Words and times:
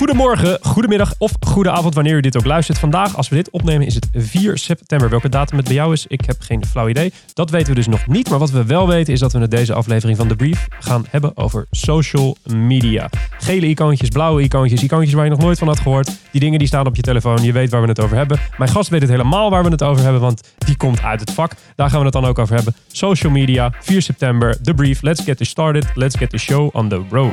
Goedemorgen, 0.00 0.58
goedemiddag 0.62 1.14
of 1.18 1.32
goede 1.40 1.70
avond 1.70 1.94
wanneer 1.94 2.16
u 2.16 2.20
dit 2.20 2.36
ook 2.36 2.44
luistert. 2.44 2.78
Vandaag, 2.78 3.16
als 3.16 3.28
we 3.28 3.36
dit 3.36 3.50
opnemen, 3.50 3.86
is 3.86 3.94
het 3.94 4.08
4 4.14 4.58
september. 4.58 5.08
Welke 5.08 5.28
datum 5.28 5.56
het 5.56 5.66
bij 5.66 5.74
jou 5.74 5.92
is, 5.92 6.06
ik 6.06 6.20
heb 6.26 6.36
geen 6.40 6.64
flauw 6.66 6.88
idee. 6.88 7.12
Dat 7.32 7.50
weten 7.50 7.68
we 7.68 7.74
dus 7.74 7.86
nog 7.86 8.06
niet. 8.06 8.30
Maar 8.30 8.38
wat 8.38 8.50
we 8.50 8.64
wel 8.64 8.88
weten 8.88 9.12
is 9.12 9.20
dat 9.20 9.32
we 9.32 9.40
in 9.40 9.48
deze 9.48 9.74
aflevering 9.74 10.18
van 10.18 10.28
The 10.28 10.36
Brief 10.36 10.66
gaan 10.78 11.04
hebben 11.10 11.36
over 11.36 11.66
social 11.70 12.36
media. 12.44 13.08
Gele 13.38 13.66
icoontjes, 13.66 14.08
blauwe 14.08 14.42
icoontjes, 14.42 14.82
icoontjes 14.82 15.14
waar 15.14 15.24
je 15.24 15.30
nog 15.30 15.40
nooit 15.40 15.58
van 15.58 15.68
had 15.68 15.80
gehoord. 15.80 16.10
Die 16.30 16.40
dingen 16.40 16.58
die 16.58 16.68
staan 16.68 16.86
op 16.86 16.96
je 16.96 17.02
telefoon, 17.02 17.42
je 17.42 17.52
weet 17.52 17.70
waar 17.70 17.82
we 17.82 17.88
het 17.88 18.00
over 18.00 18.16
hebben. 18.16 18.38
Mijn 18.58 18.70
gast 18.70 18.88
weet 18.88 19.00
het 19.00 19.10
helemaal 19.10 19.50
waar 19.50 19.64
we 19.64 19.70
het 19.70 19.82
over 19.82 20.02
hebben, 20.02 20.20
want 20.20 20.54
die 20.58 20.76
komt 20.76 21.02
uit 21.02 21.20
het 21.20 21.30
vak. 21.30 21.52
Daar 21.76 21.90
gaan 21.90 21.98
we 21.98 22.04
het 22.04 22.14
dan 22.14 22.24
ook 22.24 22.38
over 22.38 22.54
hebben. 22.54 22.74
Social 22.92 23.32
media, 23.32 23.72
4 23.80 24.02
september, 24.02 24.62
The 24.62 24.74
Brief. 24.74 25.02
Let's 25.02 25.24
get 25.24 25.36
this 25.36 25.48
started. 25.48 25.84
Let's 25.94 26.16
get 26.16 26.30
the 26.30 26.38
show 26.38 26.74
on 26.74 26.88
the 26.88 27.02
road. 27.10 27.32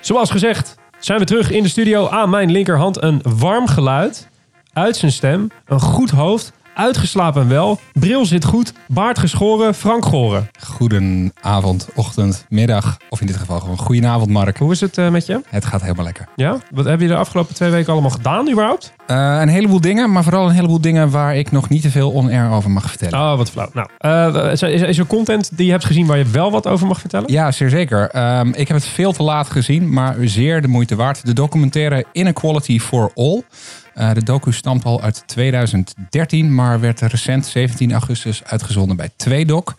Zoals 0.00 0.30
gezegd 0.30 0.74
zijn 0.98 1.18
we 1.18 1.24
terug 1.24 1.50
in 1.50 1.62
de 1.62 1.68
studio. 1.68 2.08
Aan 2.08 2.30
mijn 2.30 2.50
linkerhand 2.50 3.02
een 3.02 3.22
warm 3.38 3.66
geluid 3.66 4.28
uit 4.72 4.96
zijn 4.96 5.12
stem. 5.12 5.48
Een 5.66 5.80
goed 5.80 6.10
hoofd. 6.10 6.52
Uitgeslapen 6.74 7.48
wel. 7.48 7.80
Bril 7.92 8.26
zit 8.26 8.44
goed. 8.44 8.72
Baard 8.88 9.18
geschoren. 9.18 9.74
Frank 9.74 10.04
Goren. 10.04 10.48
Goedenavond, 10.60 11.88
ochtend, 11.94 12.46
middag. 12.48 12.96
Of 13.08 13.20
in 13.20 13.26
dit 13.26 13.36
geval 13.36 13.60
gewoon 13.60 13.78
goedenavond, 13.78 14.30
Mark. 14.30 14.58
Hoe 14.58 14.72
is 14.72 14.80
het 14.80 14.98
eh, 14.98 15.08
met 15.08 15.26
je? 15.26 15.40
Het 15.48 15.64
gaat 15.64 15.82
helemaal 15.82 16.04
lekker. 16.04 16.28
Ja? 16.36 16.56
Wat 16.70 16.84
heb 16.84 17.00
je 17.00 17.06
de 17.06 17.16
afgelopen 17.16 17.54
twee 17.54 17.70
weken 17.70 17.92
allemaal 17.92 18.10
gedaan 18.10 18.50
überhaupt? 18.50 18.92
Eh, 19.06 19.38
een 19.40 19.48
heleboel 19.48 19.80
dingen, 19.80 20.12
maar 20.12 20.22
vooral 20.22 20.48
een 20.48 20.54
heleboel 20.54 20.80
dingen 20.80 21.10
waar 21.10 21.36
ik 21.36 21.50
nog 21.50 21.68
niet 21.68 21.82
te 21.82 21.90
veel 21.90 22.10
on-air 22.10 22.50
over 22.50 22.70
mag 22.70 22.88
vertellen. 22.88 23.18
Oh, 23.18 23.36
wat 23.36 23.50
flauw. 23.50 23.70
Nou, 23.72 23.88
eh, 23.98 24.52
is, 24.52 24.62
is, 24.62 24.82
is 24.82 24.98
er 24.98 25.06
content 25.06 25.56
die 25.56 25.66
je 25.66 25.72
hebt 25.72 25.84
gezien 25.84 26.06
waar 26.06 26.18
je 26.18 26.24
wel 26.24 26.50
wat 26.50 26.66
over 26.66 26.86
mag 26.86 27.00
vertellen? 27.00 27.32
Ja, 27.32 27.52
zeer 27.52 27.70
zeker. 27.70 28.10
Ehm, 28.10 28.48
ik 28.48 28.68
heb 28.68 28.76
het 28.76 28.86
veel 28.86 29.12
te 29.12 29.22
laat 29.22 29.50
gezien, 29.50 29.92
maar 29.92 30.16
zeer 30.20 30.62
de 30.62 30.68
moeite 30.68 30.96
waard. 30.96 31.26
De 31.26 31.32
documentaire 31.32 32.04
Inequality 32.12 32.78
for 32.78 33.10
All. 33.14 33.42
Eh, 33.94 34.12
de 34.12 34.22
docu 34.22 34.52
stamt 34.52 34.84
al 34.84 35.02
uit 35.02 35.22
2013, 35.26 36.54
maar 36.54 36.80
werd 36.80 37.00
recent 37.00 37.46
17 37.46 37.92
augustus 37.92 38.44
uitgezonden 38.44 38.96
bij 38.96 39.10
Tweedoc. 39.16 39.74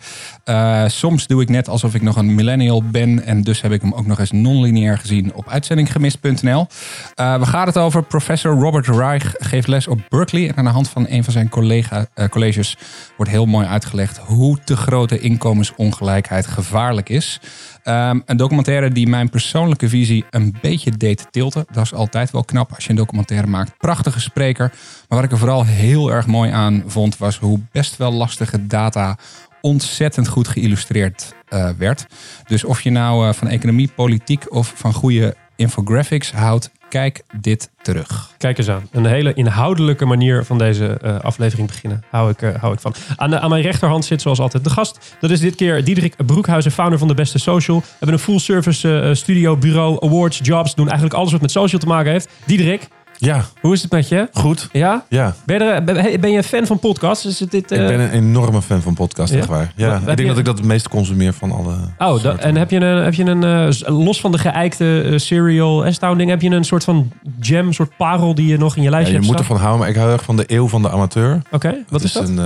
Uh, 0.46 0.84
soms 0.88 1.28
doe 1.28 1.42
ik 1.42 1.50
net 1.50 1.70
alsof 1.70 1.94
ik 1.94 2.02
nog 2.02 2.16
een 2.16 2.36
millennial 2.36 2.84
ben 2.84 3.26
en 3.26 3.42
dus 3.42 3.62
heb 3.62 3.72
ik 3.72 3.82
hem 3.82 3.94
ook 3.94 4.06
nog 4.06 4.20
eens 4.20 4.32
non-lineair 4.32 4.98
gezien 4.98 5.34
op 5.34 5.50
uitzendinggemist.nl. 5.50 6.68
Uh, 7.16 7.40
we 7.40 7.46
gaan 7.46 7.68
het 7.68 7.78
over 7.78 8.04
professor 8.04 8.60
Robert 8.60 8.88
Reich 8.88 9.36
geeft 9.38 9.68
les 9.68 9.88
op 9.88 10.00
Berkeley 10.10 10.48
en 10.48 10.56
aan 10.56 10.66
de 10.66 10.70
hand 10.70 10.90
van 10.90 11.06
een 11.10 11.24
van 11.24 11.34
zijn 11.34 11.50
collega, 11.50 12.06
colleges 12.30 12.78
wordt 13.18 13.32
heel 13.32 13.46
mooi 13.46 13.68
uitgelegd 13.68 14.18
hoe 14.18 14.58
te 14.64 14.76
grote 14.76 15.20
inkomensongelijkheid 15.20 16.48
gevaarlijk 16.48 17.10
is. 17.10 17.40
Um, 17.84 18.22
een 18.26 18.38
documentaire 18.38 18.90
die 18.90 19.08
mijn 19.08 19.30
persoonlijke 19.30 19.90
visie 19.90 20.26
een 20.30 20.56
beetje 20.62 20.92
deed 20.92 21.28
tilten. 21.32 21.66
Dat 21.72 21.84
is 21.84 21.94
altijd 21.94 22.32
wel 22.32 22.44
knap 22.44 22.72
als 22.76 22.84
je 22.84 22.90
een 22.90 22.96
documentaire 22.96 23.48
maakt. 23.48 23.78
Prachtige 23.78 24.20
spreker. 24.20 24.72
Maar 25.08 25.18
wat 25.20 25.24
ik 25.24 25.32
er 25.32 25.38
vooral 25.38 25.66
heel 25.66 26.12
erg 26.12 26.28
mooi 26.28 26.52
aan 26.52 26.84
vond, 26.86 27.18
was 27.18 27.38
hoe 27.40 27.60
best 27.72 27.98
wel 27.98 28.14
lastige 28.14 28.68
data 28.68 29.18
ontzettend 29.62 30.28
goed 30.28 30.48
geïllustreerd 30.48 31.34
uh, 31.50 31.70
werd. 31.78 32.06
Dus 32.48 32.64
of 32.64 32.82
je 32.82 32.90
nou 32.90 33.28
uh, 33.28 33.34
van 33.34 33.48
economie, 33.48 33.92
politiek 33.96 34.54
of 34.54 34.74
van 34.76 34.94
goede 34.94 35.36
infographics 35.56 36.32
houdt, 36.32 36.72
kijk 36.92 37.24
dit 37.40 37.70
terug. 37.82 38.32
Kijk 38.38 38.58
eens 38.58 38.70
aan. 38.70 38.88
Een 38.92 39.06
hele 39.06 39.34
inhoudelijke 39.34 40.06
manier 40.06 40.46
van 40.46 40.58
deze 40.58 41.00
uh, 41.04 41.20
aflevering 41.20 41.68
beginnen. 41.68 42.04
Hou 42.10 42.30
ik, 42.30 42.42
uh, 42.42 42.56
hou 42.56 42.74
ik 42.74 42.80
van. 42.80 42.94
Aan, 43.16 43.38
aan 43.38 43.50
mijn 43.50 43.62
rechterhand 43.62 44.06
zit 44.06 44.22
zoals 44.22 44.40
altijd 44.40 44.64
de 44.64 44.70
gast. 44.70 45.16
Dat 45.20 45.30
is 45.30 45.40
dit 45.40 45.56
keer 45.56 45.84
Diederik 45.84 46.16
Broekhuizen, 46.26 46.72
founder 46.72 47.00
van 47.00 47.08
de 47.08 47.14
Beste 47.14 47.40
Social. 47.40 47.80
We 47.80 47.86
hebben 47.90 48.18
een 48.18 48.24
full 48.24 48.40
service 48.40 48.88
uh, 48.88 49.14
studio, 49.14 49.58
bureau, 49.58 50.06
awards, 50.06 50.40
jobs. 50.44 50.76
Doen 50.76 50.86
eigenlijk 50.86 51.16
alles 51.16 51.32
wat 51.32 51.42
met 51.42 51.52
social 51.52 51.82
te 51.82 51.88
maken 51.88 52.12
heeft. 52.12 52.30
Diederik, 52.46 52.88
ja. 53.22 53.46
Hoe 53.60 53.74
is 53.74 53.82
het 53.82 53.92
met 53.92 54.08
je? 54.08 54.30
Goed. 54.34 54.70
Ja? 54.72 55.06
Ja. 55.10 55.36
Ben 55.46 55.64
je, 55.64 55.64
er, 55.64 56.20
ben 56.20 56.32
je 56.32 56.38
een 56.38 56.44
fan 56.44 56.66
van 56.66 56.80
podcasts? 56.80 57.26
Is 57.26 57.40
het 57.40 57.52
dit, 57.52 57.72
uh... 57.72 57.82
Ik 57.82 57.88
ben 57.88 58.00
een 58.00 58.12
enorme 58.12 58.62
fan 58.62 58.82
van 58.82 58.94
podcasts, 58.94 59.32
ja? 59.32 59.40
echt 59.40 59.48
waar. 59.48 59.74
Ja. 59.76 59.96
ik 59.96 60.06
denk 60.06 60.20
je... 60.20 60.26
dat 60.26 60.38
ik 60.38 60.46
dat 60.46 60.58
het 60.58 60.68
meest 60.68 60.90
consumeer 60.90 61.34
van 61.34 61.52
alle 61.52 61.76
Oh, 61.98 62.44
en 62.46 62.56
heb 62.56 62.70
je 62.70 62.80
een, 62.80 63.04
heb 63.04 63.14
je 63.14 63.24
een 63.24 63.44
uh, 63.44 64.00
los 64.00 64.20
van 64.20 64.32
de 64.32 64.38
geëikte 64.38 65.04
uh, 65.06 65.18
serial 65.18 65.86
en 65.86 66.18
ding, 66.18 66.30
heb 66.30 66.42
je 66.42 66.50
een 66.50 66.64
soort 66.64 66.84
van 66.84 67.12
gem, 67.40 67.74
soort 67.74 67.98
parel 67.98 68.36
die 68.36 68.48
je 68.48 68.58
nog 68.58 68.76
in 68.76 68.84
je 68.84 68.90
lijstje 68.90 69.14
ja, 69.14 69.20
je 69.20 69.26
hebt 69.26 69.40
moet 69.40 69.48
ervan 69.50 69.62
houden, 69.64 69.80
maar 69.80 69.90
ik 69.90 69.96
hou 69.96 70.12
erg 70.12 70.24
van 70.24 70.38
de 70.38 70.44
eeuw 70.48 70.68
van 70.68 70.82
de 70.82 70.90
amateur. 70.90 71.36
Oké, 71.36 71.56
okay, 71.56 71.84
wat 71.90 72.04
is, 72.04 72.06
is 72.06 72.14
dat? 72.14 72.28
Een, 72.28 72.38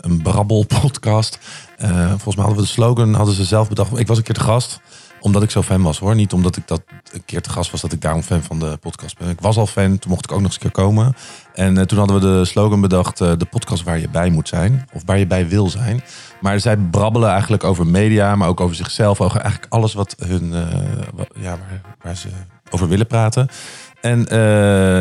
een 0.00 0.22
brabbel 0.22 0.64
podcast. 0.80 1.38
volgens 2.08 2.36
mij 2.36 2.44
hadden 2.44 2.56
we 2.56 2.62
de 2.62 2.68
slogan, 2.68 3.14
hadden 3.14 3.34
ze 3.34 3.44
zelf 3.44 3.68
bedacht. 3.68 3.98
Ik 3.98 4.06
was 4.06 4.16
een 4.16 4.24
keer 4.24 4.34
te 4.34 4.40
gast 4.40 4.80
omdat 5.22 5.42
ik 5.42 5.50
zo 5.50 5.62
fan 5.62 5.82
was 5.82 5.98
hoor. 5.98 6.14
Niet 6.14 6.32
omdat 6.32 6.56
ik 6.56 6.66
dat 6.66 6.82
een 7.12 7.24
keer 7.24 7.42
te 7.42 7.50
gast 7.50 7.70
was 7.70 7.80
dat 7.80 7.92
ik 7.92 8.00
daarom 8.00 8.22
fan 8.22 8.42
van 8.42 8.58
de 8.58 8.76
podcast 8.80 9.18
ben. 9.18 9.28
Ik 9.28 9.40
was 9.40 9.56
al 9.56 9.66
fan, 9.66 9.98
toen 9.98 10.10
mocht 10.10 10.24
ik 10.24 10.32
ook 10.32 10.40
nog 10.40 10.46
eens 10.46 10.54
een 10.54 10.60
keer 10.60 10.84
komen. 10.84 11.14
En 11.54 11.76
uh, 11.76 11.82
toen 11.82 11.98
hadden 11.98 12.20
we 12.20 12.26
de 12.26 12.44
slogan 12.44 12.80
bedacht, 12.80 13.20
uh, 13.20 13.32
de 13.38 13.44
podcast 13.44 13.82
waar 13.82 13.98
je 13.98 14.08
bij 14.08 14.30
moet 14.30 14.48
zijn. 14.48 14.88
Of 14.92 15.02
waar 15.06 15.18
je 15.18 15.26
bij 15.26 15.48
wil 15.48 15.68
zijn. 15.68 16.02
Maar 16.40 16.60
zij 16.60 16.76
brabbelen 16.76 17.30
eigenlijk 17.30 17.64
over 17.64 17.86
media, 17.86 18.36
maar 18.36 18.48
ook 18.48 18.60
over 18.60 18.76
zichzelf. 18.76 19.20
Over 19.20 19.40
eigenlijk 19.40 19.72
alles 19.72 19.94
wat 19.94 20.14
hun, 20.26 20.44
uh, 20.52 20.66
wat, 21.14 21.28
ja, 21.34 21.50
waar, 21.50 21.80
waar, 22.02 22.16
ze 22.16 22.28
over 22.70 22.88
willen 22.88 23.06
praten. 23.06 23.48
En 24.00 24.26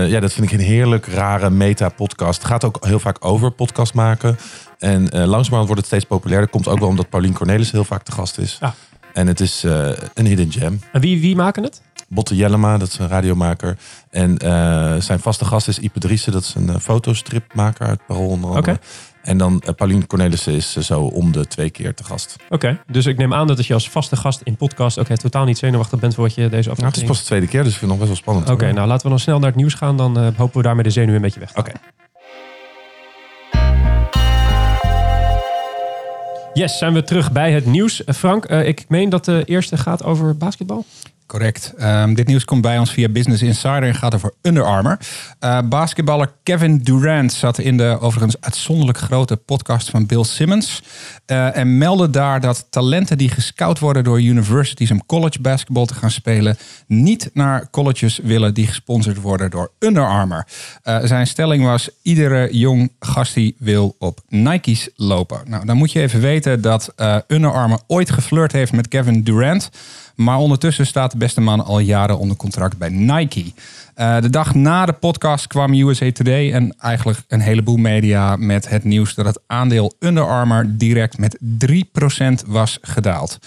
ja, 0.08 0.20
dat 0.20 0.34
vind 0.34 0.52
ik 0.52 0.60
een 0.60 0.66
heerlijk 0.66 1.06
rare 1.06 1.50
meta-podcast. 1.50 2.42
Het 2.42 2.52
gaat 2.52 2.64
ook 2.64 2.86
heel 2.86 3.00
vaak 3.00 3.26
over 3.26 3.52
podcast 3.52 3.94
maken. 3.94 4.38
En 4.80 5.02
langzamerhand 5.04 5.68
wordt 5.68 5.76
het 5.76 5.86
steeds 5.86 6.06
populairder. 6.06 6.50
Komt 6.50 6.68
ook 6.68 6.80
wel 6.80 6.88
omdat 6.88 7.10
Paulien 7.10 7.34
Cornelis 7.34 7.72
heel 7.72 7.84
vaak 7.84 8.04
te 8.04 8.12
gast 8.12 8.38
is. 8.38 8.58
Ja. 8.60 8.74
En 9.14 9.28
het 9.28 9.40
is 9.40 9.64
uh, 9.64 9.90
een 10.14 10.26
hidden 10.26 10.52
gem. 10.52 10.80
En 10.92 11.02
wie, 11.02 11.22
wie 11.22 11.36
maken 11.36 11.64
het? 11.64 11.82
Botte 12.08 12.36
Jellema, 12.36 12.78
dat 12.78 12.88
is 12.88 12.98
een 12.98 13.08
radiomaker. 13.08 13.78
En 14.10 14.38
uh, 14.44 14.96
zijn 15.00 15.20
vaste 15.20 15.46
gast 15.46 15.68
is 15.68 15.80
Ipe 15.80 16.00
Driessen, 16.00 16.32
dat 16.32 16.44
is 16.44 16.54
een 16.56 16.68
uh, 16.68 16.76
fotostripmaker 16.76 17.88
uit 17.88 18.06
Parool 18.08 18.28
onder 18.28 18.50
andere. 18.50 18.62
Okay. 18.62 18.78
En 19.22 19.38
dan 19.38 19.64
Pauline 19.76 20.08
Cornelissen 20.08 20.54
is 20.54 20.72
zo 20.72 21.02
om 21.02 21.32
de 21.32 21.48
twee 21.48 21.70
keer 21.70 21.94
te 21.94 22.04
gast. 22.04 22.36
Oké, 22.46 22.54
okay. 22.54 22.82
dus 22.88 23.06
ik 23.06 23.18
neem 23.18 23.34
aan 23.34 23.48
dat 23.48 23.66
je 23.66 23.74
als 23.74 23.90
vaste 23.90 24.16
gast 24.16 24.42
in 24.44 24.56
podcast 24.56 24.98
ook 24.98 25.04
okay, 25.04 25.18
totaal 25.18 25.46
niet 25.46 25.58
zenuwachtig 25.58 26.00
bent 26.00 26.14
voor 26.14 26.24
wat 26.24 26.34
je 26.34 26.42
deze 26.42 26.70
aflevering... 26.70 26.80
Nou, 26.80 26.94
het 26.94 27.02
is 27.02 27.08
pas 27.08 27.20
de 27.20 27.26
tweede 27.26 27.48
keer, 27.48 27.64
dus 27.64 27.74
ik 27.74 27.78
vind 27.80 27.92
het 27.92 28.00
nog 28.00 28.10
best 28.10 28.24
wel 28.24 28.36
spannend. 28.36 28.50
Oké, 28.50 28.74
nou 28.74 28.88
laten 28.88 29.04
we 29.04 29.10
dan 29.10 29.20
snel 29.20 29.40
naar 29.40 29.50
het 29.50 29.58
nieuws 29.58 29.74
gaan. 29.74 29.98
Dan 29.98 30.18
hopen 30.18 30.58
we 30.58 30.64
daarmee 30.64 30.84
de 30.84 30.90
zenuwen 30.90 31.16
een 31.16 31.22
beetje 31.22 31.40
weg. 31.40 31.56
Oké. 31.56 31.72
Yes, 36.54 36.78
zijn 36.78 36.94
we 36.94 37.04
terug 37.04 37.32
bij 37.32 37.52
het 37.52 37.66
nieuws. 37.66 38.02
Frank, 38.06 38.52
uh, 38.52 38.68
ik 38.68 38.86
meen 38.88 39.10
dat 39.10 39.26
de 39.26 39.44
eerste 39.46 39.78
gaat 39.78 40.04
over 40.04 40.38
basketbal. 40.38 40.86
Correct. 41.32 41.74
Um, 41.82 42.14
dit 42.14 42.28
nieuws 42.28 42.46
komt 42.46 42.62
bij 42.62 42.78
ons 42.78 42.92
via 42.92 43.10
Business 43.10 43.42
Insider 43.42 43.84
en 43.84 43.96
gaat 43.96 44.16
over 44.16 44.34
Under 44.42 44.64
Armour. 44.64 44.98
Uh, 45.40 45.60
basketballer 45.66 46.32
Kevin 46.44 46.78
Durant 46.78 47.34
zat 47.34 47.60
in 47.60 47.78
de 47.78 47.98
overigens 48.00 48.42
uitzonderlijk 48.42 48.98
grote 48.98 49.36
podcast 49.36 49.90
van 49.90 50.06
Bill 50.06 50.24
Simmons. 50.24 50.82
Uh, 51.28 51.58
en 51.58 51.78
meldde 51.78 52.10
daar 52.10 52.42
dat 52.42 52.68
talenten 52.70 53.18
die 53.18 53.30
gescout 53.30 53.80
worden 53.80 54.04
door 54.04 54.22
universities 54.22 54.92
om 54.92 55.06
college 55.06 55.42
basketbal 55.42 55.86
te 55.86 55.94
gaan 55.94 56.12
spelen, 56.12 56.58
niet 56.88 57.30
naar 57.34 57.70
colleges 57.70 58.20
willen 58.24 58.54
die 58.54 58.68
gesponsord 58.68 59.22
worden 59.22 59.50
door 59.50 59.72
Under 59.80 60.08
Armour. 60.08 60.48
Uh, 60.84 60.98
zijn 61.04 61.28
stelling 61.28 61.64
was: 61.64 61.90
iedere 62.02 62.58
jong 62.58 62.92
gastie 63.00 63.56
wil 63.60 63.96
op 64.00 64.20
Nike's 64.28 64.90
lopen. 64.96 65.42
Nou, 65.46 65.66
dan 65.66 65.78
moet 65.78 65.92
je 65.92 66.02
even 66.02 66.22
weten 66.22 66.62
dat 66.62 66.94
Under 67.28 67.54
Armour 67.54 67.82
ooit 67.88 68.12
geflirt 68.12 68.52
heeft 68.52 68.72
met 68.72 68.88
Kevin 68.88 69.24
Durant. 69.24 69.70
Maar 70.24 70.38
ondertussen 70.38 70.86
staat 70.86 71.12
de 71.12 71.18
beste 71.18 71.42
man 71.42 71.66
al 71.66 71.80
jaren 71.80 72.18
onder 72.18 72.38
contract 72.38 72.78
bij 72.78 72.90
Nike. 72.90 73.52
Uh, 73.96 74.22
de 74.22 74.30
dag 74.30 74.56
na 74.56 74.86
de 74.86 74.94
podcast 74.94 75.48
kwam 75.48 75.74
USA 75.74 76.12
Today 76.12 76.54
en 76.54 76.76
eigenlijk 76.80 77.20
een 77.28 77.40
heleboel 77.40 77.78
media 77.78 78.36
met 78.36 78.70
het 78.70 78.84
nieuws 78.84 79.16
dat 79.16 79.26
het 79.26 79.40
aandeel 79.48 79.94
Under 80.00 80.28
Armour 80.28 80.66
direct 80.78 81.18
met 81.18 81.38
3% 82.46 82.48
was 82.48 82.78
gedaald. 82.82 83.40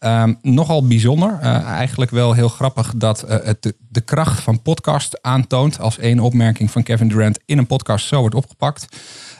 Um, 0.00 0.38
nogal 0.42 0.86
bijzonder. 0.86 1.38
Uh, 1.42 1.64
eigenlijk 1.64 2.10
wel 2.10 2.32
heel 2.32 2.48
grappig 2.48 2.92
dat 2.96 3.24
uh, 3.24 3.36
het 3.42 3.62
de, 3.62 3.74
de, 3.88 4.00
kracht 4.00 4.40
van 4.40 4.62
podcast 4.62 5.22
aantoont. 5.22 5.80
Als 5.80 5.98
één 5.98 6.20
opmerking 6.20 6.70
van 6.70 6.82
Kevin 6.82 7.08
Durant 7.08 7.38
in 7.44 7.58
een 7.58 7.66
podcast 7.66 8.06
zo 8.06 8.20
wordt 8.20 8.34
opgepakt. 8.34 8.86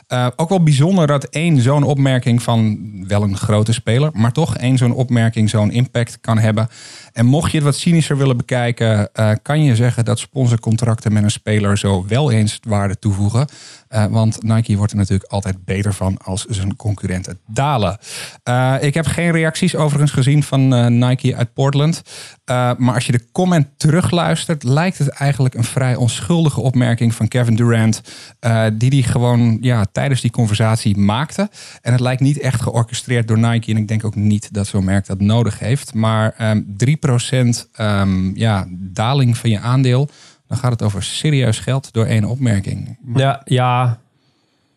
Uh, 0.07 0.27
ook 0.35 0.49
wel 0.49 0.63
bijzonder 0.63 1.07
dat 1.07 1.23
één 1.23 1.61
zo'n 1.61 1.83
opmerking 1.83 2.43
van 2.43 2.79
wel 3.07 3.23
een 3.23 3.37
grote 3.37 3.73
speler, 3.73 4.09
maar 4.13 4.31
toch 4.31 4.57
één 4.57 4.77
zo'n 4.77 4.93
opmerking 4.93 5.49
zo'n 5.49 5.71
impact 5.71 6.19
kan 6.21 6.37
hebben. 6.37 6.67
En 7.13 7.25
mocht 7.25 7.51
je 7.51 7.57
het 7.57 7.65
wat 7.65 7.75
cynischer 7.75 8.17
willen 8.17 8.37
bekijken, 8.37 9.09
uh, 9.13 9.31
kan 9.41 9.63
je 9.63 9.75
zeggen 9.75 10.05
dat 10.05 10.19
sponsorcontracten 10.19 11.13
met 11.13 11.23
een 11.23 11.31
speler 11.31 11.77
zo 11.77 12.05
wel 12.07 12.31
eens 12.31 12.59
waarde 12.67 12.99
toevoegen. 12.99 13.47
Uh, 13.93 14.05
want 14.05 14.43
Nike 14.43 14.77
wordt 14.77 14.91
er 14.91 14.97
natuurlijk 14.97 15.31
altijd 15.31 15.65
beter 15.65 15.93
van 15.93 16.17
als 16.17 16.45
zijn 16.45 16.75
concurrenten 16.75 17.39
dalen. 17.47 17.97
Uh, 18.49 18.75
ik 18.79 18.93
heb 18.93 19.05
geen 19.05 19.31
reacties 19.31 19.75
overigens 19.75 20.11
gezien 20.11 20.43
van 20.43 20.73
uh, 20.73 20.87
Nike 20.87 21.35
uit 21.35 21.53
Portland. 21.53 22.01
maar 22.77 22.93
als 22.93 23.05
je 23.05 23.11
de 23.11 23.31
comment 23.31 23.67
terugluistert, 23.77 24.63
lijkt 24.63 24.97
het 24.97 25.07
eigenlijk 25.07 25.53
een 25.53 25.63
vrij 25.63 25.95
onschuldige 25.95 26.61
opmerking 26.61 27.13
van 27.13 27.27
Kevin 27.27 27.55
Durant. 27.55 28.01
die 28.73 28.89
die 28.89 29.03
gewoon 29.03 29.57
ja, 29.61 29.85
tijdens 29.91 30.21
die 30.21 30.31
conversatie 30.31 30.97
maakte. 30.97 31.49
En 31.81 31.91
het 31.91 32.01
lijkt 32.01 32.21
niet 32.21 32.39
echt 32.39 32.61
georchestreerd 32.61 33.27
door 33.27 33.39
Nike. 33.39 33.71
En 33.71 33.77
ik 33.77 33.87
denk 33.87 34.05
ook 34.05 34.15
niet 34.15 34.53
dat 34.53 34.67
zo'n 34.67 34.85
merk 34.85 35.05
dat 35.05 35.19
nodig 35.19 35.59
heeft. 35.59 35.93
Maar 35.93 36.51
um, 36.51 36.75
3% 37.75 37.79
um, 37.79 38.35
ja, 38.35 38.67
daling 38.69 39.37
van 39.37 39.49
je 39.49 39.59
aandeel 39.59 40.09
dan 40.53 40.61
gaat 40.61 40.71
het 40.71 40.81
over 40.81 41.03
serieus 41.03 41.59
geld 41.59 41.93
door 41.93 42.05
één 42.05 42.25
opmerking. 42.25 42.97
Ja, 43.15 43.41
ja. 43.45 43.99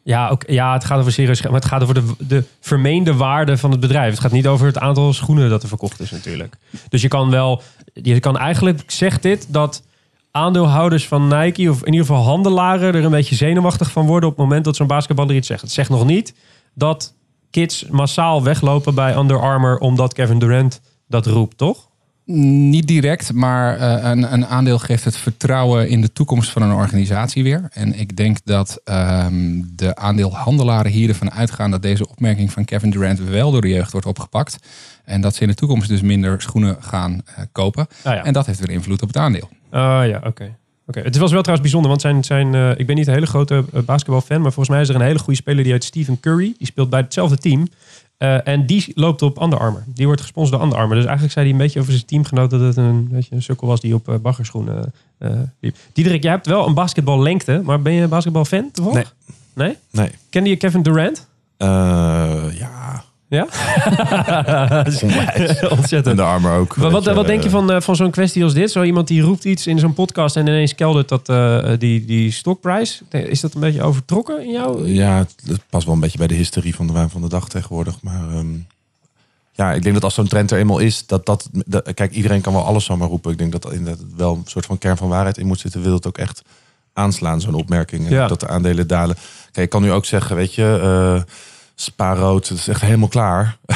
Ja, 0.03 0.29
ook, 0.29 0.45
ja, 0.47 0.73
het 0.73 0.85
gaat 0.85 0.99
over 0.99 1.13
serieus 1.13 1.41
geld. 1.41 1.53
Maar 1.53 1.61
het 1.61 1.71
gaat 1.71 1.83
over 1.83 1.95
de, 1.95 2.15
de 2.19 2.45
vermeende 2.61 3.15
waarde 3.15 3.59
van 3.59 3.71
het 3.71 3.81
bedrijf. 3.81 4.11
Het 4.11 4.21
gaat 4.21 4.33
niet 4.33 4.47
over 4.47 4.67
het 4.67 4.79
aantal 4.79 5.13
schoenen 5.13 5.51
dat 5.51 5.63
er 5.63 5.69
verkocht 5.69 6.01
is 6.01 6.11
natuurlijk. 6.11 6.57
Dus 6.89 7.03
je 7.03 7.09
kan 7.09 7.31
wel... 7.31 7.63
Je 7.93 8.21
kan 8.21 8.39
eigenlijk, 8.39 8.83
zegt 8.87 9.23
dit, 9.23 9.47
dat 9.49 9.83
aandeelhouders 10.31 11.09
van 11.09 11.29
Nike... 11.29 11.71
of 11.71 11.81
in 11.81 11.93
ieder 11.93 12.07
geval 12.07 12.23
handelaren 12.23 12.95
er 12.95 13.05
een 13.05 13.11
beetje 13.11 13.35
zenuwachtig 13.35 13.91
van 13.91 14.07
worden... 14.07 14.29
op 14.29 14.37
het 14.37 14.45
moment 14.45 14.65
dat 14.65 14.77
zo'n 14.77 14.87
basketballer 14.87 15.35
iets 15.35 15.47
zegt. 15.47 15.61
Het 15.61 15.73
zegt 15.73 15.91
nog 15.91 16.07
niet 16.07 16.35
dat 16.75 17.15
kids 17.51 17.87
massaal 17.89 18.43
weglopen 18.43 18.95
bij 18.95 19.17
Under 19.17 19.41
Armour... 19.41 19.79
omdat 19.79 20.13
Kevin 20.13 20.39
Durant 20.39 20.81
dat 21.09 21.27
roept, 21.27 21.59
toch? 21.59 21.89
Niet 22.29 22.87
direct, 22.87 23.33
maar 23.33 23.79
uh, 23.79 24.11
een, 24.11 24.33
een, 24.33 24.47
aandeel 24.47 24.79
geeft 24.79 25.05
het 25.05 25.17
vertrouwen 25.17 25.89
in 25.89 26.01
de 26.01 26.13
toekomst 26.13 26.51
van 26.51 26.63
een 26.63 26.73
organisatie 26.73 27.43
weer. 27.43 27.69
En 27.73 27.99
ik 27.99 28.17
denk 28.17 28.37
dat 28.45 28.81
um, 28.85 29.73
de 29.77 29.97
aandeelhandelaren 29.97 30.91
hier 30.91 31.09
ervan 31.09 31.31
uitgaan 31.31 31.71
dat 31.71 31.83
deze 31.83 32.09
opmerking 32.09 32.53
van 32.53 32.65
Kevin 32.65 32.91
Durant 32.91 33.19
wel 33.19 33.51
door 33.51 33.61
de 33.61 33.69
jeugd 33.69 33.93
wordt 33.93 34.07
opgepakt. 34.07 34.59
En 35.05 35.21
dat 35.21 35.35
ze 35.35 35.43
in 35.43 35.49
de 35.49 35.55
toekomst 35.55 35.89
dus 35.89 36.01
minder 36.01 36.43
schoenen 36.43 36.77
gaan 36.81 37.13
uh, 37.13 37.45
kopen. 37.53 37.87
Ah, 38.03 38.15
ja. 38.15 38.25
En 38.25 38.33
dat 38.33 38.47
heeft 38.47 38.59
weer 38.59 38.71
invloed 38.71 39.03
op 39.03 39.09
het 39.09 39.17
aandeel. 39.17 39.49
Ah 39.71 40.03
uh, 40.03 40.09
ja, 40.09 40.17
oké. 40.17 40.55
Okay. 40.87 41.03
Het 41.03 41.17
was 41.17 41.33
wel 41.33 41.43
trouwens 41.43 41.61
bijzonder, 41.61 41.89
want 41.91 42.01
zijn, 42.01 42.25
zijn, 42.25 42.55
uh, 42.55 42.79
ik 42.79 42.87
ben 42.87 42.97
niet 42.97 43.07
een 43.07 43.15
hele 43.15 43.27
grote 43.27 43.65
basketbalfan, 43.85 44.41
maar 44.41 44.53
volgens 44.53 44.69
mij 44.69 44.81
is 44.81 44.89
er 44.89 44.95
een 44.95 45.01
hele 45.01 45.19
goede 45.19 45.39
speler 45.39 45.65
die 45.65 45.73
uit 45.73 45.85
Stephen 45.85 46.21
Curry. 46.21 46.55
Die 46.59 46.67
speelt 46.67 46.91
bij 46.91 47.01
hetzelfde 47.01 47.39
team. 47.39 47.69
Uh, 48.19 48.49
en 48.49 48.67
die 48.67 48.93
loopt 48.95 49.23
op 49.23 49.43
Under 49.43 49.59
Armour. 49.59 49.85
Die 49.87 50.07
wordt 50.07 50.21
gesponsord 50.21 50.55
door 50.55 50.63
Under 50.63 50.79
Armour. 50.79 50.97
Dus 50.97 51.05
eigenlijk 51.05 51.33
zei 51.33 51.47
hij 51.47 51.55
een 51.55 51.61
beetje 51.63 51.81
over 51.81 51.93
zijn 51.93 52.05
teamgenoot 52.05 52.51
dat 52.51 52.61
het 52.61 52.77
een, 52.77 53.09
weet 53.11 53.27
je, 53.27 53.35
een 53.35 53.43
sukkel 53.43 53.67
was 53.67 53.81
die 53.81 53.95
op 53.95 54.09
uh, 54.09 54.15
baggerschoenen 54.17 54.93
uh, 55.19 55.31
liep. 55.61 55.77
Diederik, 55.93 56.23
jij 56.23 56.33
hebt 56.33 56.47
wel 56.47 56.67
een 56.67 56.75
basketballengte, 56.75 57.61
maar 57.65 57.83
ben 57.83 57.93
je 57.93 58.03
een 58.03 58.09
basketbalfan 58.09 58.71
toevallig? 58.71 59.15
Nee. 59.55 59.67
Nee? 59.67 59.77
Nee. 59.91 60.11
Kende 60.31 60.49
je 60.49 60.57
Kevin 60.57 60.83
Durant? 60.83 61.29
ja. 62.59 63.05
Ja? 63.37 63.47
Ontzettend. 65.71 66.07
En 66.07 66.17
de 66.17 66.23
armen 66.23 66.53
ook. 66.53 66.75
Wat, 66.75 66.93
wat, 66.93 67.05
wat, 67.05 67.27
denk 67.27 67.43
je 67.43 67.51
van, 67.51 67.73
uh, 67.73 67.81
van 67.81 67.97
zo'n 67.97 68.11
kwestie 68.11 68.43
als 68.45 68.55
dit? 68.55 68.71
Zo 68.71 68.83
iemand 68.83 69.09
die 69.09 69.23
roept 69.23 69.45
iets 69.45 69.67
in 69.67 69.79
zo'n 69.79 69.95
podcast 69.95 70.37
en 70.37 70.47
ineens 70.47 70.75
keldert 70.75 71.09
dat 71.09 71.29
uh, 71.29 71.71
die, 71.79 72.05
die 72.05 72.31
stokprijs. 72.31 73.03
Is 73.11 73.41
dat 73.41 73.55
een 73.55 73.61
beetje 73.61 73.83
overtrokken 73.83 74.45
in 74.45 74.51
jou? 74.51 74.89
Ja, 74.89 75.19
het, 75.19 75.61
past 75.71 75.85
wel 75.85 75.95
een 75.95 76.01
beetje 76.01 76.19
bij 76.19 76.27
de 76.27 76.35
hysterie 76.35 76.75
van 76.75 76.87
de 76.87 76.93
waan 76.93 77.11
van 77.11 77.21
de 77.21 77.29
dag 77.29 77.49
tegenwoordig. 77.49 78.03
Maar 78.03 78.37
um, 78.37 78.67
ja, 79.53 79.73
ik 79.73 79.83
denk 79.83 79.95
dat 79.95 80.05
als 80.05 80.15
zo'n 80.15 80.29
trend 80.29 80.51
er 80.51 80.59
eenmaal 80.59 80.79
is, 80.79 81.07
dat 81.07 81.27
dat... 81.27 81.49
dat 81.53 81.95
kijk, 81.95 82.13
iedereen 82.13 82.41
kan 82.41 82.53
wel 82.53 82.65
alles 82.65 82.85
zomaar 82.85 83.09
roepen. 83.09 83.33
Ik 83.33 83.39
denk 83.39 83.53
dat 83.53 83.65
er 83.65 83.97
wel 84.17 84.35
een 84.35 84.43
soort 84.45 84.67
van 84.67 84.79
kern 84.79 84.97
van 84.97 85.09
waarheid 85.09 85.39
in 85.39 85.47
moet 85.47 85.61
zitten. 85.61 85.83
Wil 85.83 85.95
het 85.95 86.07
ook 86.07 86.19
echt 86.19 86.43
aanslaan, 86.93 87.41
zo'n 87.41 87.55
opmerking. 87.55 88.09
Ja. 88.09 88.27
Dat 88.27 88.41
de 88.41 88.49
aandelen 88.49 88.87
dalen. 88.87 89.17
Kijk, 89.53 89.65
ik 89.65 89.71
kan 89.71 89.83
nu 89.83 89.93
ook 89.93 90.05
zeggen, 90.05 90.37
weet 90.37 90.55
je... 90.55 90.81
Uh, 90.83 91.23
spaarrood, 91.79 92.49
het 92.49 92.59
is 92.59 92.69
echt 92.69 92.81
helemaal 92.81 93.09
klaar. 93.09 93.57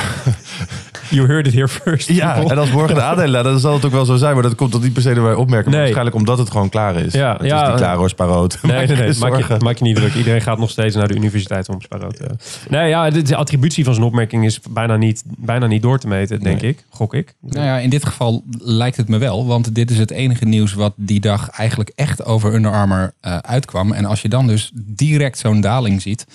You 1.11 1.26
heard 1.26 1.47
it 1.47 1.52
here 1.52 1.69
first. 1.69 2.08
Ja, 2.08 2.37
en 2.37 2.58
als 2.58 2.70
morgen 2.70 2.94
de 2.94 3.02
aandelen, 3.02 3.44
dan 3.44 3.58
zal 3.58 3.75
het 3.75 3.85
ook 3.85 3.93
wel 3.93 4.05
zo 4.05 4.17
zijn. 4.17 4.35
Maar 4.35 4.43
dat 4.43 4.55
komt 4.55 4.73
tot 4.73 4.82
niet 4.82 4.93
per 4.93 5.02
se 5.02 5.11
erbij 5.11 5.35
opmerken. 5.35 5.70
Nee. 5.70 5.81
waarschijnlijk 5.81 6.17
omdat 6.17 6.38
het 6.38 6.50
gewoon 6.50 6.69
klaar 6.69 6.97
is. 6.97 7.12
Ja, 7.12 7.32
het 7.32 7.47
ja, 7.47 7.62
is 7.62 7.69
niet 7.69 7.76
klaar 7.76 7.97
hoor, 7.97 8.08
spaarrood. 8.08 8.58
Nee, 8.62 8.87
nee, 8.87 8.97
nee. 8.97 9.19
Maak 9.19 9.37
je, 9.37 9.56
maak 9.58 9.76
je 9.76 9.85
niet 9.85 9.97
druk. 9.97 10.14
Iedereen 10.14 10.41
gaat 10.41 10.58
nog 10.58 10.70
steeds 10.70 10.97
naar 10.97 11.08
de 11.08 11.14
universiteit 11.14 11.69
om 11.69 11.81
spaarrood 11.81 12.17
te 12.17 12.26
Nee, 12.69 12.88
ja, 12.88 13.11
de, 13.11 13.37
attributie 13.37 13.85
van 13.85 13.94
zijn 13.94 14.06
opmerking 14.06 14.44
is 14.44 14.61
bijna 14.70 14.96
niet, 14.96 15.23
bijna 15.26 15.67
niet 15.67 15.82
door 15.82 15.99
te 15.99 16.08
meten, 16.08 16.41
denk 16.41 16.61
nee. 16.61 16.70
ik. 16.70 16.85
Gok 16.88 17.14
ik. 17.14 17.35
Nou 17.41 17.64
ja, 17.64 17.79
in 17.79 17.91
dit 17.91 18.06
geval 18.06 18.44
lijkt 18.58 18.96
het 18.96 19.08
me 19.08 19.19
wel. 19.19 19.46
Want 19.46 19.75
dit 19.75 19.91
is 19.91 19.99
het 19.99 20.11
enige 20.11 20.44
nieuws 20.44 20.73
wat 20.73 20.93
die 20.96 21.20
dag 21.20 21.49
eigenlijk 21.49 21.93
echt 21.94 22.25
over 22.25 22.55
Under 22.55 22.73
Armour 22.73 23.12
uh, 23.23 23.37
uitkwam. 23.37 23.93
En 23.93 24.05
als 24.05 24.23
je 24.23 24.29
dan 24.29 24.46
dus 24.46 24.70
direct 24.75 25.38
zo'n 25.38 25.61
daling 25.61 26.03
ziet 26.03 26.26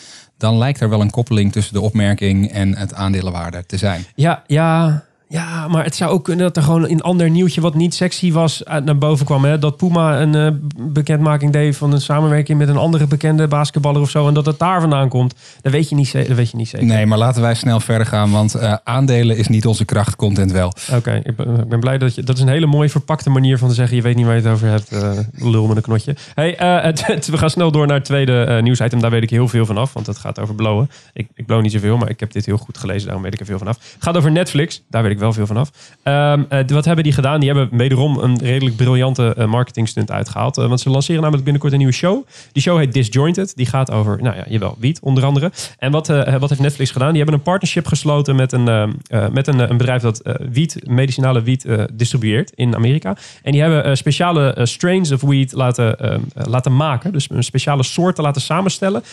dan 0.45 0.57
lijkt 0.57 0.79
er 0.79 0.89
wel 0.89 1.01
een 1.01 1.09
koppeling 1.09 1.51
tussen 1.51 1.73
de 1.73 1.81
opmerking 1.81 2.51
en 2.51 2.75
het 2.75 2.93
aandelenwaarde 2.93 3.65
te 3.65 3.77
zijn. 3.77 4.05
Ja, 4.15 4.43
ja. 4.47 5.03
Ja, 5.27 5.67
maar 5.67 5.83
het 5.83 5.95
zou 5.95 6.11
ook 6.11 6.23
kunnen 6.23 6.45
dat 6.45 6.57
er 6.57 6.63
gewoon 6.63 6.89
een 6.89 7.01
ander 7.01 7.29
nieuwtje 7.29 7.61
wat 7.61 7.75
niet 7.75 7.93
sexy 7.93 8.31
was 8.31 8.63
naar 8.83 8.97
boven 8.97 9.25
kwam. 9.25 9.45
Hè? 9.45 9.59
Dat 9.59 9.77
Puma 9.77 10.19
een 10.21 10.35
uh, 10.35 10.47
bekendmaking 10.91 11.51
deed 11.51 11.77
van 11.77 11.91
een 11.91 12.01
samenwerking 12.01 12.57
met 12.57 12.67
een 12.67 12.77
andere 12.77 13.07
bekende 13.07 13.47
basketballer 13.47 14.01
of 14.01 14.09
zo. 14.09 14.27
En 14.27 14.33
dat 14.33 14.45
het 14.45 14.59
daar 14.59 14.81
vandaan 14.81 15.09
komt. 15.09 15.35
Dat 15.61 15.71
weet 15.71 15.89
je 15.89 15.95
niet, 15.95 16.11
dat 16.11 16.27
weet 16.27 16.51
je 16.51 16.57
niet 16.57 16.69
zeker. 16.69 16.87
Nee, 16.87 17.05
maar 17.05 17.17
laten 17.17 17.41
wij 17.41 17.53
snel 17.53 17.79
verder 17.79 18.07
gaan. 18.07 18.31
Want 18.31 18.55
uh, 18.55 18.73
aandelen 18.83 19.37
is 19.37 19.47
niet 19.47 19.65
onze 19.65 19.85
kracht, 19.85 20.15
content 20.15 20.51
wel. 20.51 20.73
Oké, 20.93 21.13
ik, 21.23 21.25
ik, 21.25 21.67
ben 21.69 21.79
blij 21.79 21.97
dat 21.97 22.15
je... 22.15 22.23
Dat 22.23 22.35
is 22.35 22.41
een 22.41 22.47
hele 22.47 22.65
mooie 22.65 22.89
verpakte 22.89 23.29
manier 23.29 23.57
van 23.57 23.67
te 23.67 23.73
zeggen. 23.73 23.95
Je 23.95 24.01
weet 24.01 24.15
niet 24.15 24.25
waar 24.25 24.35
je 24.35 24.41
het 24.41 24.51
over 24.51 24.67
hebt. 24.67 24.93
Uh, 24.93 25.11
lul 25.51 25.67
met 25.67 25.77
een 25.77 25.83
knotje. 25.83 26.15
Hey, 26.33 26.55
het, 27.05 27.27
we 27.27 27.37
gaan 27.37 27.49
snel 27.49 27.71
door 27.71 27.87
naar 27.87 27.95
het 27.95 28.05
tweede 28.05 28.59
nieuwsitem. 28.61 29.01
Daar 29.01 29.11
weet 29.11 29.23
ik 29.23 29.29
heel 29.29 29.47
veel 29.47 29.65
van 29.65 29.77
af. 29.77 29.93
Want 29.93 30.07
het 30.07 30.17
gaat 30.17 30.39
over 30.39 30.55
blowen. 30.55 30.89
Ik, 31.13 31.27
ik 31.33 31.45
blow 31.45 31.61
niet 31.61 31.71
zoveel, 31.71 31.97
maar 31.97 32.09
ik 32.09 32.19
heb 32.19 32.31
dit 32.31 32.45
heel 32.45 32.57
goed 32.57 32.77
gelezen. 32.77 33.03
Daarom 33.03 33.23
weet 33.23 33.33
ik 33.33 33.39
er 33.39 33.45
veel 33.45 33.57
van 33.57 33.67
af. 33.67 33.77
Het 33.93 34.03
gaat 34.03 34.17
over 34.17 34.31
Netflix. 34.31 34.83
Daar 34.89 35.03
weet 35.03 35.11
ik 35.11 35.19
wel 35.19 35.24
veel 35.33 35.45
vanaf. 35.45 35.69
Um, 36.03 36.45
uh, 36.49 36.59
wat 36.67 36.85
hebben 36.85 37.03
die 37.03 37.13
gedaan? 37.13 37.39
Die 37.39 37.49
hebben 37.53 37.77
wederom 37.77 38.17
een 38.17 38.37
redelijk 38.37 38.75
briljante 38.75 39.35
uh, 39.37 39.45
marketing 39.45 39.87
stunt 39.87 40.11
uitgehaald. 40.11 40.57
Uh, 40.57 40.67
want 40.67 40.79
ze 40.79 40.89
lanceren 40.89 41.21
namelijk 41.21 41.43
binnenkort 41.43 41.73
een 41.73 41.79
nieuwe 41.79 41.93
show. 41.93 42.25
Die 42.51 42.61
show 42.61 42.77
heet 42.77 42.93
Disjointed. 42.93 43.55
Die 43.55 43.65
gaat 43.65 43.91
over, 43.91 44.21
nou 44.21 44.35
ja, 44.35 44.43
jawel, 44.47 44.75
wiet 44.79 44.99
onder 44.99 45.23
andere. 45.23 45.51
En 45.77 45.91
wat, 45.91 46.07
wat 46.07 46.49
heeft 46.49 46.61
Netflix 46.61 46.91
gedaan? 46.91 47.09
Die 47.09 47.17
hebben 47.17 47.35
een 47.35 47.41
partnership 47.41 47.87
gesloten 47.87 48.35
met 48.35 48.51
een, 48.51 48.63
met 49.31 49.47
een, 49.47 49.59
een 49.59 49.77
bedrijf 49.77 50.01
dat 50.01 50.21
wiet, 50.51 50.79
medicinale 50.87 51.41
wiet 51.41 51.65
distribueert 51.93 52.51
in 52.55 52.75
Amerika. 52.75 53.17
En 53.43 53.51
die 53.51 53.61
hebben 53.61 53.97
speciale 53.97 54.59
strains 54.63 55.11
of 55.11 55.21
weed 55.21 55.51
laten, 55.51 55.99
ehm, 55.99 56.21
laten 56.33 56.75
maken. 56.75 57.11
Dus 57.11 57.29
een 57.29 57.43
speciale 57.43 57.83
soorten 57.83 58.23
laten 58.23 58.41
samenstellen. 58.41 59.03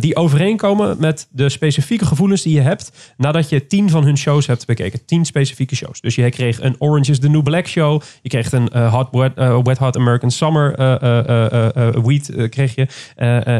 die 0.00 0.16
overeenkomen 0.16 0.96
met 0.98 1.28
de 1.30 1.48
specifieke 1.48 2.06
gevoelens 2.06 2.42
die 2.42 2.54
je 2.54 2.60
hebt 2.60 3.14
nadat 3.16 3.48
je 3.48 3.66
tien 3.66 3.90
van 3.90 4.04
hun 4.04 4.18
shows 4.18 4.46
hebt 4.46 4.66
bekeken. 4.66 5.04
Tien 5.04 5.24
specifieke 5.24 5.43
shows. 5.46 6.00
Dus 6.00 6.14
je 6.14 6.30
kreeg 6.30 6.60
een 6.60 6.76
Orange 6.78 7.10
is 7.10 7.18
the 7.18 7.28
New 7.28 7.42
Black 7.42 7.66
show. 7.66 8.02
Je 8.22 8.28
kreeg 8.28 8.52
een 8.52 8.68
uh, 8.74 8.94
hot, 8.94 9.08
wet, 9.10 9.32
uh, 9.38 9.58
wet 9.62 9.78
Hot 9.78 9.96
American 9.96 10.30
Summer 10.30 10.78
uh, 10.78 12.04
Weed 12.04 12.48
kreeg 12.48 12.74
je. 12.74 12.86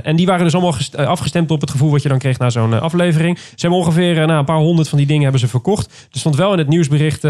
en 0.03 0.17
die 0.17 0.27
waren 0.27 0.45
dus 0.45 0.55
allemaal 0.55 0.75
afgestemd 0.95 1.51
op 1.51 1.61
het 1.61 1.71
gevoel 1.71 1.91
wat 1.91 2.03
je 2.03 2.09
dan 2.09 2.19
kreeg 2.19 2.39
na 2.39 2.51
zo'n 2.51 2.81
aflevering. 2.81 3.39
Ze 3.39 3.55
hebben 3.57 3.79
ongeveer 3.79 4.15
nou, 4.15 4.39
een 4.39 4.45
paar 4.45 4.57
honderd 4.57 4.89
van 4.89 4.99
die 4.99 5.07
dingen 5.07 5.23
hebben 5.23 5.41
ze 5.41 5.49
verkocht. 5.49 5.87
Er 6.13 6.19
stond 6.19 6.37
wel 6.37 6.53
in 6.53 6.59
het 6.59 6.69
nieuwsbericht 6.69 7.23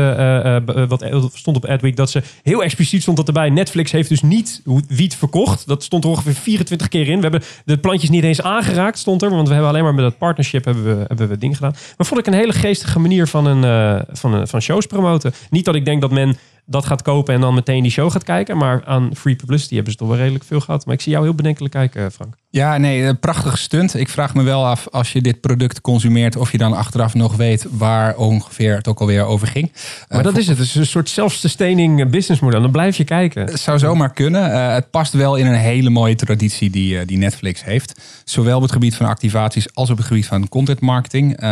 wat 0.88 1.04
stond 1.32 1.56
op 1.56 1.64
Adweek 1.66 1.96
dat 1.96 2.10
ze 2.10 2.22
heel 2.42 2.62
expliciet 2.62 3.02
stond 3.02 3.16
dat 3.16 3.26
erbij. 3.26 3.50
Netflix 3.50 3.92
heeft 3.92 4.08
dus 4.08 4.22
niet 4.22 4.62
wiet 4.88 5.16
verkocht. 5.16 5.66
Dat 5.66 5.82
stond 5.82 6.04
er 6.04 6.10
ongeveer 6.10 6.34
24 6.34 6.88
keer 6.88 7.08
in. 7.08 7.16
We 7.16 7.22
hebben 7.22 7.42
de 7.64 7.78
plantjes 7.78 8.10
niet 8.10 8.24
eens 8.24 8.42
aangeraakt, 8.42 8.98
stond 8.98 9.22
er. 9.22 9.30
Want 9.30 9.46
we 9.46 9.52
hebben 9.52 9.70
alleen 9.70 9.84
maar 9.84 9.94
met 9.94 10.04
dat 10.04 10.18
partnership 10.18 10.64
hebben 10.64 10.84
we, 10.84 11.04
hebben 11.06 11.28
we 11.28 11.38
dingen 11.38 11.56
gedaan. 11.56 11.74
Maar 11.96 12.06
vond 12.06 12.20
ik 12.20 12.26
een 12.26 12.32
hele 12.32 12.52
geestige 12.52 12.98
manier 12.98 13.26
van, 13.26 13.46
een, 13.46 14.04
van, 14.12 14.34
een, 14.34 14.43
van 14.48 14.62
shows 14.62 14.86
promoten. 14.86 15.32
Niet 15.50 15.64
dat 15.64 15.74
ik 15.74 15.84
denk 15.84 16.00
dat 16.00 16.10
men 16.10 16.36
dat 16.66 16.86
gaat 16.86 17.02
kopen 17.02 17.34
en 17.34 17.40
dan 17.40 17.54
meteen 17.54 17.82
die 17.82 17.92
show 17.92 18.10
gaat 18.10 18.24
kijken. 18.24 18.56
Maar 18.56 18.82
aan 18.84 19.10
free 19.16 19.36
publicity 19.36 19.74
hebben 19.74 19.92
ze 19.92 19.98
toch 19.98 20.08
wel 20.08 20.16
redelijk 20.16 20.44
veel 20.44 20.60
gehad. 20.60 20.86
Maar 20.86 20.94
ik 20.94 21.00
zie 21.00 21.12
jou 21.12 21.24
heel 21.24 21.34
bedenkelijk 21.34 21.74
kijken, 21.74 22.12
Frank. 22.12 22.34
Ja, 22.50 22.76
nee, 22.76 23.02
een 23.02 23.18
prachtige 23.18 23.56
stunt. 23.56 23.94
Ik 23.94 24.08
vraag 24.08 24.34
me 24.34 24.42
wel 24.42 24.66
af, 24.66 24.88
als 24.90 25.12
je 25.12 25.20
dit 25.20 25.40
product 25.40 25.80
consumeert... 25.80 26.36
of 26.36 26.52
je 26.52 26.58
dan 26.58 26.72
achteraf 26.72 27.14
nog 27.14 27.36
weet 27.36 27.66
waar 27.70 28.16
ongeveer 28.16 28.74
het 28.74 28.88
ook 28.88 29.00
alweer 29.00 29.24
over 29.24 29.46
ging. 29.46 29.72
Maar 30.08 30.22
dat 30.22 30.36
is 30.36 30.46
het. 30.46 30.58
Het 30.58 30.66
is 30.66 30.74
een 30.74 30.86
soort 30.86 31.08
self-sustaining 31.08 32.10
business 32.10 32.40
model. 32.40 32.60
Dan 32.60 32.70
blijf 32.70 32.96
je 32.96 33.04
kijken. 33.04 33.46
Het 33.46 33.60
zou 33.60 33.78
zomaar 33.78 34.12
kunnen. 34.12 34.50
Uh, 34.50 34.72
het 34.74 34.90
past 34.90 35.12
wel 35.12 35.36
in 35.36 35.46
een 35.46 35.54
hele 35.54 35.90
mooie 35.90 36.14
traditie 36.14 36.70
die, 36.70 36.94
uh, 36.94 37.00
die 37.06 37.18
Netflix 37.18 37.64
heeft. 37.64 38.00
Zowel 38.24 38.56
op 38.56 38.62
het 38.62 38.72
gebied 38.72 38.96
van 38.96 39.06
activaties 39.06 39.74
als 39.74 39.90
op 39.90 39.96
het 39.96 40.06
gebied 40.06 40.26
van 40.26 40.48
content 40.48 40.80
marketing. 40.80 41.42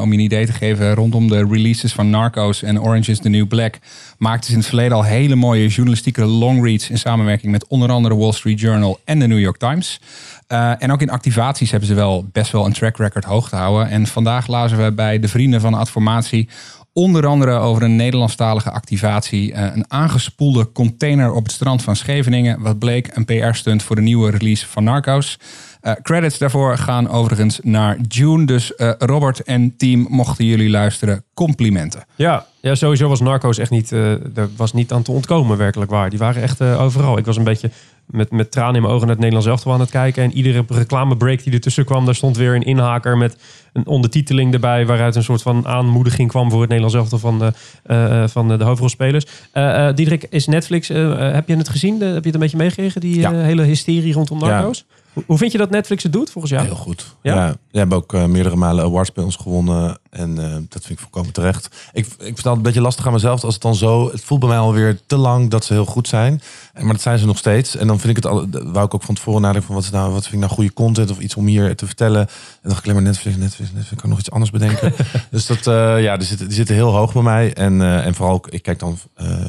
Om 0.00 0.12
je 0.12 0.18
een 0.18 0.18
idee 0.18 0.46
te 0.46 0.52
geven, 0.52 0.94
rondom 0.94 1.28
de 1.28 1.46
releases 1.50 1.92
van 1.92 2.10
Narcos 2.10 2.62
en 2.62 2.80
Orange 2.80 3.10
is 3.10 3.18
the 3.18 3.28
New 3.28 3.48
Black... 3.48 3.78
maakten 4.18 4.50
ze 4.50 4.56
in 4.56 4.61
het 4.62 4.70
verleden 4.70 4.96
al 4.96 5.04
hele 5.04 5.34
mooie 5.34 5.68
journalistieke 5.68 6.24
longreads... 6.24 6.90
in 6.90 6.98
samenwerking 6.98 7.52
met 7.52 7.66
onder 7.66 7.90
andere 7.90 8.16
Wall 8.16 8.32
Street 8.32 8.60
Journal 8.60 9.00
en 9.04 9.18
de 9.18 9.26
New 9.26 9.40
York 9.40 9.56
Times... 9.56 10.00
Uh, 10.48 10.82
en 10.82 10.92
ook 10.92 11.00
in 11.00 11.10
activaties 11.10 11.70
hebben 11.70 11.88
ze 11.88 11.94
wel 11.94 12.28
best 12.32 12.52
wel 12.52 12.66
een 12.66 12.72
track 12.72 12.96
record 12.96 13.24
hoog 13.24 13.48
te 13.48 13.56
houden. 13.56 13.88
En 13.88 14.06
vandaag 14.06 14.46
lazen 14.46 14.84
we 14.84 14.92
bij 14.92 15.18
de 15.18 15.28
vrienden 15.28 15.60
van 15.60 15.74
Adformatie 15.74 16.48
Onder 16.94 17.26
andere 17.26 17.52
over 17.52 17.82
een 17.82 17.96
Nederlandstalige 17.96 18.70
activatie. 18.70 19.52
eh, 19.52 19.74
een 19.74 19.84
aangespoelde 19.88 20.72
container 20.72 21.32
op 21.32 21.42
het 21.42 21.52
strand 21.52 21.82
van 21.82 21.96
Scheveningen. 21.96 22.60
Wat 22.60 22.78
bleek 22.78 23.16
een 23.16 23.24
PR-stunt 23.24 23.82
voor 23.82 23.96
de 23.96 24.02
nieuwe 24.02 24.30
release 24.30 24.66
van 24.66 24.84
Narcos. 24.84 25.38
Eh, 25.82 25.92
credits 26.02 26.38
daarvoor 26.38 26.76
gaan 26.78 27.08
overigens 27.08 27.60
naar 27.62 27.98
June. 28.08 28.44
Dus 28.46 28.74
eh, 28.74 28.90
Robert 28.98 29.42
en 29.42 29.76
team, 29.76 30.06
mochten 30.10 30.44
jullie 30.44 30.70
luisteren, 30.70 31.24
complimenten. 31.34 32.04
Ja, 32.16 32.46
ja, 32.60 32.74
sowieso 32.74 33.08
was 33.08 33.20
Narcos 33.20 33.58
echt 33.58 33.70
niet, 33.70 33.92
eh 33.92 34.10
er 34.12 34.48
was 34.56 34.72
niet 34.72 34.92
aan 34.92 35.02
te 35.02 35.12
ontkomen 35.12 35.56
werkelijk 35.56 35.90
waar. 35.90 36.10
Die 36.10 36.18
waren 36.18 36.42
echt 36.42 36.60
eh, 36.60 36.82
overal. 36.82 37.18
Ik 37.18 37.24
was 37.24 37.36
een 37.36 37.44
beetje 37.44 37.70
met, 38.06 38.30
met 38.30 38.50
tranen 38.50 38.74
in 38.74 38.80
mijn 38.82 38.92
ogen 38.94 39.06
naar 39.06 39.16
het 39.16 39.24
Nederlands 39.24 39.48
elftal 39.50 39.72
aan 39.72 39.80
het 39.80 39.90
kijken. 39.90 40.22
En 40.22 40.32
iedere 40.32 40.64
reclamebreak 40.68 41.42
die 41.44 41.52
ertussen 41.52 41.84
kwam, 41.84 42.04
daar 42.04 42.14
stond 42.14 42.36
weer 42.36 42.54
een 42.54 42.62
inhaker 42.62 43.16
met 43.18 43.36
een 43.72 43.86
ondertiteling 43.86 44.52
erbij. 44.54 44.86
Waaruit 44.86 45.16
een 45.16 45.22
soort 45.22 45.42
van 45.42 45.66
aanmoediging 45.66 46.28
kwam 46.28 46.50
voor 46.50 46.60
het 46.60 46.68
Nederlands 46.70 46.96
elftal 46.96 47.18
van 47.18 47.38
de, 47.38 47.52
eh, 47.84 48.22
eh, 48.22 48.28
van 48.28 48.48
de, 48.48 48.56
de 48.56 48.64
hoofdrolspelers. 48.64 49.26
Eh 49.52 49.88
eh, 49.88 49.94
Diederik, 49.96 50.26
is 50.30 50.46
Netflix, 50.46 50.88
eh, 50.90 51.26
eh, 51.28 51.34
heb 51.34 51.48
je 51.48 51.56
het 51.56 51.68
gezien? 51.68 51.98
De- 51.98 52.04
heb 52.04 52.20
je 52.20 52.26
het 52.26 52.34
een 52.34 52.40
beetje 52.40 52.56
meegekregen, 52.56 53.00
die 53.00 53.20
Ja. 53.20 53.32
eh, 53.32 53.42
hele 53.42 53.62
hysterie 53.62 54.12
rondom 54.12 54.38
Ja. 54.40 54.46
Narcos? 54.46 54.84
Hoe, 54.88 55.00
hoe 55.26 55.38
vind 55.38 55.52
je 55.52 55.58
dat 55.58 55.70
Netflix 55.70 56.02
het 56.02 56.12
doet 56.12 56.30
volgens 56.30 56.52
jou? 56.52 56.64
Heel 56.66 56.74
goed. 56.74 57.16
Ja? 57.22 57.34
Ja? 57.34 57.54
Hebben 57.70 57.98
ook 57.98 58.14
eh, 58.14 58.24
meerdere 58.24 58.56
malen 58.56 58.84
awards 58.84 59.12
bij 59.12 59.24
ons 59.24 59.36
gewonnen. 59.36 59.98
En 60.12 60.38
eh, 60.38 60.52
dat 60.68 60.84
vind 60.84 60.88
ik 60.88 60.98
volkomen 60.98 61.32
terecht. 61.32 61.68
Ik, 61.92 62.06
ik 62.06 62.14
vind 62.18 62.36
het 62.36 62.46
een 62.46 62.62
beetje 62.62 62.80
lastig 62.80 63.06
aan 63.06 63.12
mezelf. 63.12 63.44
Als 63.44 63.54
het 63.54 63.62
dan 63.62 63.74
zo... 63.74 64.10
Het 64.10 64.24
voelt 64.24 64.40
bij 64.40 64.48
mij 64.48 64.58
alweer 64.58 65.00
te 65.06 65.16
lang 65.16 65.50
dat 65.50 65.64
ze 65.64 65.72
heel 65.72 65.84
goed 65.84 66.08
zijn. 66.08 66.42
Maar 66.74 66.92
dat 66.92 67.00
zijn 67.00 67.18
ze 67.18 67.26
nog 67.26 67.38
steeds. 67.38 67.76
En 67.76 67.86
dan 67.86 68.00
vind 68.00 68.16
ik 68.16 68.24
het 68.24 68.32
al... 68.32 68.46
Wou 68.50 68.84
ik 68.84 68.94
ook 68.94 69.02
van 69.02 69.14
tevoren 69.14 69.40
nadenken 69.40 69.66
van... 69.66 69.74
Wat, 69.74 69.84
is 69.84 69.90
nou, 69.90 70.12
wat 70.12 70.22
vind 70.22 70.34
ik 70.34 70.40
nou 70.40 70.52
goede 70.52 70.72
content? 70.72 71.10
Of 71.10 71.18
iets 71.18 71.34
om 71.34 71.46
hier 71.46 71.76
te 71.76 71.86
vertellen. 71.86 72.20
En 72.20 72.28
dan 72.62 72.70
dacht 72.70 72.78
ik 72.78 72.84
alleen 72.84 73.02
maar 73.02 73.12
Netflix, 73.12 73.36
Netflix, 73.36 73.70
Netflix. 73.70 73.92
Ik 73.92 73.98
kan 73.98 74.10
nog 74.10 74.18
iets 74.18 74.30
anders 74.30 74.50
bedenken. 74.50 74.94
dus 75.30 75.46
dat... 75.46 75.66
eh, 75.66 76.02
ja, 76.02 76.16
die 76.16 76.26
zitten, 76.26 76.46
die 76.46 76.56
zitten 76.56 76.74
heel 76.74 76.94
hoog 76.94 77.12
bij 77.12 77.22
mij. 77.22 77.54
En, 77.54 77.80
eh, 77.80 78.06
en 78.06 78.14
vooral 78.14 78.34
ook... 78.34 78.48
Ik 78.48 78.62
kijk 78.62 78.78
dan 78.78 78.98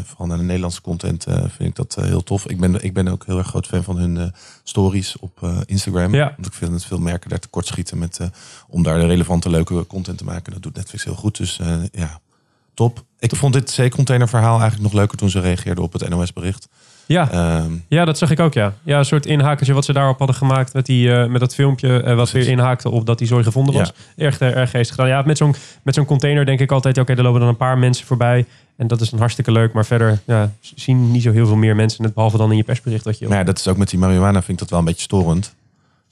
vooral 0.06 0.28
naar 0.28 0.38
de 0.38 0.44
Nederlandse 0.44 0.82
content. 0.82 1.24
vind 1.24 1.70
ik 1.70 1.76
dat 1.76 1.98
heel 2.02 2.24
tof. 2.24 2.48
Ik 2.48 2.60
ben, 2.60 2.84
ik 2.84 2.94
ben 2.94 3.08
ook 3.08 3.26
heel 3.26 3.38
erg 3.38 3.48
groot 3.48 3.68
fan 3.68 3.84
van 3.84 3.98
hun... 3.98 4.34
stories 4.64 5.20
op 5.20 5.64
Instagram. 5.66 6.14
Ja. 6.14 6.34
Want 6.36 6.48
ik 6.48 6.54
vind 6.54 6.72
dat 6.72 6.86
veel 6.86 7.00
merken 7.00 7.30
daar 7.30 7.40
tekort 7.40 7.68
schieten 7.68 7.98
met, 7.98 8.20
om 8.68 8.84
daar 8.84 9.00
relevante, 9.00 9.50
leuke 9.50 9.88
content 9.88 10.18
te 10.18 10.24
maken. 10.24 10.53
Dat 10.54 10.62
doet 10.62 10.76
Netflix 10.76 11.04
heel 11.04 11.16
goed. 11.16 11.38
Dus 11.38 11.60
eh, 11.60 11.76
ja, 11.92 12.20
top. 12.74 13.04
Ik 13.20 13.36
vond 13.36 13.54
dit 13.54 13.80
C-container 13.82 14.30
verhaal 14.30 14.60
eigenlijk 14.60 14.82
nog 14.84 14.94
leuker 14.94 15.18
toen 15.18 15.30
ze 15.30 15.40
reageerden 15.40 15.84
op 15.84 15.94
het 15.94 16.10
NOS-bericht. 16.10 16.68
Ja. 17.06 17.32
Ehm, 17.32 17.72
Ja, 17.88 18.06
dat 18.06 18.18
zag 18.18 18.32
ik 18.32 18.40
ook, 18.40 18.54
ja. 18.54 18.74
Ja, 18.84 18.98
een 18.98 19.06
soort 19.06 19.26
inhakertje 19.26 19.74
wat 19.74 19.86
ze 19.86 19.94
daarop 19.94 20.18
hadden 20.18 20.36
gemaakt 20.36 20.74
met, 20.74 20.86
die, 20.86 21.14
eh, 21.14 21.30
met 21.30 21.40
dat 21.40 21.56
filmpje. 21.56 22.02
eh, 22.02 22.16
wat 22.16 22.32
weer 22.32 22.48
inhaakte 22.48 22.90
op 22.90 23.06
dat 23.06 23.18
die 23.18 23.28
zooi 23.28 23.44
gevonden 23.44 23.74
was. 23.76 23.92
Erg, 24.16 24.40
eh, 24.40 24.56
erg 24.56 24.70
geestig 24.70 24.96
gedaan. 24.96 25.10
Ja, 25.10 25.22
met 25.26 25.38
zo'n, 25.38 25.56
met 25.84 25.96
zo'n 25.96 26.06
container 26.06 26.46
denk 26.46 26.60
ik 26.60 26.72
altijd, 26.72 26.98
oké, 26.98 27.14
er 27.14 27.24
lopen 27.24 27.40
dan 27.40 27.50
een 27.50 27.58
paar 27.58 27.78
mensen 27.78 28.06
voorbij. 28.06 28.46
En 28.76 28.88
dat 28.88 29.02
is 29.02 29.10
dan 29.10 29.20
hartstikke 29.20 29.52
leuk. 29.52 29.74
Maar 29.74 29.86
verder 29.86 30.20
ja, 30.26 30.52
zien 30.76 31.12
niet 31.12 31.22
zo 31.22 31.32
heel 31.32 31.48
veel 31.48 31.56
meer 31.56 31.76
mensen 31.76 32.12
behalve 32.14 32.38
dan 32.38 32.52
in 32.52 32.58
je 32.58 32.64
persbericht 32.64 33.06
wat 33.06 33.20
je... 33.20 33.28
maar 33.28 33.38
ja, 33.38 33.44
dat 33.44 33.60
is 33.60 33.68
ook 33.68 33.78
met 33.78 33.90
die 33.90 34.00
marihuana 34.00 34.40
vind 34.40 34.50
ik 34.50 34.58
dat 34.58 34.70
wel 34.70 34.80
een 34.80 34.86
beetje 34.86 35.02
storend. 35.02 35.54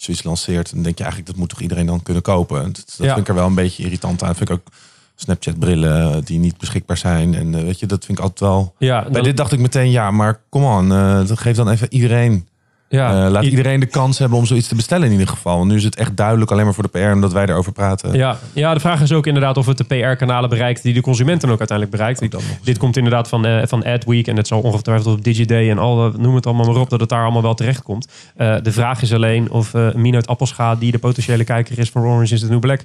Als 0.01 0.09
je 0.09 0.15
iets 0.15 0.23
lanceert, 0.25 0.71
dan 0.73 0.83
denk 0.83 0.97
je 0.97 1.03
eigenlijk 1.03 1.31
dat 1.31 1.39
moet 1.41 1.49
toch 1.49 1.61
iedereen 1.61 1.85
dan 1.85 2.03
kunnen 2.03 2.23
kopen. 2.23 2.63
Dat, 2.63 2.75
dat 2.75 2.95
Ja. 2.97 3.05
vind 3.07 3.17
ik 3.17 3.27
er 3.27 3.33
wel 3.35 3.45
een 3.47 3.55
beetje 3.55 3.83
irritant 3.83 4.23
aan. 4.23 4.35
vind 4.35 4.49
ik 4.49 4.55
ook 4.55 4.67
Snapchat 5.15 5.59
brillen 5.59 6.13
eh, 6.13 6.17
die 6.23 6.39
niet 6.39 6.57
beschikbaar 6.57 6.97
zijn. 6.97 7.35
En 7.35 7.55
eh, 7.55 7.63
weet 7.63 7.79
je, 7.79 7.85
dat 7.85 8.05
vind 8.05 8.17
ik 8.17 8.23
altijd 8.23 8.39
wel... 8.39 8.75
ja, 8.77 9.09
Bij 9.09 9.21
dit 9.21 9.37
dacht 9.37 9.51
ik 9.51 9.59
meteen, 9.59 9.91
ja, 9.91 10.11
maar 10.11 10.39
kom 10.49 10.63
on, 10.63 10.91
eh, 10.91 11.27
dat 11.27 11.39
geeft 11.39 11.57
dan 11.57 11.69
even 11.69 11.93
iedereen 11.93 12.47
ja, 12.91 13.25
Eh, 13.25 13.31
laat 13.31 13.43
iedereen 13.43 13.79
de 13.79 13.85
kans 13.85 14.17
hebben 14.19 14.37
om 14.37 14.45
zoiets 14.45 14.67
te 14.67 14.75
bestellen 14.75 15.05
in 15.05 15.11
ieder 15.11 15.27
geval. 15.27 15.57
Want 15.57 15.69
nu 15.69 15.75
is 15.75 15.83
het 15.83 15.95
echt 15.95 16.17
duidelijk 16.17 16.51
alleen 16.51 16.65
maar 16.65 16.73
voor 16.73 16.83
de 16.83 16.89
PR 16.89 17.11
omdat 17.13 17.33
wij 17.33 17.45
erover 17.45 17.71
praten. 17.71 18.13
Ja, 18.13 18.37
ja, 18.53 18.73
de 18.73 18.79
vraag 18.79 19.01
is 19.01 19.11
ook 19.11 19.27
inderdaad 19.27 19.57
of 19.57 19.65
het 19.65 19.77
de 19.77 19.83
PR-kanalen 19.83 20.49
bereikt 20.49 20.83
die 20.83 20.93
de 20.93 21.01
consumenten 21.01 21.49
ook 21.49 21.59
uiteindelijk 21.59 21.97
bereikt. 21.97 22.35
Ook. 22.35 22.41
Dit 22.63 22.77
komt 22.77 22.97
inderdaad 22.97 23.27
van, 23.27 23.45
eh 23.45 23.67
van 23.67 23.85
AdWeek 23.85 24.27
en 24.27 24.37
het 24.37 24.47
zal 24.47 24.61
ongetwijfeld 24.61 25.15
op 25.15 25.23
DigiDay 25.23 25.69
en 25.69 25.77
al, 25.77 26.05
eh, 26.07 26.19
noem 26.19 26.35
het 26.35 26.45
allemaal 26.45 26.65
maar 26.65 26.81
op, 26.81 26.89
dat 26.89 26.99
het 26.99 27.09
daar 27.09 27.23
allemaal 27.23 27.41
wel 27.41 27.53
terecht 27.53 27.83
komt. 27.83 28.07
De 28.35 28.71
vraag 28.71 29.01
is 29.01 29.13
alleen 29.13 29.51
of 29.51 29.73
Mino 29.95 30.15
uit 30.15 30.27
Appelscha, 30.27 30.75
die 30.75 30.91
de 30.91 30.99
potentiële 30.99 31.43
kijker 31.43 31.79
is 31.79 31.89
van 31.89 32.01
Orange 32.01 32.33
is 32.33 32.39
the 32.39 32.47
New 32.47 32.59
Black, 32.59 32.83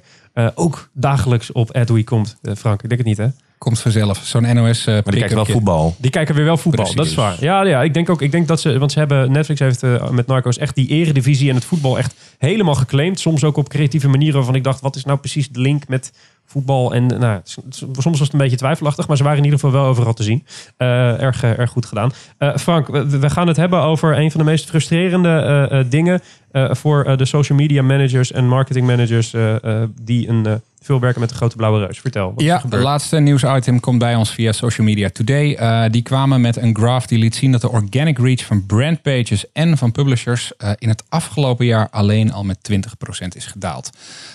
ook 0.55 0.89
dagelijks 0.93 1.51
op 1.51 1.75
AdWeek 1.75 2.05
komt. 2.05 2.37
Frank, 2.57 2.83
ik 2.83 2.89
denk 2.89 2.99
het 3.01 3.09
niet 3.09 3.17
hè? 3.17 3.27
Komt 3.57 3.79
vanzelf. 3.79 4.19
Zo'n 4.23 4.55
NOS 4.55 4.79
uh, 4.87 4.93
Maar 4.93 5.03
die 5.03 5.13
kijken 5.17 5.35
wel 5.35 5.45
voetbal. 5.45 5.95
Die 5.99 6.11
kijken 6.11 6.35
weer 6.35 6.45
wel 6.45 6.57
voetbal, 6.57 6.85
Precies. 6.85 6.95
dat 6.95 7.05
is 7.05 7.15
waar. 7.15 7.35
Ja, 7.39 7.63
ja, 7.63 7.83
ik 7.83 7.93
denk 7.93 8.09
ook, 8.09 8.21
ik 8.21 8.31
denk 8.31 8.47
dat 8.47 8.61
ze, 8.61 8.79
want 8.79 8.91
ze 8.91 8.99
hebben, 8.99 9.31
Netflix 9.31 9.59
heeft 9.59 9.83
eh, 9.83 10.09
met 10.09 10.27
Narcos 10.27 10.57
echt 10.57 10.75
die 10.75 10.87
eredivisie 10.87 11.49
en 11.49 11.55
het 11.55 11.65
voetbal 11.65 11.97
echt 11.97 12.15
helemaal 12.37 12.75
geclaimd. 12.75 13.19
Soms 13.19 13.43
ook 13.43 13.57
op 13.57 13.69
creatieve 13.69 14.07
manieren 14.09 14.35
waarvan 14.35 14.55
ik 14.55 14.63
dacht, 14.63 14.81
wat 14.81 14.95
is 14.95 15.05
nou 15.05 15.19
precies 15.19 15.49
de 15.49 15.59
link 15.61 15.87
met 15.87 16.13
voetbal? 16.45 16.93
En 16.93 17.05
nou, 17.05 17.39
s- 17.43 17.57
s- 17.69 17.77
soms 17.77 18.03
was 18.03 18.19
het 18.19 18.33
een 18.33 18.37
beetje 18.39 18.57
twijfelachtig, 18.57 19.07
maar 19.07 19.17
ze 19.17 19.23
waren 19.23 19.37
in 19.37 19.43
ieder 19.43 19.59
geval 19.59 19.75
wel 19.81 19.85
overal 19.89 20.13
te 20.13 20.23
zien. 20.23 20.45
Eh, 20.77 21.21
erg, 21.21 21.43
eh, 21.43 21.59
erg 21.59 21.69
goed 21.71 21.85
gedaan. 21.85 22.11
Eh, 22.37 22.55
Frank, 22.55 22.87
we, 22.87 23.19
we 23.19 23.29
gaan 23.29 23.47
het 23.47 23.57
hebben 23.57 23.81
over 23.81 24.17
een 24.17 24.31
van 24.31 24.39
de 24.39 24.45
meest 24.45 24.69
frustrerende 24.69 25.29
eh, 25.29 25.79
eh, 25.79 25.85
dingen 25.89 26.21
eh, 26.51 26.73
voor 26.73 27.03
eh, 27.03 27.17
de 27.17 27.25
social 27.25 27.57
media 27.57 27.81
managers 27.81 28.31
en 28.31 28.47
marketing 28.47 28.87
managers 28.87 29.33
eh, 29.33 29.63
eh, 29.81 29.89
die 30.01 30.29
een, 30.29 30.45
eh, 30.45 30.53
veel 30.87 30.99
werken 30.99 31.19
met 31.19 31.29
de 31.29 31.35
grote 31.35 31.55
blauwe 31.55 31.85
reus. 31.85 31.99
Vertel. 31.99 32.33
Wat 32.33 32.43
Ja, 32.43 32.63
het 32.69 32.81
laatste 32.81 33.19
nieuwsitem 33.19 33.79
komt 33.79 33.99
bij 33.99 34.15
ons 34.15 34.29
via 34.29 34.51
Social 34.51 34.87
Media 34.87 35.09
Today. 35.09 35.53
Eh, 35.53 35.83
die 35.91 36.01
kwamen 36.01 36.41
met 36.41 36.57
een 36.57 36.75
graph 36.75 37.07
die 37.07 37.17
liet 37.17 37.35
zien 37.35 37.51
dat 37.51 37.61
de 37.61 37.69
organic 37.69 38.17
reach 38.17 38.45
van 38.45 38.65
brandpages 38.65 39.51
en 39.53 39.77
van 39.77 39.91
publishers 39.91 40.55
eh, 40.57 40.71
in 40.77 40.89
het 40.89 41.03
afgelopen 41.09 41.65
jaar 41.65 41.89
alleen 41.89 42.33
al 42.33 42.43
met 42.43 42.57
20% 42.71 43.35
is 43.35 43.45
gedaald. 43.45 43.89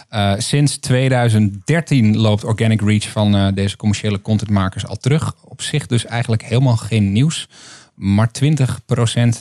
Eh, 0.09 0.33
sinds 0.37 0.77
2013 0.77 2.17
loopt 2.17 2.45
organic 2.45 2.81
reach 2.81 3.09
van 3.09 3.55
deze 3.55 3.77
commerciële 3.77 4.21
contentmakers 4.21 4.87
al 4.87 4.97
terug. 4.97 5.35
Op 5.45 5.63
zich 5.63 5.87
dus 5.87 6.05
eigenlijk 6.05 6.43
helemaal 6.43 6.77
geen 6.77 7.13
nieuws. 7.13 7.49
Maar 7.95 8.31
20% 8.45 8.49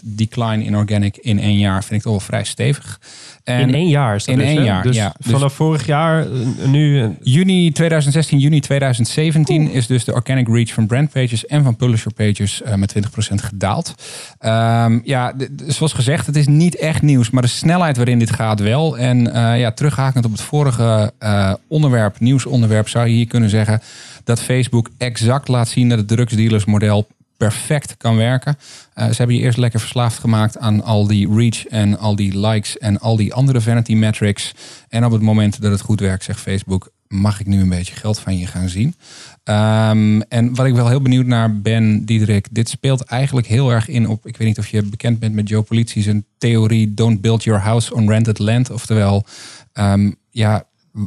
decline 0.04 0.64
in 0.64 0.78
organic 0.78 1.18
in 1.18 1.40
één 1.40 1.58
jaar 1.58 1.84
vind 1.84 1.94
ik 1.94 2.02
toch 2.02 2.12
wel 2.12 2.22
vrij 2.22 2.44
stevig. 2.44 3.00
En 3.44 3.60
in 3.60 3.74
één 3.74 3.88
jaar 3.88 4.16
is 4.16 4.26
dat 4.26 4.36
in 4.36 4.42
dus, 4.42 4.50
één 4.50 4.64
jaar, 4.64 4.84
Dus 4.84 4.96
ja. 4.96 5.14
Dus- 5.20 5.32
vanaf 5.32 5.54
vorig 5.54 5.86
jaar, 5.86 6.26
eh, 6.26 6.32
nu... 6.66 7.02
eh, 7.02 7.10
Juni 7.22 7.72
2016, 7.72 8.40
juni 8.40 8.60
2017 8.60 9.72
is 9.72 9.88
dus 9.88 10.04
de 10.06 10.14
organic 10.14 10.48
reach 10.48 10.74
van 10.74 10.88
brandpages 10.88 11.46
en 11.46 11.64
van 11.64 11.76
publisher 11.76 12.14
pages 12.14 12.62
eh, 12.62 12.76
met 12.76 12.90
20% 12.90 13.42
gedaald. 13.42 13.96
Ehm, 14.40 15.00
ja, 15.04 15.34
zoals 15.68 15.94
gezegd, 15.94 16.26
het 16.26 16.36
is 16.36 16.48
niet 16.48 16.76
echt 16.76 17.02
nieuws, 17.02 17.30
maar 17.30 17.42
de 17.42 17.48
snelheid 17.48 17.98
waarin 17.98 18.20
dit 18.20 18.32
gaat 18.32 18.60
wel. 18.60 18.98
En 18.98 19.24
ja, 19.58 19.72
terughakend 19.72 20.26
op 20.26 20.32
het 20.32 20.42
vorige 20.42 21.14
eh, 21.18 21.54
onderwerp, 21.68 22.20
nieuwsonderwerp, 22.20 22.90
zou 22.90 23.08
je 23.08 23.14
hier 23.14 23.28
kunnen 23.28 23.50
zeggen 23.50 23.82
dat 24.24 24.42
Facebook 24.42 24.90
exact 24.98 25.48
laat 25.48 25.68
zien 25.68 25.90
dat 25.90 25.98
het 25.98 26.08
drugsdealersmodel 26.08 27.08
perfect 27.48 27.98
kan 27.98 28.16
werken. 28.16 28.58
Eh, 28.94 29.08
ze 29.08 29.16
hebben 29.16 29.36
je 29.36 29.42
eerst 29.42 29.58
lekker 29.58 29.80
verslaafd 29.80 30.20
gemaakt 30.20 30.58
aan 30.58 30.84
al 30.84 31.08
die 31.08 31.34
reach 31.36 31.68
en 31.68 31.98
al 31.98 32.16
die 32.16 32.48
likes 32.48 32.78
en 32.78 33.00
al 33.00 33.16
die 33.16 33.34
andere 33.34 33.62
vanity 33.62 33.94
metrics. 33.94 34.52
En 34.90 35.06
op 35.06 35.12
het 35.12 35.22
moment 35.22 35.62
dat 35.62 35.72
het 35.72 35.82
goed 35.82 36.00
werkt, 36.00 36.24
zegt 36.24 36.40
Facebook, 36.40 36.92
mag 37.08 37.40
ik 37.40 37.46
nu 37.46 37.62
een 37.62 37.70
beetje 37.70 37.96
geld 37.96 38.20
van 38.20 38.38
je 38.38 38.48
gaan 38.48 38.70
zien. 38.70 38.96
Ehm, 39.44 40.22
en 40.22 40.56
wat 40.56 40.66
ik 40.66 40.74
wel 40.74 40.88
heel 40.88 41.02
benieuwd 41.02 41.26
naar 41.26 41.62
ben, 41.62 42.06
Diederik, 42.06 42.48
dit 42.52 42.70
speelt 42.70 43.02
eigenlijk 43.02 43.48
heel 43.48 43.72
erg 43.72 43.88
in 43.88 44.08
op, 44.08 44.28
ik 44.28 44.38
weet 44.38 44.48
niet 44.48 44.60
of 44.60 44.68
je 44.68 44.84
bekend 44.84 45.20
bent 45.20 45.34
met 45.34 45.50
Joe 45.50 45.62
Politie, 45.62 46.26
theorie 46.38 46.94
don't 46.94 47.22
build 47.22 47.44
your 47.44 47.62
house 47.62 47.94
on 47.94 48.10
rented 48.10 48.40
land. 48.40 48.72
Oftewel, 48.72 49.26
ehm, 49.74 50.12
ja, 50.30 50.64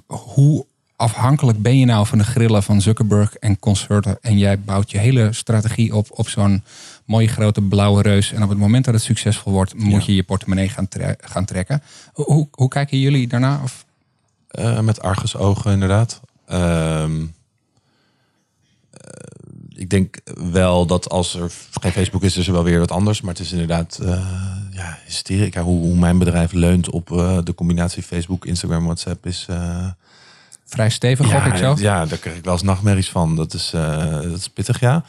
hoe 0.06 0.66
afhankelijk 0.96 1.62
ben 1.62 1.78
je 1.78 1.84
nou 1.84 2.06
van 2.06 2.18
de 2.18 2.24
grillen 2.24 2.62
van 2.62 2.80
Zuckerberg 2.80 3.34
en 3.34 3.58
consorten 3.58 4.18
en 4.20 4.38
jij 4.38 4.60
bouwt 4.60 4.90
je 4.90 4.98
hele 4.98 5.32
strategie 5.32 5.94
op 5.94 6.06
op 6.10 6.28
zo'n 6.28 6.62
mooie 7.04 7.28
grote 7.28 7.60
blauwe 7.60 8.02
reus 8.02 8.32
en 8.32 8.42
op 8.42 8.48
het 8.48 8.58
moment 8.58 8.84
dat 8.84 8.94
het 8.94 9.02
succesvol 9.02 9.52
wordt, 9.52 9.74
moet 9.74 10.04
je 10.04 10.14
je 10.14 10.22
portemonnee 10.22 10.68
gaan, 10.68 10.88
tre- 10.88 11.16
gaan 11.20 11.44
trekken. 11.44 11.82
Hoe, 12.12 12.48
hoe, 12.50 12.68
kijken 12.68 12.98
jullie 12.98 13.28
daarna? 13.28 13.60
Of? 13.62 13.84
Eh, 14.48 14.80
met 14.80 15.00
argusogen 15.00 15.72
inderdaad. 15.72 16.20
Ehm, 16.46 17.22
eh, 18.90 19.10
ik 19.68 19.90
denk 19.90 20.20
wel 20.34 20.86
dat 20.86 21.10
als 21.10 21.34
er 21.34 21.52
geen 21.80 21.92
Facebook 21.92 22.22
is, 22.22 22.36
is 22.36 22.46
er 22.46 22.52
wel 22.52 22.64
weer 22.64 22.78
wat 22.78 22.90
anders. 22.90 23.20
Maar 23.20 23.34
het 23.34 23.42
is 23.42 23.52
inderdaad 23.52 23.98
eh 23.98 24.26
ja, 24.70 24.98
hysterica. 25.04 25.62
Hoe, 25.62 25.80
hoe 25.80 25.98
mijn 25.98 26.18
bedrijf 26.18 26.52
leunt 26.52 26.90
op 26.90 27.06
de 27.44 27.52
combinatie 27.54 28.02
Facebook, 28.02 28.46
Instagram, 28.46 28.84
WhatsApp 28.84 29.26
is... 29.26 29.46
Vrij 30.64 30.90
stevig, 30.90 31.30
gok 31.30 31.44
ik 31.44 31.56
zo. 31.56 31.74
Ja, 31.78 32.06
daar 32.06 32.18
krijg 32.18 32.36
ik 32.36 32.44
wel 32.44 32.52
eens 32.52 32.62
nachtmerries 32.62 33.10
van. 33.10 33.36
Dat 33.36 33.54
is, 33.54 33.72
eh, 33.74 34.20
dat 34.22 34.38
is 34.38 34.48
pittig, 34.48 34.80
ja. 34.80 35.04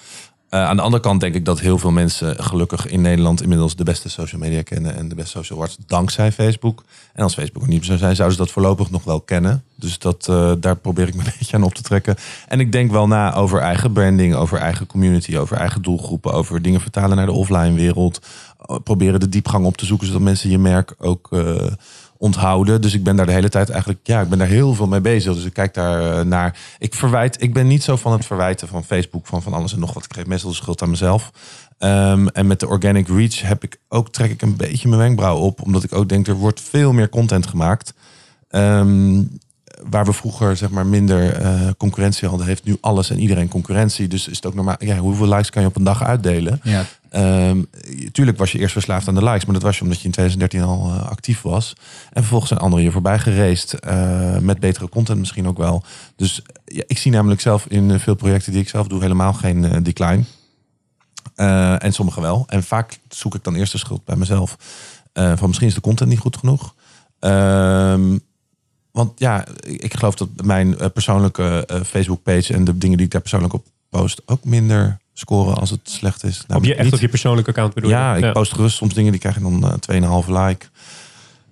Eh, 0.50 0.64
aan 0.64 0.76
de 0.76 0.82
andere 0.82 1.04
kant 1.04 1.20
denk 1.20 1.36
ik 1.36 1.46
dat 1.46 1.60
heel 1.60 1.78
veel 1.78 1.92
mensen 1.92 2.44
gelukkig 2.44 2.88
in 2.88 3.02
Nederland 3.02 3.42
inmiddels 3.42 3.76
de 3.76 3.84
beste 3.84 4.10
social 4.10 4.42
media 4.42 4.62
kennen 4.62 4.96
en 4.96 5.08
de 5.08 5.16
beste 5.16 5.32
social 5.32 5.62
arts 5.62 5.78
dankzij 5.88 6.32
Facebook. 6.32 6.84
En 7.14 7.24
als 7.24 7.34
Facebook 7.34 7.64
er 7.64 7.70
niet 7.70 7.86
zou 7.86 7.98
zijn, 7.98 8.16
zouden 8.16 8.38
ze 8.38 8.44
dat 8.44 8.54
voorlopig 8.54 8.92
nog 8.92 9.04
wel 9.04 9.22
kennen. 9.22 9.64
Dus 9.76 10.00
dat, 10.00 10.28
eh, 10.30 10.52
daar 10.60 10.76
probeer 10.76 11.08
ik 11.08 11.16
me 11.16 11.20
een 11.26 11.34
beetje 11.40 11.56
aan 11.56 11.64
op 11.64 11.74
te 11.74 11.82
trekken. 11.82 12.16
En 12.48 12.60
ik 12.60 12.72
denk 12.72 12.92
wel 12.92 13.08
na 13.08 13.34
over 13.34 13.60
eigen 13.60 13.92
branding, 13.92 14.36
over 14.36 14.58
eigen 14.58 14.88
community, 14.88 15.38
over 15.38 15.58
eigen 15.58 15.82
doelgroepen, 15.82 16.34
over 16.34 16.62
dingen 16.62 16.82
vertalen 16.82 17.18
naar 17.18 17.26
de 17.26 17.32
offline 17.32 17.74
wereld. 17.74 18.20
Proberen 18.84 19.20
de 19.20 19.30
diepgang 19.30 19.66
op 19.66 19.78
te 19.78 19.86
zoeken, 19.86 20.08
zodat 20.08 20.22
mensen 20.22 20.50
je 20.50 20.58
merk 20.58 20.94
ook 20.98 21.30
onthouden. 22.18 22.82
Dus 22.82 22.94
ik 22.94 23.04
ben 23.04 23.16
daar 23.16 23.26
de 23.26 23.32
hele 23.32 23.50
tijd 23.50 23.70
eigenlijk, 23.70 24.00
ja, 24.04 24.22
ik 24.22 24.30
ben 24.30 24.38
daar 24.38 24.48
heel 24.48 24.74
veel 24.74 24.88
mee 24.88 25.02
bezig. 25.02 25.34
Dus 25.34 25.46
ik 25.46 25.54
kijk 25.54 25.74
daar 25.74 26.20
eh, 26.20 26.26
naar. 26.26 26.60
Ik 26.80 26.94
verwijt, 26.94 27.42
ik 27.42 27.54
ben 27.54 27.68
niet 27.68 27.84
zo 27.84 27.96
van 27.96 28.12
het 28.12 28.26
verwijten 28.26 28.68
van 28.68 28.84
Facebook, 28.84 29.28
van 29.28 29.42
van 29.42 29.54
alles 29.54 29.74
en 29.74 29.80
nog 29.80 29.94
wat. 29.94 30.04
Ik 30.04 30.14
geef 30.14 30.26
meestal 30.26 30.50
de 30.50 30.56
schuld 30.56 30.82
aan 30.82 30.90
mezelf. 30.90 31.32
Ehm, 31.78 32.28
en 32.28 32.48
met 32.48 32.60
de 32.60 32.68
organic 32.68 33.08
reach 33.08 33.42
heb 33.42 33.64
ik 33.64 33.78
ook, 33.88 34.10
trek 34.10 34.32
ik 34.32 34.42
een 34.42 34.56
beetje 34.56 34.88
mijn 34.88 35.02
wenkbrauw 35.02 35.38
op. 35.38 35.62
Omdat 35.62 35.84
ik 35.84 35.94
ook 35.94 36.10
denk, 36.10 36.28
er 36.28 36.36
wordt 36.36 36.62
veel 36.62 36.94
meer 36.94 37.10
content 37.10 37.48
gemaakt. 37.48 37.94
Ehm, 38.50 39.22
waar 39.90 40.06
we 40.06 40.14
vroeger 40.14 40.58
zeg 40.58 40.70
maar 40.70 40.86
minder 40.86 41.34
eh, 41.34 41.70
concurrentie 41.78 42.28
hadden, 42.28 42.48
heeft 42.48 42.64
nu 42.64 42.78
alles 42.82 43.10
en 43.10 43.20
iedereen 43.20 43.48
concurrentie. 43.48 44.08
Dus 44.08 44.28
is 44.28 44.36
het 44.36 44.46
ook 44.46 44.54
normaal. 44.54 44.76
Ja, 44.80 44.98
hoeveel 44.98 45.28
likes 45.28 45.50
kan 45.50 45.62
je 45.62 45.68
op 45.68 45.76
een 45.76 45.84
dag 45.84 46.04
uitdelen? 46.04 46.60
Ja. 46.64 46.86
Ehm, 47.10 47.64
tuurlijk 48.12 48.38
was 48.38 48.52
je 48.52 48.60
eerst 48.60 48.74
verslaafd 48.74 49.08
aan 49.08 49.16
de 49.16 49.24
likes, 49.24 49.46
maar 49.46 49.54
dat 49.54 49.64
was 49.64 49.78
je 49.78 49.84
omdat 49.84 50.00
je 50.00 50.06
in 50.06 50.12
2013 50.12 50.62
al 50.62 50.92
eh, 50.92 51.10
actief 51.10 51.42
was. 51.42 51.74
En 52.06 52.22
vervolgens 52.22 52.50
zijn 52.50 52.62
anderen 52.62 52.86
je 52.86 52.92
voorbij 52.92 53.20
gereest 53.20 53.74
eh, 53.74 54.38
met 54.38 54.60
betere 54.60 54.90
content 54.90 55.20
misschien 55.20 55.48
ook 55.48 55.58
wel. 55.58 55.84
Dus 56.16 56.42
ja, 56.66 56.84
ik 56.88 56.98
zie 56.98 57.12
namelijk 57.12 57.42
zelf 57.42 57.66
in 57.68 58.00
veel 58.00 58.16
projecten 58.16 58.52
die 58.52 58.62
ik 58.62 58.70
zelf 58.70 58.88
doe 58.88 59.02
helemaal 59.02 59.34
geen 59.34 59.84
decline. 59.84 60.24
En 61.78 61.94
sommige 61.94 62.22
wel. 62.22 62.44
En 62.48 62.64
vaak 62.64 63.00
zoek 63.10 63.36
ik 63.36 63.44
dan 63.44 63.56
eerst 63.56 63.72
de 63.72 63.78
schuld 63.78 64.06
bij 64.06 64.16
mezelf. 64.16 64.58
Van 65.14 65.48
misschien 65.48 65.68
is 65.68 65.74
de 65.74 65.82
content 65.82 66.10
niet 66.10 66.20
goed 66.20 66.38
genoeg. 66.38 66.74
Ehm, 67.20 68.18
want 68.96 69.20
ja, 69.20 69.46
ik 69.62 69.94
geloof 69.94 70.16
dat 70.16 70.30
mijn 70.44 70.78
eh, 70.78 70.88
persoonlijke 70.94 71.66
eh, 71.66 71.82
Facebook 71.82 72.24
page 72.24 72.54
en 72.54 72.64
de 72.64 72.78
dingen 72.78 72.98
die 72.98 73.06
ik 73.06 73.12
daar 73.12 73.22
persoonlijk 73.22 73.54
op 73.54 73.66
post 73.90 74.22
ook 74.26 74.44
minder 74.44 74.98
scoren 75.14 75.56
als 75.56 75.70
het 75.70 75.80
slecht 75.84 76.24
is. 76.24 76.44
Op 76.48 76.64
je, 76.64 76.76
echt 76.76 76.84
niet. 76.84 76.94
op 76.94 77.00
je 77.00 77.08
persoonlijke 77.08 77.50
account 77.50 77.74
bedoel 77.74 77.90
je? 77.90 77.96
Ja, 77.96 78.16
ik 78.16 78.34
post 78.34 78.54
gerust 78.54 78.76
soms 78.76 78.94
dingen 78.94 79.12
die 79.12 79.22
krijgen 79.22 79.42
dan 79.42 79.80
eh 79.88 80.22
2,5 80.24 80.28
like. 80.28 80.66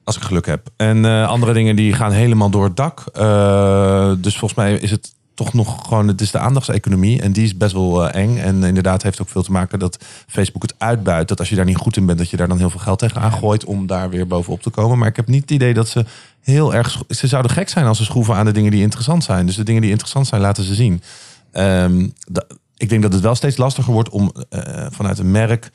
Als 0.03 0.15
ik 0.15 0.21
geluk 0.21 0.45
heb. 0.45 0.69
En 0.75 1.05
eh, 1.05 1.27
andere 1.27 1.53
dingen 1.53 1.75
die 1.75 1.93
gaan 1.93 2.11
helemaal 2.11 2.49
door 2.49 2.63
het 2.63 2.75
dak. 2.75 3.03
Eh, 3.13 4.11
dus 4.17 4.37
volgens 4.37 4.59
mij 4.59 4.73
is 4.73 4.91
het 4.91 5.13
toch 5.33 5.53
nog 5.53 5.83
gewoon, 5.83 6.07
het 6.07 6.21
is 6.21 6.31
de 6.31 6.39
aandachtseconomie. 6.39 7.21
En 7.21 7.31
die 7.31 7.43
is 7.43 7.57
best 7.57 7.73
wel 7.73 8.07
eh, 8.07 8.21
eng. 8.21 8.37
En 8.37 8.63
inderdaad 8.63 9.03
heeft 9.03 9.21
ook 9.21 9.29
veel 9.29 9.43
te 9.43 9.51
maken 9.51 9.79
dat 9.79 9.97
Facebook 10.27 10.61
het 10.61 10.75
uitbuit. 10.77 11.27
Dat 11.27 11.39
als 11.39 11.49
je 11.49 11.55
daar 11.55 11.65
niet 11.65 11.77
goed 11.77 11.97
in 11.97 12.05
bent, 12.05 12.17
dat 12.17 12.29
je 12.29 12.37
daar 12.37 12.47
dan 12.47 12.57
heel 12.57 12.69
veel 12.69 12.79
geld 12.79 12.99
tegenaan 12.99 13.33
gooit 13.33 13.65
om 13.65 13.87
daar 13.87 14.09
weer 14.09 14.27
bovenop 14.27 14.61
te 14.61 14.69
komen. 14.69 14.97
Maar 14.97 15.07
ik 15.07 15.15
heb 15.15 15.27
niet 15.27 15.41
het 15.41 15.51
idee 15.51 15.73
dat 15.73 15.87
ze 15.87 16.05
heel 16.41 16.73
erg. 16.73 17.03
Ze 17.07 17.27
zouden 17.27 17.51
gek 17.51 17.69
zijn 17.69 17.85
als 17.85 17.97
ze 17.97 18.03
schroeven 18.03 18.35
aan 18.35 18.45
de 18.45 18.51
dingen 18.51 18.71
die 18.71 18.81
interessant 18.81 19.23
zijn. 19.23 19.45
Dus 19.45 19.55
de 19.55 19.63
dingen 19.63 19.81
die 19.81 19.91
interessant 19.91 20.27
zijn, 20.27 20.41
laten 20.41 20.63
ze 20.63 20.73
zien. 20.73 21.01
Ehm, 21.51 22.07
ik 22.77 22.89
denk 22.89 23.01
dat 23.01 23.13
het 23.13 23.21
wel 23.21 23.35
steeds 23.35 23.57
lastiger 23.57 23.93
wordt 23.93 24.09
om 24.09 24.31
eh, 24.49 24.85
vanuit 24.89 25.19
een 25.19 25.31
merk. 25.31 25.71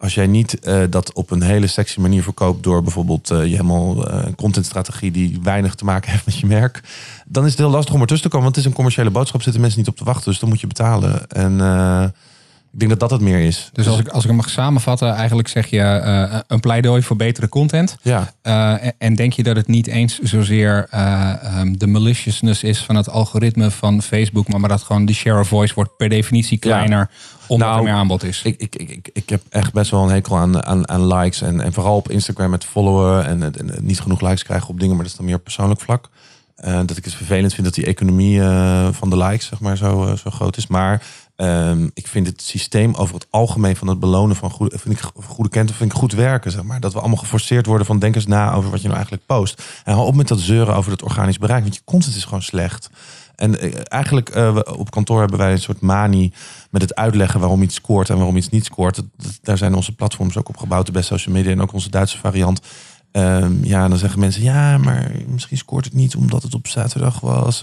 Als 0.00 0.14
jij 0.14 0.26
niet 0.26 0.58
eh, 0.58 0.82
dat 0.90 1.12
op 1.12 1.30
een 1.30 1.42
hele 1.42 1.66
sexy 1.66 2.00
manier 2.00 2.22
verkoopt 2.22 2.62
door 2.62 2.82
bijvoorbeeld 2.82 3.30
eh, 3.30 3.44
je 3.44 3.50
helemaal 3.50 4.10
een 4.10 4.34
contentstrategie 4.34 5.10
die 5.10 5.38
weinig 5.42 5.74
te 5.74 5.84
maken 5.84 6.10
heeft 6.10 6.26
met 6.26 6.38
je 6.38 6.46
merk, 6.46 6.80
dan 7.26 7.44
is 7.44 7.50
het 7.50 7.58
heel 7.58 7.70
lastig 7.70 7.94
om 7.94 8.00
ertussen 8.00 8.30
te 8.30 8.36
komen. 8.36 8.44
Want 8.44 8.56
het 8.56 8.64
is 8.64 8.70
een 8.70 8.76
commerciële 8.76 9.10
boodschap, 9.10 9.42
zitten 9.42 9.60
mensen 9.60 9.80
niet 9.80 9.88
op 9.88 9.96
te 9.96 10.04
wachten, 10.04 10.30
dus 10.30 10.40
dan 10.40 10.48
moet 10.48 10.60
je 10.60 10.66
betalen. 10.66 11.28
En 11.28 11.60
ik 12.72 12.78
denk 12.78 12.90
dat 12.90 13.00
dat 13.00 13.10
het 13.10 13.20
meer 13.20 13.40
is. 13.40 13.70
Dus 13.72 13.86
als 13.88 13.98
ik, 13.98 14.08
als 14.08 14.22
ik 14.22 14.28
hem 14.28 14.36
mag 14.36 14.50
samenvatten, 14.50 15.14
eigenlijk 15.14 15.48
zeg 15.48 15.66
je 15.66 15.80
eh, 15.80 16.38
een 16.46 16.60
pleidooi 16.60 17.02
voor 17.02 17.16
betere 17.16 17.48
content. 17.48 17.96
Ja, 18.02 18.32
Eh, 18.42 18.84
en, 18.84 18.94
en 18.98 19.14
denk 19.14 19.32
je 19.32 19.42
dat 19.42 19.56
het 19.56 19.66
niet 19.66 19.86
eens 19.86 20.18
zozeer 20.18 20.86
eh, 20.90 21.32
ehm, 21.42 21.72
de 21.72 21.86
maliciousness 21.86 22.62
is 22.62 22.78
van 22.78 22.96
het 22.96 23.08
algoritme 23.08 23.70
van 23.70 24.02
Facebook, 24.02 24.48
maar, 24.48 24.60
maar 24.60 24.68
dat 24.68 24.82
gewoon 24.82 25.04
de 25.04 25.12
share 25.12 25.40
of 25.40 25.48
voice 25.48 25.74
wordt 25.74 25.96
per 25.96 26.08
definitie 26.08 26.58
kleiner 26.58 27.10
omdat 27.46 27.68
Nou, 27.68 27.78
er 27.78 27.84
meer 27.84 27.94
aanbod 27.94 28.24
is? 28.24 28.42
ik, 28.42 28.60
ik, 28.60 28.74
ik, 28.74 29.10
ik, 29.12 29.28
heb 29.28 29.42
echt 29.48 29.72
best 29.72 29.90
wel 29.90 30.02
een 30.02 30.10
hekel 30.10 30.36
aan, 30.36 30.64
aan, 30.64 30.88
aan 30.88 31.06
likes. 31.06 31.42
En, 31.42 31.60
en 31.60 31.72
vooral 31.72 31.96
op 31.96 32.10
Instagram 32.10 32.50
met 32.50 32.64
followen 32.64 33.26
en, 33.26 33.42
en 33.42 33.70
niet 33.80 34.00
genoeg 34.00 34.20
likes 34.20 34.42
krijgen 34.42 34.68
op 34.68 34.80
dingen, 34.80 34.94
maar 34.94 35.02
dat 35.02 35.12
is 35.12 35.18
dan 35.18 35.26
meer 35.26 35.38
persoonlijk 35.38 35.80
vlak. 35.80 36.08
Eh, 36.60 36.80
dat 36.86 36.96
ik 36.96 37.04
het 37.04 37.14
vervelend 37.14 37.54
vind 37.54 37.66
dat 37.66 37.74
die 37.74 37.86
economie 37.86 38.40
eh, 38.40 38.88
van 38.92 39.10
de 39.10 39.16
likes 39.16 39.46
zeg 39.46 39.60
maar, 39.60 39.76
zo, 39.76 40.06
eh, 40.06 40.16
zo 40.16 40.30
groot 40.30 40.56
is. 40.56 40.66
Maar 40.66 41.02
ehm, 41.40 41.88
ik 41.94 42.06
vind 42.06 42.26
het 42.26 42.42
systeem 42.42 42.94
over 42.94 43.14
het 43.14 43.26
algemeen 43.30 43.76
van 43.76 43.88
het 43.88 44.00
belonen 44.00 44.36
van 44.36 44.50
goede, 44.50 44.78
vind 44.78 44.94
ik, 44.94 45.10
goede 45.24 45.50
kenten 45.50 45.74
vind 45.74 45.92
ik 45.92 45.98
goed 45.98 46.12
werken. 46.12 46.50
Zeg 46.50 46.62
maar. 46.62 46.80
Dat 46.80 46.92
we 46.92 46.98
allemaal 46.98 47.16
geforceerd 47.16 47.66
worden 47.66 47.86
van 47.86 47.98
denk 47.98 48.14
eens 48.14 48.26
na 48.26 48.52
over 48.52 48.70
wat 48.70 48.78
je 48.78 48.84
nou 48.84 48.94
eigenlijk 48.96 49.26
post. 49.26 49.62
En 49.84 49.94
hou 49.94 50.06
op 50.06 50.14
met 50.14 50.28
dat 50.28 50.40
zeuren 50.40 50.74
over 50.74 50.90
het 50.92 51.02
organisch 51.02 51.38
bereik, 51.38 51.62
want 51.62 51.74
je 51.74 51.80
content 51.84 52.16
is 52.16 52.24
gewoon 52.24 52.42
slecht. 52.42 52.90
En 53.36 53.60
eh, 53.60 53.72
eigenlijk 53.84 54.28
we- 54.34 54.76
op 54.76 54.90
kantoor 54.90 55.20
hebben 55.20 55.38
wij 55.38 55.52
een 55.52 55.58
soort 55.58 55.80
manie 55.80 56.32
met 56.70 56.82
het 56.82 56.94
uitleggen 56.94 57.40
waarom 57.40 57.62
iets 57.62 57.74
scoort 57.74 58.10
en 58.10 58.16
waarom 58.16 58.36
iets 58.36 58.48
niet 58.48 58.64
scoort. 58.64 59.02
Daar 59.42 59.58
zijn 59.58 59.74
onze 59.74 59.94
platforms 59.94 60.36
ook 60.36 60.48
op 60.48 60.56
gebouwd, 60.56 60.86
de 60.86 60.92
best 60.92 61.08
social 61.08 61.34
media 61.34 61.50
en 61.50 61.60
ook 61.62 61.72
onze 61.72 61.90
Duitse 61.90 62.18
variant. 62.18 62.60
Ehm, 63.12 63.64
ja, 63.64 63.88
dan 63.88 63.98
zeggen 63.98 64.20
mensen, 64.20 64.42
ja, 64.42 64.78
maar 64.78 65.10
misschien 65.26 65.56
scoort 65.56 65.84
het 65.84 65.94
niet 65.94 66.16
omdat 66.16 66.42
het 66.42 66.54
op 66.54 66.66
zaterdag 66.68 67.20
was. 67.20 67.62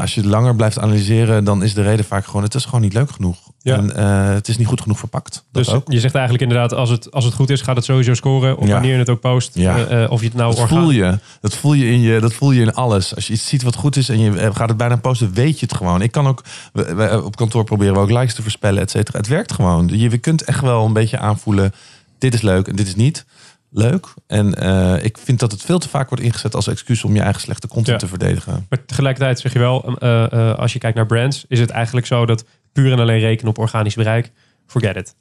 Als 0.00 0.14
je 0.14 0.20
het 0.20 0.30
langer 0.30 0.56
blijft 0.56 0.78
analyseren, 0.78 1.44
dan 1.44 1.62
is 1.62 1.74
de 1.74 1.82
reden 1.82 2.04
vaak 2.04 2.24
gewoon, 2.26 2.42
het 2.42 2.54
is 2.54 2.64
gewoon 2.64 2.80
niet 2.80 2.92
leuk 2.92 3.10
genoeg. 3.10 3.38
Ja. 3.62 3.76
En 3.76 3.96
eh, 3.96 4.34
het 4.34 4.48
is 4.48 4.56
niet 4.58 4.66
goed 4.66 4.80
genoeg 4.80 4.98
verpakt. 4.98 5.32
Dat 5.52 5.64
Dus 5.64 5.74
ook. 5.74 5.92
je 5.92 6.00
zegt 6.00 6.14
eigenlijk 6.14 6.44
inderdaad, 6.44 6.72
als 6.74 6.90
het, 6.90 7.10
als 7.12 7.24
het 7.24 7.34
goed 7.34 7.50
is, 7.50 7.60
gaat 7.60 7.76
het 7.76 7.84
sowieso 7.84 8.14
scoren. 8.14 8.56
Of 8.56 8.66
Ja. 8.66 8.72
wanneer 8.72 8.92
je 8.92 8.98
het 8.98 9.08
ook 9.08 9.20
post. 9.20 9.50
Ja. 9.54 9.76
Eh, 9.78 10.02
eh, 10.04 10.10
of 10.10 10.20
je 10.20 10.26
het 10.26 10.34
nou 10.36 10.50
Dat 10.50 10.60
orgaan- 10.60 10.78
voel 10.82 10.90
je. 10.90 11.18
Dat 11.40 11.56
voel 11.56 11.72
je, 11.72 11.86
in 11.90 12.00
je. 12.00 12.20
dat 12.20 12.32
voel 12.32 12.50
je 12.50 12.60
in 12.60 12.74
alles. 12.74 13.14
Als 13.14 13.26
je 13.26 13.32
iets 13.32 13.48
ziet 13.48 13.62
wat 13.62 13.74
goed 13.74 13.96
is 13.96 14.08
en 14.08 14.18
je 14.18 14.50
gaat 14.54 14.68
het 14.68 14.76
bijna 14.78 14.96
posten, 14.96 15.32
weet 15.32 15.60
je 15.60 15.66
het 15.66 15.76
gewoon. 15.76 16.02
Ik 16.02 16.10
kan 16.12 16.26
ook, 16.26 16.42
we- 16.72 16.94
we- 16.94 17.22
op 17.24 17.36
kantoor 17.36 17.64
proberen 17.64 17.94
we 17.94 18.00
ook 18.00 18.10
likes 18.10 18.34
te 18.34 18.42
voorspellen, 18.42 18.82
et 18.82 18.90
cetera. 18.90 19.18
Het 19.18 19.28
werkt 19.28 19.52
gewoon. 19.52 19.88
Je, 19.88 20.10
je 20.10 20.18
kunt 20.18 20.42
echt 20.44 20.60
wel 20.60 20.84
een 20.84 20.92
beetje 20.92 21.18
aanvoelen, 21.18 21.72
dit 22.18 22.34
is 22.34 22.40
leuk 22.42 22.68
en 22.68 22.76
dit 22.76 22.86
is 22.86 22.94
niet 22.94 23.24
leuk. 23.70 24.14
En 24.26 24.54
eh, 24.54 25.04
ik 25.04 25.18
vind 25.18 25.38
dat 25.38 25.52
het 25.52 25.62
veel 25.62 25.78
te 25.78 25.88
vaak 25.88 26.08
wordt 26.08 26.24
ingezet 26.24 26.54
als 26.54 26.66
excuus 26.66 27.04
om 27.04 27.14
je 27.14 27.20
eigen 27.20 27.40
slechte 27.40 27.68
content 27.68 28.00
Ja. 28.00 28.06
te 28.06 28.06
verdedigen. 28.06 28.66
Maar 28.68 28.84
tegelijkertijd 28.86 29.40
zeg 29.40 29.52
je 29.52 29.58
wel, 29.58 29.96
eh, 29.98 30.32
eh, 30.32 30.58
als 30.58 30.72
je 30.72 30.78
kijkt 30.78 30.96
naar 30.96 31.06
brands, 31.06 31.44
is 31.48 31.60
het 31.60 31.70
eigenlijk 31.70 32.06
zo 32.06 32.26
dat 32.26 32.44
puur 32.72 32.92
en 32.92 32.98
alleen 32.98 33.20
rekenen 33.20 33.50
op 33.50 33.58
organisch 33.58 33.94
bereik, 33.94 34.32
forget 34.66 34.96
it. 34.96 35.14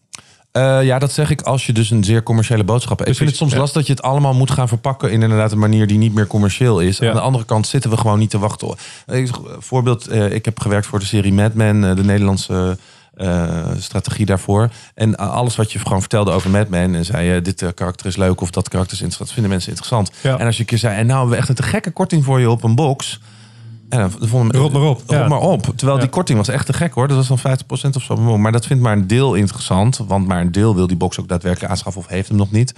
Ja, 0.83 0.99
dat 0.99 1.11
zeg 1.11 1.29
ik 1.29 1.41
als 1.41 1.65
je 1.65 1.73
dus 1.73 1.89
een 1.89 2.03
zeer 2.03 2.23
commerciële 2.23 2.63
boodschap 2.63 2.97
hebt. 2.97 3.09
Ik 3.09 3.17
vind 3.17 3.29
het 3.29 3.37
soms 3.37 3.51
ja. 3.51 3.57
lastig 3.57 3.77
dat 3.77 3.87
je 3.87 3.93
het 3.93 4.01
allemaal 4.01 4.33
moet 4.33 4.51
gaan 4.51 4.67
verpakken 4.67 5.11
in 5.11 5.21
inderdaad 5.21 5.51
een 5.51 5.59
manier 5.59 5.87
die 5.87 5.97
niet 5.97 6.13
meer 6.13 6.27
commercieel 6.27 6.79
is. 6.79 6.97
Ja. 6.97 7.09
Aan 7.09 7.15
de 7.15 7.21
andere 7.21 7.45
kant 7.45 7.67
zitten 7.67 7.89
we 7.89 7.97
gewoon 7.97 8.19
niet 8.19 8.29
te 8.29 8.39
wachten. 8.39 8.75
Voorbeeld, 9.59 10.11
ik 10.11 10.45
heb 10.45 10.59
gewerkt 10.59 10.85
voor 10.85 10.99
de 10.99 11.05
serie 11.05 11.33
Mad 11.33 11.53
Men, 11.53 11.95
de 11.95 12.03
Nederlandse 12.03 12.77
eh, 13.19 13.67
strategie 13.77 14.25
daarvoor. 14.25 14.69
En 14.93 15.15
eh, 15.15 15.31
alles 15.31 15.55
wat 15.55 15.71
je 15.71 15.79
gewoon 15.79 15.99
vertelde 15.99 16.31
over 16.31 16.49
Mad 16.49 16.69
Men 16.69 16.95
en 16.95 17.05
zei 17.05 17.33
je, 17.33 17.41
dit 17.41 17.61
eh, 17.61 17.69
karakter 17.75 18.05
is 18.05 18.15
leuk 18.15 18.41
of 18.41 18.51
dat 18.51 18.69
karakter 18.69 18.93
is 18.93 19.01
interessant, 19.01 19.31
vinden 19.31 19.51
mensen 19.51 19.69
interessant. 19.69 20.11
Ja. 20.21 20.37
En 20.37 20.45
als 20.45 20.55
je 20.55 20.61
een 20.61 20.67
keer 20.67 20.77
zei, 20.77 20.97
en 20.97 21.05
nou 21.05 21.17
hebben 21.17 21.35
we 21.35 21.41
echt 21.41 21.49
een 21.49 21.55
te 21.55 21.63
gekke 21.63 21.91
korting 21.91 22.23
voor 22.23 22.39
je 22.39 22.49
op 22.49 22.63
een 22.63 22.75
box. 22.75 23.19
En 23.89 23.99
dan 23.99 24.11
vonden 24.19 24.59
Rot 24.59 24.71
maar 24.71 24.81
op, 24.81 24.97
Rot 24.97 25.17
ja. 25.19 25.27
maar 25.27 25.39
op. 25.39 25.61
Terwijl 25.75 25.97
Ja. 25.97 26.03
die 26.03 26.09
korting 26.09 26.37
was 26.37 26.47
echt 26.47 26.65
te 26.65 26.73
gek 26.73 26.93
hoor. 26.93 27.07
Dat 27.07 27.27
was 27.27 27.41
dan 27.41 27.57
50% 27.57 27.95
of 27.95 28.03
zo. 28.03 28.37
Maar 28.37 28.51
dat 28.51 28.65
vindt 28.65 28.83
maar 28.83 28.93
een 28.93 29.07
deel 29.07 29.33
interessant. 29.33 29.97
Want 30.07 30.27
maar 30.27 30.41
een 30.41 30.51
deel 30.51 30.75
wil 30.75 30.87
die 30.87 30.97
box 30.97 31.19
ook 31.19 31.27
daadwerkelijk 31.27 31.71
aanschaffen 31.71 32.01
of 32.01 32.07
heeft 32.07 32.27
hem 32.27 32.37
nog 32.37 32.51
niet. 32.51 32.73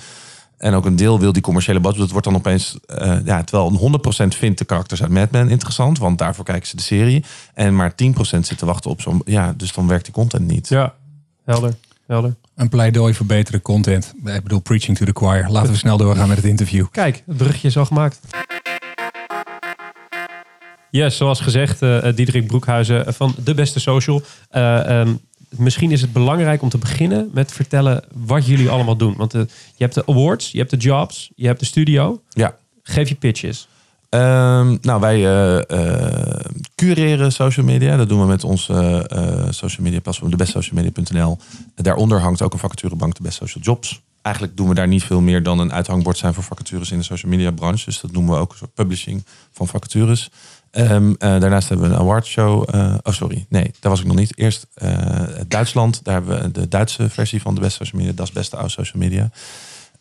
En 0.62 0.74
ook 0.74 0.86
een 0.86 0.96
deel 0.96 1.20
wil 1.20 1.34
die 1.34 1.42
commerciële 1.42 1.80
boodschap. 1.80 2.04
Dat 2.04 2.12
wordt 2.12 2.26
dan 2.26 2.36
opeens, 2.36 2.78
eh, 2.86 3.18
ja, 3.26 3.44
terwijl 3.44 3.70
een 3.70 3.76
100% 3.76 4.36
vindt 4.36 4.58
de 4.58 4.66
karakters 4.66 5.02
uit 5.02 5.12
Mad 5.12 5.32
Men 5.32 5.50
interessant. 5.50 5.98
Want 5.98 6.18
daarvoor 6.18 6.46
kijken 6.46 6.68
ze 6.68 6.76
de 6.76 6.82
serie. 6.82 7.24
En 7.54 7.76
maar 7.76 7.96
10% 7.96 8.48
zit 8.48 8.58
te 8.58 8.66
wachten 8.66 8.92
op 8.92 9.02
zo'n, 9.02 9.22
ja, 9.26 9.54
dus 9.58 9.74
dan 9.74 9.88
werkt 9.88 10.06
die 10.06 10.14
content 10.14 10.48
niet. 10.48 10.70
Ja, 10.70 10.94
helder. 11.46 11.74
helder. 12.08 12.36
Een 12.56 12.70
pleidooi 12.70 13.14
voor 13.14 13.26
betere 13.26 13.62
content. 13.62 14.14
Ik 14.26 14.44
bedoel, 14.44 14.60
preaching 14.60 14.98
to 14.98 15.06
the 15.06 15.12
choir. 15.14 15.50
Laten 15.50 15.72
we 15.72 15.78
snel 15.78 15.98
doorgaan 15.98 16.28
met 16.28 16.38
het 16.38 16.46
interview. 16.46 16.86
Kijk, 16.92 17.24
het 17.26 17.38
bruggetje 17.38 17.68
is 17.68 17.78
al 17.78 17.86
gemaakt. 17.86 18.20
Yes, 20.90 21.18
zoals 21.18 21.40
gezegd, 21.40 21.82
eh 21.82 22.16
Diederik 22.16 22.48
Broekhuizen 22.48 23.14
van 23.14 23.36
De 23.44 23.54
Beste 23.54 23.80
Social. 23.80 24.22
Eh, 24.50 25.00
ehm, 25.00 25.14
misschien 25.58 25.92
is 25.92 26.02
het 26.02 26.14
belangrijk 26.14 26.62
om 26.62 26.70
te 26.70 26.78
beginnen 26.78 27.30
met 27.34 27.52
vertellen 27.52 28.04
wat 28.14 28.46
jullie 28.46 28.70
allemaal 28.70 28.98
doen. 28.98 29.16
Want 29.18 29.34
eh, 29.34 29.42
je 29.76 29.84
hebt 29.84 29.94
de 29.94 30.06
awards, 30.06 30.52
je 30.52 30.58
hebt 30.58 30.70
de 30.70 30.78
jobs, 30.78 31.32
je 31.36 31.48
hebt 31.48 31.60
de 31.60 31.66
studio. 31.66 32.22
Ja. 32.30 32.56
Geef 32.84 33.10
je 33.10 33.16
pitches. 33.16 33.68
Ehm, 34.12 34.78
nou, 34.82 35.00
wij 35.00 35.16
eh, 35.16 35.70
eh, 35.70 36.46
cureren 36.76 37.32
social 37.32 37.66
media. 37.66 37.98
Dat 37.98 38.10
doen 38.10 38.20
we 38.20 38.26
met 38.26 38.44
eh, 38.44 39.50
social 39.50 39.84
media 39.86 40.00
platform, 40.00 40.30
debestsocialmedia.nl. 40.30 41.38
Daaronder 41.76 42.20
hangt 42.20 42.42
ook 42.42 42.54
een 42.54 42.60
vacaturebank, 42.60 43.16
de 43.16 43.24
Best 43.24 43.38
Social 43.38 43.64
Jobs. 43.64 44.02
Eigenlijk 44.22 44.58
doen 44.58 44.68
we 44.68 44.74
daar 44.74 44.88
niet 44.88 45.04
veel 45.04 45.22
meer 45.22 45.44
dan 45.44 45.60
een 45.60 45.74
uithangbord 45.74 46.18
zijn 46.18 46.34
voor 46.34 46.44
vacatures 46.44 46.92
in 46.92 46.98
de 46.98 47.04
social 47.04 47.32
media 47.32 47.52
branche. 47.52 47.86
Dus 47.86 48.02
dat 48.02 48.12
noemen 48.12 48.34
we 48.34 48.40
ook 48.40 48.52
een 48.52 48.58
soort 48.58 48.74
publishing 48.74 49.26
van 49.52 49.68
vacatures. 49.68 50.30
Ehm, 50.72 51.14
eh, 51.18 51.40
daarnaast 51.40 51.70
hebben 51.70 51.88
we 51.88 51.94
een 51.94 52.00
awardshow. 52.00 52.76
eh 52.76 52.96
oh, 53.04 53.14
sorry. 53.14 53.46
Nee, 53.50 53.72
daar 53.80 53.92
was 53.92 54.00
ik 54.00 54.06
nog 54.06 54.16
niet. 54.16 54.38
Eerst 54.38 54.68
eh, 54.74 55.22
Duitsland. 55.48 56.04
Daar 56.04 56.14
hebben 56.14 56.42
we 56.42 56.52
de 56.52 56.68
Duitse 56.68 57.10
versie 57.10 57.42
van 57.42 57.56
de 57.56 57.62
Best 57.62 57.76
Social 57.78 58.00
Media. 58.02 58.16
Dat 58.16 58.28
is 58.28 58.34
beste 58.34 58.56
oude 58.56 58.72
social 58.72 59.04
media. 59.04 59.30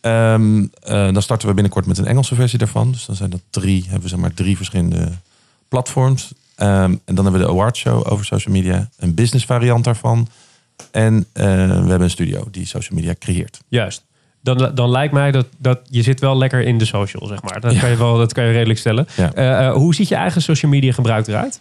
Ehm, 0.01 0.67
eh, 0.83 1.13
dan 1.13 1.23
starten 1.23 1.49
we 1.49 1.55
binnenkort 1.55 1.87
met 1.87 1.99
een 1.99 2.07
Engelse 2.07 2.35
versie 2.35 2.59
daarvan. 2.59 2.93
Dus 2.93 3.07
dan 3.07 3.17
zijn 3.17 3.31
dat 3.31 3.41
drie, 3.51 3.83
hebben 3.83 4.03
we 4.03 4.09
zeg 4.09 4.19
maar 4.19 4.35
drie 4.35 4.57
verschillende 4.57 5.09
platforms. 5.69 6.33
Ehm, 6.55 6.97
en 7.05 7.15
dan 7.15 7.25
hebben 7.25 7.41
we 7.41 7.47
de 7.47 7.53
awardshow 7.53 8.13
over 8.13 8.25
social 8.25 8.55
media. 8.55 8.89
Een 8.97 9.15
business 9.15 9.45
variant 9.45 9.85
daarvan. 9.85 10.29
En 10.91 11.27
we 11.33 11.43
hebben 11.43 12.01
een 12.01 12.11
studio 12.11 12.49
die 12.51 12.67
social 12.67 12.99
media 12.99 13.15
creëert. 13.19 13.61
Juist. 13.69 14.05
Dan, 14.43 14.71
dan 14.75 14.91
lijkt 14.91 15.13
mij 15.13 15.31
dat, 15.31 15.47
dat 15.59 15.81
je 15.89 16.03
zit 16.03 16.21
wel 16.21 16.37
lekker 16.39 16.61
in 16.63 16.79
de 16.79 16.85
social, 16.85 17.27
zeg 17.27 17.43
maar. 17.43 17.61
Dat, 17.61 17.73
Ja. 17.73 17.81
kan, 17.81 17.91
je 17.91 17.97
wel, 17.97 18.17
dat 18.19 18.33
kan 18.33 18.45
je 18.45 18.53
redelijk 18.53 18.79
stellen. 18.79 19.07
Ja. 19.17 19.33
Eh, 19.33 19.67
eh, 19.67 19.73
hoe 19.75 19.95
ziet 19.95 20.09
je 20.09 20.15
eigen 20.15 20.43
social 20.43 20.71
media 20.71 20.93
gebruik 20.93 21.27
eruit? 21.27 21.61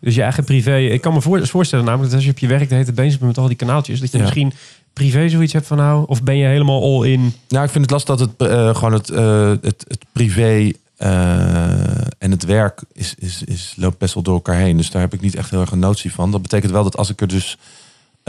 Dus 0.00 0.14
je 0.14 0.22
eigen 0.22 0.44
privé. 0.44 0.76
Ik 0.78 1.00
kan 1.00 1.12
me 1.12 1.20
voor, 1.20 1.46
voorstellen 1.46 1.84
namelijk 1.84 2.08
dat 2.10 2.18
als 2.18 2.26
je 2.28 2.34
op 2.34 2.38
je 2.38 2.46
werk 2.46 2.68
de 2.68 2.74
hele 2.74 2.92
bezig 2.92 3.18
bent 3.18 3.30
met 3.30 3.38
al 3.38 3.46
die 3.46 3.56
kanaaltjes, 3.56 4.00
dat 4.00 4.10
je 4.10 4.16
Ja. 4.16 4.22
misschien 4.22 4.52
privé 4.92 5.28
zoiets 5.28 5.52
hebt 5.52 5.66
van 5.66 5.76
nou, 5.76 6.04
of 6.06 6.22
ben 6.22 6.36
je 6.36 6.46
helemaal 6.46 6.82
all 6.82 7.08
in? 7.10 7.34
Nou, 7.48 7.64
ik 7.64 7.70
vind 7.70 7.84
het 7.84 7.90
lastig 7.90 8.16
dat 8.16 8.28
het 8.38 8.48
eh, 8.50 8.74
gewoon 8.74 8.92
het, 8.92 9.08
het, 9.64 9.84
het 9.88 10.04
privé 10.12 10.70
en 12.18 12.30
het 12.30 12.44
werk 12.44 12.82
is, 12.92 13.14
is, 13.18 13.42
is, 13.44 13.74
loopt 13.76 13.98
best 13.98 14.14
wel 14.14 14.22
door 14.22 14.34
elkaar 14.34 14.56
heen. 14.56 14.76
Dus 14.76 14.90
daar 14.90 15.02
heb 15.02 15.14
ik 15.14 15.20
niet 15.20 15.34
echt 15.34 15.50
heel 15.50 15.60
erg 15.60 15.70
een 15.70 15.78
notie 15.78 16.12
van. 16.12 16.30
Dat 16.30 16.42
betekent 16.42 16.72
wel 16.72 16.82
dat 16.82 16.96
als 16.96 17.10
ik 17.10 17.20
er 17.20 17.28
dus 17.28 17.56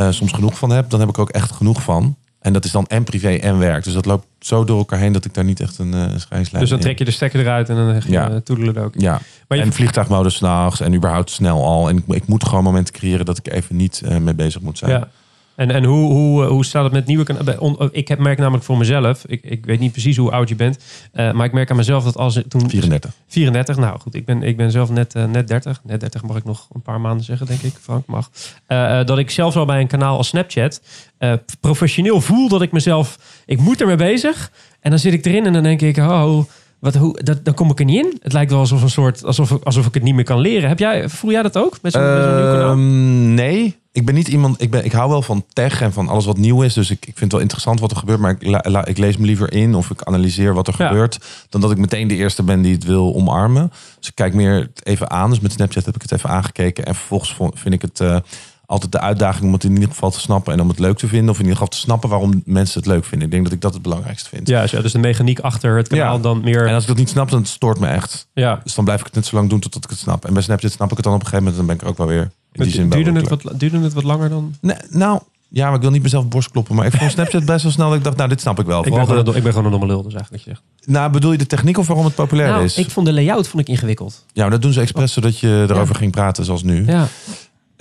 soms 0.10 0.32
genoeg 0.32 0.58
van 0.58 0.70
heb, 0.70 0.90
dan 0.90 1.00
heb 1.00 1.10
ik 1.10 1.18
ook 1.18 1.30
echt 1.30 1.52
genoeg 1.52 1.82
van. 1.84 2.16
En 2.44 2.54
dat 2.54 2.66
is 2.66 2.72
dan 2.72 2.86
en 2.88 3.04
privé 3.04 3.36
en 3.36 3.58
werk. 3.58 3.84
Dus 3.84 3.94
dat 3.94 4.06
loopt 4.06 4.26
zo 4.40 4.64
door 4.64 4.78
elkaar 4.78 5.00
heen 5.00 5.12
dat 5.12 5.26
ik 5.26 5.34
daar 5.34 5.44
niet 5.44 5.60
echt 5.60 5.78
een 5.78 5.94
uh, 5.94 6.04
scheidslijn 6.16 6.62
Dus 6.62 6.70
dan 6.70 6.80
trek 6.80 6.98
je 6.98 7.06
de 7.06 7.12
stekker 7.12 7.40
eruit 7.40 7.70
en 7.70 7.76
dan 7.76 7.94
je 7.94 8.02
Ja. 8.12 8.30
ja. 8.30 8.40
toedelen 8.40 8.78
ook. 8.78 8.94
Ja, 8.98 9.22
Maar 9.48 9.58
je, 9.58 9.64
en 9.64 9.74
vliegtuigmodus 9.74 10.36
s'nachts 10.36 10.80
en 10.80 10.94
überhaupt 10.94 11.30
snel 11.30 11.66
al. 11.66 11.90
En 11.90 11.98
ik, 11.98 12.04
ik 12.08 12.28
moet 12.28 12.48
gewoon 12.48 12.64
momenten 12.64 12.94
creëren 12.94 13.26
dat 13.26 13.38
ik 13.38 13.54
even 13.54 13.76
niet 13.76 14.02
eh, 14.06 14.18
mee 14.18 14.34
bezig 14.34 14.62
moet 14.62 14.78
zijn. 14.78 14.92
Ja. 14.92 15.08
En, 15.56 15.72
en 15.72 15.84
hoe, 15.84 16.12
hoe, 16.12 16.44
eh, 16.44 16.50
hoe 16.50 16.66
staat 16.66 16.84
het 16.84 16.94
met 16.94 17.06
nieuwe 17.06 17.24
kanalen? 17.24 17.90
Ik 17.92 18.08
heb, 18.08 18.20
merk 18.20 18.38
namelijk 18.38 18.64
voor 18.64 18.78
mezelf, 18.78 19.24
ik, 19.28 19.44
ik 19.44 19.66
weet 19.66 19.80
niet 19.80 19.92
precies 19.92 20.18
hoe 20.18 20.32
oud 20.32 20.50
je 20.50 20.56
bent, 20.56 20.78
eh, 21.12 21.32
maar 21.32 21.46
ik 21.46 21.52
merk 21.52 21.70
aan 21.70 21.76
mezelf 21.76 22.04
dat 22.04 22.18
als 22.18 22.36
ik 22.36 22.48
toen 22.48 22.70
34. 22.70 23.12
34, 23.28 23.78
nou 23.78 24.00
goed, 24.00 24.16
ik 24.16 24.26
ben, 24.26 24.44
ik 24.44 24.58
ben 24.58 24.72
zelf 24.72 24.90
net, 24.90 25.16
eh, 25.16 25.26
net 25.26 25.48
30. 25.48 25.82
Net 25.84 26.00
30 26.00 26.24
mag 26.24 26.38
ik 26.38 26.44
nog 26.44 26.68
een 26.74 26.82
paar 26.82 27.02
maanden 27.02 27.26
zeggen, 27.26 27.48
denk 27.48 27.62
ik. 27.62 27.74
Frank 27.82 28.06
mag. 28.06 28.30
Eh, 28.68 29.00
eh, 29.00 29.06
dat 29.06 29.18
ik 29.18 29.30
zelfs 29.30 29.56
al 29.56 29.66
bij 29.66 29.82
een 29.82 29.88
kanaal 29.88 30.18
als 30.18 30.28
Snapchat 30.28 30.82
eh, 31.18 31.34
professioneel 31.60 32.22
voel 32.22 32.48
dat 32.48 32.62
ik 32.62 32.72
mezelf, 32.72 33.20
ik 33.46 33.60
moet 33.60 33.82
ermee 33.82 33.96
bezig. 33.96 34.52
En 34.80 34.90
dan 34.90 35.00
zit 35.00 35.14
ik 35.14 35.26
erin 35.26 35.46
en 35.46 35.54
dan 35.54 35.64
denk 35.64 35.82
ik, 35.82 35.98
oh, 35.98 36.44
wat, 36.84 36.96
hoe, 36.96 37.20
dat, 37.24 37.46
dan 37.46 37.54
kom 37.54 37.70
ik 37.72 37.80
er 37.80 37.86
niet 37.86 38.06
in. 38.06 38.18
Het 38.22 38.34
lijkt 38.34 38.52
wel 38.52 38.60
alsof 38.60 38.82
een 38.82 38.90
soort, 38.90 39.26
alsof, 39.26 39.52
ik- 39.52 39.64
alsof 39.64 39.86
ik 39.86 39.94
het 39.94 40.04
niet 40.04 40.16
meer 40.16 40.24
kan 40.24 40.40
leren. 40.40 40.70
Heb 40.70 40.80
jij, 40.80 41.10
voel 41.10 41.32
jij 41.32 41.42
dat 41.42 41.58
ook 41.58 41.78
met 41.82 41.92
zo'n? 41.94 42.02
Ehm, 42.02 43.34
nee, 43.34 43.76
ik 43.92 44.06
ben 44.06 44.16
niet 44.16 44.28
iemand. 44.28 44.62
Ik, 44.62 44.72
ben, 44.72 44.86
ik 44.86 44.92
hou 44.92 45.10
wel 45.10 45.22
van 45.22 45.46
tech 45.54 45.82
en 45.82 45.94
van 45.94 46.08
alles 46.08 46.26
wat 46.26 46.38
nieuw 46.38 46.62
is. 46.62 46.74
Dus 46.74 46.90
ik, 46.90 46.98
ik 46.98 47.04
vind 47.06 47.20
het 47.20 47.32
wel 47.32 47.42
interessant 47.42 47.80
wat 47.80 47.92
er 47.92 47.98
gebeurt. 47.98 48.20
Maar 48.20 48.32
ik, 48.32 48.46
la- 48.48 48.64
la- 48.70 48.86
ik 48.86 48.98
lees 48.98 49.18
me 49.18 49.26
liever 49.26 49.54
in 49.54 49.76
of 49.76 49.90
ik 49.90 50.02
analyseer 50.04 50.54
wat 50.54 50.68
er 50.68 50.76
Ja. 50.78 50.88
gebeurt. 50.88 51.20
Dan 51.50 51.62
dat 51.62 51.72
ik 51.72 51.78
meteen 51.78 52.08
de 52.08 52.16
eerste 52.16 52.44
ben 52.44 52.62
die 52.62 52.74
het 52.74 52.84
wil 52.84 53.16
omarmen. 53.16 53.72
Dus 54.00 54.08
ik 54.08 54.16
kijk 54.16 54.34
meer 54.34 54.72
even 54.84 55.10
aan. 55.10 55.30
Dus 55.30 55.40
met 55.40 55.52
Snapchat 55.52 55.86
heb 55.86 55.96
ik 55.96 56.02
het 56.02 56.12
even 56.12 56.30
aangekeken. 56.30 56.86
En 56.86 56.96
vervolgens 56.96 57.34
vo- 57.34 57.52
vind 57.54 57.74
ik 57.74 57.82
het 57.82 58.00
eh, 58.00 58.18
altijd 58.66 58.92
de 58.92 59.00
uitdaging 59.00 59.46
om 59.46 59.54
het 59.54 59.64
in 59.64 59.74
ieder 59.74 59.90
geval 59.90 60.12
te 60.12 60.20
snappen. 60.20 60.54
En 60.54 60.60
om 60.62 60.68
het 60.68 60.80
leuk 60.80 60.98
te 60.98 61.08
vinden. 61.08 61.30
Of 61.30 61.36
in 61.36 61.42
ieder 61.42 61.54
geval 61.58 61.72
te 61.72 61.78
snappen 61.78 62.10
waarom 62.10 62.42
mensen 62.46 62.80
het 62.80 62.88
leuk 62.90 63.06
vinden. 63.06 63.26
Ik 63.28 63.32
denk 63.34 63.44
dat 63.44 63.54
ik 63.54 63.62
dat 63.62 63.74
het 63.74 63.82
belangrijkste 63.82 64.30
vind. 64.30 64.48
Ja, 64.48 64.66
dus 64.66 64.92
de 64.92 65.00
mechaniek 65.00 65.40
achter 65.40 65.78
het 65.78 65.88
kanaal 65.88 66.16
Ja. 66.16 66.22
dan 66.22 66.42
meer. 66.44 66.68
En 66.68 66.74
als 66.74 66.82
ik 66.84 66.88
dat 66.90 66.98
niet 66.98 67.10
snap, 67.10 67.30
dan 67.30 67.46
stoort 67.46 67.80
me 67.80 67.88
echt. 67.88 68.28
ja. 68.34 68.60
Dus 68.64 68.76
dan 68.76 68.84
blijf 68.84 69.00
ik 69.00 69.06
het 69.06 69.16
net 69.16 69.26
zo 69.26 69.36
lang 69.36 69.50
doen 69.50 69.60
totdat 69.60 69.84
ik 69.84 69.90
het 69.90 70.00
snap. 70.00 70.26
En 70.26 70.34
bij 70.34 70.42
Snapchat 70.44 70.72
snap 70.72 70.90
ik 70.92 70.96
het 70.96 71.06
dan 71.06 71.14
op 71.14 71.20
een 71.20 71.26
gegeven 71.28 71.46
moment. 71.52 71.58
Dan 71.58 71.66
ben 71.66 71.76
ik 71.76 71.82
er 71.82 71.88
ook 71.88 71.98
wel 71.98 72.08
weer. 72.08 72.32
In 72.52 72.64
die 72.64 72.72
zin 72.72 72.90
duurde, 72.90 73.12
het 73.12 73.30
wat, 73.30 73.60
duurde 73.60 73.80
het 73.80 73.94
wat 73.94 74.04
langer 74.04 74.30
dan? 74.30 74.56
Nee, 74.62 74.76
nou, 74.90 75.20
ja, 75.50 75.66
maar 75.66 75.76
ik 75.76 75.82
wil 75.82 75.92
niet 75.92 76.02
mezelf 76.04 76.24
op 76.24 76.32
borst 76.32 76.52
kloppen. 76.52 76.76
Maar 76.76 76.86
ik 76.86 76.94
vond 76.94 77.12
Snapchat 77.12 77.46
best 77.46 77.64
wel 77.64 77.72
snel. 77.72 77.88
dat 77.90 77.98
Ik 77.98 78.04
dacht, 78.04 78.18
nou, 78.18 78.30
dit 78.30 78.42
snap 78.42 78.60
ik 78.60 78.66
wel. 78.66 78.86
Ik 78.86 78.94
ben, 78.94 79.06
gewoon 79.08 79.26
de- 79.26 79.32
ik 79.36 79.44
ben 79.44 79.52
gewoon 79.52 79.66
een 79.66 79.72
domme 79.72 79.86
lul, 79.88 80.04
dus 80.04 80.14
eigenlijk. 80.14 80.46
wat 80.46 80.54
je 80.56 80.62
zegt. 80.80 80.88
nou, 80.90 81.12
bedoel 81.12 81.32
je 81.32 81.38
de 81.38 81.46
techniek 81.48 81.78
of 81.78 81.88
waarom 81.88 82.06
het 82.06 82.16
populair 82.16 82.50
Nou, 82.50 82.64
is? 82.64 82.78
ik 82.78 82.90
vond 82.90 83.06
de 83.06 83.14
layout 83.14 83.48
vond 83.48 83.62
ik 83.62 83.70
ingewikkeld. 83.70 84.26
Ja, 84.34 84.42
maar 84.42 84.52
dat 84.52 84.62
doen 84.62 84.74
ze 84.74 84.82
expres 84.82 85.14
zodat 85.14 85.40
je 85.40 85.66
erover 85.70 85.96
ging 85.96 86.12
praten 86.12 86.46
zoals 86.46 86.64
nu. 86.64 86.86
Ja, 86.86 87.08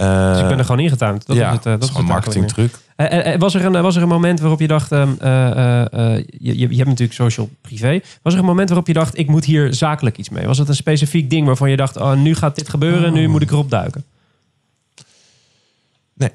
dus 0.03 0.41
ik 0.41 0.49
ben 0.49 0.59
er 0.59 0.65
gewoon 0.65 0.81
ingetuind. 0.81 1.27
Dat 1.27 1.37
ja, 1.37 1.49
is 1.49 1.55
het, 1.57 1.67
eh, 1.67 1.73
dat 1.73 1.83
is 1.83 1.88
gewoon 1.88 2.23
een. 2.35 2.71
Eh, 2.97 3.07
eh, 3.07 3.35
eh, 3.35 3.41
was, 3.41 3.55
er 3.55 3.65
een, 3.65 3.83
was 3.83 3.97
er 3.97 4.03
een 4.03 4.09
moment 4.09 4.41
waarop 4.41 4.61
je 4.61 4.67
dacht, 4.67 4.93
ehm, 4.93 5.09
eh, 5.19 5.51
eh, 5.51 6.17
eh, 6.17 6.25
je, 6.38 6.59
je, 6.59 6.77
hebt 6.77 6.88
natuurlijk 6.88 7.12
social 7.12 7.51
privé. 7.61 8.01
Was 8.23 8.33
er 8.33 8.38
een 8.38 8.45
moment 8.45 8.69
waarop 8.69 8.87
je 8.87 8.93
dacht, 8.93 9.19
ik 9.19 9.29
moet 9.29 9.45
hier 9.45 9.75
zakelijk 9.75 10.19
iets 10.19 10.29
mee? 10.29 10.47
Was 10.47 10.59
het 10.59 10.69
een 10.69 10.75
specifiek 10.75 11.31
ding 11.31 11.47
waarvan 11.47 11.71
je 11.71 11.77
dacht, 11.77 11.97
oh, 11.97 12.12
nu 12.12 12.35
gaat 12.35 12.57
dit 12.57 12.69
gebeuren, 12.69 13.12
nu 13.12 13.29
moet 13.29 13.43
ik 13.43 13.51
erop 13.51 13.71
duiken? 13.71 14.05
Nee. 16.15 16.31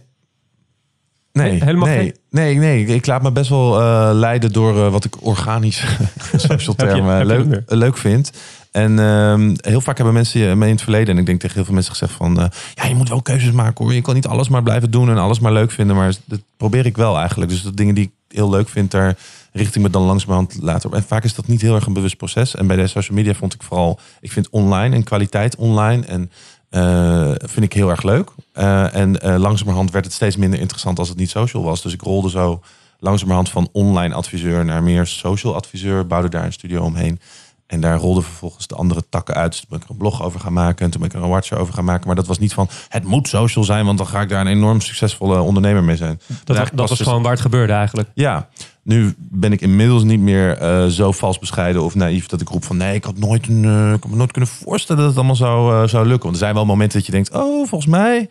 Nee, 1.32 1.52
Nee, 1.52 1.64
helemaal 1.64 1.88
nee, 1.88 1.98
geen- 1.98 2.16
nee, 2.30 2.56
nee. 2.56 2.86
Ik 2.86 3.06
laat 3.06 3.22
me 3.22 3.32
best 3.32 3.50
wel 3.50 3.80
eh, 3.80 4.10
leiden 4.14 4.52
door 4.52 4.86
eh, 4.86 4.92
wat 4.92 5.06
ik 5.06 5.26
organisch, 5.26 5.86
social 6.36 6.76
dat 6.76 7.26
leuk, 7.26 7.62
leuk 7.66 7.98
vind. 7.98 8.32
En 8.78 9.00
ehm, 9.00 9.56
heel 9.62 9.82
vaak 9.82 9.98
hebben 9.98 10.14
mensen 10.14 10.58
mee 10.58 10.70
in 10.70 10.76
het 10.76 10.84
verleden, 10.84 11.14
en 11.14 11.20
ik 11.20 11.26
denk 11.26 11.40
tegen 11.40 11.56
heel 11.56 11.66
veel 11.66 11.74
mensen 11.74 11.92
gezegd 11.92 12.14
van, 12.14 12.40
eh, 12.40 12.46
ja, 12.74 12.86
je 12.86 12.96
moet 12.96 13.10
wel 13.10 13.22
keuzes 13.22 13.52
maken 13.52 13.84
hoor. 13.84 13.94
Je 13.94 14.02
kan 14.02 14.14
niet 14.14 14.28
alles 14.28 14.50
maar 14.50 14.64
blijven 14.64 14.92
doen 14.92 15.10
en 15.10 15.18
alles 15.18 15.40
maar 15.40 15.54
leuk 15.54 15.72
vinden. 15.72 15.96
Maar 15.96 16.14
dat 16.26 16.40
probeer 16.58 16.86
ik 16.86 16.98
wel 16.98 17.18
eigenlijk. 17.18 17.52
Dus 17.52 17.64
de 17.64 17.74
dingen 17.74 17.96
die 17.96 18.04
ik 18.04 18.36
heel 18.38 18.50
leuk 18.50 18.70
vind, 18.70 18.92
daar 18.92 19.18
richt 19.52 19.76
ik 19.76 19.82
me 19.82 19.90
dan 19.90 20.02
langzamerhand 20.02 20.58
later 20.62 20.90
op. 20.90 20.96
En 20.96 21.04
vaak 21.04 21.24
is 21.24 21.36
dat 21.36 21.48
niet 21.48 21.62
heel 21.62 21.76
erg 21.76 21.86
een 21.86 21.94
bewust 21.94 22.18
proces. 22.18 22.56
En 22.56 22.68
bij 22.68 22.76
de 22.76 22.88
social 22.88 23.18
media 23.18 23.34
vond 23.34 23.54
ik 23.54 23.64
vooral, 23.64 24.00
ik 24.22 24.32
vind 24.32 24.50
online 24.50 24.96
en 24.96 25.04
kwaliteit 25.04 25.56
online 25.56 26.06
en 26.06 26.32
eh, 26.70 27.32
vind 27.38 27.66
ik 27.66 27.74
heel 27.74 27.90
erg 27.90 28.04
leuk. 28.04 28.30
Eh, 28.54 28.96
en 28.96 29.40
langzamerhand 29.40 29.92
werd 29.92 30.06
het 30.06 30.14
steeds 30.14 30.36
minder 30.38 30.60
interessant 30.60 31.00
als 31.00 31.10
het 31.10 31.18
niet 31.18 31.30
social 31.30 31.64
was. 31.64 31.82
Dus 31.82 31.94
ik 31.94 32.02
rolde 32.02 32.30
zo 32.30 32.62
langzamerhand 33.00 33.50
van 33.50 33.70
online 33.72 34.14
adviseur 34.14 34.66
naar 34.66 34.84
meer 34.84 35.08
social 35.08 35.56
adviseur. 35.56 36.08
Bouwde 36.08 36.30
daar 36.30 36.46
een 36.46 36.54
studio 36.54 36.84
omheen. 36.84 37.20
En 37.68 37.82
daar 37.82 37.98
rolden 37.98 38.24
vervolgens 38.24 38.68
de 38.68 38.76
andere 38.76 39.04
takken 39.10 39.36
uit. 39.36 39.52
Toen 39.52 39.66
ben 39.70 39.78
ik 39.78 39.84
er 39.84 39.92
een 39.92 39.98
blog 39.98 40.24
over 40.24 40.40
gaan 40.40 40.54
maken. 40.54 40.86
En 40.86 40.92
toen 40.92 41.02
ben 41.02 41.10
ik 41.10 41.16
er 41.16 41.24
een 41.24 41.30
watcher 41.30 41.58
over 41.58 41.74
gaan 41.74 41.86
maken. 41.86 42.08
Maar 42.08 42.16
dat 42.16 42.28
was 42.28 42.40
niet 42.40 42.54
van, 42.54 42.70
het 42.90 43.04
moet 43.04 43.28
social 43.28 43.64
zijn. 43.64 43.86
Want 43.86 43.98
dan 43.98 44.08
ga 44.08 44.22
ik 44.22 44.30
daar 44.30 44.42
een 44.42 44.48
enorm 44.48 44.82
succesvolle 44.82 45.40
ondernemer 45.40 45.84
mee 45.84 45.96
zijn. 45.96 46.20
Dat, 46.44 46.70
was 46.74 46.90
dus- 46.90 47.00
gewoon 47.00 47.22
waar 47.22 47.32
het 47.32 47.42
gebeurde 47.42 47.74
eigenlijk. 47.74 48.10
ja, 48.14 48.50
nu 48.84 49.16
ben 49.18 49.52
ik 49.52 49.62
inmiddels 49.62 50.04
niet 50.04 50.20
meer 50.20 50.58
eh, 50.58 50.86
zo 50.86 51.12
vals 51.12 51.40
bescheiden 51.40 51.84
of 51.84 51.96
naïef 51.96 52.26
dat 52.26 52.42
ik 52.42 52.50
roep 52.50 52.64
van 52.64 52.78
nee, 52.78 52.96
ik 52.96 53.04
had 53.04 53.18
nooit 53.18 53.48
een, 53.48 53.66
eh, 53.66 53.94
ik 53.94 54.04
had 54.04 54.12
me 54.12 54.18
nooit 54.18 54.32
kunnen 54.32 54.50
voorstellen 54.50 55.02
dat 55.02 55.10
het 55.10 55.20
allemaal 55.20 55.36
zou, 55.36 55.82
eh, 55.84 55.88
zou 55.88 56.06
lukken. 56.06 56.24
Want 56.24 56.34
er 56.34 56.42
zijn 56.42 56.54
wel 56.54 56.66
momenten 56.66 56.98
dat 56.98 57.06
je 57.06 57.12
denkt, 57.12 57.34
oh, 57.34 57.68
volgens 57.68 57.86
mij 57.86 58.30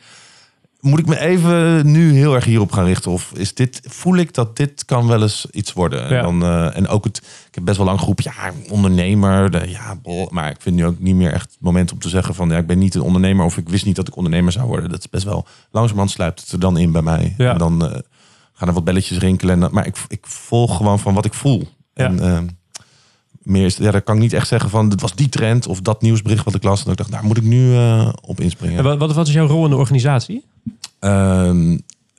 moet 0.80 0.98
ik 0.98 1.06
me 1.06 1.18
even 1.18 1.90
nu 1.90 2.12
heel 2.12 2.34
erg 2.34 2.44
hierop 2.44 2.72
gaan 2.72 2.84
richten. 2.84 3.10
Of 3.10 3.32
is 3.34 3.54
dit, 3.54 3.80
voel 3.84 4.16
ik 4.16 4.34
dat 4.34 4.56
dit 4.56 4.84
kan 4.84 5.06
wel 5.06 5.22
eens 5.22 5.46
iets 5.50 5.72
worden. 5.72 6.08
Ja. 6.08 6.16
En, 6.16 6.22
dan, 6.22 6.42
eh, 6.42 6.76
en 6.76 6.88
ook 6.88 7.04
het, 7.04 7.16
ik 7.48 7.54
heb 7.54 7.64
best 7.64 7.76
wel 7.76 7.86
lang 7.86 7.98
geroepen, 7.98 8.24
ja, 8.24 8.52
ondernemer, 8.70 9.50
de, 9.50 9.68
ja, 9.68 9.96
bol. 10.02 10.28
maar 10.30 10.50
ik 10.50 10.60
vind 10.60 10.76
nu 10.76 10.86
ook 10.86 10.98
niet 10.98 11.14
meer 11.14 11.32
echt 11.32 11.50
het 11.50 11.60
moment 11.60 11.92
om 11.92 11.98
te 11.98 12.08
zeggen 12.08 12.34
van 12.34 12.48
ja, 12.48 12.56
ik 12.56 12.66
ben 12.66 12.78
niet 12.78 12.94
een 12.94 13.00
ondernemer 13.00 13.44
of 13.44 13.56
ik 13.56 13.68
wist 13.68 13.84
niet 13.84 13.96
dat 13.96 14.08
ik 14.08 14.16
ondernemer 14.16 14.52
zou 14.52 14.66
worden. 14.66 14.90
Dat 14.90 14.98
is 14.98 15.08
best 15.08 15.24
wel 15.24 15.46
langzamerhand 15.70 16.10
sluipt 16.10 16.40
het 16.40 16.52
er 16.52 16.60
dan 16.60 16.78
in 16.78 16.92
bij 16.92 17.02
mij. 17.02 17.34
Ja. 17.36 17.52
En 17.52 17.58
dan 17.58 17.84
eh, 17.84 17.98
gaan 18.52 18.68
er 18.68 18.74
wat 18.74 18.84
belletjes 18.84 19.18
rinkelen. 19.18 19.62
En, 19.62 19.72
maar 19.72 19.86
ik, 19.86 19.96
ik 20.08 20.26
volg 20.26 20.76
gewoon 20.76 20.98
van 20.98 21.14
wat 21.14 21.24
ik 21.24 21.34
voel. 21.34 21.68
Ja. 21.94 22.04
En 22.04 22.20
eh, 22.20 22.38
meer 23.46 23.64
is, 23.64 23.76
ja, 23.76 23.90
daar 23.90 24.02
kan 24.02 24.14
ik 24.14 24.20
niet 24.20 24.32
echt 24.32 24.48
zeggen 24.48 24.70
van, 24.70 24.88
dit 24.88 25.00
was 25.00 25.14
die 25.14 25.28
trend 25.28 25.66
of 25.66 25.80
dat 25.80 26.02
nieuwsbericht 26.02 26.44
wat 26.44 26.54
ik 26.54 26.62
las. 26.62 26.78
En 26.78 26.85
dat 26.85 26.92
ik 26.92 26.98
dacht, 26.98 27.11
daar 27.11 27.24
moet 27.24 27.37
ik 27.37 27.42
nu 27.42 27.74
eh, 27.74 28.09
op 28.20 28.40
inspringen. 28.40 28.78
En 28.78 28.98
Wat, 28.98 29.14
wat, 29.14 29.26
is 29.26 29.35
jouw 29.35 29.46
rol 29.46 29.64
in 29.64 29.70
de 29.70 29.76
organisatie? 29.76 30.44
Ehm, 30.98 31.70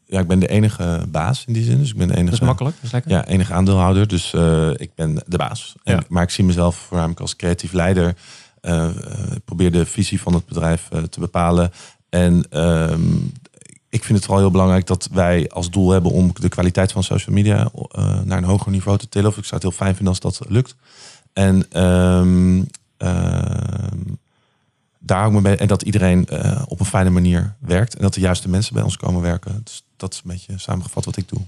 ja, 0.05 0.19
ik 0.19 0.27
ben 0.27 0.39
de 0.39 0.47
enige 0.47 1.05
baas 1.07 1.43
in 1.47 1.53
die 1.53 1.63
zin. 1.63 1.77
Dus 1.77 1.89
ik 1.89 1.97
ben 1.97 2.07
de 2.07 2.13
enige, 2.13 2.29
Dat 2.29 2.41
is 2.41 2.47
makkelijk. 2.47 2.75
Dat 2.75 2.85
is 2.85 2.91
lekker. 2.91 3.11
ja, 3.11 3.25
enige 3.25 3.53
aandeelhouder. 3.53 4.07
Dus 4.07 4.33
eh, 4.33 4.69
ik 4.69 4.89
ben 4.95 5.23
de 5.25 5.37
baas. 5.37 5.75
En, 5.83 5.95
Ja. 5.95 6.03
Maar 6.09 6.23
ik 6.23 6.29
zie 6.29 6.43
mezelf 6.43 6.75
voornamelijk 6.75 7.19
als 7.19 7.35
creatief 7.35 7.71
leider. 7.71 8.15
Eh, 8.61 8.89
ik 9.35 9.45
probeer 9.45 9.71
de 9.71 9.85
visie 9.85 10.21
van 10.21 10.33
het 10.33 10.45
bedrijf 10.45 10.89
te 11.09 11.19
bepalen. 11.19 11.71
En 12.09 12.45
ehm, 12.49 13.15
ik 13.89 14.03
vind 14.03 14.17
het 14.17 14.25
vooral 14.25 14.43
heel 14.43 14.51
belangrijk 14.51 14.87
dat 14.87 15.09
wij 15.11 15.49
als 15.49 15.69
doel 15.69 15.89
hebben 15.89 16.11
om 16.11 16.31
de 16.33 16.49
kwaliteit 16.49 16.91
van 16.91 17.03
social 17.03 17.35
media 17.35 17.69
naar 18.23 18.37
een 18.37 18.43
hoger 18.43 18.71
niveau 18.71 18.97
te 18.97 19.09
tillen. 19.09 19.29
Of 19.29 19.37
ik 19.37 19.43
zou 19.43 19.55
het 19.55 19.63
heel 19.63 19.77
fijn 19.77 19.95
vinden 19.95 20.13
als 20.13 20.37
dat 20.37 20.49
lukt. 20.49 20.75
En 21.37 21.65
ehm, 21.69 22.63
ehm, 22.97 23.97
daar 24.99 25.41
bij. 25.41 25.57
En 25.57 25.67
dat 25.67 25.81
iedereen 25.81 26.27
eh, 26.27 26.61
op 26.67 26.79
een 26.79 26.85
fijne 26.85 27.09
manier 27.09 27.55
werkt. 27.59 27.95
En 27.95 28.01
dat 28.01 28.13
de 28.13 28.19
juiste 28.19 28.49
mensen 28.49 28.73
bij 28.73 28.83
ons 28.83 28.97
komen 28.97 29.21
werken. 29.21 29.61
Dus 29.63 29.83
dat 29.97 30.13
is 30.13 30.21
een 30.23 30.31
beetje 30.31 30.57
samengevat 30.57 31.05
wat 31.05 31.17
ik 31.17 31.29
doe. 31.29 31.39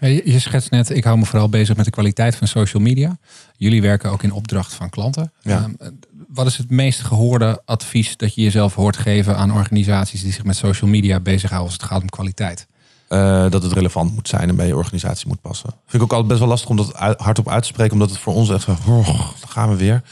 Je 0.00 0.22
je 0.24 0.38
schetst 0.38 0.70
net, 0.70 0.90
ik 0.90 1.04
hou 1.04 1.18
me 1.18 1.24
vooral 1.24 1.48
bezig 1.48 1.76
met 1.76 1.84
de 1.84 1.90
kwaliteit 1.90 2.36
van 2.36 2.46
social 2.46 2.82
media. 2.82 3.18
Jullie 3.56 3.82
werken 3.82 4.10
ook 4.10 4.22
in 4.22 4.32
opdracht 4.32 4.74
van 4.74 4.90
klanten. 4.90 5.32
Ja. 5.42 5.70
Ehm, 5.78 5.92
wat 6.28 6.46
is 6.46 6.56
het 6.56 6.70
meest 6.70 7.00
gehoorde 7.00 7.62
advies 7.64 8.16
dat 8.16 8.34
je 8.34 8.42
jezelf 8.42 8.74
hoort 8.74 8.96
geven 8.96 9.36
aan 9.36 9.52
organisaties 9.52 10.22
die 10.22 10.32
zich 10.32 10.44
met 10.44 10.56
social 10.56 10.90
media 10.90 11.20
bezighouden 11.20 11.70
als 11.70 11.80
het 11.80 11.90
gaat 11.90 12.02
om 12.02 12.08
kwaliteit? 12.08 12.66
Eh, 13.08 13.50
dat 13.50 13.62
het 13.62 13.72
relevant 13.72 14.14
moet 14.14 14.28
zijn 14.28 14.48
en 14.48 14.56
bij 14.56 14.66
je 14.66 14.76
organisatie 14.76 15.28
moet 15.28 15.40
passen. 15.40 15.70
Vind 15.86 15.94
ik 15.94 16.02
ook 16.02 16.10
altijd 16.10 16.28
best 16.28 16.40
wel 16.40 16.48
lastig 16.48 16.70
om 16.70 16.76
dat 16.76 16.94
uit- 16.94 17.18
hardop 17.20 17.48
uit 17.48 17.62
te 17.62 17.68
spreken, 17.68 17.92
omdat 17.92 18.10
het 18.10 18.18
voor 18.18 18.34
ons 18.34 18.50
echt 18.50 18.68
oh, 18.68 19.06
dan 19.40 19.48
gaan 19.48 19.68
we 19.68 19.76
weer. 19.76 20.02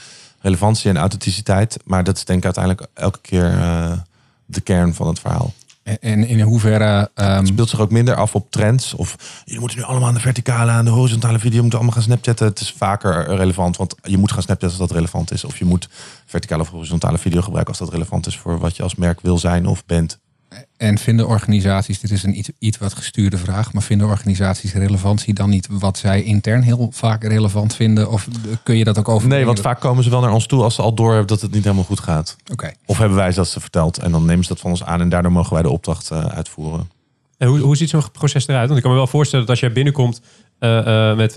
Relevantie 0.40 0.90
en 0.90 0.96
authenticiteit. 0.96 1.76
Maar 1.84 2.04
dat 2.04 2.16
is 2.16 2.24
denk 2.24 2.38
ik 2.38 2.44
uiteindelijk 2.44 2.86
elke 2.94 3.18
keer 3.20 3.58
eh, 3.58 3.92
de 4.46 4.60
kern 4.60 4.94
van 4.94 5.06
het 5.06 5.20
verhaal. 5.20 5.52
En- 5.82 5.98
En 6.00 6.26
in 6.28 6.40
hoeverre 6.40 7.10
ehm, 7.14 7.36
Het 7.38 7.46
speelt 7.48 7.68
zich 7.68 7.80
ook 7.80 7.90
minder 7.90 8.14
af 8.14 8.34
op 8.34 8.50
trends. 8.50 8.94
Of 8.94 9.16
jullie 9.44 9.60
moeten 9.60 9.78
nu 9.78 9.84
allemaal 9.84 10.08
aan 10.08 10.14
de 10.14 10.20
verticale, 10.20 10.70
aan 10.70 10.84
de 10.84 10.90
horizontale 10.90 11.38
video, 11.38 11.60
moeten 11.60 11.78
allemaal 11.78 11.96
gaan 11.96 12.04
snapchatten. 12.06 12.46
Het 12.46 12.60
is 12.60 12.74
vaker 12.76 13.34
relevant, 13.36 13.76
want 13.76 13.94
je 14.02 14.18
moet 14.18 14.32
gaan 14.32 14.42
snapchatten 14.42 14.78
als 14.78 14.88
dat 14.88 14.96
relevant 14.96 15.32
is. 15.32 15.44
Of 15.44 15.58
je 15.58 15.64
moet 15.64 15.88
verticale 16.26 16.62
of 16.62 16.68
horizontale 16.70 17.18
video 17.18 17.40
gebruiken 17.40 17.74
als 17.74 17.82
dat 17.84 17.92
relevant 17.92 18.26
is 18.26 18.38
voor 18.38 18.58
wat 18.58 18.76
je 18.76 18.82
als 18.82 18.94
merk 18.94 19.20
wil 19.20 19.38
zijn 19.38 19.66
of 19.66 19.84
bent. 19.86 20.18
En 20.76 20.98
vinden 20.98 21.26
organisaties, 21.26 22.00
dit 22.00 22.10
is 22.10 22.22
een 22.22 22.38
iets, 22.38 22.50
iets 22.58 22.78
wat 22.78 22.94
gestuurde 22.94 23.38
vraag, 23.38 23.72
maar 23.72 23.82
vinden 23.82 24.06
organisaties 24.06 24.72
relevantie 24.72 25.34
dan 25.34 25.50
niet 25.50 25.68
wat 25.70 25.98
zij 25.98 26.22
intern 26.22 26.62
heel 26.62 26.88
vaak 26.92 27.24
relevant 27.24 27.74
vinden? 27.74 28.10
Of 28.10 28.28
kun 28.62 28.76
je 28.76 28.84
dat 28.84 28.98
ook 28.98 29.08
over? 29.08 29.28
Nee, 29.28 29.44
want 29.44 29.60
vaak 29.60 29.80
komen 29.80 30.04
ze 30.04 30.10
wel 30.10 30.20
naar 30.20 30.32
ons 30.32 30.46
toe 30.46 30.62
als 30.62 30.74
ze 30.74 30.82
al 30.82 30.94
door 30.94 31.10
hebben 31.10 31.26
dat 31.26 31.40
het 31.40 31.52
niet 31.52 31.64
helemaal 31.64 31.84
goed 31.84 32.00
gaat. 32.00 32.36
Oké. 32.52 32.72
Of 32.86 32.98
hebben 32.98 33.16
wij 33.16 33.32
dat 33.32 33.48
ze 33.48 33.60
verteld 33.60 33.98
en 33.98 34.12
dan 34.12 34.24
nemen 34.24 34.44
ze 34.44 34.48
dat 34.48 34.60
van 34.60 34.70
ons 34.70 34.84
aan 34.84 35.00
en 35.00 35.08
daardoor 35.08 35.32
mogen 35.32 35.52
wij 35.52 35.62
de 35.62 35.70
opdracht 35.70 36.10
uh, 36.12 36.24
uitvoeren. 36.24 36.90
En 37.38 37.48
hoe, 37.48 37.58
hoe 37.58 37.76
ziet 37.76 37.90
zo'n 37.90 38.10
proces 38.12 38.46
eruit? 38.46 38.66
Want 38.66 38.76
ik 38.76 38.82
kan 38.82 38.92
me 38.92 38.98
wel 38.98 39.06
voorstellen 39.06 39.46
dat 39.46 39.54
als 39.54 39.64
jij 39.64 39.72
binnenkomt 39.72 40.20
uh, 40.60 40.86
uh, 40.86 41.16
met, 41.16 41.36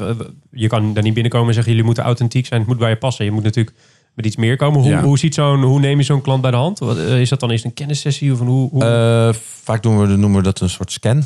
je 0.52 0.68
kan 0.68 0.94
daar 0.94 1.04
niet 1.04 1.14
binnenkomen 1.14 1.48
en 1.48 1.54
zeggen 1.54 1.72
jullie 1.72 1.88
moeten 1.88 2.04
authentiek 2.04 2.46
zijn, 2.46 2.60
het 2.60 2.70
moet 2.70 2.80
bij 2.80 2.90
je 2.90 2.96
passen. 2.96 3.26
Je 3.26 3.32
moet 3.32 3.44
natuurlijk 3.44 3.76
met 4.20 4.28
iets 4.28 4.38
meer 4.38 4.56
komen. 4.58 4.82
Hoe, 4.82 4.90
Ja. 4.90 5.04
hoe, 5.04 5.18
ziet 5.18 5.34
zo'n, 5.34 5.62
hoe 5.64 5.80
neem 5.80 5.98
je 5.98 6.04
zo'n 6.04 6.22
klant 6.22 6.42
bij 6.42 6.52
de 6.52 6.58
hand? 6.58 6.80
Wat, 6.80 6.98
eh, 6.98 7.22
is 7.22 7.30
dat 7.30 7.40
dan 7.40 7.50
eerst 7.50 7.66
een 7.66 7.74
kennissessie? 7.74 8.32
Of 8.34 8.40
een, 8.40 8.48
hoe, 8.48 8.70
hoe... 8.70 8.86
Eh, 8.86 9.40
vaak 9.64 9.84
doen 9.84 10.00
we, 10.00 10.08
noemen 10.08 10.38
we 10.38 10.44
dat 10.44 10.60
een 10.60 10.70
soort 10.70 10.92
scan. 10.92 11.24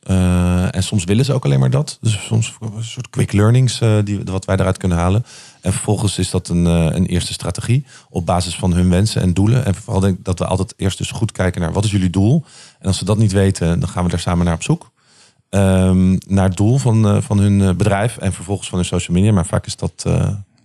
Eh, 0.00 0.74
en 0.74 0.82
soms 0.82 1.04
willen 1.04 1.24
ze 1.24 1.32
ook 1.32 1.44
alleen 1.44 1.60
maar 1.60 1.70
dat. 1.70 1.98
Dus 2.00 2.24
soms 2.24 2.56
een 2.60 2.84
soort 2.84 3.10
quick 3.10 3.32
learnings 3.32 3.80
eh, 3.80 3.98
die, 4.04 4.20
wat 4.24 4.44
wij 4.44 4.56
eruit 4.56 4.76
kunnen 4.76 4.98
halen. 4.98 5.24
En 5.60 5.72
vervolgens 5.72 6.18
is 6.18 6.30
dat 6.30 6.48
een, 6.48 6.64
een 6.64 7.06
eerste 7.06 7.32
strategie 7.32 7.84
op 8.10 8.26
basis 8.26 8.54
van 8.54 8.72
hun 8.72 8.90
wensen 8.90 9.22
en 9.22 9.34
doelen. 9.34 9.64
En 9.64 9.74
vooral 9.74 10.00
denk 10.00 10.18
ik 10.18 10.24
dat 10.24 10.38
we 10.38 10.46
altijd 10.46 10.74
eerst 10.76 10.98
dus 10.98 11.10
goed 11.10 11.32
kijken 11.32 11.60
naar 11.60 11.72
wat 11.72 11.84
is 11.84 11.90
jullie 11.90 12.10
doel. 12.10 12.44
En 12.78 12.86
als 12.86 12.98
ze 12.98 13.04
dat 13.04 13.18
niet 13.18 13.32
weten, 13.32 13.80
dan 13.80 13.88
gaan 13.88 14.04
we 14.04 14.10
daar 14.10 14.20
samen 14.20 14.44
naar 14.44 14.54
op 14.54 14.62
zoek. 14.62 14.90
Ehm, 15.50 16.16
naar 16.26 16.48
het 16.48 16.56
doel 16.56 16.78
van, 16.78 17.22
van 17.22 17.38
hun 17.38 17.76
bedrijf 17.76 18.16
en 18.16 18.32
vervolgens 18.32 18.68
van 18.68 18.78
hun 18.78 18.86
social 18.86 19.16
media. 19.16 19.32
Maar 19.32 19.46
vaak 19.46 19.66
is 19.66 19.76
dat, 19.76 20.04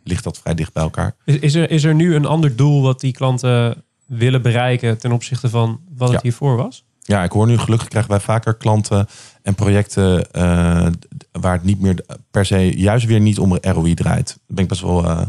ligt 0.07 0.23
dat 0.23 0.39
vrij 0.39 0.53
dicht 0.53 0.73
bij 0.73 0.83
elkaar. 0.83 1.15
is, 1.25 1.35
is, 1.39 1.55
er, 1.55 1.69
is 1.71 1.83
er 1.83 1.95
nu 1.95 2.15
een 2.15 2.25
ander 2.25 2.55
doel 2.55 2.81
wat 2.81 2.99
die 2.99 3.11
klanten 3.13 3.83
willen 4.05 4.41
bereiken 4.41 4.97
ten 4.97 5.11
opzichte 5.11 5.49
van 5.49 5.79
wat 5.95 6.07
het 6.07 6.17
Ja. 6.17 6.23
hiervoor 6.23 6.55
was? 6.55 6.83
Ja, 7.01 7.23
ik 7.23 7.31
hoor 7.31 7.47
nu 7.47 7.57
gelukkig 7.57 7.87
krijgen 7.87 8.11
wij 8.11 8.19
vaker 8.19 8.53
klanten 8.55 9.07
en 9.41 9.55
projecten 9.55 10.31
eh, 10.31 10.87
waar 11.31 11.53
het 11.53 11.63
niet 11.63 11.79
meer 11.81 12.05
per 12.31 12.45
se 12.45 12.77
juist 12.79 13.05
weer 13.05 13.19
niet 13.19 13.39
om 13.39 13.57
ROI 13.61 13.93
draait. 13.93 14.27
Daar 14.27 14.37
ben 14.47 14.63
ik 14.63 14.69
best 14.69 14.81
wel 14.81 15.03
eh, 15.05 15.21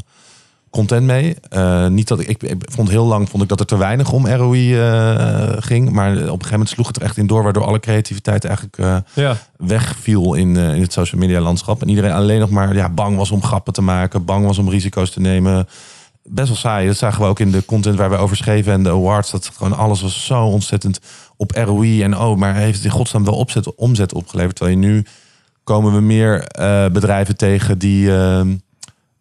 content 0.77 1.07
mee. 1.07 1.37
Eh, 1.49 1.87
niet 1.87 2.09
dat 2.09 2.21
ik, 2.21 2.29
ik, 2.29 2.43
ik 2.43 2.71
vond 2.71 2.89
heel 2.89 3.07
lang 3.07 3.29
vond 3.29 3.43
ik 3.43 3.49
dat 3.49 3.59
het 3.59 3.69
te 3.69 3.77
weinig 3.77 4.13
om 4.13 4.27
ROI 4.27 4.79
eh, 4.81 5.53
ging, 5.59 5.91
maar 5.91 6.11
op 6.11 6.19
een 6.19 6.27
gegeven 6.29 6.51
moment 6.51 6.69
sloeg 6.69 6.87
het 6.87 6.97
er 6.97 7.03
echt 7.03 7.17
in 7.17 7.27
door, 7.27 7.43
waardoor 7.43 7.65
alle 7.65 7.81
creativiteit 7.81 8.45
eigenlijk 8.45 8.79
eh, 8.79 8.97
Ja. 9.15 9.37
wegviel 9.57 10.35
in, 10.35 10.57
in 10.57 10.81
het 10.83 10.93
social 10.93 11.21
media 11.21 11.41
landschap. 11.41 11.83
En 11.83 11.89
iedereen 11.89 12.13
alleen 12.13 12.41
nog 12.41 12.51
maar 12.51 12.75
ja, 12.75 12.89
bang 12.89 13.17
was 13.17 13.31
om 13.31 13.43
grappen 13.43 13.73
te 13.73 13.83
maken, 13.83 14.25
bang 14.25 14.47
was 14.47 14.59
om 14.59 14.69
risico's 14.69 15.11
te 15.11 15.21
nemen. 15.21 15.67
Best 16.23 16.49
wel 16.49 16.57
saai. 16.57 16.87
Dat 16.87 16.97
zagen 16.97 17.23
we 17.23 17.29
ook 17.29 17.41
in 17.41 17.51
de 17.51 17.65
content 17.65 17.97
waar 17.97 18.11
we 18.11 18.17
over 18.17 18.37
schreven 18.37 18.73
en 18.73 18.83
de 18.83 18.91
awards. 18.91 19.31
Dat 19.31 19.51
gewoon 19.57 19.77
alles 19.77 20.01
was 20.01 20.27
zo 20.27 20.43
ontzettend 20.45 21.01
op 21.37 21.51
ROI. 21.51 22.03
En 22.03 22.19
oh, 22.19 22.37
maar 22.37 22.55
heeft 22.55 22.77
het 22.77 22.85
in 22.85 22.91
godsnaam 22.91 23.25
wel 23.25 23.35
opzet, 23.35 23.75
omzet 23.75 24.15
opgeleverd? 24.15 24.57
Terwijl 24.57 24.79
je 24.79 24.87
nu 24.87 25.05
komen 25.65 25.93
we 25.95 26.01
meer 26.01 26.49
bedrijven 26.93 27.37
tegen 27.37 27.79
die, 27.79 28.17
ehm, 28.17 28.55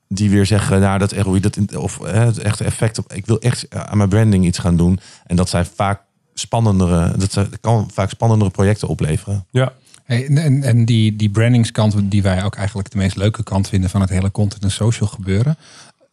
die 0.07 0.29
weer 0.29 0.45
zeggen, 0.45 0.79
nou 0.79 0.97
dat 0.97 1.11
ROI, 1.11 1.39
dat 1.39 1.55
in- 1.55 1.77
of 1.77 1.99
eh, 1.99 2.13
het 2.25 2.37
echte 2.37 2.63
effect 2.63 2.97
op. 2.97 3.13
Ik 3.13 3.25
wil 3.25 3.39
echt 3.39 3.65
aan 3.69 3.97
mijn 3.97 4.09
branding 4.09 4.45
iets 4.45 4.57
gaan 4.59 4.77
doen. 4.77 4.99
En 5.25 5.35
dat 5.35 5.49
zijn 5.49 5.65
vaak 5.75 6.01
spannendere, 6.33 7.13
dat 7.17 7.49
kan 7.61 7.89
vaak 7.93 8.09
spannendere 8.09 8.51
projecten 8.51 8.87
opleveren. 8.87 9.45
Ja. 9.51 9.73
Hey, 10.03 10.27
en- 10.27 10.63
en, 10.63 10.85
die, 10.85 11.15
die 11.15 11.29
brandingskant, 11.29 11.95
die 12.03 12.21
wij 12.21 12.43
ook 12.43 12.55
eigenlijk 12.55 12.91
de 12.91 12.97
meest 12.97 13.15
leuke 13.15 13.43
kant 13.43 13.67
vinden 13.69 13.89
van 13.89 14.01
het 14.01 14.09
hele 14.09 14.31
content 14.31 14.63
en 14.63 14.71
social 14.71 15.09
gebeuren. 15.09 15.57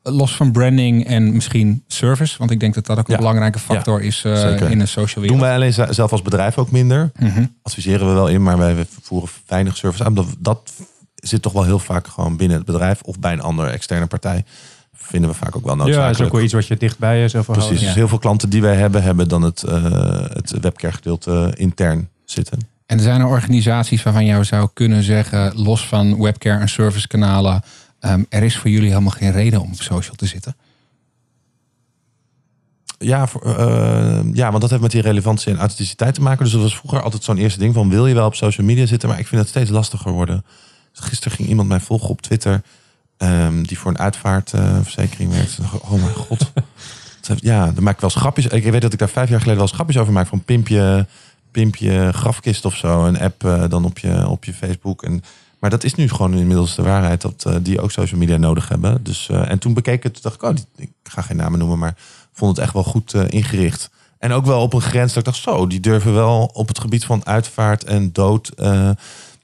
Los 0.02 0.37
van 0.37 0.52
branding 0.52 1.07
en 1.07 1.33
misschien 1.33 1.85
service, 1.87 2.38
want 2.38 2.50
ik 2.50 2.61
denk 2.61 2.74
dat 2.74 2.87
dat 2.87 2.98
ook 2.98 3.07
een 3.07 3.12
Ja. 3.12 3.18
belangrijke 3.18 3.59
factor 3.59 4.00
is 4.02 4.24
eh, 4.24 4.40
Zeker. 4.40 4.70
in 4.70 4.81
een 4.81 4.88
social 4.88 5.14
Doen 5.14 5.22
wereld. 5.22 5.40
wij 5.40 5.55
alleen 5.55 5.72
ze- 5.72 5.87
zelf 5.94 6.12
als 6.12 6.22
bedrijf 6.22 6.59
ook 6.59 6.70
minder. 6.70 7.11
Mhm. 7.18 7.44
Adviseren 7.62 8.07
we 8.09 8.12
wel 8.12 8.28
in, 8.28 8.42
maar 8.42 8.59
wij 8.59 8.87
voeren 9.02 9.28
weinig 9.46 9.76
service 9.76 10.05
aan. 10.05 10.14
Dat, 10.14 10.26
dat 10.38 10.72
zit 11.28 11.42
toch 11.42 11.52
wel 11.52 11.64
heel 11.64 11.78
vaak 11.78 12.06
gewoon 12.06 12.37
binnen 12.37 12.56
het 12.56 12.66
bedrijf 12.66 13.02
of 13.02 13.18
bij 13.18 13.32
een 13.32 13.40
andere 13.40 13.70
externe 13.70 14.06
partij. 14.06 14.44
Vinden 14.92 15.30
we 15.30 15.37
vaak 15.37 15.56
ook 15.56 15.64
wel 15.64 15.72
ja, 15.72 15.78
dat 15.78 15.88
is 15.88 15.94
noodzakelijk. 15.94 16.26
ook 16.26 16.37
wel 16.37 16.44
iets 16.44 16.52
wat 16.52 16.66
je 16.66 16.76
dicht 16.76 16.98
bij 16.98 17.18
jezelf 17.18 17.44
Precies. 17.44 17.64
houden. 17.64 17.85
Dus 17.85 17.94
heel 17.94 18.08
veel 18.08 18.18
klanten 18.18 18.50
die 18.50 18.62
wij 18.62 18.76
hebben, 18.76 19.02
hebben 19.02 19.28
dan 19.28 19.42
het, 19.42 19.64
uh, 19.68 19.85
het 20.28 20.61
webcare 20.61 20.92
gedeelte 20.92 21.52
intern 21.56 22.08
zitten. 22.24 22.58
En 22.87 22.96
er 22.96 23.04
zijn 23.04 23.20
er 23.20 23.26
organisaties 23.26 24.02
waarvan 24.02 24.24
jou 24.24 24.44
zou 24.44 24.68
kunnen 24.74 25.02
zeggen, 25.02 25.52
los 25.56 25.87
van 25.87 26.22
webcare 26.22 26.61
en 26.61 26.68
servicekanalen, 26.68 27.62
um, 28.00 28.26
er 28.28 28.42
is 28.42 28.56
voor 28.56 28.70
jullie 28.70 28.88
helemaal 28.88 29.11
geen 29.11 29.32
reden 29.32 29.61
om 29.61 29.70
op 29.72 29.82
social 29.82 30.14
te 30.14 30.26
zitten. 30.26 30.56
Ja, 32.98 33.26
voor, 33.26 33.46
uh, 33.46 34.20
ja, 34.32 34.48
want 34.48 34.61
dat 34.61 34.70
heeft 34.70 34.82
met 34.82 34.90
die 34.90 35.00
relevantie 35.00 35.52
en 35.52 35.58
authenticiteit 35.58 36.14
te 36.14 36.22
maken. 36.22 36.44
Dus 36.44 36.52
dat 36.52 36.62
was 36.62 36.76
vroeger 36.76 37.02
altijd 37.02 37.24
zo'n 37.24 37.37
eerste 37.37 37.58
ding 37.58 37.74
van 37.74 37.88
wil 37.88 38.06
je 38.06 38.14
wel 38.14 38.26
op 38.26 38.35
social 38.35 38.66
media 38.66 38.87
zitten? 38.87 39.08
Maar 39.08 39.18
ik 39.18 39.26
vind 39.26 39.40
het 39.40 39.50
steeds 39.50 39.70
lastiger 39.70 40.12
worden. 40.12 40.44
Gisteren 40.92 41.37
ging 41.37 41.48
iemand 41.48 41.68
mij 41.68 41.81
volgen 41.81 42.09
op 42.09 42.22
Twitter 42.22 42.62
um, 43.22 43.66
die 43.66 43.78
voor 43.78 43.90
een 43.90 43.98
uitvaartverzekering 43.98 45.33
werkt. 45.33 45.59
Oh 45.83 45.90
mijn 45.90 46.14
god. 46.14 46.52
ja, 47.40 47.70
dan 47.70 47.83
maak 47.83 47.94
ik 47.94 48.00
wel 48.00 48.11
eens 48.11 48.20
grapjes. 48.20 48.46
Ik 48.46 48.70
weet 48.70 48.81
dat 48.81 48.92
ik 48.92 48.98
daar 48.98 49.09
vijf 49.09 49.28
jaar 49.28 49.38
geleden 49.38 49.59
wel 49.59 49.68
eens 49.68 49.76
grapjes 49.76 49.98
over 49.98 50.12
maak 50.12 50.26
van 50.26 50.44
pimpje, 50.44 51.07
pimpje 51.50 52.12
grafkist 52.12 52.64
of 52.64 52.76
zo. 52.76 53.05
Een 53.05 53.20
app 53.20 53.44
uh, 53.44 53.64
dan 53.68 53.85
op 53.85 53.98
je, 53.98 54.28
op 54.28 54.44
je 54.44 54.55
Facebook. 54.55 55.02
En, 55.02 55.22
maar 55.59 55.70
dat 55.70 55.85
is 55.85 55.94
nu 55.94 56.09
gewoon 56.09 56.35
inmiddels 56.35 56.74
de 56.74 56.83
waarheid 56.83 57.20
dat 57.20 57.44
uh, 57.46 57.55
die 57.62 57.81
ook 57.81 57.90
social 57.90 58.20
media 58.20 58.37
nodig 58.37 58.68
hebben. 58.68 59.02
Dus, 59.02 59.28
uh, 59.31 59.50
en 59.50 59.59
toen 59.59 59.74
bekeek 59.74 59.94
ik 59.94 60.02
het, 60.02 60.22
dacht 60.22 60.35
ik, 60.35 60.42
oh, 60.42 60.55
die, 60.55 60.64
ik 60.76 60.90
ga 61.02 61.22
geen 61.22 61.37
namen 61.37 61.59
noemen, 61.59 61.78
maar 61.78 61.94
vond 62.33 62.57
het 62.57 62.64
echt 62.64 62.74
wel 62.74 62.85
goed 62.85 63.14
ingericht. 63.14 63.90
En 64.18 64.33
ook 64.33 64.46
wel 64.46 64.62
op 64.62 64.72
een 64.72 64.81
grens 64.81 65.12
dat 65.12 65.26
ik 65.26 65.33
dacht, 65.33 65.42
zo, 65.42 65.66
die 65.66 65.81
durven 65.81 66.14
wel 66.14 66.50
op 66.52 66.68
het 66.68 66.78
gebied 66.78 67.05
van 67.05 67.26
uitvaart 67.26 67.85
en 67.85 68.12
dood 68.12 68.52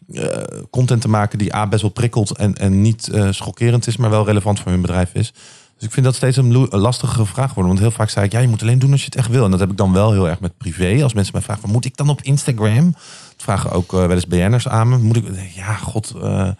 uh, 0.08 0.22
uh, 0.22 0.30
content 0.70 1.00
te 1.00 1.08
maken 1.08 1.38
die 1.38 1.54
A 1.54 1.66
best 1.66 1.82
wel 1.82 1.90
prikkelt 1.90 2.36
en, 2.36 2.54
en 2.54 2.80
niet 2.80 3.08
uh, 3.12 3.28
schokkerend 3.30 3.86
is, 3.86 3.96
maar 3.96 4.10
wel 4.10 4.24
relevant 4.24 4.60
voor 4.60 4.70
hun 4.70 4.80
bedrijf 4.80 5.14
is. 5.14 5.32
Dus 5.76 5.86
ik 5.86 5.92
vind 5.92 6.06
dat 6.06 6.14
steeds 6.14 6.36
een, 6.36 6.68
lastige 6.70 7.26
vraag 7.26 7.54
worden. 7.54 7.66
Want 7.66 7.78
heel 7.78 7.90
vaak 7.90 8.08
zei 8.08 8.26
ik, 8.26 8.32
ja, 8.32 8.38
je 8.38 8.48
moet 8.48 8.62
alleen 8.62 8.78
doen 8.78 8.90
als 8.92 9.00
je 9.00 9.06
het 9.06 9.16
echt 9.16 9.28
wil. 9.28 9.44
En 9.44 9.50
dat 9.50 9.60
heb 9.60 9.70
ik 9.70 9.76
dan 9.76 9.92
wel 9.92 10.12
heel 10.12 10.28
erg 10.28 10.40
met 10.40 10.56
privé. 10.56 11.02
Als 11.02 11.12
mensen 11.12 11.32
mij 11.32 11.42
vragen, 11.42 11.70
moet 11.70 11.84
ik 11.84 11.96
dan 11.96 12.08
op 12.08 12.22
Instagram? 12.22 12.90
Dat 12.92 13.36
vragen 13.36 13.70
ook 13.70 13.92
uh, 13.92 13.98
wel 13.98 14.10
eens 14.10 14.26
BN'ers 14.26 14.68
aan 14.68 14.88
me. 14.88 14.98
Moet 14.98 15.16
ik, 15.16 15.24
ja, 15.54 15.74
god... 15.74 16.14
Uh, 16.16 16.50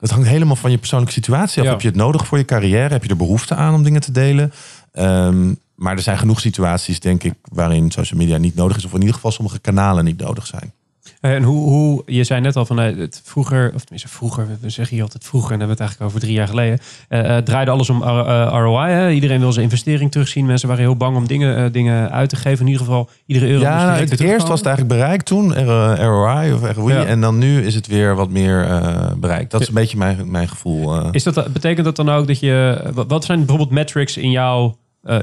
het 0.00 0.10
hangt 0.10 0.28
helemaal 0.28 0.56
van 0.56 0.70
je 0.70 0.78
persoonlijke 0.78 1.14
situatie 1.14 1.60
af. 1.60 1.66
Ja. 1.66 1.72
Heb 1.72 1.80
je 1.80 1.88
het 1.88 1.96
nodig 1.96 2.26
voor 2.26 2.38
je 2.38 2.44
carrière? 2.44 2.92
Heb 2.92 3.02
je 3.02 3.10
er 3.10 3.16
behoefte 3.16 3.54
aan 3.54 3.74
om 3.74 3.82
dingen 3.82 4.00
te 4.00 4.12
delen? 4.12 4.52
Um, 4.92 5.58
maar 5.74 5.96
er 5.96 6.02
zijn 6.02 6.18
genoeg 6.18 6.40
situaties, 6.40 7.00
denk 7.00 7.22
ik, 7.22 7.34
waarin 7.42 7.90
social 7.90 8.20
media 8.20 8.36
niet 8.36 8.54
nodig 8.54 8.76
is. 8.76 8.84
Of 8.84 8.92
in 8.92 8.98
ieder 8.98 9.14
geval 9.14 9.30
sommige 9.30 9.58
kanalen 9.58 10.04
niet 10.04 10.20
nodig 10.20 10.46
zijn. 10.46 10.72
En 11.20 11.42
hoe, 11.42 11.68
hoe 11.68 12.02
je 12.06 12.24
zei 12.24 12.40
net 12.40 12.56
al 12.56 12.66
van 12.66 12.76
het 12.76 13.20
vroeger, 13.24 13.72
of 13.74 13.80
tenminste 13.80 14.08
vroeger, 14.08 14.46
we 14.60 14.70
zeggen 14.70 14.94
hier 14.94 15.04
altijd 15.04 15.24
vroeger, 15.24 15.52
en 15.52 15.58
dan 15.58 15.68
hebben 15.68 15.86
we 15.86 15.92
het 15.92 15.98
eigenlijk 16.00 16.10
over 16.10 16.20
drie 16.20 16.34
jaar 16.34 16.48
geleden. 16.48 16.78
Uh, 17.08 17.36
uh, 17.36 17.36
draaide 17.36 17.70
alles 17.70 17.90
om 17.90 18.02
uh, 18.02 18.48
ROI. 18.50 18.90
Hè? 18.90 19.10
Iedereen 19.10 19.40
wil 19.40 19.52
zijn 19.52 19.64
investering 19.64 20.10
terugzien. 20.10 20.46
Mensen 20.46 20.68
waren 20.68 20.82
heel 20.82 20.96
bang 20.96 21.16
om 21.16 21.26
dingen, 21.26 21.72
dingen 21.72 22.10
uit 22.10 22.28
te 22.28 22.36
geven. 22.36 22.60
In 22.60 22.66
ieder 22.66 22.86
geval, 22.86 23.08
iedere 23.26 23.46
euro. 23.46 23.62
Ja, 23.62 23.84
nou, 23.86 24.00
het 24.00 24.20
eerst 24.20 24.48
was 24.48 24.58
het 24.58 24.68
eigenlijk 24.68 24.98
bereikt 24.98 25.26
toen, 25.26 25.64
ROI 25.96 26.52
of 26.52 26.76
ROI. 26.76 26.94
Ja. 26.94 27.04
En 27.04 27.20
dan 27.20 27.38
nu 27.38 27.62
is 27.62 27.74
het 27.74 27.86
weer 27.86 28.14
wat 28.14 28.30
meer 28.30 28.82
bereikt. 29.16 29.50
Dat 29.50 29.60
is 29.60 29.68
een 29.68 29.74
beetje 29.74 29.96
mijn, 29.96 30.30
mijn 30.30 30.48
gevoel. 30.48 31.10
Is 31.10 31.22
dat, 31.22 31.52
betekent 31.52 31.84
dat 31.84 31.96
dan 31.96 32.10
ook 32.10 32.26
dat 32.26 32.40
je. 32.40 32.82
Wat 33.08 33.24
zijn 33.24 33.38
bijvoorbeeld 33.38 33.70
metrics 33.70 34.16
in 34.16 34.30
jouw 34.30 34.76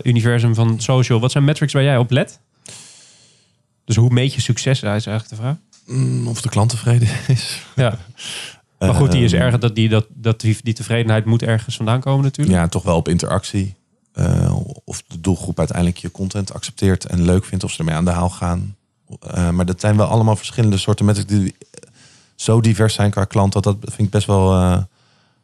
universum 0.04 0.56
van 0.56 0.80
social? 0.80 1.20
Wat 1.20 1.32
zijn 1.32 1.44
metrics 1.44 1.74
waar 1.74 1.84
jij 1.84 1.98
op 1.98 2.12
let? 2.12 2.40
Dus 3.86 3.96
hoe 3.96 4.10
meet 4.10 4.34
je 4.34 4.42
succes? 4.42 4.80
Dat 4.80 4.96
is 4.96 5.06
eigenlijk 5.06 5.30
de 5.30 5.36
vraag. 5.36 5.56
Mm, 5.88 6.28
Of 6.28 6.42
de 6.42 6.50
klant 6.50 6.70
tevreden 6.70 7.08
is. 7.28 7.62
Ja. 7.76 7.98
Maar 8.80 8.94
goed, 8.94 9.12
die 9.12 9.24
is 9.24 9.34
erg 9.34 9.58
dat, 9.58 9.76
die, 9.76 9.90
dat, 9.90 10.06
dat 10.10 10.42
die, 10.42 10.58
die 10.64 10.74
tevredenheid 10.74 11.26
moet 11.26 11.42
ergens 11.44 11.76
vandaan 11.76 12.00
komen 12.00 12.24
natuurlijk. 12.24 12.58
Ja, 12.58 12.68
toch 12.68 12.84
wel 12.84 12.96
op 12.96 13.08
interactie. 13.08 13.76
Uh, 14.16 14.56
of 14.86 15.04
de 15.08 15.22
doelgroep 15.22 15.60
uiteindelijk 15.60 15.98
je 15.98 16.12
content 16.12 16.54
accepteert 16.54 17.06
en 17.06 17.22
leuk 17.22 17.46
vindt. 17.46 17.64
Of 17.64 17.72
ze 17.72 17.80
ermee 17.80 17.96
aan 17.96 18.06
de 18.06 18.12
haal 18.12 18.30
gaan. 18.30 18.76
Uh, 19.36 19.50
maar 19.50 19.66
dat 19.66 19.80
zijn 19.80 19.98
wel 19.98 20.08
allemaal 20.08 20.36
verschillende 20.36 20.78
soorten 20.78 21.06
metrics 21.06 21.28
die 21.28 21.56
zo 22.36 22.62
divers 22.62 22.94
zijn 22.94 23.12
qua 23.12 23.26
klant. 23.26 23.54
Dat, 23.54 23.64
dat 23.64 23.78
vind 23.82 24.00
ik 24.00 24.10
best 24.10 24.28
wel, 24.28 24.54
uh, 24.62 24.78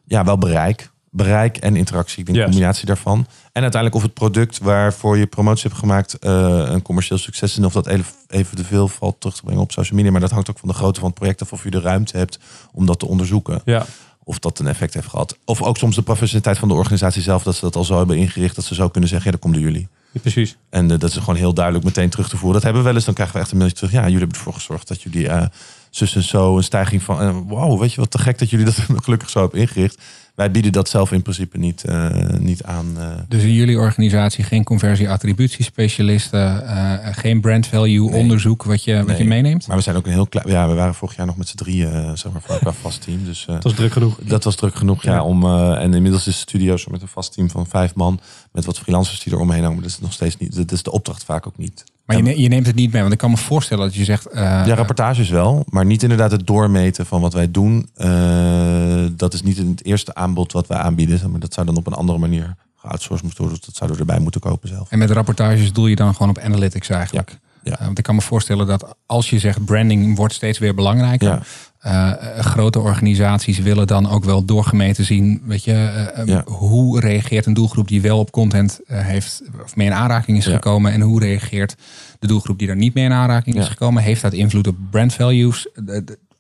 ja, 0.06 0.24
wel 0.24 0.38
bereik. 0.38 0.92
Bereik 1.16 1.58
en 1.58 1.76
interactie. 1.76 2.20
Ik 2.20 2.26
denk 2.26 2.38
yes. 2.38 2.46
een 2.46 2.52
combinatie 2.52 2.86
daarvan. 2.86 3.28
En 3.52 3.62
uiteindelijk 3.62 3.96
of 3.96 4.02
het 4.02 4.14
product 4.14 4.58
waarvoor 4.58 5.18
je 5.18 5.26
promotie 5.26 5.68
hebt 5.68 5.80
gemaakt 5.80 6.18
een 6.20 6.82
commercieel 6.82 7.20
succes 7.20 7.52
is. 7.52 7.58
En 7.58 7.66
of 7.66 7.74
dat 7.74 7.88
even 7.88 8.56
te 8.56 8.64
veel 8.64 8.88
valt 8.88 9.16
terug 9.20 9.36
te 9.36 9.42
brengen 9.44 9.62
op 9.62 9.72
social 9.72 9.98
media. 9.98 10.12
Maar 10.12 10.22
dat 10.22 10.32
hangt 10.32 10.50
ook 10.50 10.60
van 10.60 10.68
de 10.68 10.74
grootte 10.74 11.00
van 11.00 11.10
het 11.10 11.18
project 11.18 11.42
af. 11.42 11.52
Of 11.52 11.64
je 11.64 11.70
de 11.70 11.80
ruimte 11.80 12.18
hebt 12.18 12.40
om 12.72 12.86
dat 12.86 13.00
te 13.00 13.08
onderzoeken. 13.08 13.62
Ja. 13.66 13.86
Of 14.24 14.40
dat 14.40 14.60
een 14.60 14.68
effect 14.68 14.94
heeft 14.94 15.08
gehad. 15.08 15.38
Of 15.46 15.62
ook 15.62 15.78
soms 15.78 15.96
de 15.96 16.02
professionaliteit 16.02 16.58
van 16.58 16.68
de 16.68 16.74
organisatie 16.74 17.22
zelf. 17.22 17.44
Dat 17.44 17.56
ze 17.56 17.62
dat 17.62 17.76
al 17.76 17.84
zo 17.84 17.98
hebben 17.98 18.18
ingericht. 18.18 18.56
Dat 18.56 18.66
ze 18.66 18.76
zo 18.76 18.90
kunnen 18.90 19.10
zeggen, 19.10 19.32
ja, 19.32 19.38
komt 19.38 19.54
door 19.54 19.64
jullie. 19.64 19.88
Ja, 20.12 20.20
precies. 20.20 20.58
En 20.70 20.90
uh, 20.90 21.00
dat 21.00 21.10
is 21.10 21.18
gewoon 21.18 21.36
heel 21.36 21.54
duidelijk 21.54 21.86
meteen 21.86 22.10
terug 22.10 22.30
te 22.30 22.38
voeren. 22.38 22.54
Dat 22.54 22.64
hebben 22.64 22.82
we 22.82 22.88
wel 22.88 22.98
eens. 22.98 23.06
Dan 23.06 23.14
krijgen 23.14 23.36
we 23.36 23.42
echt 23.42 23.52
een 23.52 23.58
mailtje 23.58 23.78
terug. 23.78 23.92
Ja, 23.92 24.02
jullie 24.02 24.18
hebben 24.18 24.38
ervoor 24.38 24.54
gezorgd 24.54 24.88
dat 24.88 25.02
jullie 25.02 25.28
uh, 25.28 25.46
zus 25.90 26.16
en 26.16 26.24
zo 26.24 26.58
een 26.58 26.64
stijging 26.64 27.04
van... 27.04 27.48
Wow, 27.48 27.80
weet 27.80 27.94
je 27.94 28.00
wat 28.00 28.12
te 28.12 28.18
gek 28.18 28.40
dat 28.40 28.50
jullie 28.50 28.66
dat 28.66 28.76
gelukkig 29.04 29.30
zo 29.30 29.40
hebben 29.40 29.60
ingericht. 29.60 30.02
Wij 30.36 30.52
bieden 30.52 30.72
dat 30.72 30.90
zelf 30.90 31.12
in 31.12 31.22
principe 31.22 31.58
niet, 31.58 31.84
eh, 31.84 32.10
niet 32.40 32.64
aan. 32.64 32.86
eh. 32.98 33.08
Dus 33.28 33.44
in 33.44 33.54
jullie 33.54 33.78
organisatie 33.78 34.44
geen 34.44 34.64
conversie-attributiespecialisten, 34.64 36.68
eh, 36.68 37.16
geen 37.16 37.42
brand 37.42 37.68
value 37.68 38.10
Nee. 38.10 38.20
onderzoek 38.20 38.64
wat 38.64 38.84
je, 38.84 39.04
wat 39.04 39.18
je 39.18 39.24
Nee. 39.24 39.28
meeneemt? 39.42 39.68
Maar 39.68 39.78
we 39.78 39.84
zijn 39.84 39.96
ook 39.96 40.06
een 40.06 40.12
heel 40.12 40.28
klein. 40.28 40.48
Ja, 40.50 40.68
we 40.68 40.74
waren 40.74 40.94
vorig 40.96 41.16
jaar 41.16 41.26
nog 41.26 41.38
met 41.38 41.48
z'n 41.48 41.56
drieën, 41.58 41.92
eh, 41.92 42.12
zeg 42.14 42.32
maar, 42.32 42.42
qua 42.60 42.72
vast 42.72 43.02
team. 43.02 43.26
Dus 43.26 43.46
eh, 43.48 43.56
Dat 43.56 43.66
is 43.66 43.74
druk 43.74 43.92
genoeg. 43.92 44.18
dat 44.24 44.44
was 44.44 44.56
druk 44.56 44.76
genoeg. 44.76 45.04
Ja, 45.04 45.14
Ja. 45.14 45.24
om, 45.24 45.44
eh, 45.44 45.82
en 45.82 45.94
inmiddels 45.94 46.28
is 46.28 46.34
de 46.36 46.40
studio 46.40 46.78
zo 46.78 46.92
met 46.92 47.02
een 47.02 47.08
vast 47.08 47.34
team 47.34 47.50
van 47.50 47.68
vijf 47.68 47.96
man. 47.96 48.20
Met 48.54 48.66
wat 48.66 48.80
freelancers 48.80 49.20
die 49.24 49.34
er 49.34 49.40
omheen 49.40 49.64
hangen. 49.64 49.82
Dat 49.82 49.90
is 49.90 50.00
nog 50.00 50.14
steeds 50.14 50.38
niet. 50.38 50.56
Dat 50.56 50.72
is 50.72 50.84
de 50.84 50.92
opdracht 50.92 51.24
vaak 51.24 51.48
ook 51.48 51.58
niet. 51.58 51.84
Maar 52.06 52.18
je, 52.24 52.42
je 52.42 52.48
neemt 52.48 52.66
het 52.66 52.76
niet 52.76 52.92
mee, 52.92 53.02
want 53.02 53.14
ik 53.14 53.20
kan 53.20 53.32
me 53.32 53.38
voorstellen 53.38 53.86
dat 53.86 53.96
je 53.96 54.04
zegt... 54.04 54.26
eh, 54.28 54.42
Ja, 54.42 54.74
rapportages 54.76 55.30
wel, 55.30 55.66
maar 55.70 55.86
niet 55.86 56.04
inderdaad 56.04 56.32
het 56.32 56.48
doormeten 56.48 57.06
van 57.06 57.22
wat 57.22 57.34
wij 57.34 57.52
doen. 57.52 57.90
Eh, 57.96 59.06
dat 59.12 59.34
is 59.34 59.42
niet 59.42 59.58
het 59.58 59.86
eerste 59.86 60.16
aanbod 60.16 60.52
wat 60.52 60.68
wij 60.68 60.78
aanbieden. 60.78 61.32
Maar 61.32 61.40
dat 61.40 61.54
zou 61.54 61.66
dan 61.66 61.78
op 61.78 61.88
een 61.88 61.94
andere 61.94 62.18
manier 62.20 62.56
geoutsourced 62.78 63.24
moeten 63.24 63.42
worden. 63.44 63.58
Dus 63.60 63.68
dat 63.68 63.76
zouden 63.78 64.00
we 64.00 64.06
erbij 64.06 64.24
moeten 64.24 64.42
kopen 64.42 64.70
zelf. 64.70 64.90
En 64.90 65.00
met 65.00 65.12
rapportages 65.12 65.74
doe 65.74 65.90
je 65.90 65.96
dan 65.96 66.14
gewoon 66.16 66.30
op 66.30 66.38
analytics 66.38 66.90
eigenlijk. 66.90 67.30
Ja, 67.30 67.72
ja. 67.72 67.80
Eh, 67.80 67.86
want 67.86 67.98
ik 67.98 68.04
kan 68.04 68.16
me 68.16 68.22
voorstellen 68.22 68.68
dat 68.68 68.96
als 69.06 69.30
je 69.30 69.40
zegt 69.40 69.66
branding 69.66 70.16
wordt 70.16 70.34
steeds 70.34 70.60
weer 70.60 70.76
belangrijker. 70.76 71.28
Ja. 71.28 71.42
Eh, 71.84 72.12
eh, 72.12 72.46
grote 72.46 72.80
organisaties 72.80 73.60
willen 73.60 73.88
dan 73.88 74.10
ook 74.10 74.24
wel 74.24 74.46
doorgemeten 74.46 75.06
zien. 75.06 75.42
Weet 75.46 75.64
je, 75.64 75.72
eh, 75.72 76.20
eh, 76.22 76.28
Ja. 76.28 76.44
hoe 76.46 77.00
reageert 77.00 77.46
een 77.46 77.54
doelgroep 77.54 77.88
die 77.88 78.02
wel 78.02 78.20
op 78.20 78.32
content 78.32 78.80
heeft 78.88 79.42
of 79.64 79.76
mee 79.76 79.88
in 79.88 79.94
aanraking 79.94 80.38
is 80.38 80.46
Ja. 80.46 80.54
gekomen. 80.54 80.92
En 80.92 81.02
hoe 81.02 81.20
reageert 81.20 81.76
de 82.20 82.28
doelgroep 82.28 82.58
die 82.58 82.68
daar 82.68 82.76
niet 82.76 82.94
mee 82.94 83.04
in 83.06 83.12
aanraking 83.14 83.56
is 83.56 83.68
gekomen. 83.68 84.04
Heeft 84.04 84.22
dat 84.22 84.34
invloed 84.34 84.68
op 84.68 84.76
brand 84.92 85.14
values? 85.14 85.68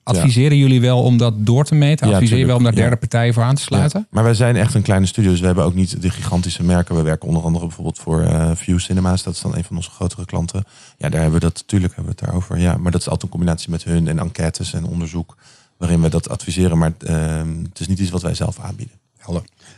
Adviseren 0.03 0.57
jullie 0.57 0.81
wel 0.81 1.03
om 1.03 1.17
dat 1.17 1.33
door 1.37 1.65
te 1.65 1.75
meten? 1.75 2.07
Ja, 2.07 2.13
Adviseer 2.13 2.37
je 2.37 2.45
wel 2.45 2.55
om 2.55 2.63
daar 2.63 2.75
derde 2.75 2.95
partijen 2.95 3.33
voor 3.33 3.43
aan 3.43 3.55
te 3.55 3.61
sluiten? 3.61 4.07
Maar 4.09 4.23
wij 4.23 4.33
zijn 4.33 4.55
echt 4.55 4.73
een 4.73 4.81
kleine 4.81 5.05
studio. 5.05 5.31
Dus 5.31 5.39
we 5.39 5.45
hebben 5.45 5.63
ook 5.63 5.75
niet 5.75 6.01
de 6.01 6.09
gigantische 6.09 6.63
merken. 6.63 6.95
We 6.95 7.01
werken 7.01 7.27
onder 7.27 7.43
andere 7.43 7.65
bijvoorbeeld 7.65 7.99
voor 7.99 8.21
eh 8.21 8.51
View 8.55 8.79
Cinema's. 8.79 9.23
Dat 9.23 9.33
is 9.33 9.41
dan 9.41 9.55
een 9.55 9.63
van 9.63 9.75
onze 9.75 9.89
grotere 9.89 10.25
klanten. 10.25 10.63
Ja, 10.97 11.09
daar 11.09 11.21
hebben 11.21 11.39
we 11.39 11.45
dat 11.45 11.55
natuurlijk 11.55 11.95
hebben 11.95 12.13
we 12.13 12.19
het 12.19 12.29
daarover. 12.29 12.59
Ja, 12.59 12.77
maar 12.77 12.91
dat 12.91 13.01
is 13.01 13.07
altijd 13.09 13.23
een 13.23 13.37
combinatie 13.37 13.69
met 13.69 13.83
hun 13.83 14.07
en 14.07 14.19
enquêtes 14.19 14.73
en 14.73 14.85
onderzoek. 14.85 15.37
Waarin 15.77 16.01
we 16.01 16.09
dat 16.09 16.29
adviseren. 16.29 16.77
Maar 16.77 16.93
ehm, 16.99 17.63
het 17.63 17.79
is 17.79 17.87
niet 17.87 17.99
iets 17.99 18.11
wat 18.11 18.21
wij 18.21 18.33
zelf 18.33 18.59
aanbieden. 18.59 18.95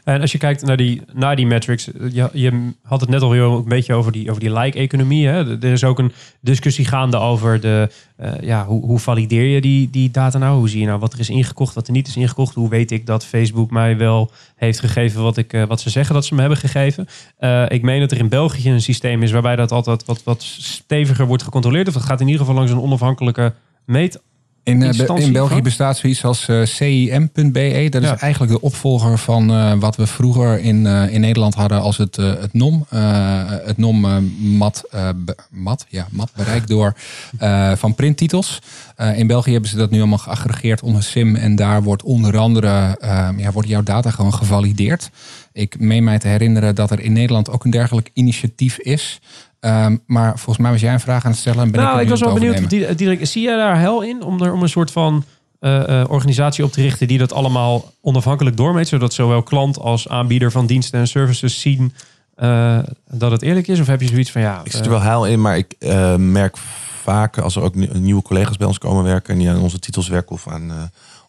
En 0.03 0.21
als 0.21 0.31
je 0.31 0.37
kijkt 0.37 0.61
naar 0.61 0.77
die, 0.77 1.01
naar 1.13 1.35
die 1.35 1.45
metrics, 1.45 1.89
je, 2.11 2.71
had 2.83 3.01
het 3.01 3.09
net 3.09 3.21
al 3.21 3.35
een 3.35 3.63
beetje 3.67 3.93
over 3.93 4.11
die, 4.11 4.29
over 4.29 4.41
die 4.41 4.53
like-economie. 4.53 5.27
Er 5.27 5.63
is 5.63 5.83
ook 5.83 5.99
een 5.99 6.11
discussie 6.39 6.85
gaande 6.85 7.17
over 7.17 7.59
de, 7.59 7.89
eh, 8.15 8.31
ja, 8.41 8.65
hoe, 8.65 8.85
hoe 8.85 8.99
valideer 8.99 9.45
je 9.45 9.61
die, 9.61 9.89
die 9.89 10.11
data 10.11 10.37
nou? 10.37 10.57
Hoe 10.57 10.69
zie 10.69 10.79
je 10.79 10.85
nou 10.85 10.99
wat 10.99 11.13
er 11.13 11.19
is 11.19 11.29
ingekocht, 11.29 11.73
wat 11.75 11.87
er 11.87 11.93
niet 11.93 12.07
is 12.07 12.15
ingekocht? 12.15 12.55
Hoe 12.55 12.69
weet 12.69 12.91
ik 12.91 13.05
dat 13.05 13.25
Facebook 13.25 13.71
mij 13.71 13.97
wel 13.97 14.31
heeft 14.55 14.79
gegeven 14.79 15.21
wat, 15.21 15.37
ik, 15.37 15.53
eh, 15.53 15.63
wat 15.63 15.81
ze 15.81 15.89
zeggen 15.89 16.15
dat 16.15 16.25
ze 16.25 16.33
me 16.33 16.39
hebben 16.39 16.59
gegeven? 16.59 17.07
Eh, 17.37 17.65
ik 17.67 17.81
meen 17.81 17.99
dat 17.99 18.11
er 18.11 18.17
in 18.17 18.29
België 18.29 18.71
een 18.71 18.81
systeem 18.81 19.23
is 19.23 19.31
waarbij 19.31 19.55
dat 19.55 19.71
altijd 19.71 20.05
wat, 20.05 20.23
wat 20.23 20.43
steviger 20.43 21.25
wordt 21.25 21.43
gecontroleerd. 21.43 21.87
Of 21.87 21.93
het 21.93 22.03
gaat 22.03 22.21
in 22.21 22.27
ieder 22.27 22.41
geval 22.41 22.55
langs 22.55 22.71
een 22.71 22.81
onafhankelijke 22.81 23.53
meet. 23.85 24.19
In, 24.65 24.83
eh, 24.83 25.17
in 25.25 25.31
België 25.33 25.53
van? 25.53 25.63
bestaat 25.63 25.97
zoiets 25.97 26.23
als 26.23 26.47
eh, 26.47 26.61
CIM.be. 26.63 27.87
Dat 27.89 28.03
Ja. 28.03 28.13
is 28.13 28.19
eigenlijk 28.21 28.51
de 28.51 28.61
opvolger 28.61 29.17
van 29.17 29.49
eh, 29.51 29.73
wat 29.79 29.95
we 29.95 30.07
vroeger 30.07 30.59
in, 30.59 30.87
eh, 30.87 31.13
in 31.13 31.21
Nederland 31.21 31.53
hadden 31.55 31.81
als 31.81 31.97
het, 31.97 32.17
eh, 32.17 32.25
het 32.39 32.53
NOM. 32.53 32.85
Eh, 32.89 33.43
het 33.47 33.77
NOM 33.77 34.05
eh, 34.05 34.17
mat, 34.39 34.83
eh, 34.91 35.09
be- 35.15 35.35
mat, 35.49 35.85
ja, 35.89 36.07
mat 36.11 36.31
bereikt 36.35 36.67
door 36.67 36.93
eh, 37.39 37.71
van 37.75 37.95
printtitels. 37.95 38.59
Eh, 38.95 39.17
in 39.17 39.27
België 39.27 39.51
hebben 39.51 39.69
ze 39.69 39.75
dat 39.77 39.91
nu 39.91 39.97
allemaal 39.97 40.17
geaggregeerd 40.17 40.81
onder 40.81 41.03
SIM. 41.03 41.35
En 41.35 41.55
daar 41.55 41.83
wordt 41.83 42.03
onder 42.03 42.37
andere 42.37 42.97
eh, 42.99 43.29
ja, 43.37 43.51
wordt 43.51 43.67
jouw 43.67 43.83
data 43.83 44.09
gewoon 44.11 44.33
gevalideerd. 44.33 45.09
Ik 45.53 45.79
meen 45.79 46.03
mij 46.03 46.19
te 46.19 46.27
herinneren 46.27 46.75
dat 46.75 46.91
er 46.91 46.99
in 46.99 47.13
Nederland 47.13 47.49
ook 47.49 47.63
een 47.65 47.71
dergelijk 47.71 48.09
initiatief 48.13 48.79
is. 48.79 49.19
Ehm, 49.65 49.97
maar 50.05 50.29
volgens 50.29 50.57
mij 50.57 50.71
was 50.71 50.81
jij 50.81 50.93
een 50.93 50.99
vraag 50.99 51.25
aan 51.25 51.31
het 51.31 51.39
stellen. 51.39 51.61
En 51.63 51.71
ben 51.71 51.81
nou, 51.81 51.99
ik, 52.01 52.09
was 52.09 52.19
wel 52.19 52.33
benieuwd. 52.33 52.69
direct, 52.97 53.27
zie 53.27 53.43
jij 53.43 53.55
daar 53.57 53.79
hel 53.79 54.01
in 54.01 54.23
om 54.23 54.41
er 54.41 54.53
om 54.53 54.61
een 54.61 54.69
soort 54.69 54.91
van 54.91 55.23
eh, 55.59 56.01
eh, 56.01 56.09
organisatie 56.09 56.63
op 56.63 56.71
te 56.71 56.81
richten 56.81 57.07
die 57.07 57.17
dat 57.17 57.33
allemaal 57.33 57.91
onafhankelijk 58.01 58.57
doormeet, 58.57 58.87
zodat 58.87 59.13
zowel 59.13 59.43
klant 59.43 59.79
als 59.79 60.07
aanbieder 60.07 60.51
van 60.51 60.65
diensten 60.65 60.99
en 60.99 61.07
services 61.07 61.61
zien 61.61 61.93
eh, 62.35 62.79
dat 63.11 63.31
het 63.31 63.41
eerlijk 63.41 63.67
is? 63.67 63.79
Of 63.79 63.87
heb 63.87 64.01
je 64.01 64.07
zoiets 64.07 64.31
van 64.31 64.41
ja? 64.41 64.61
Ik 64.63 64.71
zit 64.71 64.85
er 64.85 64.89
wel 64.91 65.01
heil 65.01 65.25
in, 65.25 65.41
maar 65.41 65.57
ik 65.57 65.75
eh, 65.79 66.15
merk 66.15 66.57
vaak 67.03 67.37
als 67.37 67.55
er 67.55 67.61
ook 67.61 67.75
nie- 67.75 67.89
nieuwe 67.93 68.21
collega's 68.21 68.57
bij 68.57 68.67
ons 68.67 68.77
komen 68.77 69.03
werken. 69.03 69.33
En 69.33 69.39
die 69.39 69.49
aan 69.49 69.59
onze 69.59 69.79
titels 69.79 70.07
werken 70.07 70.31
of, 70.35 70.47
aan, 70.47 70.69
eh, 70.71 70.75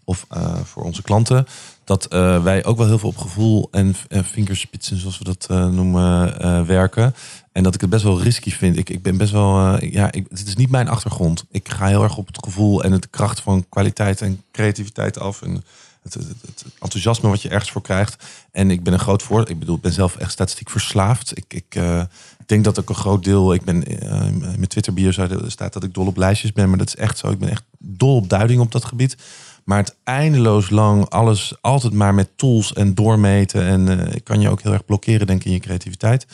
of 0.05 0.27
eh, 0.29 0.55
voor 0.65 0.83
onze 0.83 1.03
klanten. 1.03 1.47
Dat 1.85 2.05
eh, 2.07 2.43
wij 2.43 2.65
ook 2.65 2.77
wel 2.77 2.87
heel 2.87 2.99
veel 2.99 3.09
op 3.09 3.17
gevoel 3.19 3.69
en, 3.71 3.95
en 4.09 4.25
vingerspitsen, 4.25 4.99
zoals 5.01 5.19
we 5.19 5.25
dat 5.25 5.47
eh, 5.51 5.67
noemen, 5.69 6.41
eh, 6.41 6.63
werken. 6.63 7.15
En 7.57 7.63
dat 7.63 7.75
ik 7.75 7.81
het 7.81 7.91
best 7.91 8.03
wel 8.03 8.23
risky 8.23 8.51
vind. 8.51 8.77
Ik, 8.77 8.91
ik 8.91 9.03
ben 9.03 9.17
best 9.17 9.33
wel, 9.33 9.77
eh, 9.77 9.93
ja, 9.93 10.13
ik, 10.13 10.27
het 10.29 10.47
is 10.47 10.57
niet 10.57 10.71
mijn 10.71 10.89
achtergrond. 10.89 11.45
Ik 11.51 11.69
ga 11.69 11.87
heel 11.87 12.03
erg 12.03 12.17
op 12.17 12.27
het 12.27 12.45
gevoel 12.45 12.83
en 12.83 12.93
het 12.93 13.11
kracht 13.11 13.41
van 13.41 13.67
kwaliteit 13.69 14.21
en 14.21 14.43
creativiteit 14.53 15.19
af. 15.19 15.43
En 15.43 15.65
het, 16.03 16.15
het, 16.15 16.65
enthousiasme 16.81 17.29
wat 17.29 17.43
je 17.43 17.49
ergens 17.49 17.71
voor 17.71 17.83
krijgt. 17.83 18.25
En 18.53 18.71
ik 18.71 18.83
ben 18.83 18.93
een 18.93 18.99
groot 18.99 19.23
voor. 19.23 19.49
Ik 19.49 19.59
bedoel, 19.59 19.77
ik 19.77 19.83
ben 19.83 19.93
zelf 19.93 20.17
echt 20.17 20.33
statistiek 20.33 20.71
verslaafd. 20.71 21.37
Ik, 21.37 21.45
ik 21.49 21.75
eh, 21.75 22.03
denk 22.47 22.65
dat 22.65 22.81
ook 22.81 22.89
een 22.89 22.95
groot 22.95 23.25
deel. 23.25 23.55
Ik 23.55 23.65
ben 23.65 23.85
eh, 23.85 24.27
in 24.27 24.39
mijn 24.39 24.69
Twitter 24.69 24.93
bio 24.93 25.11
staat 25.47 25.73
dat 25.73 25.85
ik 25.85 25.95
dol 25.95 26.07
op 26.07 26.17
lijstjes 26.17 26.53
ben, 26.53 26.69
maar 26.69 26.79
dat 26.79 26.89
is 26.89 26.97
echt 26.97 27.19
zo. 27.19 27.31
Ik 27.31 27.39
ben 27.39 27.51
echt 27.51 27.65
dol 27.79 28.17
op 28.17 28.29
duiding 28.29 28.61
op 28.61 28.73
dat 28.73 28.85
gebied. 28.85 29.17
Maar 29.65 29.79
het 29.79 29.97
eindeloos 30.05 30.71
lang 30.71 31.09
alles 31.09 31.55
altijd 31.61 31.93
maar 31.93 32.15
met 32.15 32.29
tools 32.37 32.73
en 32.73 32.95
doormeten 32.95 33.63
en 33.63 34.09
eh, 34.09 34.21
kan 34.23 34.41
je 34.41 34.49
ook 34.49 34.63
heel 34.63 34.73
erg 34.73 34.85
blokkeren, 34.85 35.27
denk 35.27 35.41
ik, 35.41 35.47
in 35.47 35.53
je 35.53 35.59
creativiteit. 35.61 36.27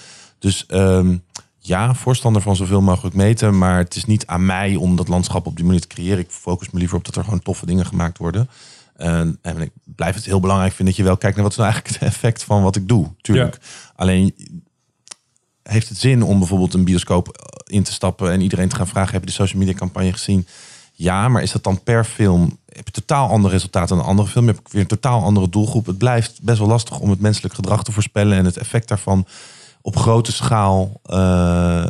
Dus 0.43 0.67
ehm, 0.67 1.17
ja, 1.59 1.95
voorstander 1.95 2.43
van 2.43 2.57
zoveel 2.57 2.81
mogelijk 2.81 3.15
meten, 3.15 3.59
maar 3.59 3.79
het 3.79 3.97
is 3.97 4.05
niet 4.05 4.27
aan 4.27 4.47
mij 4.47 4.75
om 4.77 4.97
dat 4.97 5.09
landschap 5.09 5.47
op 5.47 5.57
die 5.57 5.65
manier 5.65 5.81
te 5.81 5.87
creëren. 5.87 6.19
Ik 6.19 6.31
focus 6.31 6.71
me 6.71 6.79
liever 6.79 6.97
op 6.97 7.05
dat 7.05 7.17
er 7.17 7.25
gewoon 7.25 7.43
toffe 7.43 7.67
dingen 7.67 7.87
gemaakt 7.87 8.19
worden. 8.19 8.49
En, 8.97 9.39
en 9.43 9.61
ik 9.61 9.71
blijf 9.85 10.15
het 10.15 10.25
heel 10.25 10.41
belangrijk 10.41 10.73
vinden 10.73 10.95
dat 10.95 10.97
je 10.97 11.09
wel 11.09 11.17
kijkt 11.17 11.37
naar 11.37 11.45
wat 11.45 11.53
is 11.53 11.59
nou 11.59 11.71
eigenlijk 11.71 12.01
het 12.01 12.09
effect 12.13 12.45
van 12.45 12.63
wat 12.63 12.77
ik 12.77 12.89
doe. 12.89 13.09
Tuurlijk. 13.21 13.59
Alleen 13.97 14.35
heeft 15.63 15.89
het 15.89 15.99
zin 15.99 16.23
om 16.23 16.39
bijvoorbeeld 16.39 16.75
een 16.75 16.85
bioscoop 16.85 17.29
eh, 17.29 17.77
in 17.77 17.83
te 17.83 17.93
stappen 17.93 18.31
en 18.31 18.41
iedereen 18.41 18.69
te 18.69 18.77
gaan 18.77 18.89
vragen: 18.89 19.13
heb 19.13 19.21
je 19.21 19.27
de 19.27 19.33
social 19.33 19.61
media 19.61 19.75
campagne 19.75 20.13
gezien? 20.13 20.47
Ja, 20.93 21.29
maar 21.29 21.43
is 21.43 21.53
dat 21.53 21.65
dan 21.65 21.83
per 21.83 22.05
film? 22.05 22.59
Heb 22.67 22.87
je 22.87 22.93
totaal 22.93 23.29
ander 23.29 23.51
resultaat 23.51 23.89
dan 23.89 23.99
een 23.99 24.05
andere 24.05 24.29
film? 24.29 24.47
Heb 24.47 24.59
ik 24.59 24.69
weer 24.69 24.81
een 24.81 24.87
totaal 24.87 25.23
andere 25.23 25.49
doelgroep? 25.49 25.87
Het 25.87 25.99
blijft 25.99 26.43
best 26.43 26.59
wel 26.59 26.69
lastig 26.69 26.99
om 26.99 27.11
het 27.11 27.21
menselijk 27.21 27.55
gedrag 27.55 27.85
te 27.85 27.93
voorspellen 27.93 28.39
en 28.39 28.45
het 28.45 28.57
effect 28.57 28.89
daarvan 28.89 29.27
op 29.83 29.97
grote 29.97 30.33
schaal 30.33 31.01
eh, 31.03 31.87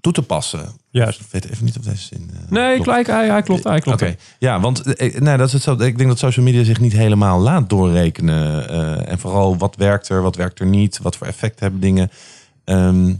toe 0.00 0.12
te 0.12 0.22
passen. 0.22 0.68
Juist. 0.90 1.20
Ik 1.20 1.26
weet 1.30 1.50
even 1.50 1.64
niet 1.64 1.78
of 1.78 1.84
deze 1.84 2.02
zin. 2.02 2.30
Nee, 2.48 2.80
klopt. 2.80 3.06
hij, 3.06 3.28
hij 3.28 3.42
klopt. 3.42 3.64
Hij 3.64 3.80
klopt. 3.80 4.02
Oké, 4.02 4.16
ja, 4.38 4.60
want 4.60 4.84
nee, 5.20 5.36
dat 5.36 5.46
is 5.46 5.52
het 5.52 5.62
zo. 5.62 5.72
Ik 5.72 5.96
denk 5.96 6.08
dat 6.08 6.18
social 6.18 6.44
media 6.44 6.64
zich 6.64 6.80
niet 6.80 6.92
helemaal 6.92 7.40
laat 7.40 7.68
doorrekenen. 7.68 8.68
en 9.06 9.18
vooral 9.18 9.56
wat 9.56 9.76
werkt 9.76 10.08
er, 10.08 10.22
wat 10.22 10.36
werkt 10.36 10.60
er 10.60 10.66
niet, 10.66 10.98
wat 11.02 11.16
voor 11.16 11.26
effect 11.26 11.60
hebben 11.60 11.80
dingen. 11.80 12.10
Ehm, 12.64 13.14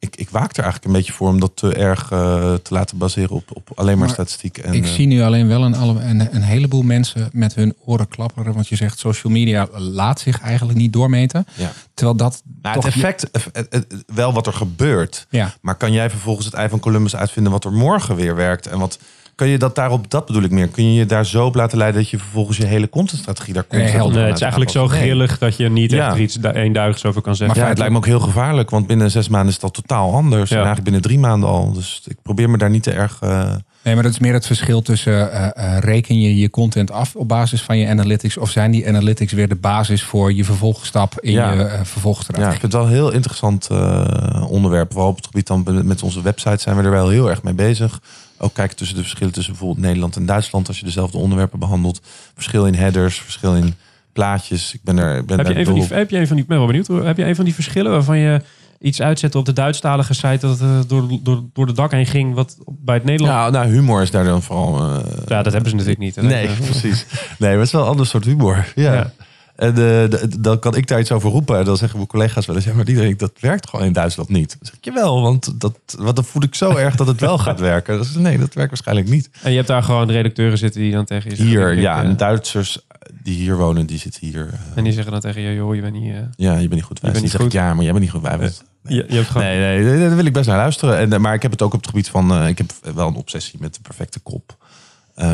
ik, 0.00 0.16
ik 0.16 0.30
waak 0.30 0.50
er 0.50 0.62
eigenlijk 0.62 0.84
een 0.84 0.92
beetje 0.92 1.12
voor 1.12 1.28
om 1.28 1.40
dat 1.40 1.56
te 1.56 1.74
erg 1.74 2.10
eh, 2.10 2.54
te 2.54 2.74
laten 2.74 2.98
baseren 2.98 3.30
op, 3.30 3.50
op 3.52 3.70
alleen 3.74 3.98
maar, 3.98 4.06
Maar 4.06 4.14
statistiek. 4.14 4.58
En, 4.58 4.72
ik 4.74 4.84
eh, 4.84 4.90
zie 4.90 5.06
nu 5.06 5.22
alleen 5.22 5.48
wel 5.48 5.64
een, 5.64 6.08
een, 6.08 6.34
een 6.34 6.42
heleboel 6.42 6.82
mensen 6.82 7.28
met 7.32 7.54
hun 7.54 7.74
oren 7.84 8.08
klapperen. 8.08 8.54
Want 8.54 8.68
je 8.68 8.76
zegt 8.76 8.98
social 8.98 9.32
media 9.32 9.68
laat 9.72 10.20
zich 10.20 10.40
eigenlijk 10.40 10.78
niet 10.78 10.92
doormeten. 10.92 11.46
ja. 11.54 11.72
Terwijl 11.94 12.16
dat 12.16 12.42
nou, 12.62 12.74
toch... 12.74 12.84
het 12.84 12.94
effect, 12.94 13.30
eh, 13.30 13.80
wel 14.06 14.32
wat 14.32 14.46
er 14.46 14.52
gebeurt. 14.52 15.26
Ja, 15.30 15.54
Maar 15.60 15.74
kan 15.74 15.92
jij 15.92 16.10
vervolgens 16.10 16.46
het 16.46 16.54
ei 16.54 16.68
van 16.68 16.80
Columbus 16.80 17.16
uitvinden 17.16 17.52
wat 17.52 17.64
er 17.64 17.72
morgen 17.72 18.16
weer 18.16 18.34
werkt? 18.34 18.66
En 18.66 18.78
wat 18.78 18.98
kan 19.40 19.48
je 19.48 19.58
dat 19.58 19.74
daarop, 19.74 20.10
dat 20.10 20.26
bedoel 20.26 20.42
ik 20.42 20.50
meer, 20.50 20.68
kun 20.68 20.84
je 20.84 20.94
je 20.98 21.06
daar 21.06 21.26
zo 21.26 21.44
op 21.44 21.54
laten 21.54 21.78
leiden 21.78 22.00
dat 22.00 22.10
je 22.10 22.18
vervolgens 22.18 22.56
je 22.56 22.66
hele 22.66 22.88
contentstrategie 22.88 23.54
daar 23.54 23.62
op 23.62 23.72
Nee, 24.12 24.24
het 24.24 24.34
is 24.34 24.40
eigenlijk 24.40 24.70
zo 24.70 24.88
grillig 24.88 25.38
dat 25.38 25.56
je 25.56 25.68
niet 25.70 25.90
Ja. 25.90 26.06
echt 26.06 26.14
er 26.14 26.20
iets 26.20 26.34
du- 26.34 26.48
eenduidigs 26.48 27.04
over 27.04 27.22
kan 27.22 27.36
zeggen. 27.36 27.54
Ja, 27.56 27.60
Maar 27.60 27.70
het 27.70 27.78
lijkt 27.78 27.92
me 27.92 27.98
ook 27.98 28.06
heel 28.06 28.20
gevaarlijk, 28.20 28.70
want 28.70 28.86
binnen 28.86 29.10
zes 29.10 29.28
maanden 29.28 29.50
is 29.52 29.58
dat 29.58 29.74
totaal 29.74 30.14
anders. 30.14 30.50
Ja. 30.50 30.56
En 30.56 30.64
eigenlijk 30.64 30.82
binnen 30.84 31.02
drie 31.02 31.18
maanden 31.18 31.48
al. 31.48 31.72
Dus 31.72 32.02
ik 32.04 32.16
probeer 32.22 32.50
me 32.50 32.58
daar 32.58 32.70
niet 32.70 32.82
te 32.82 32.90
erg. 32.92 33.18
eh, 33.20 33.50
nee, 33.82 33.94
maar 33.94 34.02
dat 34.02 34.12
is 34.12 34.18
meer 34.18 34.32
het 34.32 34.46
verschil 34.46 34.82
tussen 34.82 35.32
eh, 35.32 35.74
eh, 35.76 35.78
reken 35.82 36.20
je 36.20 36.36
je 36.36 36.50
content 36.50 36.90
af 36.90 37.14
op 37.16 37.28
basis 37.28 37.62
van 37.62 37.78
je 37.78 37.88
analytics 37.88 38.36
of 38.36 38.50
zijn 38.50 38.70
die 38.70 38.88
analytics 38.88 39.32
weer 39.32 39.48
de 39.48 39.54
basis 39.54 40.02
voor 40.02 40.32
je 40.32 40.44
vervolgstap 40.44 41.20
in 41.20 41.32
Ja. 41.32 41.52
je 41.52 41.58
uh, 41.64 41.70
ja, 41.70 41.78
ik 41.78 41.86
vervolgstrategie? 41.86 42.50
vind 42.50 42.62
het 42.62 42.72
wel 42.72 42.82
een 42.84 42.92
heel 42.92 43.12
interessant 43.12 43.68
eh, 43.70 44.46
onderwerp. 44.50 44.92
Vooral 44.92 45.10
op 45.10 45.16
het 45.16 45.26
gebied 45.26 45.46
dan 45.46 45.86
met- 45.86 46.02
onze 46.02 46.22
website 46.22 46.60
zijn 46.62 46.76
we 46.76 46.82
er 46.82 46.90
wel 46.90 47.08
heel 47.08 47.30
erg 47.30 47.42
mee 47.42 47.54
bezig. 47.54 48.00
Ook 48.38 48.54
kijken 48.54 48.76
tussen 48.76 48.96
de 48.96 49.02
verschillen 49.02 49.32
tussen 49.32 49.52
bijvoorbeeld 49.52 49.86
Nederland 49.86 50.16
en 50.16 50.26
Duitsland 50.26 50.68
als 50.68 50.78
je 50.78 50.84
dezelfde 50.84 51.18
onderwerpen 51.18 51.58
behandelt. 51.58 52.00
Verschil 52.34 52.66
in 52.66 52.74
headers, 52.74 53.20
verschil 53.20 53.54
in 53.56 53.74
plaatjes. 54.12 54.74
Ik 54.74 54.80
ben 54.82 54.98
er. 54.98 55.16
ik 55.18 55.26
Ben 55.26 55.36
Heb 55.38 55.46
je, 55.46 55.54
een 55.58 55.64
van 55.64 55.74
die, 55.74 55.86
heb 55.88 56.10
je 56.10 56.18
een 56.18 56.26
van 56.26 56.34
die, 56.36 56.42
ik 56.44 56.48
ben 56.50 56.58
wel 56.58 56.66
benieuwd, 56.66 56.86
heb 56.86 57.16
je 57.16 57.24
een 57.24 57.34
van 57.36 57.44
die 57.44 57.54
verschillen 57.54 57.90
waarvan 57.90 58.18
je 58.18 58.40
iets 58.80 59.02
uitzetten 59.02 59.40
op 59.40 59.46
de 59.46 59.52
Duitsstalige 59.52 60.14
site 60.14 60.38
dat 60.40 60.50
het 60.58 60.60
eh, 60.60 60.78
door, 60.86 61.08
door, 61.22 61.42
door 61.52 61.66
de 61.66 61.72
dak 61.72 61.90
heen 61.90 62.06
ging, 62.06 62.34
wat 62.34 62.56
bij 62.66 62.94
het 62.94 63.04
Nederland... 63.04 63.34
Ja, 63.36 63.50
nou, 63.60 63.72
humor 63.72 64.02
is 64.02 64.10
daar 64.10 64.24
dan 64.24 64.42
vooral... 64.42 64.78
eh, 64.78 64.98
Ja, 65.26 65.42
dat 65.42 65.52
hebben 65.52 65.70
ze 65.70 65.76
natuurlijk 65.76 65.98
niet. 66.02 66.14
hè. 66.16 66.22
Nee, 66.22 66.48
precies. 66.70 67.06
Nee, 67.38 67.50
maar 67.50 67.58
het 67.58 67.66
is 67.66 67.72
wel 67.72 67.82
een 67.82 67.88
ander 67.88 68.06
soort 68.06 68.24
humor. 68.24 68.72
Ja. 68.74 68.92
Ja. 68.94 69.12
En 69.56 69.74
de- 69.74 70.28
dan 70.40 70.58
kan 70.58 70.76
ik 70.76 70.86
daar 70.86 71.00
iets 71.00 71.12
over 71.12 71.30
roepen. 71.30 71.58
En 71.58 71.64
dan 71.64 71.76
zeggen 71.76 71.96
mijn 71.96 72.08
collega's 72.10 72.46
wel 72.46 72.56
eens... 72.56 72.64
Ja, 72.64 72.74
maar 72.74 72.84
die 72.84 72.96
denkt, 72.96 73.18
dat 73.18 73.32
werkt 73.40 73.68
gewoon 73.68 73.86
in 73.86 73.92
Duitsland 73.92 74.28
niet. 74.28 74.48
Dan 74.50 74.58
zeg 74.62 74.74
ik, 74.74 74.84
jawel, 74.84 75.22
want, 75.22 75.60
dat, 75.60 75.78
want 75.98 76.16
dan 76.16 76.24
voel 76.24 76.42
ik 76.42 76.54
zo 76.54 76.76
erg 76.76 76.94
dat 76.96 77.06
het 77.06 77.20
wel 77.20 77.38
gaat 77.48 77.60
werken. 77.60 77.98
Dus 77.98 78.14
nee, 78.14 78.38
dat 78.38 78.54
werkt 78.54 78.70
waarschijnlijk 78.70 79.08
niet. 79.08 79.30
En 79.42 79.50
je 79.50 79.56
hebt 79.56 79.68
daar 79.68 79.82
gewoon 79.82 80.10
redacteuren 80.10 80.58
zitten 80.58 80.80
die 80.80 80.92
dan 80.92 81.04
tegen 81.04 81.30
je 81.30 81.36
zeggen... 81.36 81.54
Hier, 81.56 81.78
ja, 81.78 82.02
en 82.02 82.16
Duitsers 82.16 82.78
die 83.22 83.34
hier 83.34 83.56
wonen, 83.56 83.86
die 83.86 83.98
zitten 83.98 84.26
hier. 84.26 84.46
eh, 84.52 84.58
En 84.74 84.84
die 84.84 84.92
zeggen 84.92 85.12
dan 85.12 85.20
tegen 85.20 85.40
je, 85.40 85.54
joh, 85.54 85.74
je 85.74 85.80
bent 85.80 85.94
niet... 86.00 86.12
eh, 86.12 86.18
ja, 86.36 86.52
je 86.52 86.58
bent 86.58 86.70
niet 86.70 86.82
goed. 86.82 87.00
bent 87.00 87.12
Wij 87.12 87.22
niet 87.22 87.30
zeggen, 87.30 87.50
goed. 87.50 87.58
Ja, 87.60 87.74
maar 87.74 87.82
jij 87.82 87.92
bent 87.92 88.04
niet 88.04 88.10
goed. 88.12 88.20
Wij 88.22 88.30
hebben 88.30 88.48
het. 88.48 88.62
je, 88.82 89.04
je 89.08 89.14
hebt 89.14 89.26
gewoon... 89.28 89.46
Nee, 89.46 89.58
nee, 89.58 89.84
nee, 89.96 90.06
daar 90.08 90.16
wil 90.16 90.24
ik 90.24 90.32
best 90.32 90.48
naar 90.48 90.56
luisteren. 90.56 90.98
En, 90.98 91.12
eh, 91.12 91.18
maar 91.18 91.34
ik 91.34 91.42
heb 91.42 91.50
het 91.50 91.62
ook 91.62 91.72
op 91.74 91.78
het 91.80 91.88
gebied 91.88 92.08
van... 92.08 92.46
ik 92.46 92.58
heb 92.58 92.72
wel 92.94 93.08
een 93.08 93.14
obsessie 93.14 93.60
met 93.60 93.74
de 93.74 93.80
perfecte 93.80 94.20
kop 94.20 94.56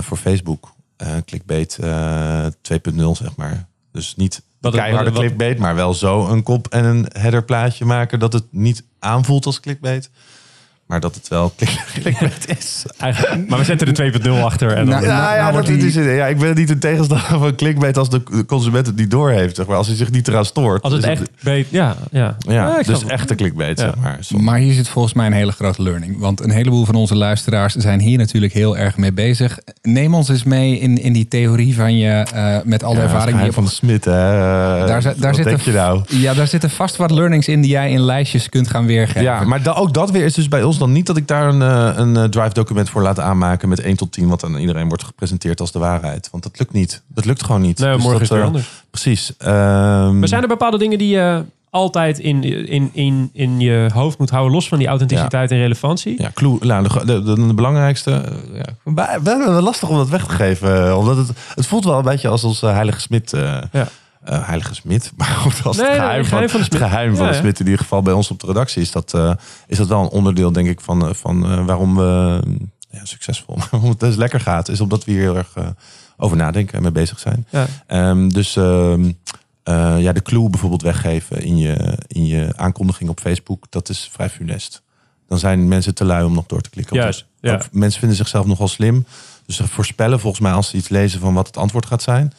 voor 0.01 0.17
Facebook. 0.17 0.75
Clickbait 1.25 1.79
eh 1.79 2.47
2.0, 2.47 2.51
zeg 3.13 3.37
maar. 3.37 3.67
Dus 3.93 4.17
niet 4.17 4.43
Wat- 4.61 4.75
keiharde 4.75 5.11
clickbait, 5.11 5.59
maar 5.59 5.75
wel 5.75 5.95
zo 5.95 6.27
een 6.29 6.43
kop 6.43 6.67
en 6.69 6.85
een 6.85 7.07
headerplaatje 7.13 7.85
maken... 7.85 8.19
dat 8.19 8.33
het 8.33 8.45
niet 8.51 8.85
aanvoelt 8.99 9.47
als 9.47 9.61
clickbait. 9.61 10.11
Maar 10.87 11.01
dat 11.01 11.15
het 11.15 11.29
wel 11.29 11.53
click- 11.57 11.85
clickbait 12.01 12.49
is. 12.59 12.85
Eigenlijk, 12.99 13.49
maar 13.49 13.59
we 13.59 13.65
zetten 13.65 13.95
er 13.95 14.13
2.0 14.23 14.31
achter. 14.45 14.69
En 14.73 14.77
dan, 14.77 14.89
Nou, 14.89 15.05
Ja, 15.07 15.35
ja, 15.35 15.41
nou 15.41 15.53
wordt 15.53 15.67
dat 15.69 15.79
die- 15.79 15.87
is 15.89 15.95
het. 15.95 16.05
ja, 16.05 16.27
ik 16.27 16.39
ben 16.39 16.55
niet 16.55 16.71
een 16.71 16.79
tegenstander 16.79 17.27
van 17.39 17.55
clickbait 17.55 17.99
als 17.99 18.11
de 18.11 18.45
consument 18.47 18.87
het 18.87 18.97
niet 18.97 19.11
doorheeft. 19.11 19.57
Zeg 19.57 19.67
maar. 19.67 19.77
Als 19.77 19.87
hij 19.87 19.97
zich 19.97 20.11
niet 20.11 20.29
eraan 20.29 20.45
stoort. 20.45 20.83
als 20.83 20.93
het 20.93 21.05
echt... 21.05 21.31
beet- 21.43 21.67
ja, 21.71 21.97
ja. 22.11 22.37
Ja, 22.39 22.77
dus 22.83 22.87
het. 23.01 23.11
echte 23.11 23.35
clickbait, 23.35 23.79
Ja. 23.79 23.85
zeg 23.85 23.95
maar. 23.97 24.17
Soms. 24.21 24.43
Maar 24.43 24.59
hier 24.59 24.73
zit 24.73 24.89
volgens 24.89 25.15
mij 25.15 25.27
een 25.27 25.33
hele 25.33 25.53
grote 25.53 25.83
learning. 25.83 26.19
Want 26.19 26.41
een 26.45 26.51
heleboel 26.51 26.85
van 26.85 26.95
onze 26.95 27.15
luisteraars 27.17 27.75
zijn 27.75 28.01
hier 28.01 28.19
natuurlijk 28.19 28.53
heel 28.53 28.77
erg 28.77 28.97
mee 28.97 29.13
bezig. 29.13 29.59
Neem 29.83 30.15
ons 30.15 30.29
eens 30.29 30.45
mee 30.45 30.79
in, 30.79 31.03
in 31.03 31.13
die 31.13 31.29
theorie 31.29 31.75
van 31.75 31.97
je 31.97 32.09
eh, 32.35 32.57
met 32.65 32.85
al 32.85 32.93
de 32.93 32.97
Ja, 32.99 33.03
ervaring 33.05 33.37
die 33.37 33.47
je 33.47 33.53
van 33.53 33.65
de 33.65 33.71
Smit, 33.71 34.05
hè. 34.05 34.13
Daar, 34.13 35.03
zi- 35.03 35.09
daar 35.17 35.33
Wat 35.33 35.35
zitten, 35.47 35.59
je 35.65 35.73
nou? 35.73 36.01
Ja, 36.09 36.35
daar 36.35 36.47
zitten 36.47 36.71
vast 36.71 36.97
wat 36.97 37.11
learnings 37.11 37.49
in 37.49 37.61
die 37.61 37.71
jij 37.71 37.91
in 37.91 38.01
lijstjes 38.01 38.49
kunt 38.49 38.69
gaan 38.69 38.87
weergeven. 38.87 39.23
Ja, 39.23 39.45
maar 39.45 39.63
da- 39.63 39.73
ook 39.73 39.95
dat 39.95 40.11
weer 40.11 40.25
is 40.25 40.35
dus 40.35 40.49
bij 40.49 40.63
ons 40.63 40.76
dan 40.79 40.93
niet 40.93 41.07
dat 41.07 41.17
ik 41.17 41.29
daar 41.29 41.49
een, 41.49 41.63
eh, 41.63 41.91
een 41.97 42.17
eh, 42.17 42.25
drive 42.25 42.53
document 42.55 42.91
voor 42.91 43.03
laat 43.03 43.21
aanmaken 43.21 43.69
met 43.69 43.81
1 43.81 43.97
tot 43.97 44.13
10, 44.13 44.29
wat 44.29 44.45
aan 44.45 44.57
iedereen 44.57 44.89
wordt 44.89 45.05
gepresenteerd 45.05 45.61
als 45.61 45.73
de 45.73 45.79
waarheid. 45.79 46.29
Want 46.31 46.43
dat 46.43 46.59
lukt 46.59 46.73
niet. 46.73 47.03
Dat 47.09 47.25
lukt 47.25 47.45
gewoon 47.45 47.61
niet. 47.61 47.79
Nee, 47.79 47.93
Dus 47.95 48.03
morgen 48.03 48.13
dat, 48.13 48.23
is 48.23 48.29
het 48.29 48.39
weer 48.39 48.47
eh, 48.47 48.53
anders. 48.53 48.85
Precies. 48.91 49.33
Ehm, 49.39 50.19
Maar 50.19 50.29
zijn 50.29 50.43
er 50.43 50.49
bepaalde 50.49 50.79
dingen 50.79 50.99
die 50.99 51.09
je 51.09 51.45
altijd 51.71 52.19
in, 52.19 52.43
in, 52.69 52.91
in, 52.93 53.31
in 53.33 53.61
je 53.61 53.91
hoofd 53.93 54.19
moet 54.19 54.31
houden, 54.31 54.53
los 54.53 54.69
van 54.69 54.79
die 54.79 54.87
authenticiteit 54.87 55.51
en 55.51 55.59
relevantie? 55.59 56.23
Ja, 56.23 56.31
clue, 56.35 56.59
nou, 56.61 56.89
de, 56.89 57.05
de, 57.05 57.23
de, 57.23 57.47
de 57.47 57.55
belangrijkste. 57.55 58.11
Ja, 58.53 58.65
bij- 58.93 59.19
we 59.23 59.29
hebben 59.31 59.55
het 59.55 59.63
lastig 59.65 59.89
om 59.89 59.97
dat 59.97 60.09
weg 60.09 60.25
te 60.27 60.35
geven. 60.35 60.99
Omdat 60.99 61.17
het, 61.17 61.31
het 61.55 61.67
voelt 61.67 61.85
wel 61.85 61.99
een 61.99 62.05
beetje 62.05 62.29
als 62.29 62.45
onze 62.45 62.67
Heilige 62.67 63.01
Smit. 63.01 63.33
eh, 63.33 63.59
Ja. 63.73 63.89
Eh, 64.27 64.47
Heilige 64.47 64.75
Smit. 64.75 65.13
Maar 65.17 65.27
goed, 65.27 65.65
als 65.65 65.77
Nee, 65.77 65.87
het 65.87 65.97
nee, 65.97 66.07
geheim, 66.07 66.25
geheim 66.25 66.49
van, 66.49 66.61
de 66.61 66.77
geheim 66.77 67.17
van 67.17 67.27
de 67.27 67.37
in 67.37 67.59
ieder 67.59 67.79
geval 67.79 68.03
bij 68.03 68.13
ons 68.13 68.31
op 68.31 68.41
de 68.41 68.47
redactie 68.47 68.83
is 68.83 68.91
dat, 68.91 69.15
eh, 69.15 69.33
is 69.67 69.77
dat 69.77 69.89
wel 69.89 70.03
een 70.03 70.09
onderdeel, 70.09 70.53
denk 70.53 70.69
ik, 70.69 70.81
van, 70.81 71.09
eh, 71.09 71.15
van 71.15 71.67
waarom 71.67 71.97
we 71.97 72.41
ja, 72.91 73.05
succesvol, 73.05 73.59
waarom 73.71 73.91
het 73.91 74.01
dus 74.01 74.17
lekker 74.17 74.41
gaat. 74.41 74.69
Is 74.69 74.81
omdat 74.81 75.05
we 75.05 75.13
hier 75.13 75.21
heel 75.21 75.37
erg 75.37 75.55
over 76.17 76.37
nadenken 76.37 76.75
en 76.75 76.83
mee 76.83 76.93
bezig 76.93 77.19
zijn. 77.19 77.47
Ja. 77.51 77.67
Ehm, 77.87 78.29
dus 78.29 78.57
ehm, 78.57 79.11
eh, 79.67 80.01
ja, 80.01 80.13
de 80.13 80.23
clue 80.23 80.51
bijvoorbeeld 80.51 80.83
weggeven 80.83 81.43
in 81.43 81.57
je, 81.57 81.99
in 82.07 82.27
je 82.27 82.53
aankondiging 82.57 83.11
op 83.11 83.21
Facebook, 83.21 83.67
dat 83.71 83.89
is 83.89 84.09
vrij 84.13 84.31
funest. 84.31 84.83
Dan 85.29 85.39
zijn 85.39 85.69
mensen 85.69 85.95
te 85.95 86.05
lui 86.05 86.25
om 86.25 86.35
nog 86.35 86.47
door 86.47 86.61
te 86.61 86.71
klikken. 86.71 86.97
Juist, 86.97 87.27
ja. 87.41 87.55
Ook 87.55 87.73
mensen 87.73 87.99
vinden 87.99 88.17
zichzelf 88.17 88.47
nogal 88.47 88.69
slim. 88.69 89.07
Dus 89.47 89.57
ze 89.57 89.69
voorspellen 89.69 90.21
volgens 90.21 90.43
mij 90.43 90.53
als 90.53 90.69
ze 90.69 90.77
iets 90.77 90.89
lezen 90.89 91.21
van 91.21 91.35
wat 91.35 91.47
het 91.47 91.57
antwoord 91.57 91.87
gaat 91.87 92.03
zijn. 92.03 92.33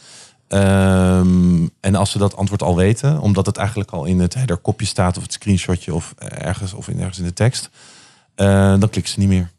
Ehm, 0.47 1.67
en 1.79 1.95
als 1.95 2.11
ze 2.11 2.17
dat 2.17 2.35
antwoord 2.35 2.63
al 2.63 2.75
weten, 2.75 3.19
omdat 3.19 3.45
het 3.45 3.57
eigenlijk 3.57 3.91
al 3.91 4.05
in 4.05 4.19
het 4.19 4.33
header 4.33 4.57
kopje 4.57 4.85
staat 4.85 5.17
of 5.17 5.23
het 5.23 5.33
screenshotje 5.33 5.93
of 5.93 6.13
ergens 6.17 6.73
of 6.73 6.87
in, 6.87 6.99
ergens 6.99 7.19
in 7.19 7.25
de 7.25 7.33
tekst, 7.33 7.69
eh, 8.35 8.47
dan 8.79 8.89
klikken 8.89 9.13
ze 9.13 9.19
niet 9.19 9.27
meer. 9.27 9.51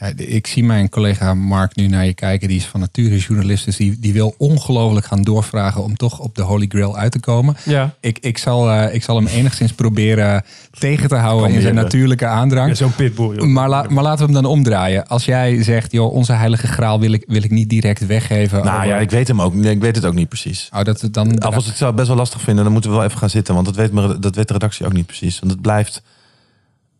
Ja, 0.00 0.12
ik 0.16 0.46
zie 0.46 0.64
mijn 0.64 0.88
collega 0.88 1.34
Mark 1.34 1.76
nu 1.76 1.86
naar 1.86 2.04
je 2.04 2.14
kijken. 2.14 2.48
Die 2.48 2.56
is 2.56 2.64
van 2.66 2.80
nature 2.80 3.16
journalist. 3.18 3.64
Dus 3.64 3.76
die, 3.76 3.96
die 4.00 4.12
wil 4.12 4.34
ongelooflijk 4.38 5.06
gaan 5.06 5.22
doorvragen 5.22 5.82
om 5.82 5.96
toch 5.96 6.18
op 6.18 6.34
de 6.34 6.42
Holy 6.42 6.66
Grail 6.68 6.96
uit 6.96 7.12
te 7.12 7.20
komen. 7.20 7.56
Ja. 7.64 7.94
Ik, 8.00 8.18
ik, 8.18 8.38
zal, 8.38 8.70
eh, 8.70 8.94
ik 8.94 9.02
zal 9.02 9.16
hem 9.16 9.26
enigszins 9.26 9.72
proberen 9.72 10.44
tegen 10.78 11.08
te 11.08 11.14
houden 11.14 11.50
in 11.50 11.60
zijn 11.60 11.74
natuurlijke 11.74 12.26
aandrang. 12.26 12.68
Ja, 12.68 12.74
Zo'n 12.74 12.94
pitbull. 12.94 13.36
joh. 13.36 13.46
Maar, 13.46 13.68
la- 13.68 13.86
maar 13.88 14.02
laten 14.02 14.26
we 14.26 14.32
hem 14.32 14.42
dan 14.42 14.50
omdraaien. 14.52 15.06
Als 15.06 15.24
jij 15.24 15.62
zegt, 15.62 15.92
joh, 15.92 16.12
onze 16.12 16.32
heilige 16.32 16.66
graal 16.66 17.00
wil 17.00 17.12
ik, 17.12 17.24
wil 17.26 17.42
ik 17.42 17.50
niet 17.50 17.68
direct 17.70 18.06
weggeven. 18.06 18.64
Nou 18.64 18.76
over- 18.76 18.88
ja, 18.88 18.96
ik 18.98 19.10
weet 19.10 19.28
hem 19.28 19.40
ook. 19.42 19.54
Nee, 19.54 19.74
ik 19.74 19.80
weet 19.80 19.96
het 19.96 20.04
ook 20.04 20.14
niet 20.14 20.28
precies. 20.28 20.68
Oh, 20.74 20.82
dat 20.82 21.00
het 21.00 21.14
dan... 21.14 21.38
Als 21.38 21.56
ik 21.64 21.64
het 21.70 21.76
zou 21.78 21.94
best 21.94 22.08
wel 22.08 22.16
lastig 22.16 22.40
vinden, 22.40 22.64
dan 22.64 22.72
moeten 22.72 22.90
we 22.90 22.96
wel 22.96 23.06
even 23.06 23.18
gaan 23.18 23.30
zitten. 23.30 23.54
Want 23.54 23.66
dat 23.66 23.76
weet, 23.76 23.92
me- 23.92 24.18
dat 24.18 24.34
weet 24.36 24.46
de 24.46 24.52
redactie 24.52 24.86
ook 24.86 24.92
niet 24.92 25.06
precies. 25.06 25.38
Want 25.38 25.52
het 25.52 25.60
blijft. 25.60 26.02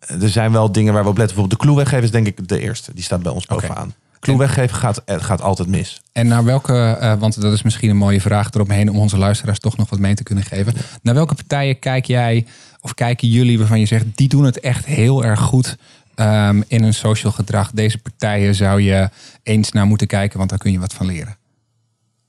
Er 0.08 0.28
zijn 0.28 0.52
wel 0.52 0.72
dingen 0.72 0.92
waar 0.92 1.02
we 1.02 1.08
op 1.08 1.16
letten. 1.16 1.36
Bijvoorbeeld 1.36 1.60
de 1.60 1.66
clue 1.66 1.76
weggeven 1.76 2.04
is 2.04 2.10
denk 2.10 2.26
ik 2.26 2.48
de 2.48 2.60
eerste. 2.60 2.94
Die 2.94 3.04
staat 3.04 3.22
bij 3.22 3.32
ons 3.32 3.46
bovenaan. 3.46 3.94
Clue 4.20 4.36
weggeven 4.36 4.76
gaat, 4.76 5.02
eh, 5.04 5.16
gaat 5.20 5.42
altijd 5.42 5.68
mis. 5.68 6.00
En 6.12 6.26
naar 6.26 6.44
welke, 6.44 6.96
eh, 7.00 7.14
want 7.14 7.40
dat 7.40 7.52
is 7.52 7.62
misschien 7.62 7.90
een 7.90 7.96
mooie 7.96 8.20
vraag 8.20 8.50
eromheen 8.50 8.90
om 8.90 8.98
onze 8.98 9.18
luisteraars 9.18 9.58
toch 9.58 9.76
nog 9.76 9.90
wat 9.90 9.98
mee 9.98 10.14
te 10.14 10.22
kunnen 10.22 10.44
geven. 10.44 10.74
Naar 11.02 11.14
welke 11.14 11.34
partijen 11.34 11.78
kijk 11.78 12.04
jij 12.04 12.46
of 12.80 12.94
kijken 12.94 13.28
jullie 13.28 13.58
waarvan 13.58 13.80
je 13.80 13.86
zegt, 13.86 14.04
die 14.14 14.28
doen 14.28 14.44
het 14.44 14.60
echt 14.60 14.84
heel 14.84 15.24
erg 15.24 15.40
goed 15.40 15.76
ehm, 16.14 16.62
in 16.66 16.82
hun 16.82 16.94
social 16.94 17.32
gedrag. 17.32 17.70
Deze 17.70 17.98
partijen 17.98 18.54
zou 18.54 18.80
je 18.80 19.10
eens 19.42 19.72
naar 19.72 19.86
moeten 19.86 20.06
kijken, 20.06 20.38
want 20.38 20.50
daar 20.50 20.58
kun 20.58 20.72
je 20.72 20.78
wat 20.78 20.94
van 20.94 21.06
leren. 21.06 21.36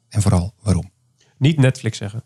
En 0.10 0.22
vooral, 0.22 0.54
waarom? 0.62 0.92
Niet 1.38 1.58
Netflix 1.58 1.98
zeggen. 1.98 2.24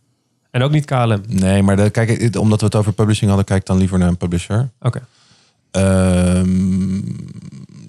En 0.51 0.61
ook 0.61 0.71
niet 0.71 0.85
KLM. 0.85 1.21
Nee, 1.27 1.63
maar 1.63 1.75
de, 1.75 1.89
kijk, 1.89 2.37
omdat 2.39 2.59
we 2.59 2.65
het 2.65 2.75
over 2.75 2.93
publishing 2.93 3.27
hadden, 3.27 3.45
kijk 3.45 3.65
dan 3.65 3.77
liever 3.77 3.99
naar 3.99 4.07
een 4.07 4.17
publisher. 4.17 4.69
Oké. 4.79 5.01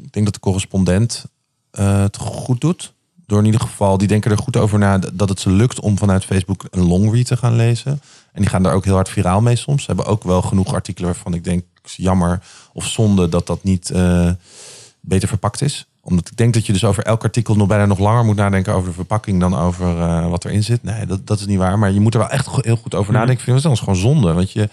Ik 0.02 0.12
denk 0.12 0.24
dat 0.24 0.34
de 0.34 0.40
correspondent 0.40 1.24
eh, 1.70 2.02
het 2.02 2.16
goed 2.16 2.60
doet. 2.60 2.92
Door 3.26 3.38
in 3.38 3.44
ieder 3.44 3.60
geval, 3.60 3.98
die 3.98 4.08
denken 4.08 4.30
er 4.30 4.38
goed 4.38 4.56
over 4.56 4.78
na 4.78 4.98
dat 5.12 5.28
het 5.28 5.40
ze 5.40 5.50
lukt 5.50 5.80
om 5.80 5.98
vanuit 5.98 6.24
Facebook 6.24 6.64
een 6.70 6.86
long 6.86 7.12
read 7.12 7.26
te 7.26 7.36
gaan 7.36 7.56
lezen. 7.56 7.92
En 8.32 8.40
die 8.40 8.50
gaan 8.50 8.62
daar 8.62 8.74
ook 8.74 8.84
heel 8.84 8.94
hard 8.94 9.08
viraal 9.08 9.40
mee 9.40 9.56
soms. 9.56 9.80
Ze 9.80 9.86
hebben 9.86 10.06
ook 10.06 10.22
wel 10.22 10.42
genoeg 10.42 10.74
artikelen 10.74 11.10
waarvan 11.10 11.34
ik 11.34 11.44
denk, 11.44 11.64
jammer 11.96 12.42
of 12.72 12.86
zonde 12.86 13.28
dat 13.28 13.46
dat 13.46 13.62
niet 13.64 13.90
eh, 13.90 14.30
beter 15.00 15.28
verpakt 15.28 15.60
is. 15.62 15.86
Omdat 16.00 16.28
ik 16.30 16.36
denk 16.36 16.54
dat 16.54 16.66
je 16.66 16.72
dus 16.72 16.84
over 16.84 17.02
elk 17.04 17.22
artikel 17.24 17.54
nog 17.54 17.68
bijna 17.68 17.86
nog 17.86 17.98
langer 17.98 18.24
moet 18.24 18.36
nadenken 18.36 18.74
over 18.74 18.88
de 18.88 18.94
verpakking 18.94 19.40
dan 19.40 19.56
over 19.56 20.00
eh, 20.00 20.28
wat 20.30 20.44
erin 20.44 20.62
zit. 20.62 20.82
Nee, 20.82 21.06
dat, 21.06 21.26
dat 21.26 21.40
is 21.40 21.46
niet 21.46 21.58
waar. 21.58 21.78
Maar 21.78 21.92
je 21.92 22.00
moet 22.00 22.14
er 22.14 22.20
wel 22.20 22.28
echt 22.30 22.48
heel 22.60 22.76
goed 22.76 22.94
over 22.94 23.12
Mhm. 23.12 23.20
nadenken. 23.20 23.38
Ik 23.38 23.44
vind 23.44 23.56
het 23.56 23.64
anders 23.64 23.82
gewoon 23.84 24.00
zonde. 24.14 24.32
Want 24.32 24.52
je, 24.52 24.68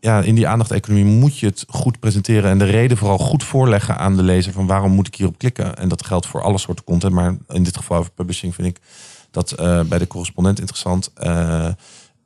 ja, 0.00 0.20
in 0.20 0.34
die 0.34 0.48
aandacht-economie 0.48 1.04
moet 1.04 1.38
je 1.38 1.46
het 1.46 1.64
goed 1.68 2.00
presenteren 2.00 2.50
en 2.50 2.58
de 2.58 2.64
reden 2.64 2.96
vooral 2.96 3.18
goed 3.18 3.44
voorleggen 3.44 3.98
aan 3.98 4.16
de 4.16 4.22
lezer 4.22 4.52
van 4.52 4.66
waarom 4.66 4.92
moet 4.92 5.06
ik 5.06 5.14
hierop 5.14 5.38
klikken. 5.38 5.76
En 5.76 5.88
dat 5.88 6.06
geldt 6.06 6.26
voor 6.26 6.42
alle 6.42 6.58
soorten 6.58 6.84
content, 6.84 7.12
maar 7.12 7.36
in 7.48 7.62
dit 7.62 7.76
geval 7.76 7.98
over 7.98 8.10
publishing 8.10 8.54
vind 8.54 8.68
ik 8.68 8.80
dat 9.30 9.52
eh, 9.52 9.80
bij 9.82 9.98
de 9.98 10.06
correspondent 10.06 10.58
interessant. 10.58 11.10
Eh, 11.14 11.66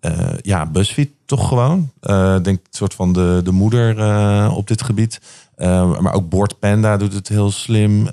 eh, 0.00 0.28
ja, 0.42 0.66
BuzzFeed 0.66 1.10
toch 1.26 1.48
gewoon. 1.48 1.90
Denk 2.42 2.46
een 2.46 2.60
soort 2.70 2.94
van 2.94 3.12
de, 3.12 3.40
de 3.44 3.52
moeder 3.52 4.50
op 4.50 4.68
dit 4.68 4.82
gebied. 4.82 5.20
Maar 6.00 6.12
ook 6.12 6.28
Board 6.28 6.58
Panda 6.58 6.96
doet 6.96 7.12
het 7.12 7.28
heel 7.28 7.50
slim. 7.50 8.04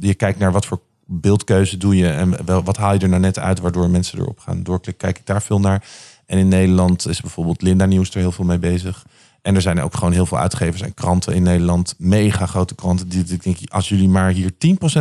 Je 0.00 0.14
kijkt 0.16 0.38
naar 0.38 0.52
wat 0.52 0.66
voor 0.66 0.80
beeldkeuze 1.06 1.76
doe 1.76 1.96
je 1.96 2.08
en 2.08 2.44
wel, 2.44 2.62
wat 2.62 2.76
haal 2.76 2.92
je 2.92 2.98
er 2.98 3.08
nou 3.08 3.20
net 3.20 3.38
uit 3.38 3.60
waardoor 3.60 3.90
mensen 3.90 4.18
erop 4.18 4.38
gaan 4.38 4.62
doorklikken. 4.62 5.06
Kijk 5.06 5.18
ik 5.18 5.26
daar 5.26 5.42
veel 5.42 5.60
naar. 5.60 5.84
En 6.26 6.38
in 6.38 6.48
Nederland 6.48 7.08
is 7.08 7.20
bijvoorbeeld 7.20 7.62
Linda 7.62 7.84
Nieuws 7.86 8.10
er 8.10 8.18
heel 8.20 8.32
veel 8.32 8.44
mee 8.44 8.58
bezig. 8.58 9.04
En 9.42 9.54
er 9.54 9.60
zijn 9.62 9.80
ook 9.80 9.94
gewoon 9.94 10.12
heel 10.12 10.26
veel 10.26 10.38
uitgevers 10.38 10.82
en 10.82 10.94
kranten 10.94 11.34
in 11.34 11.42
Nederland. 11.42 11.94
Mega 11.98 12.46
grote 12.46 12.74
kranten. 12.74 13.08
Die, 13.08 13.24
ik 13.28 13.42
denk, 13.42 13.56
als 13.68 13.88
jullie 13.88 14.08
maar 14.08 14.30
hier 14.30 14.50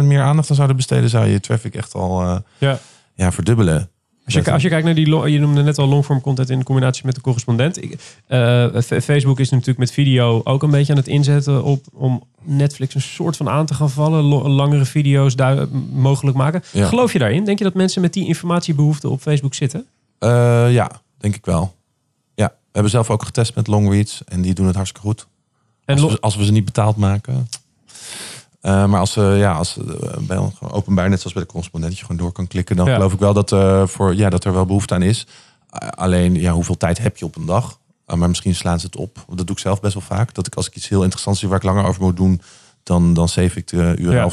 10% 0.02 0.04
meer 0.04 0.22
aandacht 0.22 0.50
aan 0.50 0.56
zouden 0.56 0.76
besteden, 0.76 1.10
zou 1.10 1.28
je 1.28 1.40
traffic 1.40 1.76
echt 1.76 1.94
al 1.94 2.22
eh, 2.22 2.36
Ja. 2.58 2.80
ja, 3.16 3.32
verdubbelen. 3.32 3.90
Als 4.26 4.34
je, 4.34 4.52
als 4.52 4.62
je 4.62 4.70
kijkt 4.70 4.86
naar 4.86 4.96
die, 4.96 5.30
je 5.32 5.40
noemde 5.40 5.64
net 5.64 5.78
al 5.78 5.88
longform 5.88 6.22
content 6.22 6.50
in 6.50 6.64
combinatie 6.64 7.06
met 7.06 7.16
de 7.16 7.22
correspondent. 7.22 7.84
Ik, 7.84 8.20
eh, 8.28 8.66
Facebook 8.82 9.40
is 9.40 9.50
natuurlijk 9.50 9.78
met 9.78 9.92
video 9.92 10.42
ook 10.44 10.64
een 10.64 10.70
beetje 10.72 10.92
aan 10.92 10.98
het 11.00 11.08
inzetten 11.08 11.64
op 11.64 11.86
om 11.94 12.24
Netflix 12.44 12.96
een 12.96 13.02
soort 13.02 13.38
van 13.38 13.50
aan 13.50 13.66
te 13.66 13.74
gaan 13.74 13.90
vallen. 13.90 14.24
Langere 14.50 14.86
video's 14.86 15.36
du- 15.36 15.68
mogelijk 15.94 16.38
maken. 16.38 16.64
Ja. 16.72 16.88
Geloof 16.88 17.14
je 17.14 17.20
daarin? 17.20 17.46
Denk 17.46 17.58
je 17.58 17.64
dat 17.64 17.74
mensen 17.74 18.02
met 18.02 18.14
die 18.14 18.28
informatiebehoefte 18.28 19.10
op 19.10 19.22
Facebook 19.22 19.54
zitten? 19.54 19.86
Eh, 20.20 20.68
ja, 20.74 21.02
denk 21.22 21.36
ik 21.36 21.46
wel. 21.46 21.76
Ja, 22.36 22.48
we 22.48 22.54
hebben 22.72 22.92
zelf 22.92 23.10
ook 23.10 23.24
getest 23.24 23.56
met 23.56 23.68
longreads 23.68 24.24
en 24.24 24.42
die 24.42 24.54
doen 24.54 24.66
het 24.66 24.76
hartstikke 24.76 25.08
goed. 25.08 25.28
En 25.86 26.00
Als 26.00 26.12
we, 26.14 26.20
als 26.20 26.36
we 26.36 26.46
ze 26.46 26.52
niet 26.52 26.66
betaald 26.66 26.98
maken. 26.98 27.48
Eh, 28.62 28.86
maar 28.86 29.00
als, 29.00 29.12
ze 29.12 29.22
ja, 29.22 29.54
als 29.54 29.78
eh, 29.78 30.18
bij 30.20 30.38
openbaar, 30.60 31.10
net 31.10 31.18
zoals 31.20 31.34
bij 31.34 31.44
de 31.44 31.50
correspondent, 31.50 31.98
je 31.98 32.02
gewoon 32.06 32.18
door 32.22 32.32
kan 32.32 32.48
klikken, 32.48 32.76
dan 32.76 32.86
Ja. 32.86 32.94
geloof 32.94 33.14
ik 33.14 33.20
wel 33.20 33.34
dat, 33.44 33.50
voor, 33.92 34.16
ja, 34.16 34.30
dat 34.30 34.44
er 34.44 34.54
wel 34.54 34.66
behoefte 34.66 34.94
aan 34.94 35.02
is. 35.02 35.28
Alleen, 35.90 36.36
ja, 36.36 36.52
hoeveel 36.52 36.78
tijd 36.78 36.98
heb 36.98 37.18
je 37.18 37.26
op 37.26 37.36
een 37.36 37.46
dag? 37.46 37.80
Uh, 38.08 38.16
maar 38.18 38.28
misschien 38.28 38.56
slaan 38.56 38.80
ze 38.80 38.86
het 38.86 38.96
op. 38.96 39.26
Dat 39.28 39.48
doe 39.48 39.56
ik 39.56 39.62
zelf 39.62 39.80
best 39.80 39.94
wel 39.94 40.04
vaak. 40.04 40.34
Dat 40.34 40.48
ik 40.48 40.56
als 40.56 40.68
ik 40.68 40.76
iets 40.76 40.88
heel 40.88 41.02
interessants 41.02 41.40
zie 41.40 41.50
waar 41.50 41.58
ik 41.58 41.64
langer 41.64 41.86
over 41.86 42.02
moet 42.02 42.18
doen, 42.18 42.42
dan, 42.84 43.14
dan 43.14 43.28
save 43.30 43.60
ik 43.60 43.68
de 43.68 43.96
URL. 43.98 44.12
Ja. 44.12 44.30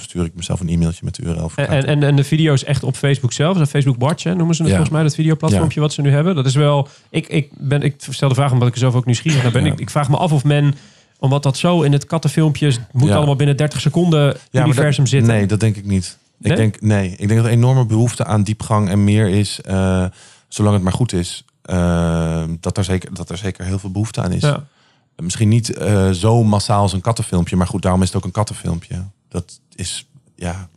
Stuur 0.00 0.24
ik 0.24 0.34
mezelf 0.34 0.60
een 0.60 0.68
e-mailtje 0.68 1.04
met 1.04 1.14
de 1.14 1.22
URL. 1.22 1.50
En, 1.56 1.86
en, 1.86 2.02
en, 2.02 2.16
de 2.16 2.24
video's 2.24 2.64
echt 2.64 2.82
op 2.82 2.96
Facebook 2.96 3.32
zelf. 3.32 3.56
Dus 3.56 3.68
Facebook 3.68 4.22
hè, 4.22 4.34
noemen 4.34 4.54
ze 4.54 4.62
het 4.62 4.70
Ja. 4.70 4.76
volgens 4.76 4.90
mij. 4.90 5.02
Dat 5.02 5.14
videoplatformpje 5.14 5.80
wat 5.80 5.92
ze 5.92 6.00
nu 6.00 6.10
hebben. 6.10 6.34
Dat 6.34 6.46
is 6.46 6.54
wel... 6.54 6.88
Ik, 7.10 7.26
ik, 7.26 7.48
ben, 7.58 7.82
ik 7.82 7.94
stel 8.10 8.28
de 8.28 8.34
vraag 8.34 8.52
omdat 8.52 8.68
ik 8.68 8.74
er 8.74 8.80
zelf 8.80 8.94
ook 8.94 9.04
nieuwsgierig 9.04 9.42
naar 9.42 9.52
ben. 9.52 9.66
Ik, 9.66 9.80
ik 9.80 9.90
vraag 9.90 10.08
me 10.08 10.16
af 10.16 10.32
of 10.32 10.44
men... 10.44 10.74
Omdat 11.20 11.42
dat 11.42 11.56
zo 11.56 11.82
in 11.82 11.92
het 11.92 12.06
kattenfilmpje 12.06 12.72
moet 12.92 13.10
allemaal 13.10 13.36
binnen 13.36 13.56
30 13.56 13.80
seconden 13.80 14.36
universum 14.52 15.04
dat, 15.04 15.12
zitten. 15.12 15.32
Nee, 15.32 15.46
dat 15.46 15.60
denk 15.60 15.76
ik 15.76 15.84
niet. 15.84 16.18
Nee? 16.36 16.52
Ik 16.52 16.58
denk, 16.58 16.80
nee, 16.80 17.10
ik 17.10 17.28
denk 17.28 17.40
dat 17.40 17.44
er 17.44 17.50
enorme 17.50 17.86
behoefte 17.86 18.24
aan 18.24 18.42
diepgang 18.42 18.88
en 18.88 19.04
meer 19.04 19.28
is, 19.28 19.60
eh, 19.60 20.04
zolang 20.48 20.74
het 20.74 20.84
maar 20.84 20.92
goed 20.92 21.12
is. 21.12 21.44
eh, 21.62 22.42
dat, 22.60 22.76
er 22.76 22.84
zeker, 22.84 23.14
dat 23.14 23.30
er 23.30 23.36
zeker 23.36 23.64
heel 23.64 23.78
veel 23.78 23.90
behoefte 23.90 24.20
aan 24.20 24.32
is. 24.32 24.42
Ja. 24.42 24.64
Misschien 25.22 25.48
niet 25.48 25.76
eh, 25.76 26.10
zo 26.10 26.44
massaal 26.44 26.80
als 26.82 26.92
een 26.92 27.00
kattenfilmpje, 27.00 27.56
maar 27.56 27.66
goed, 27.66 27.82
daarom 27.82 28.02
is 28.02 28.08
het 28.08 28.16
ook 28.16 28.24
een 28.24 28.30
kattenfilmpje. 28.30 29.04
Dat 29.28 29.60
is 29.74 30.06
ja, 30.36 30.68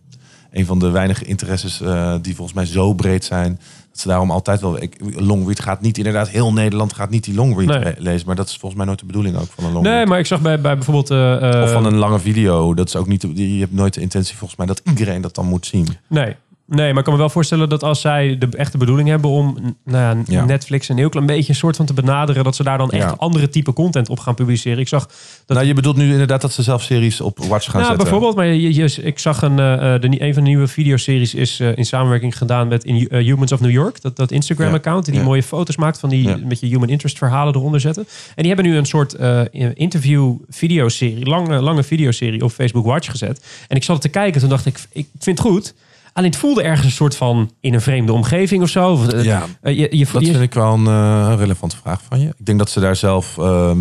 een 0.51 0.65
van 0.65 0.79
de 0.79 0.89
weinige 0.89 1.25
interesses 1.25 1.81
eh, 1.81 2.15
die 2.21 2.35
volgens 2.35 2.55
mij 2.55 2.65
zo 2.65 2.93
breed 2.93 3.25
zijn. 3.25 3.59
Dat 3.91 3.99
ze 3.99 4.07
daarom 4.07 4.31
altijd 4.31 4.61
wel. 4.61 4.81
Ik, 4.81 4.95
longread 5.15 5.59
gaat 5.59 5.81
niet 5.81 5.97
inderdaad 5.97 6.29
heel 6.29 6.53
Nederland 6.53 6.93
gaat 6.93 7.09
niet 7.09 7.23
die 7.23 7.33
longread 7.35 7.67
Nee. 7.67 7.79
le- 7.83 7.95
lezen, 7.97 8.27
maar 8.27 8.35
dat 8.35 8.47
is 8.49 8.53
volgens 8.57 8.75
mij 8.75 8.85
nooit 8.85 8.99
de 8.99 9.05
bedoeling 9.05 9.35
ook 9.37 9.47
van 9.55 9.63
een 9.63 9.71
longread. 9.71 9.95
Nee, 9.95 10.05
maar 10.05 10.19
ik 10.19 10.25
zag 10.25 10.41
bij, 10.41 10.61
bij 10.61 10.75
bijvoorbeeld... 10.75 11.09
eh, 11.09 11.61
Of 11.63 11.71
van 11.71 11.85
een 11.85 11.95
lange 11.97 12.19
video. 12.19 12.73
Dat 12.73 12.87
is 12.87 12.95
ook 12.95 13.07
niet. 13.07 13.21
Je 13.33 13.59
hebt 13.59 13.73
nooit 13.73 13.93
de 13.93 14.01
intentie 14.01 14.35
volgens 14.37 14.57
mij 14.57 14.67
dat 14.67 14.81
iedereen 14.85 15.21
dat 15.21 15.35
dan 15.35 15.45
moet 15.45 15.65
zien. 15.65 15.87
Nee. 16.07 16.35
Nee, 16.75 16.89
maar 16.89 16.97
ik 16.97 17.03
kan 17.03 17.13
me 17.13 17.19
wel 17.19 17.29
voorstellen 17.29 17.69
dat 17.69 17.83
als 17.83 18.01
zij 18.01 18.37
de 18.37 18.47
echte 18.51 18.77
bedoeling 18.77 19.09
hebben 19.09 19.29
om 19.29 19.75
nou 19.85 20.17
ja, 20.17 20.23
Ja. 20.27 20.45
Netflix 20.45 20.89
een 20.89 20.97
heel 20.97 21.09
klein 21.09 21.25
beetje 21.25 21.49
een 21.49 21.55
soort 21.55 21.75
van 21.75 21.85
te 21.85 21.93
benaderen, 21.93 22.43
dat 22.43 22.55
ze 22.55 22.63
daar 22.63 22.77
dan 22.77 22.91
echt 22.91 23.03
Ja. 23.03 23.15
andere 23.17 23.49
type 23.49 23.73
content 23.73 24.09
op 24.09 24.19
gaan 24.19 24.35
publiceren. 24.35 24.79
Ik 24.79 24.87
zag 24.87 25.05
dat 25.45 25.57
nou, 25.57 25.65
je 25.69 25.73
bedoelt 25.73 25.95
nu 25.95 26.11
inderdaad 26.11 26.41
dat 26.41 26.53
ze 26.53 26.63
zelf 26.63 26.83
series 26.83 27.21
op 27.21 27.37
Watch 27.37 27.65
gaan 27.65 27.81
nou, 27.81 27.85
zetten. 27.85 27.97
bijvoorbeeld, 27.97 28.35
maar 28.35 28.45
je, 28.45 28.73
je- 28.73 29.01
ik 29.03 29.19
zag 29.19 29.41
een, 29.41 29.59
eh, 29.59 29.93
eh, 29.95 30.01
de, 30.01 30.07
een 30.21 30.33
van 30.33 30.43
de 30.43 30.49
nieuwe 30.49 30.67
videoseries 30.67 31.33
is 31.33 31.59
eh, 31.59 31.77
in 31.77 31.85
samenwerking 31.85 32.37
gedaan 32.37 32.67
met 32.67 32.83
in, 32.83 33.07
Humans 33.11 33.51
of 33.51 33.59
New 33.59 33.71
York. 33.71 34.01
Dat, 34.01 34.15
dat 34.15 34.31
Instagram-account 34.31 35.05
die, 35.05 35.21
mooie 35.21 35.43
foto's 35.43 35.75
maakt 35.77 35.99
van 35.99 36.09
die 36.09 36.37
met 36.37 36.59
je 36.59 36.67
human 36.67 36.89
interest 36.89 37.17
verhalen 37.17 37.55
eronder 37.55 37.79
zetten. 37.79 38.03
En 38.35 38.43
die 38.43 38.47
hebben 38.53 38.65
nu 38.71 38.77
een 38.77 38.85
soort 38.85 39.13
eh, 39.13 39.41
interview 39.73 40.35
videoserie, 40.49 41.25
lange, 41.25 41.61
lange 41.61 41.83
videoserie 41.83 42.43
op 42.43 42.51
Facebook 42.51 42.85
Watch 42.85 43.09
gezet. 43.09 43.45
En 43.67 43.75
ik 43.75 43.83
zat 43.83 43.95
het 43.95 44.03
te 44.03 44.09
kijken, 44.19 44.41
toen 44.41 44.49
dacht 44.49 44.65
ik, 44.65 44.79
ik 44.91 45.07
vind 45.19 45.37
het 45.37 45.47
goed. 45.47 45.73
Alleen 46.13 46.29
het 46.29 46.39
voelde 46.39 46.63
ergens 46.63 46.85
een 46.85 46.91
soort 46.91 47.15
van 47.15 47.51
in 47.59 47.73
een 47.73 47.81
vreemde 47.81 48.13
omgeving 48.13 48.61
of 48.63 48.69
zo. 48.69 49.03
Eh, 49.05 49.23
Ja, 49.23 49.45
eh, 49.61 49.77
je, 49.77 49.97
je, 49.97 50.05
dat 50.11 50.23
vind 50.23 50.39
ik 50.39 50.53
wel 50.53 50.73
een 50.73 50.87
eh, 50.87 51.25
een 51.29 51.37
relevante 51.37 51.77
vraag 51.77 52.01
van 52.09 52.19
je. 52.19 52.27
Ik 52.37 52.45
denk 52.45 52.59
dat 52.59 52.69
ze 52.69 52.79
daar 52.79 52.95
zelf 52.95 53.35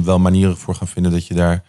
wel 0.04 0.18
manieren 0.18 0.56
voor 0.56 0.74
gaan 0.74 0.88
vinden 0.88 1.12
dat 1.12 1.26
je 1.26 1.34
daar 1.34 1.62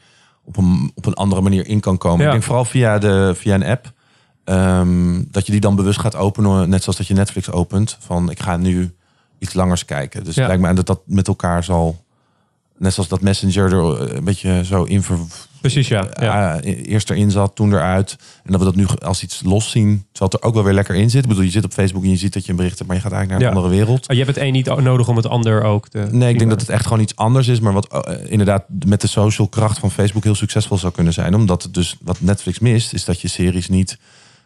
op 0.43 0.57
een, 0.57 0.91
op 0.95 1.05
een 1.05 1.13
andere 1.13 1.41
manier 1.41 1.67
in 1.67 1.79
kan 1.79 1.97
komen. 1.97 2.19
Ja. 2.19 2.25
Ik 2.25 2.31
denk 2.31 2.43
vooral 2.43 2.65
via, 2.65 2.97
de, 2.97 3.31
via 3.35 3.53
een 3.55 3.63
app. 3.65 3.91
ehm, 4.43 5.23
dat 5.31 5.45
je 5.45 5.51
die 5.51 5.61
dan 5.61 5.75
bewust 5.75 5.99
gaat 5.99 6.15
openen, 6.15 6.69
net 6.69 6.81
zoals 6.83 6.97
dat 6.97 7.07
je 7.07 7.13
Netflix 7.13 7.51
opent. 7.51 7.97
Van 7.99 8.29
ik 8.29 8.41
ga 8.41 8.57
nu 8.57 8.93
iets 9.39 9.53
langers 9.53 9.85
kijken. 9.85 10.23
Dus 10.23 10.33
Ja. 10.35 10.39
het 10.39 10.47
lijkt 10.47 10.63
me 10.63 10.69
aan 10.69 10.75
dat 10.75 10.85
dat 10.87 11.01
met 11.05 11.27
elkaar 11.27 11.63
zal. 11.63 12.03
Net 12.77 12.93
zoals 12.93 13.09
dat 13.09 13.21
Messenger 13.21 13.73
er 13.73 14.15
een 14.15 14.23
beetje 14.23 14.65
zo 14.65 14.83
in 14.83 15.03
ver, 15.03 15.17
Precies, 15.61 15.87
ja. 15.87 16.07
ja. 16.19 16.59
eh, 16.61 16.91
eerst 16.91 17.09
erin 17.09 17.31
zat, 17.31 17.55
toen 17.55 17.73
eruit. 17.73 18.15
En 18.43 18.51
dat 18.51 18.59
we 18.59 18.65
dat 18.65 18.75
nu 18.75 18.85
als 19.03 19.23
iets 19.23 19.41
los 19.45 19.69
zien, 19.71 20.05
terwijl 20.11 20.31
het 20.31 20.33
er 20.33 20.47
ook 20.47 20.53
wel 20.53 20.63
weer 20.63 20.73
lekker 20.73 20.95
in 20.95 21.09
zit. 21.09 21.23
Ik 21.23 21.29
bedoel, 21.29 21.43
je 21.43 21.49
zit 21.49 21.63
op 21.65 21.73
Facebook 21.73 22.03
en 22.03 22.09
je 22.09 22.15
ziet 22.15 22.33
dat 22.33 22.45
je 22.45 22.51
een 22.51 22.55
bericht 22.55 22.75
hebt, 22.77 22.87
maar 22.87 22.97
je 22.97 23.03
gaat 23.03 23.11
eigenlijk 23.11 23.41
naar 23.41 23.49
een 23.51 23.55
Ja. 23.57 23.61
andere 23.63 23.83
wereld. 23.85 24.09
Oh, 24.09 24.15
je 24.15 24.23
hebt 24.23 24.35
het 24.35 24.45
een 24.45 24.51
niet 24.53 24.75
nodig 24.75 25.07
om 25.07 25.15
het 25.15 25.27
ander 25.27 25.63
ook 25.63 25.87
te... 25.87 26.07
Nee, 26.11 26.29
ik 26.31 26.37
denk 26.37 26.49
dat 26.49 26.61
het 26.61 26.69
echt 26.69 26.83
gewoon 26.83 26.99
iets 27.03 27.15
anders 27.15 27.47
is. 27.47 27.59
Maar 27.59 27.73
wat 27.73 27.87
eh, 27.87 28.31
inderdaad 28.31 28.63
met 28.85 29.01
de 29.01 29.07
social 29.07 29.47
kracht 29.47 29.79
van 29.79 29.91
Facebook 29.91 30.23
heel 30.23 30.35
succesvol 30.35 30.77
zou 30.77 30.93
kunnen 30.93 31.13
zijn. 31.13 31.35
Omdat 31.35 31.63
het 31.63 31.73
dus 31.73 31.95
wat 32.01 32.21
Netflix 32.21 32.59
mist, 32.59 32.93
is 32.93 33.05
dat 33.05 33.21
je 33.21 33.27
series 33.27 33.69
niet 33.69 33.97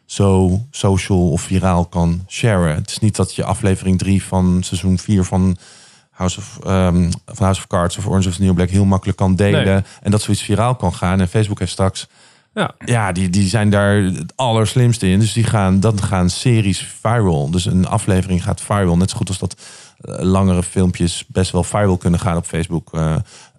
zo 0.05 0.59
social 0.71 1.29
of 1.29 1.41
viraal 1.41 1.85
kan 1.85 2.23
sharen. 2.27 2.75
Het 2.75 2.89
is 2.89 2.99
niet 2.99 3.15
dat 3.15 3.35
je 3.35 3.43
aflevering 3.43 3.97
3 3.97 4.23
van 4.23 4.57
seizoen 4.63 4.97
4 4.97 5.23
van 5.23 5.57
House 6.15 6.37
of, 6.39 6.57
van 6.61 7.11
House 7.45 7.59
of 7.59 7.67
Cards 7.67 7.97
of 7.97 8.07
Orange 8.07 8.27
of 8.27 8.35
the 8.35 8.41
New 8.43 8.53
Black 8.53 8.69
heel 8.69 8.85
makkelijk 8.85 9.17
kan 9.17 9.35
delen. 9.35 9.65
Nee. 9.65 9.81
En 10.01 10.11
dat 10.11 10.21
zoiets 10.21 10.43
viraal 10.43 10.75
kan 10.75 10.93
gaan. 10.93 11.19
En 11.19 11.27
Facebook 11.27 11.59
heeft 11.59 11.71
straks 11.71 12.07
Ja. 12.53 12.71
ja, 12.85 13.11
die, 13.11 13.29
die 13.29 13.47
zijn 13.49 13.69
daar 13.69 13.95
het 13.95 14.33
allerslimste 14.35 15.07
in. 15.07 15.19
Dus 15.19 15.33
die 15.33 15.43
gaan, 15.43 15.79
dan 15.79 16.01
gaan 16.03 16.29
series 16.29 16.87
viral. 17.01 17.51
Dus 17.51 17.65
een 17.65 17.87
aflevering 17.87 18.43
gaat 18.43 18.61
viral. 18.61 18.97
Net 18.97 19.09
zo 19.09 19.17
goed 19.17 19.27
als 19.27 19.37
dat 19.39 19.55
eh, 20.01 20.15
langere 20.19 20.63
filmpjes 20.63 21.23
best 21.27 21.51
wel 21.51 21.63
viral 21.63 21.97
kunnen 21.97 22.19
gaan 22.19 22.37
op 22.37 22.45
Facebook. 22.45 22.89
eh, 22.93 23.15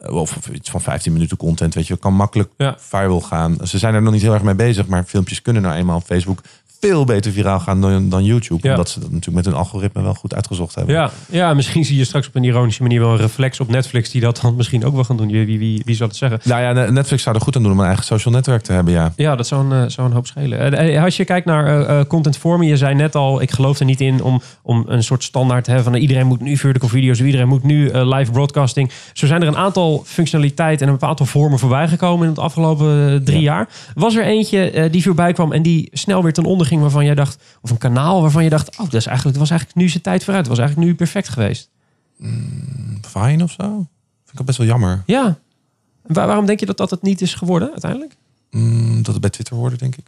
of, 0.07 0.37
of 0.37 0.49
iets 0.49 0.71
van 0.71 0.81
15 0.81 1.13
minuten 1.13 1.37
content. 1.37 1.75
Weet 1.75 1.87
je, 1.87 1.97
kan 1.97 2.15
makkelijk 2.15 2.51
Ja. 2.57 2.75
viral 2.79 3.21
gaan. 3.21 3.57
Ze 3.63 3.79
zijn 3.79 3.95
er 3.95 4.03
nog 4.03 4.13
niet 4.13 4.23
heel 4.23 4.35
erg 4.35 4.43
mee 4.43 4.55
bezig. 4.55 4.87
Maar 4.87 5.05
filmpjes 5.05 5.43
kunnen 5.43 5.63
nou 5.63 5.75
eenmaal 5.75 5.97
op 5.97 6.05
Facebook 6.05 6.41
veel 6.87 7.05
beter 7.05 7.33
viraal 7.33 7.61
gaan 7.61 7.81
dan, 7.81 8.09
dan 8.09 8.25
YouTube. 8.25 8.67
Ja. 8.67 8.71
Omdat 8.71 8.89
ze 8.89 9.01
dat 9.01 9.11
natuurlijk 9.11 9.37
met 9.37 9.45
hun 9.45 9.55
algoritme 9.55 10.03
wel 10.03 10.15
goed 10.15 10.35
uitgezocht 10.35 10.75
hebben. 10.75 10.95
Ja, 10.95 11.11
ja, 11.31 11.55
misschien 11.55 11.85
zie 11.85 11.97
je 11.97 12.05
straks 12.05 12.27
op 12.29 12.35
een 12.35 12.45
ironische 12.45 12.83
manier 12.83 13.01
wel 13.01 13.11
een 13.11 13.17
reflex 13.17 13.61
op 13.61 13.69
Netflix 13.69 14.11
die 14.11 14.21
dat 14.21 14.39
dan 14.43 14.57
misschien 14.57 14.85
ook 14.85 14.95
wel 14.95 15.05
gaan 15.05 15.17
doen. 15.17 15.31
Wie, 15.31 15.47
wie, 15.47 15.59
wie, 15.59 15.83
wie 15.85 15.95
zal 15.97 16.07
het 16.09 16.17
zeggen? 16.17 16.41
Nou 16.45 16.63
ja, 16.63 16.91
Netflix 16.91 17.23
zou 17.23 17.37
er 17.37 17.43
goed 17.43 17.57
aan 17.57 17.63
doen 17.63 17.73
om 17.73 17.79
een 17.79 17.87
eigen 17.87 18.05
social 18.05 18.35
netwerk 18.35 18.63
te 18.63 18.73
hebben, 18.73 18.93
ja. 18.93 19.13
Ja, 19.17 19.37
dat 19.37 19.47
zou 19.47 19.65
een, 19.73 19.85
eh, 19.85 19.89
zou 19.91 20.07
een 20.09 20.15
hoop 20.15 20.27
schelen. 20.27 20.73
Eh, 20.73 20.97
eh, 20.97 21.05
Als 21.05 21.17
je 21.17 21.25
kijkt 21.25 21.47
naar 21.47 21.87
eh, 21.87 22.05
content 22.07 22.37
vormen, 22.37 22.67
je 22.67 22.77
zei 22.77 22.95
net 22.95 23.15
al, 23.15 23.43
ik 23.43 23.51
geloof 23.51 23.79
er 23.79 23.85
niet 23.85 24.01
in 24.01 24.23
om, 24.23 24.41
om 24.63 24.85
een 24.87 25.03
soort 25.03 25.23
standaard 25.25 25.65
te 25.65 25.71
hebben 25.71 25.93
van 25.93 26.01
iedereen 26.01 26.27
moet 26.27 26.41
nu 26.41 26.57
vertical 26.57 26.89
video's, 26.89 27.21
iedereen 27.21 27.49
moet 27.49 27.63
nu 27.63 27.91
live 27.93 28.33
broadcasting. 28.33 28.91
Zo 29.13 29.27
zijn 29.27 29.43
er 29.43 29.49
een 29.49 29.57
aantal 29.57 30.03
functionaliteiten 30.07 30.87
en 30.87 30.93
een 30.93 31.03
aantal 31.03 31.27
vormen 31.27 31.59
voorbij 31.59 31.89
gekomen 31.89 32.25
in 32.25 32.31
het 32.31 32.39
afgelopen 32.43 33.25
drie 33.25 33.41
Ja. 33.41 33.45
jaar. 33.53 33.69
Was 33.95 34.17
er 34.17 34.25
eentje 34.25 34.89
die 34.91 35.03
voorbij 35.03 35.33
kwam 35.33 35.53
en 35.53 35.63
die 35.63 35.89
snel 35.93 36.23
weer 36.23 36.33
ten 36.33 36.45
onder 36.45 36.67
ging 36.67 36.76
waarvan 36.81 37.05
jij 37.05 37.15
dacht, 37.15 37.43
of 37.61 37.71
een 37.71 37.79
kanaal 37.79 38.21
waarvan 38.21 38.45
je 38.45 38.51
dacht, 38.51 38.71
oh, 38.71 38.85
dat 38.85 38.95
is 38.95 39.07
eigenlijk, 39.07 39.39
dat 39.39 39.49
was 39.49 39.51
eigenlijk 39.51 39.81
nu 39.81 39.89
zijn 39.89 40.03
tijd 40.03 40.25
vooruit, 40.25 40.45
dat 40.47 40.57
was 40.57 40.65
eigenlijk 40.65 40.89
nu 40.91 40.97
perfect 40.97 41.29
geweest. 41.29 41.71
Vine 43.01 43.43
of 43.45 43.51
zo? 43.51 43.65
Vind 44.25 44.33
ik 44.33 44.41
ook 44.41 44.47
best 44.47 44.59
wel 44.59 44.67
jammer. 44.67 45.03
Ja. 45.07 45.39
Waar- 46.03 46.27
waarom 46.27 46.47
denk 46.47 46.61
je 46.61 46.67
dat 46.67 46.77
dat 46.77 46.91
het 46.91 47.03
niet 47.03 47.21
is 47.21 47.35
geworden 47.35 47.71
uiteindelijk? 47.71 48.17
Mm, 48.51 48.97
dat 48.97 49.13
het 49.13 49.21
bij 49.21 49.31
Twitter 49.31 49.57
hoorde, 49.57 49.77
denk 49.77 49.97
ik. 49.97 50.07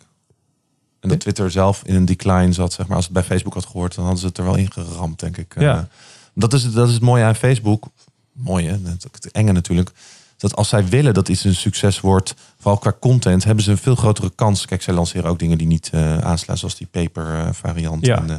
En 1.01 1.09
dat 1.09 1.21
Twitter 1.21 1.51
zelf 1.51 1.83
in 1.85 1.95
een 1.95 2.05
decline 2.05 2.53
zat, 2.53 2.73
zeg 2.73 2.87
maar. 2.87 2.97
Als 2.97 3.05
het 3.05 3.15
bij 3.15 3.23
Facebook 3.23 3.55
had 3.55 3.67
gehoord, 3.67 3.95
dan 3.95 4.05
hadden 4.05 4.21
ze 4.21 4.27
het 4.27 4.39
er 4.39 4.45
wel 4.45 4.55
in 4.57 4.73
geramd, 4.73 5.21
denk 5.21 5.37
ik. 5.37 5.55
Ja. 5.59 5.79
Eh, 5.79 5.85
dat, 6.35 6.53
is, 6.53 6.73
dat 6.73 6.89
is 6.89 6.95
het 6.95 7.03
mooie 7.03 7.25
aan 7.25 7.35
Facebook. 7.35 7.87
Mooi, 8.33 8.67
hè? 8.67 8.73
Het 8.73 9.07
het 9.13 9.31
enge 9.31 9.53
natuurlijk. 9.53 9.93
Dat 10.39 10.57
als 10.57 10.69
zij 10.69 10.89
willen 10.89 11.15
dat 11.15 11.29
iets 11.29 11.45
een 11.45 11.55
succes 11.55 12.01
wordt, 12.01 12.35
vooral 12.59 12.79
qua 12.79 12.93
content, 13.01 13.45
hebben 13.45 13.65
ze 13.65 13.71
een 13.71 13.79
veel 13.79 13.95
grotere 13.95 14.33
kans. 14.35 14.67
Kijk, 14.67 14.83
zij 14.83 14.95
lanceren 14.95 15.31
ook 15.31 15.39
dingen 15.39 15.59
die 15.59 15.67
niet 15.67 15.91
eh, 15.93 16.19
aanslaan, 16.19 16.59
zoals 16.59 16.77
die 16.77 16.87
paper 16.91 17.35
eh, 17.35 17.49
variant. 17.53 18.07
Ja. 18.07 18.17
En, 18.17 18.31
eh, 18.31 18.37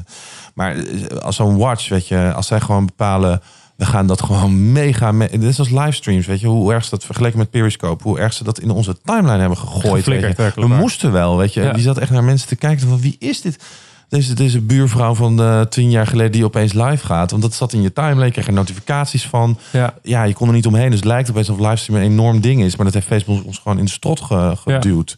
maar 0.54 0.76
als 1.22 1.36
zo'n 1.36 1.58
watch, 1.58 1.90
weet 1.90 2.08
je, 2.08 2.34
als 2.34 2.48
zij 2.48 2.60
gewoon 2.60 2.86
bepalen, 2.86 3.42
we 3.76 3.86
gaan 3.86 4.08
dat 4.08 4.22
gewoon 4.22 4.72
mega, 4.72 5.12
me 5.12 5.30
dit 5.30 5.44
is 5.44 5.60
als 5.60 5.70
livestreams, 5.70 6.26
weet 6.26 6.40
je, 6.40 6.48
hoe 6.48 6.74
erg 6.74 6.84
ze 6.84 6.90
dat 6.90 7.06
vergeleken 7.06 7.38
met 7.38 7.50
Periscope, 7.50 8.04
hoe 8.04 8.20
erg 8.20 8.34
ze 8.34 8.44
dat 8.44 8.60
in 8.60 8.70
onze 8.70 8.98
timeline 9.04 9.40
hebben 9.40 9.58
gegooid. 9.58 10.06
weet 10.06 10.38
je. 10.38 10.52
We 10.56 10.68
moesten 10.68 11.12
wel, 11.12 11.38
weet 11.38 11.54
je. 11.54 11.62
Ja. 11.62 11.74
Die 11.74 11.84
zat 11.84 11.98
echt 11.98 12.12
naar 12.12 12.24
mensen 12.24 12.48
te 12.48 12.56
kijken 12.56 12.88
van 12.88 13.00
wie 13.00 13.16
is 13.20 13.42
dit? 13.42 13.64
Deze, 14.10 14.34
deze 14.34 14.62
buurvrouw 14.62 15.14
van 15.16 15.42
eh, 15.42 15.62
tien 15.62 15.90
jaar 15.90 16.08
geleden 16.08 16.32
die 16.32 16.46
opeens 16.46 16.74
live 16.74 17.06
gaat. 17.06 17.32
Want 17.32 17.44
dat 17.44 17.54
zat 17.54 17.74
in 17.74 17.82
je 17.82 17.94
timeline, 17.94 18.32
kreeg 18.32 18.48
er 18.48 18.54
notificaties 18.54 19.26
van. 19.28 19.58
Ja. 19.72 19.94
Ja, 20.04 20.24
je 20.24 20.34
kon 20.34 20.48
er 20.48 20.54
niet 20.54 20.66
omheen. 20.68 20.90
Dus 20.90 21.00
het 21.00 21.08
lijkt 21.08 21.30
opeens 21.30 21.50
of 21.50 21.60
livestream 21.60 22.00
een 22.02 22.12
enorm 22.12 22.40
ding 22.42 22.64
is. 22.64 22.76
Maar 22.76 22.86
dat 22.86 22.94
heeft 22.94 23.08
Facebook 23.08 23.46
ons 23.46 23.58
gewoon 23.58 23.78
in 23.78 23.86
de 23.86 23.92
strot 23.92 24.22
ge- 24.22 24.56
geduwd. 24.64 25.18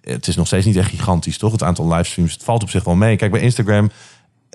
Het 0.00 0.26
is 0.28 0.36
nog 0.36 0.46
steeds 0.46 0.66
niet 0.66 0.76
echt 0.76 0.90
gigantisch, 0.90 1.38
toch? 1.38 1.52
Het 1.52 1.62
aantal 1.62 1.88
livestreams, 1.92 2.32
het 2.32 2.44
valt 2.44 2.62
op 2.62 2.70
zich 2.70 2.84
wel 2.84 2.94
mee. 2.94 3.16
Kijk, 3.16 3.30
bij 3.30 3.40
Instagram, 3.40 3.90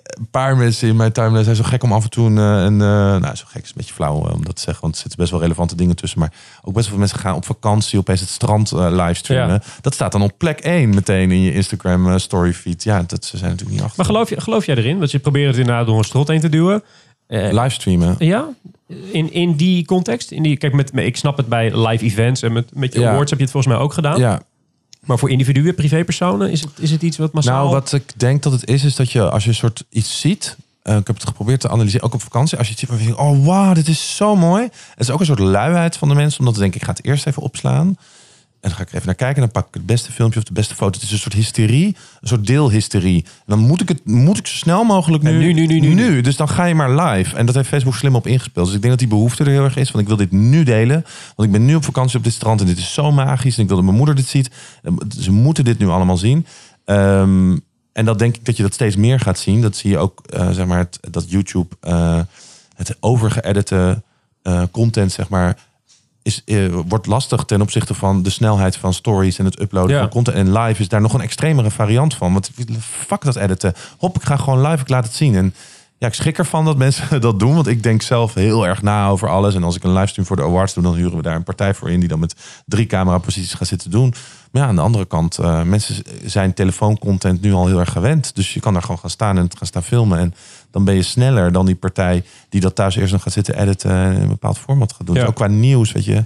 een 0.06 0.28
paar 0.32 0.58
mensen 0.58 0.88
in 0.88 0.96
mijn 0.96 1.12
timeline 1.12 1.44
zijn 1.44 1.56
zo 1.56 1.64
gek 1.64 1.84
om 1.84 1.94
af 1.94 2.04
en 2.04 2.10
toe 2.10 2.26
een... 2.28 2.38
eh, 2.38 2.64
een 2.64 2.82
eh, 2.82 3.22
nou, 3.22 3.36
zo 3.36 3.44
gek 3.48 3.62
is 3.64 3.70
een 3.70 3.76
beetje 3.76 3.94
flauw 3.94 4.28
eh, 4.28 4.34
om 4.34 4.46
dat 4.46 4.56
te 4.56 4.62
zeggen. 4.62 4.82
Want 4.82 4.94
er 4.96 5.00
zitten 5.02 5.20
best 5.20 5.32
wel 5.32 5.42
relevante 5.42 5.76
dingen 5.76 5.96
tussen. 5.96 6.20
Maar 6.20 6.34
ook 6.62 6.74
best 6.74 6.76
wel 6.76 6.84
veel 6.90 6.98
mensen 6.98 7.20
gaan 7.20 7.36
op 7.36 7.46
vakantie 7.46 8.00
opeens 8.00 8.20
het 8.20 8.30
strand 8.30 8.72
livestreamen. 8.72 9.54
Ja. 9.66 9.70
Dat 9.82 9.94
staat 9.94 10.12
dan 10.12 10.22
op 10.22 10.32
plek 10.38 10.60
1 10.60 10.90
meteen 10.90 11.32
in 11.32 11.42
je 11.42 11.54
Instagram 11.54 12.20
story 12.20 12.54
feed. 12.54 12.84
Ja, 12.84 13.04
dat 13.08 13.26
ze 13.26 13.38
zijn 13.38 13.50
natuurlijk 13.52 13.78
niet 13.78 13.86
achter. 13.86 13.98
Maar 13.98 14.06
geloof, 14.14 14.30
je, 14.30 14.42
geloof 14.42 14.66
jij 14.66 14.76
erin? 14.76 14.98
Want 14.98 15.12
je 15.12 15.20
probeert 15.20 15.48
het 15.48 15.58
inderdaad 15.58 15.86
door 15.86 15.98
een 15.98 16.04
strot 16.04 16.28
heen 16.28 16.40
te 16.40 16.50
duwen. 16.50 16.84
Eh, 17.28 17.52
livestreamen. 17.52 18.16
ja, 18.20 18.48
in, 19.12 19.32
in 19.34 19.56
die 19.56 19.86
context. 19.86 20.32
In 20.32 20.44
die, 20.44 20.58
kijk, 20.58 20.74
met, 20.74 20.94
met- 20.94 21.06
ik 21.06 21.18
snap 21.18 21.38
het 21.38 21.48
bij 21.48 21.88
live 21.88 22.04
events 22.06 22.42
en 22.42 22.54
met, 22.54 22.76
met 22.76 22.94
je 22.94 23.00
Ja. 23.00 23.10
awards 23.12 23.30
heb 23.30 23.40
je 23.40 23.46
het 23.46 23.54
volgens 23.54 23.74
mij 23.76 23.84
ook 23.84 23.94
gedaan. 23.94 24.20
Ja, 24.20 24.42
Maar 25.06 25.20
voor 25.20 25.30
individuen, 25.30 25.76
privépersonen, 25.76 26.52
is 26.52 26.62
het, 26.62 26.70
is 26.80 26.92
het 26.92 27.02
iets 27.02 27.18
wat 27.18 27.34
massaal... 27.34 27.62
Nou, 27.62 27.70
wat 27.70 27.94
ik 27.94 28.20
denk 28.20 28.44
dat 28.44 28.52
het 28.52 28.68
is, 28.68 28.84
is 28.84 28.96
dat 28.96 29.12
je 29.12 29.30
als 29.30 29.44
je 29.44 29.50
een 29.50 29.56
soort 29.56 29.84
iets 29.90 30.20
ziet. 30.20 30.56
eh, 30.82 30.96
ik 30.98 31.08
heb 31.08 31.16
het 31.16 31.28
geprobeerd 31.28 31.60
te 31.60 31.70
analyseren, 31.70 32.06
ook 32.06 32.14
op 32.14 32.22
vakantie. 32.22 32.58
Als 32.58 32.68
je 32.68 32.76
ziet, 32.78 32.90
denk 32.90 33.02
je, 33.02 33.18
oh 33.18 33.46
wow, 33.46 33.76
dit 33.76 33.88
is 33.88 34.16
zo 34.16 34.36
mooi. 34.36 34.64
Het 34.64 35.00
is 35.00 35.10
ook 35.10 35.20
een 35.20 35.26
soort 35.26 35.40
luiheid 35.40 35.98
van 35.98 36.08
de 36.10 36.16
mensen, 36.16 36.40
omdat 36.40 36.56
ze 36.56 36.62
denken, 36.62 36.80
ik 36.80 36.86
ga 36.86 36.94
het 36.94 37.06
eerst 37.06 37.28
even 37.28 37.42
opslaan. 37.42 37.98
En 38.66 38.72
dan 38.72 38.80
ga 38.80 38.84
ik 38.84 38.90
er 38.90 38.96
even 38.96 39.08
naar 39.08 39.16
kijken. 39.16 39.36
En 39.36 39.50
dan 39.50 39.62
pak 39.62 39.68
ik 39.68 39.74
het 39.74 39.86
beste 39.86 40.12
filmpje 40.12 40.40
of 40.40 40.46
de 40.46 40.54
beste 40.54 40.76
foto. 40.76 40.92
Het 40.92 41.02
is 41.02 41.12
een 41.12 41.18
soort 41.18 41.34
hysterie. 41.34 41.96
Een 42.22 42.28
soort 42.28 42.48
deelhysterie. 42.48 43.24
En 43.26 43.44
dan 43.46 43.60
moet 43.60 43.82
ik 43.82 43.88
het 43.88 44.06
moet 44.06 44.38
ik 44.38 44.48
zo 44.48 44.56
snel 44.56 44.84
mogelijk 44.84 45.24
nu. 45.24 45.38
Nu, 45.38 45.54
nu, 45.54 45.80
nu, 45.80 45.94
nu. 45.94 46.22
Dus 46.22 46.36
dan 46.36 46.50
ga 46.50 46.66
je 46.66 46.76
maar 46.76 47.02
live. 47.02 47.36
En 47.36 47.46
dat 47.46 47.56
heeft 47.56 47.68
Facebook 47.68 47.96
slim 47.96 48.16
op 48.16 48.28
ingespeeld. 48.28 48.66
Dus 48.66 48.76
ik 48.76 48.82
denk 48.82 48.94
dat 48.94 49.10
die 49.10 49.18
behoefte 49.18 49.44
er 49.44 49.50
heel 49.50 49.64
erg 49.64 49.76
is. 49.76 49.92
Want 49.92 50.04
ik 50.04 50.08
wil 50.08 50.18
dit 50.18 50.32
nu 50.32 50.64
delen. 50.64 51.06
Want 51.36 51.48
ik 51.48 51.52
ben 51.52 51.66
nu 51.66 51.76
op 51.76 51.84
vakantie 51.84 52.18
op 52.18 52.24
dit 52.24 52.34
strand. 52.34 52.62
En 52.62 52.66
dit 52.66 52.78
is 52.78 52.94
zo 52.94 53.12
magisch. 53.12 53.56
En 53.56 53.62
ik 53.62 53.68
wil 53.68 53.78
dat 53.78 53.86
mijn 53.86 53.98
moeder 53.98 54.16
dit 54.16 54.28
ziet. 54.28 54.52
Ze 55.20 55.32
moeten 55.32 55.64
dit 55.64 55.80
nu 55.80 55.88
allemaal 55.88 56.18
zien. 56.18 56.46
Ehm, 56.86 57.58
en 57.94 58.06
dat 58.06 58.20
denk 58.20 58.36
ik 58.36 58.46
dat 58.46 58.58
je 58.58 58.64
dat 58.64 58.74
steeds 58.74 58.96
meer 58.96 59.20
gaat 59.20 59.40
zien. 59.40 59.62
Dat 59.62 59.76
zie 59.76 59.90
je 59.90 59.98
ook, 59.98 60.22
eh, 60.30 60.50
zeg 60.50 60.66
maar, 60.66 60.78
het, 60.78 61.00
dat 61.12 61.30
YouTube 61.30 61.76
uh, 61.88 62.20
het 62.76 62.98
overgeëdite 63.00 64.04
uh, 64.44 64.64
content, 64.72 65.12
zeg 65.12 65.30
maar, 65.30 65.58
is, 66.26 66.44
wordt 66.88 67.06
lastig 67.06 67.44
ten 67.44 67.62
opzichte 67.62 67.94
van 67.94 68.24
de 68.24 68.30
snelheid 68.30 68.78
van 68.78 68.94
stories 68.94 69.40
en 69.40 69.46
het 69.46 69.62
uploaden 69.62 69.96
Ja. 69.96 70.00
van 70.02 70.10
content. 70.10 70.38
En 70.38 70.58
live 70.58 70.82
is 70.82 70.88
daar 70.88 71.02
nog 71.02 71.14
een 71.14 71.22
extremere 71.22 71.72
variant 71.72 72.14
van. 72.14 72.34
Want 72.34 72.52
fuck 72.80 73.22
dat 73.24 73.36
editen. 73.36 73.74
Hop, 73.98 74.16
ik 74.16 74.24
ga 74.24 74.38
gewoon 74.38 74.62
live, 74.62 74.82
ik 74.82 74.90
laat 74.90 75.04
het 75.04 75.14
zien. 75.14 75.36
En 75.36 75.54
ja, 75.98 76.08
ik 76.08 76.14
schrik 76.14 76.38
ervan 76.38 76.66
dat 76.66 76.78
mensen 76.78 77.22
dat 77.22 77.40
doen. 77.40 77.54
Want 77.56 77.68
ik 77.68 77.84
denk 77.84 78.02
zelf 78.02 78.34
heel 78.34 78.68
erg 78.68 78.82
na 78.82 79.08
over 79.08 79.30
alles. 79.30 79.56
En 79.56 79.64
als 79.64 79.76
ik 79.76 79.84
een 79.84 79.94
livestream 79.94 80.28
voor 80.28 80.36
de 80.36 80.44
awards 80.44 80.74
doe, 80.74 80.84
dan 80.84 80.96
huren 80.96 81.16
we 81.18 81.22
daar 81.22 81.36
een 81.36 81.44
partij 81.44 81.74
voor 81.74 81.90
in 81.92 82.00
die 82.00 82.10
dan 82.10 82.20
met 82.20 82.36
drie 82.66 82.86
cameraposities 82.86 83.54
gaat 83.54 83.68
zitten 83.68 83.92
doen. 83.92 84.14
Maar 84.56 84.64
ja, 84.64 84.70
aan 84.70 84.76
de 84.76 84.82
andere 84.82 85.06
kant, 85.06 85.38
eh, 85.38 85.62
mensen 85.62 86.04
zijn 86.26 86.54
telefooncontent 86.54 87.42
nu 87.42 87.54
al 87.54 87.68
heel 87.68 87.80
erg 87.80 87.92
gewend. 87.92 88.36
Dus 88.36 88.54
je 88.54 88.60
kan 88.60 88.74
daar 88.74 88.82
gewoon 88.82 88.98
gaan 88.98 89.10
staan 89.10 89.38
en 89.38 89.44
het 89.44 89.58
gaan 89.58 89.68
staan 89.68 89.84
filmen. 89.84 90.20
En 90.20 90.34
dan 90.72 90.86
ben 90.86 90.96
je 90.96 91.02
sneller 91.02 91.52
dan 91.52 91.66
die 91.66 91.76
partij 91.76 92.24
die 92.50 92.62
dat 92.62 92.76
thuis 92.76 92.96
eerst 92.96 93.12
nog 93.12 93.22
gaat 93.24 93.34
zitten 93.34 93.60
editen 93.60 93.92
en 93.92 94.16
in 94.16 94.22
een 94.22 94.28
bepaald 94.28 94.58
format 94.58 94.94
gaat 94.94 95.06
doen. 95.06 95.16
Ja. 95.16 95.22
Dus 95.22 95.30
ook 95.30 95.36
qua 95.36 95.48
nieuws, 95.48 95.92
weet 95.92 96.06
je, 96.06 96.24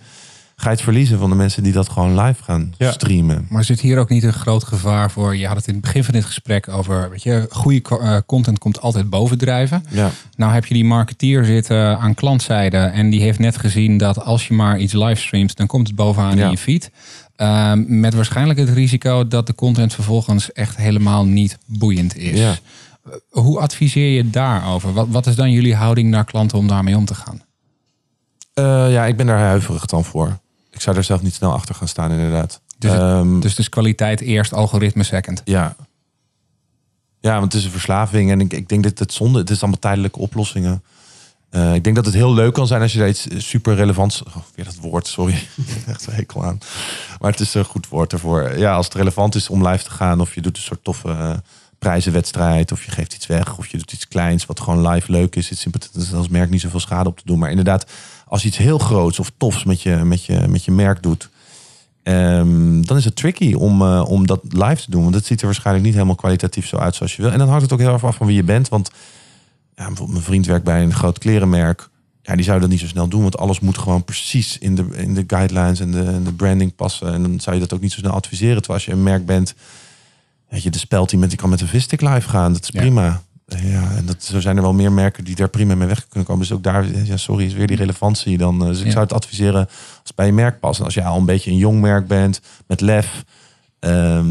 ga 0.61 0.69
je 0.69 0.75
het 0.75 0.81
verliezen 0.83 1.19
van 1.19 1.29
de 1.29 1.35
mensen 1.35 1.63
die 1.63 1.71
dat 1.73 1.89
gewoon 1.89 2.19
live 2.21 2.43
gaan 2.43 2.73
Ja. 2.77 2.91
streamen. 2.91 3.45
Maar 3.49 3.63
zit 3.63 3.79
hier 3.79 3.97
ook 3.99 4.09
niet 4.09 4.23
een 4.23 4.33
groot 4.33 4.63
gevaar 4.63 5.11
voor? 5.11 5.35
Je 5.35 5.47
had 5.47 5.55
het 5.55 5.67
in 5.67 5.73
het 5.73 5.81
begin 5.81 6.03
van 6.03 6.13
dit 6.13 6.25
gesprek 6.25 6.67
over, 6.67 7.09
weet 7.09 7.23
je, 7.23 7.45
goede 7.49 7.81
eh, 7.99 8.17
content 8.25 8.59
komt 8.59 8.81
altijd 8.81 9.09
bovendrijven. 9.09 9.85
Ja. 9.89 10.09
Nou 10.35 10.53
heb 10.53 10.65
je 10.65 10.73
die 10.73 10.85
marketeer 10.85 11.45
zitten 11.45 11.99
aan 11.99 12.13
klantzijde 12.13 12.77
en 12.77 13.09
die 13.09 13.21
heeft 13.21 13.39
net 13.39 13.57
gezien 13.57 13.97
dat 13.97 14.21
als 14.23 14.47
je 14.47 14.53
maar 14.53 14.79
iets 14.79 14.93
livestreamt, 14.93 15.55
dan 15.55 15.67
komt 15.67 15.87
het 15.87 15.95
bovenaan 15.95 16.37
Ja. 16.37 16.45
in 16.45 16.51
je 16.51 16.57
feed. 16.57 16.91
Ehm, 17.35 17.99
met 17.99 18.13
waarschijnlijk 18.13 18.59
het 18.59 18.69
risico 18.69 19.27
dat 19.27 19.47
de 19.47 19.55
content 19.55 19.93
vervolgens 19.93 20.51
echt 20.51 20.77
helemaal 20.77 21.25
niet 21.25 21.57
boeiend 21.65 22.17
is. 22.17 22.39
Ja. 22.39 22.51
Eh, 22.51 23.11
Hoe 23.29 23.59
adviseer 23.59 24.15
je 24.15 24.29
daarover? 24.29 24.93
Wat, 24.93 25.07
wat 25.09 25.27
is 25.27 25.35
dan 25.35 25.51
jullie 25.51 25.75
houding 25.75 26.09
naar 26.09 26.25
klanten 26.25 26.57
om 26.57 26.67
daarmee 26.67 26.97
om 26.97 27.05
te 27.05 27.15
gaan? 27.15 27.41
Eh, 28.53 28.91
ja, 28.91 29.05
ik 29.05 29.17
ben 29.17 29.25
daar 29.25 29.39
huiverig 29.39 29.85
dan 29.85 30.03
voor. 30.05 30.37
Ik 30.79 30.85
zou 30.85 30.95
daar 30.95 31.05
zelf 31.05 31.21
niet 31.21 31.33
snel 31.33 31.53
achter 31.53 31.75
gaan 31.75 31.87
staan, 31.87 32.11
inderdaad. 32.11 32.61
Dus 32.77 32.91
het- 32.91 32.99
Ehm, 33.01 33.39
Dus 33.39 33.55
dus 33.55 33.69
kwaliteit 33.69 34.21
eerst, 34.21 34.53
algoritme 34.53 35.03
second. 35.03 35.41
Ja. 35.45 35.75
Ja, 37.19 37.31
want 37.39 37.43
het 37.43 37.53
is 37.53 37.65
een 37.65 37.71
verslaving. 37.71 38.31
En 38.31 38.39
ik, 38.41 38.53
ik 38.53 38.69
denk 38.69 38.83
dat 38.83 38.99
het 38.99 39.13
zonde... 39.13 39.39
Het 39.39 39.49
is 39.49 39.59
allemaal 39.61 39.79
tijdelijke 39.79 40.19
oplossingen. 40.19 40.83
Eh, 41.49 41.73
ik 41.73 41.83
denk 41.83 41.95
dat 41.95 42.05
het 42.05 42.13
heel 42.13 42.33
leuk 42.33 42.53
kan 42.53 42.67
zijn 42.67 42.81
als 42.81 42.93
je 42.93 42.99
daar 42.99 43.07
iets 43.09 43.27
super 43.37 43.75
relevants... 43.75 44.23
Oh, 44.23 44.35
weer 44.55 44.65
dat 44.65 44.75
woord, 44.75 45.07
sorry. 45.07 45.47
Echt 45.87 46.07
een 46.07 46.13
hekel 46.13 46.43
aan. 46.45 46.57
Maar 47.19 47.31
het 47.31 47.39
is 47.39 47.53
een 47.53 47.65
goed 47.65 47.87
woord 47.87 48.13
ervoor. 48.13 48.57
Ja, 48.57 48.73
als 48.75 48.85
het 48.85 48.95
relevant 48.95 49.35
is 49.35 49.49
om 49.49 49.67
live 49.67 49.83
te 49.83 49.91
gaan... 49.91 50.21
of 50.21 50.35
je 50.35 50.41
doet 50.41 50.57
een 50.57 50.63
soort 50.63 50.83
toffe 50.83 51.09
eh, 51.09 51.33
prijzenwedstrijd... 51.79 52.71
of 52.71 52.83
je 52.83 52.91
geeft 52.91 53.13
iets 53.13 53.27
weg... 53.27 53.57
of 53.57 53.67
je 53.67 53.77
doet 53.77 53.93
iets 53.93 54.07
kleins 54.07 54.45
wat 54.45 54.59
gewoon 54.59 54.87
live 54.87 55.11
leuk 55.11 55.35
is. 55.35 55.49
Het 55.49 55.89
is 55.95 56.13
als 56.13 56.27
merk 56.27 56.49
niet 56.49 56.61
zoveel 56.61 56.79
schade 56.79 57.09
op 57.09 57.17
te 57.17 57.25
doen. 57.25 57.39
Maar 57.39 57.49
inderdaad, 57.49 57.91
als 58.25 58.41
je 58.41 58.47
iets 58.47 58.57
heel 58.57 58.77
groots 58.77 59.19
of 59.19 59.31
tofs 59.37 59.63
met 59.63 59.81
je, 59.81 59.95
met 59.95 60.25
je, 60.25 60.47
met 60.47 60.65
je 60.65 60.71
merk 60.71 61.03
doet... 61.03 61.29
Ehm, 62.03 62.81
dan 62.81 62.97
is 62.97 63.05
het 63.05 63.15
tricky 63.15 63.53
om, 63.53 63.81
eh, 63.81 64.03
om 64.07 64.27
dat 64.27 64.39
live 64.43 64.81
te 64.83 64.91
doen. 64.91 65.03
Want 65.03 65.15
het 65.15 65.25
ziet 65.25 65.39
er 65.39 65.45
waarschijnlijk 65.45 65.85
niet 65.85 65.93
helemaal 65.93 66.15
kwalitatief 66.15 66.67
zo 66.67 66.77
uit 66.77 66.95
zoals 66.95 67.15
je 67.15 67.21
wil. 67.21 67.31
En 67.31 67.37
dan 67.37 67.47
hangt 67.47 67.61
het 67.61 67.73
ook 67.73 67.79
heel 67.79 67.93
erg 67.93 68.05
af 68.05 68.15
van 68.15 68.27
wie 68.27 68.35
je 68.35 68.43
bent. 68.43 68.69
Want 68.69 68.91
ja, 69.75 69.85
bijvoorbeeld 69.85 70.11
mijn 70.11 70.23
vriend 70.23 70.45
werkt 70.45 70.63
bij 70.63 70.81
een 70.81 70.93
groot 70.93 71.17
klerenmerk. 71.17 71.89
Ja, 72.21 72.35
die 72.35 72.45
zou 72.45 72.59
dat 72.59 72.69
niet 72.69 72.79
zo 72.79 72.87
snel 72.87 73.07
doen. 73.07 73.21
Want 73.21 73.37
alles 73.37 73.59
moet 73.59 73.77
gewoon 73.77 74.03
precies 74.03 74.57
in 74.57 74.75
de, 74.75 74.87
in 74.95 75.13
de 75.13 75.23
guidelines 75.27 75.79
en 75.79 75.91
de, 75.91 76.23
de 76.23 76.33
branding 76.33 76.75
passen. 76.75 77.13
En 77.13 77.21
dan 77.21 77.39
zou 77.39 77.55
je 77.55 77.61
dat 77.61 77.73
ook 77.73 77.81
niet 77.81 77.91
zo 77.91 77.99
snel 77.99 78.11
adviseren. 78.11 78.55
Terwijl 78.55 78.73
als 78.73 78.85
je 78.85 78.91
een 78.91 79.03
merk 79.03 79.25
bent... 79.25 79.55
Weet 80.49 80.63
je, 80.63 80.69
de 80.69 80.79
spelteam 80.79 81.19
met 81.21 81.29
die 81.29 81.39
kan 81.39 81.49
met 81.49 81.61
een 81.61 81.67
visstick 81.67 82.01
live 82.01 82.29
gaan. 82.29 82.53
Dat 82.53 82.61
is 82.63 82.69
Ja. 82.71 82.79
prima. 82.79 83.21
Ja, 83.45 83.91
en 83.95 84.05
dat, 84.05 84.23
zo 84.23 84.39
zijn 84.39 84.55
er 84.55 84.61
wel 84.61 84.73
meer 84.73 84.91
merken 84.91 85.23
die 85.23 85.35
daar 85.35 85.47
prima 85.49 85.75
mee 85.75 85.87
weg 85.87 86.07
kunnen 86.07 86.27
komen. 86.27 86.47
Dus 86.47 86.55
ook 86.57 86.63
daar, 86.63 87.05
ja, 87.05 87.17
sorry, 87.17 87.45
is 87.45 87.53
weer 87.53 87.67
die 87.67 87.77
relevantie. 87.77 88.37
Dan, 88.37 88.61
eh, 88.61 88.67
dus 88.67 88.79
ik 88.79 88.85
Ja. 88.85 88.91
zou 88.91 89.03
het 89.03 89.13
adviseren 89.13 89.65
als 89.67 89.69
het 90.03 90.15
bij 90.15 90.25
je 90.25 90.31
merk 90.31 90.59
past. 90.59 90.79
En 90.79 90.85
als 90.85 90.93
je 90.93 91.03
al 91.03 91.17
een 91.17 91.25
beetje 91.25 91.51
een 91.51 91.57
jong 91.57 91.81
merk 91.81 92.07
bent, 92.07 92.41
met 92.67 92.81
lef, 92.81 93.23
ehm, 93.79 94.27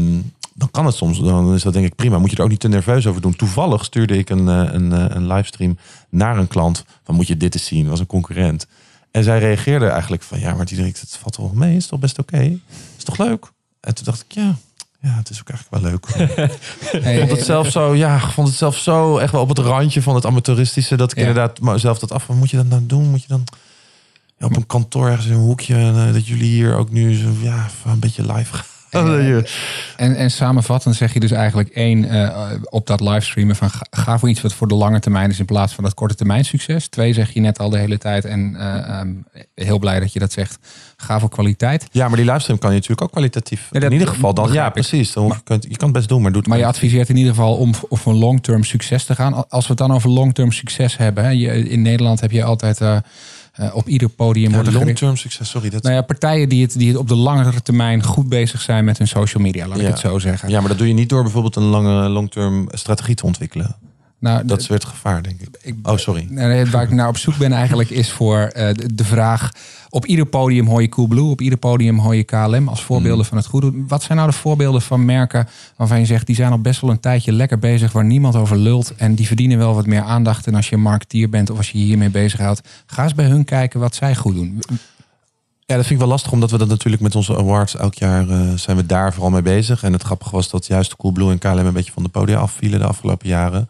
dan 0.53 0.71
kan 0.71 0.85
het 0.85 0.95
soms. 0.95 1.19
Dan 1.19 1.53
is 1.53 1.61
dat 1.63 1.73
denk 1.73 1.85
ik 1.85 1.95
prima. 1.95 2.19
Moet 2.19 2.29
je 2.31 2.35
er 2.37 2.43
ook 2.43 2.49
niet 2.49 2.59
te 2.59 2.67
nerveus 2.67 3.07
over 3.07 3.21
doen. 3.21 3.35
Toevallig 3.35 3.85
stuurde 3.85 4.17
ik 4.17 4.29
een, 4.29 4.47
eh, 4.47 4.73
een, 4.73 4.93
eh, 4.93 5.05
een 5.07 5.27
livestream 5.27 5.77
naar 6.09 6.37
een 6.37 6.47
klant. 6.47 6.85
Van 7.03 7.15
moet 7.15 7.27
je 7.27 7.37
dit 7.37 7.53
eens 7.53 7.65
zien? 7.65 7.81
Dat 7.81 7.89
was 7.89 7.99
een 7.99 8.05
concurrent. 8.05 8.67
En 9.11 9.23
zij 9.23 9.39
reageerde 9.39 9.87
eigenlijk 9.87 10.23
van 10.23 10.39
ja, 10.39 10.53
maar 10.53 10.65
Diederik, 10.65 10.97
het 10.99 11.17
valt 11.21 11.33
toch 11.33 11.53
mee? 11.53 11.75
Is 11.75 11.87
toch 11.87 11.99
best 11.99 12.19
oké? 12.19 12.59
Is 12.97 13.03
toch 13.03 13.17
leuk? 13.17 13.51
En 13.79 13.95
toen 13.95 14.05
dacht 14.05 14.21
ik 14.21 14.31
ja, 14.31 14.55
ja, 15.01 15.09
het 15.15 15.29
is 15.29 15.39
ook 15.39 15.49
eigenlijk 15.49 15.83
wel 15.83 15.91
leuk. 15.91 16.07
Hey, 17.03 17.13
Ik 17.13 17.19
vond 17.19 17.31
het 17.31 17.45
zelf 17.45 17.69
zo, 17.71 17.95
ja, 17.95 18.15
ik 18.15 18.31
vond 18.31 18.47
het 18.47 18.57
zelf 18.57 18.77
zo 18.77 19.17
echt 19.17 19.31
wel 19.31 19.41
op 19.41 19.49
het 19.49 19.57
randje 19.59 20.01
van 20.01 20.15
het 20.15 20.25
amateuristische. 20.25 20.95
Dat 20.97 21.11
ik 21.11 21.17
Ja. 21.17 21.23
inderdaad 21.27 21.61
mezelf 21.61 21.99
dat 21.99 22.11
af. 22.11 22.27
Wat 22.27 22.37
moet 22.37 22.49
je 22.49 22.57
dat 22.57 22.65
nou 22.67 22.85
doen? 22.85 23.09
Moet 23.09 23.21
je 23.21 23.27
dan 23.27 23.43
ja, 24.37 24.45
op 24.45 24.55
een 24.55 24.65
kantoor 24.67 25.07
ergens 25.07 25.25
in 25.25 25.33
een 25.33 25.39
hoekje. 25.39 25.75
en, 25.75 26.07
eh, 26.07 26.13
dat 26.13 26.27
jullie 26.27 26.49
hier 26.49 26.75
ook 26.75 26.89
nu 26.91 27.15
zo, 27.15 27.27
ja, 27.41 27.67
een 27.85 27.99
beetje 27.99 28.33
live 28.33 28.55
gaan. 28.91 29.05
Dat 29.05 29.15
je- 29.21 29.53
En, 29.97 30.15
en 30.15 30.31
samenvattend 30.31 30.95
zeg 30.95 31.13
je 31.13 31.19
dus 31.19 31.31
eigenlijk 31.31 31.69
één, 31.69 32.09
eh, 32.09 32.51
op 32.69 32.87
dat 32.87 32.99
livestreamen 33.01 33.55
van 33.55 33.69
ga, 33.69 33.85
ga 33.89 34.19
voor 34.19 34.29
iets 34.29 34.41
wat 34.41 34.53
voor 34.53 34.67
de 34.67 34.75
lange 34.75 34.99
termijn 34.99 35.29
is 35.29 35.39
in 35.39 35.45
plaats 35.45 35.73
van 35.73 35.83
dat 35.83 35.93
korte 35.93 36.15
termijn 36.15 36.45
succes. 36.45 36.87
Twee 36.87 37.13
zeg 37.13 37.31
je 37.33 37.39
net 37.39 37.59
al 37.59 37.69
de 37.69 37.77
hele 37.77 37.97
tijd 37.97 38.25
en 38.25 38.55
eh, 38.55 38.99
ehm, 38.99 39.09
heel 39.55 39.79
blij 39.79 39.99
dat 39.99 40.13
je 40.13 40.19
dat 40.19 40.31
zegt. 40.31 40.57
Ga 40.97 41.19
voor 41.19 41.29
kwaliteit. 41.29 41.87
Ja, 41.91 42.07
maar 42.07 42.17
die 42.17 42.25
livestream 42.25 42.59
kan 42.59 42.69
je 42.69 42.75
natuurlijk 42.75 43.01
ook 43.01 43.11
kwalitatief. 43.11 43.67
Ja, 43.71 43.79
dat 43.79 43.83
in 43.91 43.97
ieder 43.97 44.07
geval 44.13 44.33
dan. 44.33 44.51
Ja, 44.51 44.69
precies. 44.69 45.13
Dan 45.13 45.25
je, 45.27 45.33
kunt, 45.43 45.63
je 45.63 45.77
kan 45.77 45.87
het 45.87 45.97
best 45.97 46.07
doen, 46.09 46.21
maar 46.21 46.31
doe 46.31 46.39
het 46.39 46.49
Maar 46.49 46.57
je 46.57 46.65
adviseert 46.65 47.09
in 47.09 47.15
ieder 47.17 47.33
geval 47.33 47.55
om 47.55 47.71
voor 47.89 48.13
long-term 48.13 48.63
succes 48.63 49.03
te 49.05 49.15
gaan. 49.15 49.49
Als 49.49 49.63
we 49.63 49.69
het 49.69 49.77
dan 49.77 49.93
over 49.93 50.09
long-term 50.09 50.51
succes 50.51 50.97
hebben. 50.97 51.23
Hè, 51.23 51.29
je, 51.29 51.69
in 51.69 51.81
Nederland 51.81 52.19
heb 52.19 52.31
je 52.31 52.43
altijd 52.43 52.81
eh, 52.81 52.97
eh, 53.59 53.75
op 53.75 53.87
ieder 53.87 54.09
podium 54.09 54.49
Ja, 54.49 54.53
wordt 54.53 54.67
er 54.67 54.73
gericht- 54.73 55.01
long-term 55.01 55.17
succes, 55.17 55.49
sorry. 55.49 55.69
Dat, 55.69 55.83
Nou 55.83 55.95
ja, 55.95 56.01
partijen 56.01 56.49
die 56.49 56.61
het, 56.61 56.77
die 56.77 56.87
het 56.87 56.97
op 56.97 57.07
de 57.07 57.15
langere 57.15 57.61
termijn 57.61 58.03
goed 58.03 58.29
bezig 58.29 58.61
zijn 58.61 58.85
met 58.85 58.97
hun 58.97 59.07
social 59.07 59.43
media, 59.43 59.67
laat 59.67 59.79
ik 59.79 59.87
het 59.87 59.99
zo 59.99 60.19
zeggen. 60.19 60.49
ja, 60.49 60.59
maar 60.59 60.69
dat 60.69 60.77
doe 60.77 60.87
je 60.87 60.93
niet 60.93 61.09
door 61.09 61.23
bijvoorbeeld 61.23 61.55
een 61.55 61.63
lange 61.63 62.09
long-term 62.09 62.67
strategie 62.71 63.15
te 63.15 63.25
ontwikkelen. 63.25 63.75
Nou, 64.19 64.45
Dat 64.45 64.59
is 64.59 64.67
weer 64.67 64.77
het 64.77 64.87
gevaar, 64.87 65.23
denk 65.23 65.41
ik. 65.41 65.75
Oh, 65.83 65.97
sorry. 65.97 66.27
Nou, 66.29 66.69
waar 66.69 66.83
ik 66.83 66.91
naar 66.91 67.07
op 67.07 67.17
zoek 67.17 67.37
ben 67.37 67.51
eigenlijk 67.51 67.89
is 67.89 68.11
voor 68.11 68.37
eh, 68.37 68.69
de, 68.93 69.03
vraag... 69.03 69.51
op 69.89 70.05
ieder 70.05 70.25
podium 70.25 70.67
hoor 70.67 70.81
je 70.81 70.89
Coolblue, 70.89 71.29
op 71.29 71.41
ieder 71.41 71.59
podium 71.59 71.99
hoor 71.99 72.15
je 72.15 72.23
KLM 72.23 72.67
als 72.67 72.83
voorbeelden 72.83 73.25
van 73.25 73.37
het 73.37 73.45
goed 73.45 73.61
doen. 73.61 73.85
Wat 73.87 74.03
zijn 74.03 74.17
nou 74.17 74.29
de 74.29 74.37
voorbeelden 74.37 74.81
van 74.81 75.05
merken 75.05 75.47
waarvan 75.75 75.99
je 75.99 76.05
zegt... 76.05 76.25
die 76.25 76.35
zijn 76.35 76.51
al 76.51 76.59
best 76.59 76.81
wel 76.81 76.89
een 76.89 76.99
tijdje 76.99 77.31
lekker 77.31 77.59
bezig 77.59 77.91
waar 77.91 78.05
niemand 78.05 78.35
over 78.35 78.57
lult... 78.57 78.95
en 78.95 79.15
die 79.15 79.27
verdienen 79.27 79.57
wel 79.57 79.75
wat 79.75 79.85
meer 79.85 80.01
aandacht. 80.01 80.47
En 80.47 80.55
als 80.55 80.69
je 80.69 80.77
marketeer 80.77 81.29
bent 81.29 81.49
of 81.49 81.57
als 81.57 81.71
je 81.71 81.79
je 81.79 81.85
hiermee 81.85 82.09
bezighoudt... 82.09 82.61
ga 82.85 83.03
eens 83.03 83.15
bij 83.15 83.25
hun 83.25 83.45
kijken 83.45 83.79
wat 83.79 83.95
zij 83.95 84.15
goed 84.15 84.35
doen. 84.35 84.61
Ja, 85.65 85.75
dat 85.75 85.85
vind 85.85 85.99
ik 85.99 86.05
wel 86.05 86.07
lastig, 86.07 86.31
omdat 86.31 86.51
we 86.51 86.57
dat 86.57 86.67
natuurlijk 86.67 87.03
met 87.03 87.15
onze 87.15 87.37
awards 87.37 87.75
elk 87.75 87.93
jaar 87.93 88.29
eh, 88.29 88.53
zijn 88.53 88.77
we 88.77 88.85
daar 88.85 89.13
vooral 89.13 89.31
mee 89.31 89.41
bezig. 89.41 89.83
En 89.83 89.93
het 89.93 90.03
grappige 90.03 90.31
was 90.31 90.49
dat 90.49 90.65
juist 90.65 90.95
Coolblue 90.95 91.31
en 91.31 91.37
KLM 91.37 91.65
een 91.65 91.73
beetje 91.73 91.91
van 91.91 92.03
de 92.03 92.09
podia 92.09 92.37
afvielen 92.37 92.79
de 92.79 92.85
afgelopen 92.85 93.27
jaren. 93.27 93.69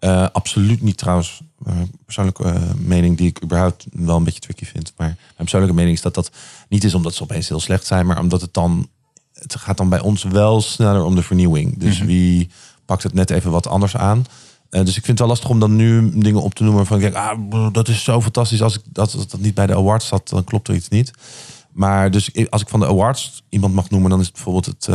Eh, 0.00 0.26
absoluut 0.32 0.82
niet 0.82 0.96
trouwens. 0.96 1.40
eh, 1.64 1.74
persoonlijke 2.04 2.44
eh, 2.44 2.62
mening 2.76 3.16
die 3.16 3.28
ik 3.28 3.42
überhaupt 3.42 3.86
wel 3.92 4.16
een 4.16 4.24
beetje 4.24 4.40
tricky 4.40 4.64
vind. 4.64 4.92
Maar 4.96 5.06
mijn 5.06 5.34
persoonlijke 5.36 5.76
mening 5.76 5.96
is 5.96 6.02
dat 6.02 6.14
dat 6.14 6.30
niet 6.68 6.84
is 6.84 6.94
omdat 6.94 7.14
ze 7.14 7.22
opeens 7.22 7.48
heel 7.48 7.60
slecht 7.60 7.86
zijn, 7.86 8.06
maar 8.06 8.18
omdat 8.18 8.40
het 8.40 8.54
dan. 8.54 8.88
Het 9.32 9.56
gaat 9.56 9.76
dan 9.76 9.88
bij 9.88 10.00
ons 10.00 10.22
wel 10.22 10.60
sneller 10.60 11.04
om 11.04 11.14
de 11.14 11.22
vernieuwing. 11.22 11.78
Dus 11.78 11.98
wie 12.00 12.50
pakt 12.84 13.02
het 13.02 13.14
net 13.14 13.30
even 13.30 13.50
wat 13.50 13.66
anders 13.66 13.96
aan. 13.96 14.24
Dus 14.70 14.96
ik 14.96 15.04
vind 15.04 15.06
het 15.06 15.18
wel 15.18 15.28
lastig 15.28 15.50
om 15.50 15.60
dan 15.60 15.76
nu 15.76 16.10
dingen 16.20 16.42
op 16.42 16.54
te 16.54 16.64
noemen 16.64 16.86
van 16.86 16.96
ik 16.96 17.02
denk, 17.02 17.14
ah, 17.14 17.72
dat 17.72 17.88
is 17.88 18.04
zo 18.04 18.20
fantastisch. 18.20 18.62
Als 18.62 18.76
ik 18.76 18.82
dat, 18.84 19.12
dat 19.12 19.40
niet 19.40 19.54
bij 19.54 19.66
de 19.66 19.74
awards 19.74 20.06
zat, 20.06 20.28
dan 20.28 20.44
klopt 20.44 20.68
er 20.68 20.74
iets 20.74 20.88
niet. 20.88 21.10
Maar 21.72 22.10
dus 22.10 22.48
als 22.50 22.62
ik 22.62 22.68
van 22.68 22.80
de 22.80 22.86
awards 22.86 23.42
iemand 23.48 23.74
mag 23.74 23.90
noemen, 23.90 24.10
dan 24.10 24.20
is 24.20 24.26
het 24.26 24.34
bijvoorbeeld 24.34 24.66
het 24.66 24.86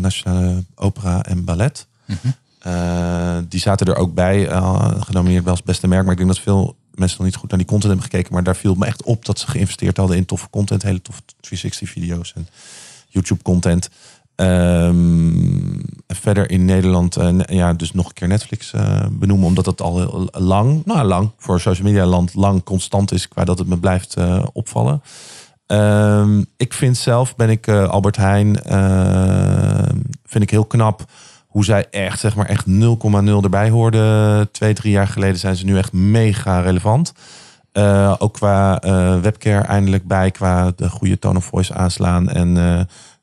Nationale 0.00 0.64
Opera 0.74 1.22
en 1.24 1.44
Ballet. 1.44 1.86
Eh, 2.06 2.16
die 3.48 3.60
zaten 3.60 3.86
er 3.86 3.96
ook 3.96 4.14
bij, 4.14 4.48
eh, 4.48 4.94
genomineerd 5.00 5.44
wel 5.44 5.52
als 5.52 5.62
beste 5.62 5.88
merk. 5.88 6.02
Maar 6.02 6.12
ik 6.12 6.18
denk 6.18 6.30
dat 6.30 6.40
veel 6.40 6.76
mensen 6.94 7.16
nog 7.16 7.26
niet 7.26 7.36
goed 7.36 7.50
naar 7.50 7.58
die 7.58 7.68
content 7.68 7.92
hebben 7.92 8.10
gekeken. 8.10 8.32
Maar 8.32 8.42
daar 8.42 8.56
viel 8.56 8.74
me 8.74 8.86
echt 8.86 9.02
op 9.02 9.24
dat 9.24 9.38
ze 9.38 9.50
geïnvesteerd 9.50 9.96
hadden 9.96 10.16
in 10.16 10.24
toffe 10.24 10.50
content. 10.50 10.82
Hele 10.82 11.02
toffe 11.02 11.22
360-video's 11.40 12.32
en 12.36 12.48
YouTube-content. 13.08 13.90
Ehm, 14.34 15.80
en 16.06 16.16
verder 16.16 16.50
in 16.50 16.64
Nederland, 16.64 17.16
eh, 17.16 17.38
ja, 17.46 17.72
dus 17.72 17.92
nog 17.92 18.06
een 18.06 18.12
keer 18.12 18.28
Netflix 18.28 18.72
eh, 18.72 19.06
benoemen. 19.10 19.46
Omdat 19.46 19.66
het 19.66 19.80
al 19.80 20.28
lang, 20.32 20.82
nou 20.84 21.06
lang, 21.06 21.30
voor 21.36 21.60
social 21.60 21.86
media 21.86 22.06
land 22.06 22.34
lang 22.34 22.64
constant 22.64 23.12
is. 23.12 23.28
Qua 23.28 23.44
dat 23.44 23.58
het 23.58 23.68
me 23.68 23.78
blijft 23.78 24.14
eh, 24.14 24.44
opvallen. 24.52 25.02
Ehm, 25.68 26.44
ik 26.56 26.72
vind 26.72 26.96
zelf, 26.96 27.36
ben 27.36 27.50
ik 27.50 27.66
eh, 27.66 27.88
Albert 27.88 28.16
Heijn, 28.16 28.62
ehm, 28.62 29.96
vind 30.24 30.42
ik 30.42 30.50
heel 30.50 30.64
knap 30.64 31.04
hoe 31.48 31.64
zij 31.64 31.86
echt, 31.90 32.20
zeg 32.20 32.36
maar, 32.36 32.46
echt 32.46 32.66
0,0 32.66 32.72
erbij 33.42 33.70
hoorden. 33.70 34.50
Twee, 34.50 34.74
drie 34.74 34.92
jaar 34.92 35.08
geleden 35.08 35.38
zijn 35.38 35.56
ze 35.56 35.64
nu 35.64 35.78
echt 35.78 35.92
mega 35.92 36.60
relevant. 36.60 37.12
Eh, 37.72 38.14
ook 38.18 38.32
qua 38.32 38.80
eh, 38.80 39.20
webcare 39.20 39.64
eindelijk 39.64 40.06
bij, 40.06 40.30
qua 40.30 40.72
de 40.76 40.88
goede 40.88 41.18
tone 41.18 41.38
of 41.38 41.44
voice 41.44 41.74
aanslaan. 41.74 42.28
En 42.28 42.56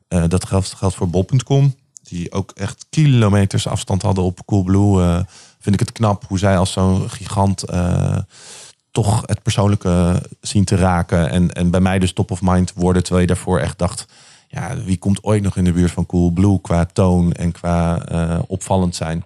eh, 0.07 0.23
dat 0.28 0.45
geldt, 0.45 0.73
geldt 0.73 0.95
voor 0.95 1.09
bol.com, 1.09 1.76
die 2.03 2.32
ook 2.32 2.51
echt 2.51 2.86
kilometers 2.89 3.67
afstand 3.67 4.01
hadden 4.01 4.23
op 4.23 4.45
Coolblue. 4.45 5.26
vind 5.59 5.76
ik 5.76 5.80
het 5.80 5.91
knap 5.91 6.26
hoe 6.28 6.39
zij 6.39 6.57
als 6.57 6.71
zo'n 6.71 7.09
gigant 7.09 7.63
toch 8.91 9.21
het 9.26 9.41
persoonlijke 9.43 10.21
zien 10.41 10.65
te 10.65 10.76
raken. 10.76 11.30
En, 11.30 11.53
en 11.53 11.69
bij 11.69 11.80
mij 11.80 11.99
dus 11.99 12.13
top 12.13 12.32
of 12.32 12.41
mind 12.41 12.73
worden, 12.76 13.03
terwijl 13.03 13.28
je 13.28 13.34
daarvoor 13.34 13.59
echt 13.59 13.78
dacht... 13.78 14.05
Ja, 14.48 14.78
wie 14.84 14.98
komt 14.98 15.24
ooit 15.24 15.43
nog 15.43 15.58
in 15.58 15.64
de 15.64 15.72
buurt 15.72 15.91
van 15.91 16.06
Coolblue 16.06 16.62
qua 16.62 16.86
toon 16.86 17.32
en 17.34 17.52
qua 17.52 18.06
eh, 18.06 18.39
opvallend 18.48 18.96
zijn? 18.96 19.24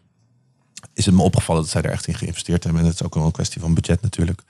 Is 0.94 1.06
het 1.06 1.16
me 1.16 1.22
opgevallen 1.22 1.62
dat 1.62 1.72
zij 1.72 1.82
er 1.82 1.92
echt 1.92 2.08
in 2.08 2.14
geïnvesteerd 2.16 2.64
hebben. 2.64 2.82
En 2.82 2.88
het 2.88 3.00
is 3.00 3.06
ook 3.06 3.16
wel 3.16 3.26
een 3.26 3.32
kwestie 3.32 3.62
van 3.62 3.74
budget 3.74 4.02
natuurlijk. 4.02 4.42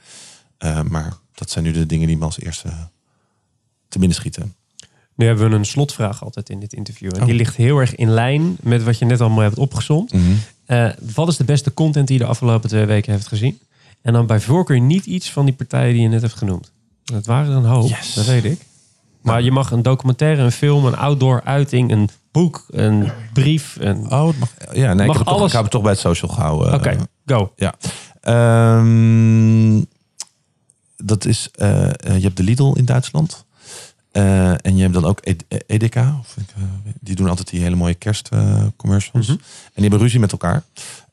Eh, 0.58 0.82
maar 0.82 1.14
dat 1.34 1.50
zijn 1.50 1.64
nu 1.64 1.72
de 1.72 1.86
dingen 1.86 2.08
die 2.08 2.18
me 2.18 2.24
als 2.26 2.40
eerste 2.40 2.70
te 3.88 4.00
binnen 4.00 4.18
schieten. 4.18 4.54
Nu 5.16 5.26
hebben 5.26 5.50
we 5.50 5.56
een 5.56 5.66
slotvraag 5.66 6.24
altijd 6.24 6.50
in 6.50 6.60
dit 6.60 6.74
interview. 6.74 7.14
En 7.14 7.20
Oh. 7.20 7.26
die 7.26 7.36
ligt 7.36 7.56
heel 7.56 7.78
erg 7.78 7.96
in 7.96 8.10
lijn 8.10 8.58
met 8.62 8.84
wat 8.84 8.98
je 9.00 9.06
net 9.06 9.22
allemaal 9.22 9.44
hebt 9.44 9.58
opgezomd. 9.58 10.14
Eh, 10.66 10.90
wat 11.14 11.28
is 11.28 11.38
de 11.38 11.44
beste 11.44 11.74
content 11.74 12.08
die 12.08 12.18
je 12.18 12.24
de 12.24 12.30
afgelopen 12.30 12.70
twee 12.70 12.86
weken 12.86 13.14
heeft 13.14 13.28
gezien? 13.28 13.60
En 14.02 14.14
dan 14.14 14.26
bij 14.26 14.40
voorkeur 14.40 14.80
niet 14.80 15.06
iets 15.06 15.32
van 15.32 15.46
die 15.46 15.54
partijen 15.54 15.94
die 15.94 16.02
je 16.02 16.08
net 16.08 16.22
hebt 16.22 16.34
genoemd. 16.34 16.72
Dat 17.04 17.26
waren 17.26 17.52
er 17.52 17.58
een 17.58 17.66
hoop, 17.66 17.90
Yes. 17.90 18.14
dat 18.14 18.26
weet 18.26 18.44
ik. 18.44 18.60
Maar 19.22 19.42
je 19.42 19.52
mag 19.52 19.72
een 19.72 19.82
documentaire, 19.82 20.42
een 20.42 20.52
film, 20.52 20.86
een 20.86 20.98
outdoor 20.98 21.42
uiting, 21.44 21.92
een 21.92 22.10
boek, 22.32 22.66
een 22.70 23.12
brief. 23.34 23.78
Een... 23.80 24.12
Oh, 24.12 24.28
het 24.28 24.40
mag. 24.40 24.50
Ja, 24.74 24.94
nee, 24.94 24.96
Mag 24.96 24.96
ik, 24.96 25.08
heb 25.08 25.08
het 25.16 25.26
toch, 25.26 25.34
alles- 25.36 25.48
ik 25.48 25.54
heb 25.54 25.62
het 25.64 25.72
toch 25.72 25.82
bij 25.82 25.92
het 25.92 26.00
social 26.00 26.32
gehouden. 26.32 26.74
Oké, 26.74 26.98
go. 27.26 27.52
Ja. 27.56 27.74
Ehm, 28.22 29.82
dat 30.98 31.26
is, 31.26 31.50
eh, 31.52 31.86
eh, 31.86 31.94
je 32.16 32.22
hebt 32.24 32.38
de 32.38 32.44
Lidl 32.44 32.74
in 32.78 32.86
Duitsland. 32.86 33.46
Eh, 34.12 34.50
en 34.66 34.76
je 34.76 34.82
hebt 34.82 34.94
dan 34.94 35.06
ook 35.06 35.20
Ed- 35.20 35.46
eh, 35.48 35.60
Edeka. 35.68 36.18
Of 36.20 36.36
ik, 36.38 36.50
eh, 36.58 36.64
die 37.00 37.16
doen 37.16 37.30
altijd 37.30 37.50
die 37.50 37.62
hele 37.62 37.76
mooie 37.76 37.94
kerstcommercials. 37.94 39.28
Mhm. 39.28 39.38
En 39.38 39.40
die 39.74 39.82
hebben 39.82 40.00
ruzie 40.00 40.20
met 40.20 40.32
elkaar. 40.32 40.64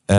Eh, 0.05 0.17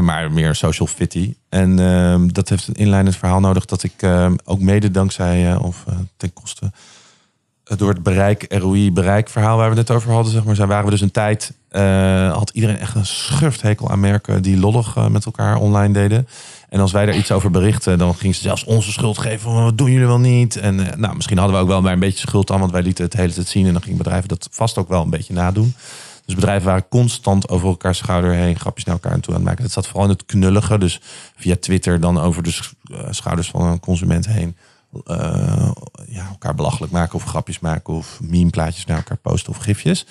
maar 0.00 0.32
meer 0.32 0.54
social 0.54 0.88
fitty. 0.88 1.34
En 1.48 1.78
ehm, 1.78 2.28
dat 2.28 2.48
heeft 2.48 2.66
een 2.68 2.74
inleidend 2.74 3.16
verhaal 3.16 3.40
nodig 3.40 3.64
dat 3.64 3.82
ik 3.82 3.92
ehm, 3.96 4.34
ook 4.44 4.60
mede 4.60 4.90
dankzij 4.90 5.50
eh, 5.52 5.62
of 5.64 5.84
eh, 5.88 5.94
ten 6.16 6.32
koste 6.32 6.64
eh, 6.64 6.70
door 7.64 7.88
het 7.88 8.02
bereik, 8.02 8.46
ROI 8.48 8.92
bereikverhaal 8.92 9.56
waar 9.56 9.70
we 9.70 9.76
het 9.76 9.88
net 9.88 9.96
over 9.96 10.12
hadden, 10.12 10.32
zeg 10.32 10.44
maar, 10.44 10.54
zijn 10.54 10.68
waren 10.68 10.84
we 10.84 10.90
dus 10.90 11.00
een 11.00 11.10
tijd, 11.10 11.52
eh, 11.68 12.32
had 12.32 12.50
iedereen 12.50 12.78
echt 12.78 12.94
een 12.94 13.06
schurfthekel 13.06 13.90
aan 13.90 14.00
merken 14.00 14.42
die 14.42 14.58
lollig 14.58 14.96
eh, 14.96 15.06
met 15.06 15.24
elkaar 15.24 15.56
online 15.56 15.92
deden. 15.92 16.28
En 16.68 16.80
als 16.80 16.92
wij 16.92 17.06
daar 17.06 17.16
iets 17.16 17.32
over 17.32 17.50
berichten, 17.50 17.98
dan 17.98 18.14
gingen 18.14 18.34
ze 18.34 18.40
zelfs 18.40 18.64
onze 18.64 18.92
schuld 18.92 19.18
geven. 19.18 19.52
Wat 19.52 19.78
doen 19.78 19.90
jullie 19.90 20.06
wel 20.06 20.18
niet? 20.18 20.56
En 20.56 20.90
eh, 20.90 20.96
nou, 20.96 21.14
misschien 21.14 21.38
hadden 21.38 21.56
we 21.56 21.62
ook 21.62 21.68
wel 21.68 21.82
maar 21.82 21.92
een 21.92 21.98
beetje 21.98 22.26
schuld 22.26 22.50
aan, 22.50 22.60
want 22.60 22.72
wij 22.72 22.82
lieten 22.82 23.04
het 23.04 23.14
hele 23.14 23.32
tijd 23.32 23.46
zien. 23.46 23.66
En 23.66 23.72
dan 23.72 23.82
gingen 23.82 23.98
bedrijven 23.98 24.28
dat 24.28 24.48
vast 24.50 24.78
ook 24.78 24.88
wel 24.88 25.02
een 25.02 25.10
beetje 25.10 25.34
nadoen. 25.34 25.74
Dus 26.24 26.34
bedrijven 26.34 26.66
waren 26.66 26.88
constant 26.88 27.48
over 27.48 27.68
elkaar 27.68 27.94
schouder 27.94 28.32
heen, 28.32 28.58
grapjes 28.58 28.84
naar 28.84 28.94
elkaar 28.94 29.20
toe 29.20 29.34
aan 29.34 29.40
het 29.40 29.48
maken. 29.48 29.62
Dat 29.62 29.72
zat 29.72 29.86
vooral 29.86 30.04
in 30.04 30.10
het 30.10 30.26
knullige. 30.26 30.78
Dus 30.78 31.00
via 31.36 31.56
Twitter 31.60 32.00
dan 32.00 32.20
over 32.20 32.42
de 32.42 32.50
sch- 32.50 32.72
schouders 33.10 33.48
van 33.48 33.62
een 33.62 33.80
consument 33.80 34.26
heen. 34.26 34.56
Eh, 35.04 35.70
ja, 36.06 36.28
elkaar 36.28 36.54
belachelijk 36.54 36.92
maken 36.92 37.14
of 37.14 37.24
grapjes 37.24 37.60
maken 37.60 37.94
of 37.94 38.20
meme-plaatjes 38.22 38.84
naar 38.84 38.96
elkaar 38.96 39.16
posten 39.16 39.52
of 39.52 39.56
gifjes. 39.56 40.06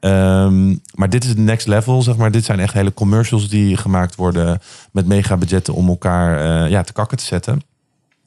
Ehm, 0.00 0.76
maar 0.94 1.10
dit 1.10 1.22
is 1.22 1.28
het 1.28 1.38
next 1.38 1.66
level, 1.66 2.02
zeg 2.02 2.16
maar. 2.16 2.30
Dit 2.30 2.44
zijn 2.44 2.60
echt 2.60 2.72
hele 2.72 2.94
commercials 2.94 3.48
die 3.48 3.76
gemaakt 3.76 4.14
worden 4.14 4.60
met 4.92 5.06
mega 5.06 5.36
budgetten 5.36 5.74
om 5.74 5.88
elkaar 5.88 6.64
eh, 6.64 6.70
ja, 6.70 6.82
te 6.82 6.92
kakken 6.92 7.18
te 7.18 7.24
zetten. 7.24 7.60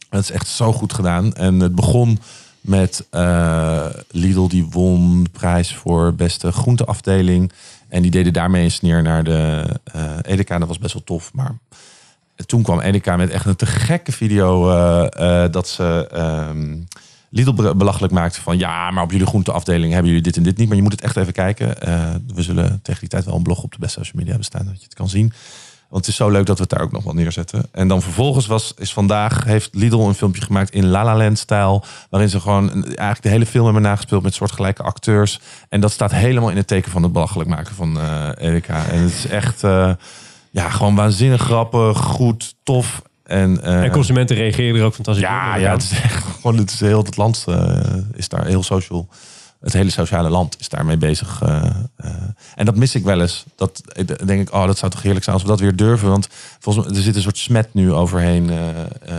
Dat 0.09 0.21
is 0.21 0.31
echt 0.31 0.47
zo 0.47 0.73
goed 0.73 0.93
gedaan. 0.93 1.33
En 1.33 1.59
het 1.59 1.75
begon 1.75 2.19
met 2.61 3.07
eh, 3.09 3.85
Lidl, 4.09 4.47
die 4.47 4.65
won 4.69 5.23
de 5.23 5.29
prijs 5.29 5.75
voor 5.75 6.13
beste 6.13 6.51
groenteafdeling. 6.51 7.51
En 7.89 8.01
die 8.01 8.11
deden 8.11 8.33
daarmee 8.33 8.63
een 8.63 8.71
sneer 8.71 9.01
naar 9.01 9.23
de 9.23 9.65
eh 9.83 10.17
Edeka. 10.21 10.59
Dat 10.59 10.67
was 10.67 10.79
best 10.79 10.93
wel 10.93 11.03
tof. 11.03 11.33
Maar 11.33 11.57
toen 12.45 12.63
kwam 12.63 12.79
Edeka 12.79 13.15
met 13.17 13.29
echt 13.29 13.45
een 13.45 13.55
te 13.55 13.65
gekke 13.65 14.11
video 14.11 14.69
eh, 14.71 15.43
eh, 15.43 15.51
dat 15.51 15.67
ze 15.67 16.07
ehm, 16.11 16.77
Lidl 17.29 17.53
be- 17.53 17.75
belachelijk 17.75 18.13
maakte 18.13 18.41
van 18.41 18.57
ja, 18.57 18.91
maar 18.91 19.03
op 19.03 19.11
jullie 19.11 19.27
groenteafdeling 19.27 19.91
hebben 19.93 20.07
jullie 20.11 20.23
dit 20.25 20.37
en 20.37 20.43
dit 20.43 20.57
niet. 20.57 20.67
Maar 20.67 20.75
je 20.77 20.83
moet 20.83 20.91
het 20.91 21.01
echt 21.01 21.17
even 21.17 21.33
kijken. 21.33 21.81
Eh, 21.81 22.09
we 22.33 22.41
zullen 22.41 22.79
tegen 22.83 22.99
die 22.99 23.09
tijd 23.09 23.25
wel 23.25 23.35
een 23.35 23.43
blog 23.43 23.63
op 23.63 23.71
de 23.71 23.79
beste 23.79 23.93
social 23.97 24.15
media 24.15 24.29
hebben 24.29 24.45
staan, 24.47 24.65
dat 24.65 24.77
je 24.77 24.83
het 24.83 24.93
kan 24.93 25.09
zien. 25.09 25.33
Want 25.89 26.05
het 26.05 26.11
is 26.13 26.19
zo 26.19 26.29
leuk 26.29 26.45
dat 26.45 26.55
we 26.57 26.61
het 26.63 26.71
daar 26.71 26.81
ook 26.81 26.91
nog 26.91 27.03
wel 27.03 27.13
neerzetten. 27.13 27.65
En 27.71 27.87
dan 27.87 28.01
vervolgens 28.01 28.47
was, 28.47 28.73
is 28.77 28.93
vandaag, 28.93 29.43
heeft 29.43 29.75
Lidl 29.75 29.97
een 29.99 30.13
filmpje 30.13 30.41
gemaakt 30.41 30.73
in 30.73 30.87
La 30.87 31.03
La 31.03 31.17
Land 31.17 31.37
stijl. 31.39 31.83
Waarin 32.09 32.29
ze 32.29 32.39
gewoon 32.39 32.83
eigenlijk 32.85 33.21
de 33.21 33.29
hele 33.29 33.45
film 33.45 33.63
hebben 33.65 33.81
nagespeeld 33.81 34.23
met 34.23 34.33
soortgelijke 34.33 34.83
acteurs. 34.83 35.39
En 35.69 35.81
dat 35.81 35.91
staat 35.91 36.11
helemaal 36.11 36.49
in 36.49 36.57
het 36.57 36.67
teken 36.67 36.91
van 36.91 37.03
het 37.03 37.11
belachelijk 37.11 37.49
maken 37.49 37.75
van 37.75 37.99
eh 37.99 38.29
Erika. 38.37 38.85
En 38.85 39.01
het 39.01 39.11
is 39.11 39.27
echt, 39.27 39.63
ja, 40.51 40.69
gewoon 40.69 40.95
waanzinnig 40.95 41.41
grappig, 41.41 41.97
goed, 41.97 42.55
tof. 42.63 43.01
En, 43.23 43.63
eh, 43.63 43.83
En 43.83 43.91
consumenten 43.91 44.35
reageren 44.35 44.79
er 44.79 44.85
ook 44.85 44.93
fantastisch 44.93 45.25
ja, 45.25 45.53
op. 45.55 45.59
ja, 45.61 45.71
het 45.71 45.81
is 45.81 45.91
echt 46.01 46.23
gewoon, 46.41 46.57
het 46.57 46.71
is 46.71 46.79
heel 46.79 47.03
het 47.03 47.17
land 47.17 47.43
eh, 47.47 47.79
is 48.13 48.29
daar 48.29 48.45
heel 48.45 48.63
social. 48.63 49.07
Het 49.59 49.73
hele 49.73 49.89
sociale 49.89 50.29
land 50.29 50.59
is 50.59 50.69
daarmee 50.69 50.97
bezig. 50.97 51.41
eh, 51.41 51.65
en 52.55 52.65
dat 52.65 52.75
mis 52.75 52.95
ik 52.95 53.03
wel 53.03 53.21
eens. 53.21 53.45
Dat 53.55 53.81
denk 54.25 54.41
ik, 54.41 54.53
oh, 54.53 54.65
dat 54.65 54.77
zou 54.77 54.91
toch 54.91 55.01
heerlijk 55.01 55.23
zijn 55.23 55.35
als 55.35 55.45
we 55.45 55.51
dat 55.51 55.59
weer 55.59 55.75
durven. 55.75 56.09
Want 56.09 56.27
volgens 56.59 56.85
mij 56.85 56.95
er 56.95 57.03
zit 57.03 57.15
een 57.15 57.21
soort 57.21 57.37
smet 57.37 57.73
nu 57.73 57.91
overheen 57.93 58.49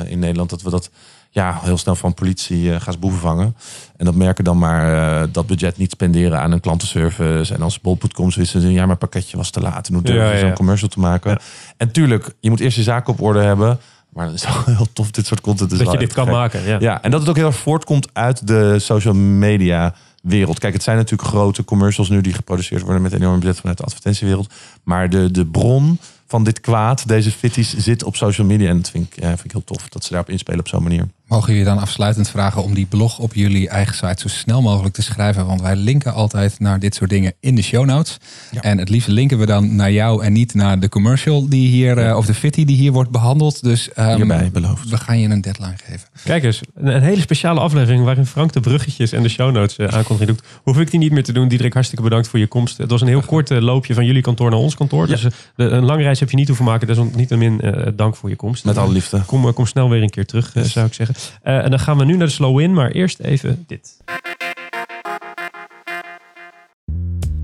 in 0.06 0.18
Nederland 0.18 0.50
dat 0.50 0.62
we 0.62 0.70
dat 0.70 0.90
ja 1.32 1.58
heel 1.62 1.76
snel 1.76 1.94
van 1.94 2.14
politie 2.14 2.74
eh 2.74 2.80
gaan 2.80 2.94
boeven 3.00 3.20
vangen. 3.20 3.56
En 3.96 4.04
dat 4.04 4.14
merken 4.14 4.44
dan 4.44 4.58
maar 4.58 5.20
eh, 5.22 5.28
dat 5.32 5.46
budget 5.46 5.76
niet 5.76 5.90
spenderen 5.90 6.40
aan 6.40 6.52
een 6.52 6.60
klantenservice. 6.60 7.54
En 7.54 7.62
als 7.62 7.80
bol.com 7.80 8.30
zoiets 8.30 8.54
is, 8.54 8.62
ja, 8.62 8.86
mijn 8.86 8.98
pakketje 8.98 9.36
was 9.36 9.50
te 9.50 9.60
laat. 9.60 9.88
En 9.88 9.94
hoe 9.94 10.12
Ja, 10.12 10.32
ja. 10.32 10.38
zo'n 10.38 10.52
commercial 10.52 10.88
te 10.88 11.00
maken? 11.00 11.30
Ja. 11.30 11.40
En 11.76 11.92
tuurlijk, 11.92 12.34
je 12.40 12.50
moet 12.50 12.60
eerst 12.60 12.76
je 12.76 12.82
zaak 12.82 13.08
op 13.08 13.20
orde 13.20 13.42
hebben. 13.42 13.78
Maar 14.08 14.26
het 14.26 14.34
is 14.34 14.44
wel 14.64 14.74
heel 14.76 14.92
tof, 14.92 15.10
dit 15.10 15.26
soort 15.26 15.40
content. 15.40 15.78
Dat 15.78 15.92
je 15.92 15.98
dit 15.98 16.12
kan 16.12 16.24
gek. 16.24 16.34
maken. 16.34 16.62
Ja. 16.62 16.76
Ja, 16.80 17.02
en 17.02 17.10
dat 17.10 17.20
het 17.20 17.28
ook 17.28 17.36
heel 17.36 17.46
erg 17.46 17.56
voortkomt 17.56 18.08
uit 18.12 18.46
de 18.46 18.78
social 18.78 19.14
media 19.14 19.94
wereld. 20.22 20.58
Kijk, 20.58 20.72
het 20.72 20.82
zijn 20.82 20.96
natuurlijk 20.96 21.28
grote 21.28 21.64
commercials 21.64 22.08
nu 22.08 22.20
die 22.20 22.32
geproduceerd 22.32 22.82
worden 22.82 23.02
met 23.02 23.12
enorm 23.12 23.40
budget 23.40 23.60
vanuit 23.60 23.78
de 23.78 23.84
advertentiewereld. 23.84 24.52
Maar 24.82 25.10
de, 25.10 25.30
de 25.30 25.46
bron 25.46 25.98
van 26.26 26.44
dit 26.44 26.60
kwaad, 26.60 27.08
deze 27.08 27.30
fitties, 27.30 27.76
zit 27.76 28.04
op 28.04 28.16
social 28.16 28.46
media. 28.46 28.68
En 28.68 28.76
dat 28.76 28.90
vind 28.90 29.06
ik, 29.06 29.22
ja, 29.22 29.28
vind 29.28 29.44
ik 29.44 29.52
heel 29.52 29.64
tof 29.64 29.88
dat 29.88 30.04
ze 30.04 30.10
daarop 30.10 30.30
inspelen 30.30 30.60
op 30.60 30.68
zo'n 30.68 30.82
manier. 30.82 31.08
Mogen 31.26 31.48
jullie 31.52 31.64
dan 31.64 31.78
afsluitend 31.78 32.28
vragen 32.30 32.62
om 32.62 32.74
die 32.74 32.86
blog 32.86 33.18
op 33.18 33.34
jullie 33.34 33.68
eigen 33.68 33.94
site 33.94 34.14
zo 34.16 34.28
snel 34.28 34.62
mogelijk 34.62 34.94
te 34.94 35.02
schrijven? 35.02 35.46
Want 35.46 35.60
wij 35.60 35.76
linken 35.76 36.14
altijd 36.14 36.58
naar 36.60 36.78
dit 36.78 36.94
soort 36.94 37.10
dingen 37.10 37.32
in 37.40 37.54
de 37.54 37.62
show 37.62 37.84
notes. 37.84 38.16
Ja. 38.50 38.60
En 38.60 38.78
het 38.78 38.88
liefst 38.88 39.08
linken 39.08 39.38
we 39.38 39.46
dan 39.46 39.76
naar 39.76 39.92
jou 39.92 40.24
en 40.24 40.32
niet 40.32 40.54
naar 40.54 40.80
de 40.80 40.88
commercial 40.88 41.48
die 41.48 41.68
hier, 41.68 41.98
eh, 41.98 42.16
of 42.16 42.26
de 42.26 42.34
fitty 42.34 42.64
die 42.64 42.76
hier 42.76 42.92
wordt 42.92 43.10
behandeld. 43.10 43.62
Dus 43.62 43.92
ehm, 43.92 44.16
Hierbij 44.16 44.50
beloofd. 44.52 44.88
we 44.88 44.96
gaan 44.96 45.18
je 45.18 45.28
een 45.28 45.40
deadline 45.40 45.74
geven. 45.84 46.08
Kijk 46.24 46.44
eens, 46.44 46.60
een, 46.74 47.02
hele 47.02 47.20
speciale 47.20 47.60
aflevering 47.60 48.04
waarin 48.04 48.26
Frank 48.26 48.52
de 48.52 48.60
bruggetjes 48.60 49.12
en 49.12 49.22
de 49.22 49.28
show 49.28 49.52
notes 49.52 49.76
eh, 49.76 49.86
aankondiging 49.96 50.36
doet. 50.38 50.46
Hoef 50.62 50.78
ik 50.78 50.90
die 50.90 50.98
niet 51.00 51.12
meer 51.12 51.24
te 51.24 51.32
doen. 51.32 51.48
Diederik, 51.48 51.72
hartstikke 51.72 52.04
bedankt 52.04 52.28
voor 52.28 52.38
je 52.38 52.46
komst. 52.46 52.78
Het 52.78 52.90
was 52.90 53.00
een 53.00 53.08
heel 53.08 53.22
kort 53.22 53.50
eh, 53.50 53.58
loopje 53.60 53.94
van 53.94 54.04
jullie 54.06 54.22
kantoor 54.22 54.50
naar 54.50 54.58
ons 54.58 54.74
kantoor. 54.74 55.08
Ja. 55.08 55.12
Dus 55.12 55.22
de- 55.56 55.64
een 55.64 55.84
lange 55.84 56.02
reis 56.02 56.20
heb 56.20 56.30
je 56.30 56.36
niet 56.36 56.46
hoeven 56.46 56.64
maken. 56.64 56.86
Desalniettemin 56.86 57.60
dank 57.96 58.16
voor 58.16 58.28
je 58.28 58.36
komst. 58.36 58.64
Met 58.64 58.78
alle 58.78 58.92
liefde. 58.92 59.20
Kom, 59.26 59.52
kom 59.52 59.66
snel 59.66 59.88
weer 59.90 60.02
een 60.02 60.10
keer 60.10 60.26
terug, 60.26 60.50
Yes. 60.54 60.72
zou 60.72 60.86
ik 60.86 60.94
zeggen. 60.94 61.14
Eh, 61.42 61.64
en 61.64 61.70
dan 61.70 61.78
gaan 61.78 61.98
we 61.98 62.04
nu 62.04 62.16
naar 62.16 62.26
de 62.26 62.32
slow-in, 62.32 62.72
maar 62.72 62.90
eerst 62.90 63.18
even 63.18 63.64
dit. 63.66 63.96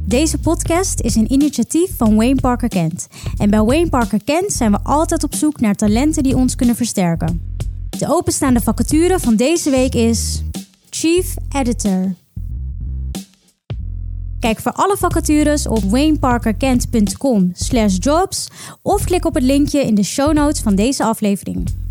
Deze 0.08 0.38
podcast 0.38 1.00
is 1.00 1.14
een 1.14 1.32
initiatief 1.32 1.96
van 1.96 2.16
Wayne 2.16 2.40
Parker 2.40 2.68
Kent. 2.68 3.08
En 3.38 3.50
bij 3.50 3.62
Wayne 3.62 3.88
Parker 3.88 4.24
Kent 4.24 4.52
zijn 4.52 4.70
we 4.70 4.78
altijd 4.82 5.24
op 5.24 5.34
zoek 5.34 5.60
naar 5.60 5.74
talenten 5.74 6.22
die 6.22 6.36
ons 6.36 6.54
kunnen 6.54 6.76
versterken. 6.76 7.56
De 7.98 8.06
openstaande 8.08 8.60
vacature 8.60 9.18
van 9.18 9.36
deze 9.36 9.70
week 9.70 9.94
is 9.94 10.42
Chief 10.90 11.34
Editor. 11.56 12.14
Kijk 14.40 14.60
voor 14.60 14.72
alle 14.72 14.96
vacatures 14.96 15.66
op 15.66 15.82
wayneparkerkent.com 15.82 17.50
slash 17.54 17.96
jobs 18.00 18.48
of 18.82 19.04
klik 19.04 19.24
op 19.24 19.34
het 19.34 19.42
linkje 19.42 19.80
in 19.80 19.94
de 19.94 20.02
show 20.02 20.32
notes 20.32 20.60
van 20.60 20.74
deze 20.74 21.04
aflevering. 21.04 21.87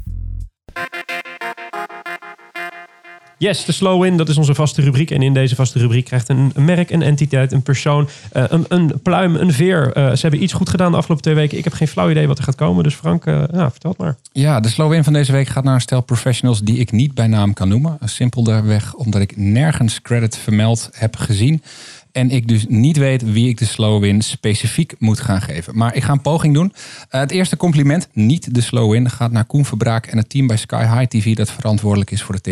Yes, 3.40 3.66
de 3.66 3.72
slow 3.72 4.06
in, 4.06 4.18
dat 4.18 4.30
is 4.30 4.38
onze 4.38 4.56
vaste 4.56 4.82
rubriek. 4.82 5.12
En 5.12 5.22
in 5.22 5.34
deze 5.34 5.56
vaste 5.56 5.80
rubriek 5.80 6.06
krijgt 6.06 6.30
een, 6.30 6.52
merk, 6.56 6.90
een 6.90 7.02
entiteit, 7.02 7.52
een 7.52 7.62
persoon, 7.62 8.10
eh, 8.32 8.44
een, 8.48 8.66
een 8.68 9.02
pluim, 9.02 9.36
een 9.36 9.54
veer. 9.54 9.92
Eh, 9.94 10.12
ze 10.12 10.22
hebben 10.22 10.44
iets 10.44 10.54
goed 10.54 10.70
gedaan 10.70 10.92
de 10.92 10.98
afgelopen 10.98 11.24
twee 11.24 11.36
weken. 11.36 11.58
Ik 11.58 11.64
heb 11.64 11.74
geen 11.74 11.88
flauw 11.88 12.10
idee 12.10 12.28
wat 12.28 12.38
er 12.38 12.44
gaat 12.44 12.56
komen. 12.56 12.84
Dus 12.84 12.94
Frank, 12.96 13.26
eh, 13.26 13.44
ja, 13.54 13.72
vertel 13.72 13.90
het 13.90 14.00
maar. 14.00 14.16
Ja, 14.32 14.60
de 14.60 14.70
slow-in 14.70 15.04
van 15.04 15.14
deze 15.14 15.32
week 15.32 15.48
gaat 15.48 15.64
naar 15.64 15.74
een 15.74 15.82
stel 15.82 16.02
professionals 16.02 16.62
die 16.62 16.78
ik 16.78 16.92
niet 16.92 17.14
bij 17.14 17.28
naam 17.28 17.54
kan 17.54 17.68
noemen. 17.68 17.98
Simpelweg 18.04 18.94
omdat 18.94 19.22
ik 19.22 19.38
nergens 19.38 20.02
credit 20.02 20.38
vermeld 20.38 20.90
heb 20.92 21.16
gezien. 21.16 21.64
En 22.12 22.30
ik 22.30 22.48
dus 22.48 22.66
niet 22.68 22.98
weet 22.98 23.32
wie 23.32 23.50
ik 23.50 23.58
de 23.58 23.66
slow-in 23.66 24.22
specifiek 24.22 24.96
moet 25.00 25.20
gaan 25.20 25.42
geven. 25.42 25.78
Maar 25.78 25.96
ik 25.96 26.04
ga 26.04 26.12
een 26.12 26.22
poging 26.22 26.54
doen. 26.54 26.74
Uh, 26.76 27.20
het 27.20 27.32
eerste 27.32 27.58
compliment, 27.58 28.08
niet 28.14 28.54
de 28.54 28.62
slow-in, 28.62 29.10
gaat 29.10 29.32
naar 29.32 29.46
Koen 29.46 29.66
Verbraak 29.66 30.06
en 30.06 30.18
het 30.18 30.30
team 30.30 30.48
bij 30.48 30.58
Sky 30.58 30.86
High 30.86 31.06
TV 31.06 31.36
dat 31.36 31.52
verantwoordelijk 31.52 32.12
is 32.12 32.22
voor 32.22 32.36
het 32.36 32.44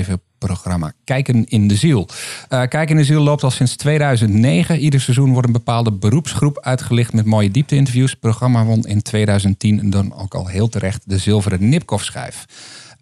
tv-programma 0.46 0.93
Kijken 1.04 1.46
in 1.46 1.68
de 1.68 1.76
Ziel. 1.76 2.08
Uh, 2.10 2.60
Kijken 2.60 2.89
in 2.89 2.96
de 2.96 3.04
Ziel 3.04 3.22
loopt 3.22 3.43
al 3.43 3.52
sinds 3.52 3.76
2009. 3.76 4.80
Ieder 4.80 5.02
seizoen 5.02 5.32
wordt 5.32 5.48
een 5.48 5.54
bepaalde 5.54 5.91
beroepsgroep 5.91 6.60
uitgelicht 6.60 7.14
met 7.14 7.26
mooie 7.26 7.52
diepte-interviews. 7.52 8.12
Het 8.12 8.20
programma 8.20 8.66
won 8.66 8.86
in 8.86 9.02
2010 9.02 9.89
dan 9.89 10.14
ook 10.14 10.34
al 10.34 10.48
heel 10.48 10.70
terecht 10.70 11.02
de 11.06 11.18
zilveren 11.18 11.70
Nipkoff-schijf. 11.70 12.46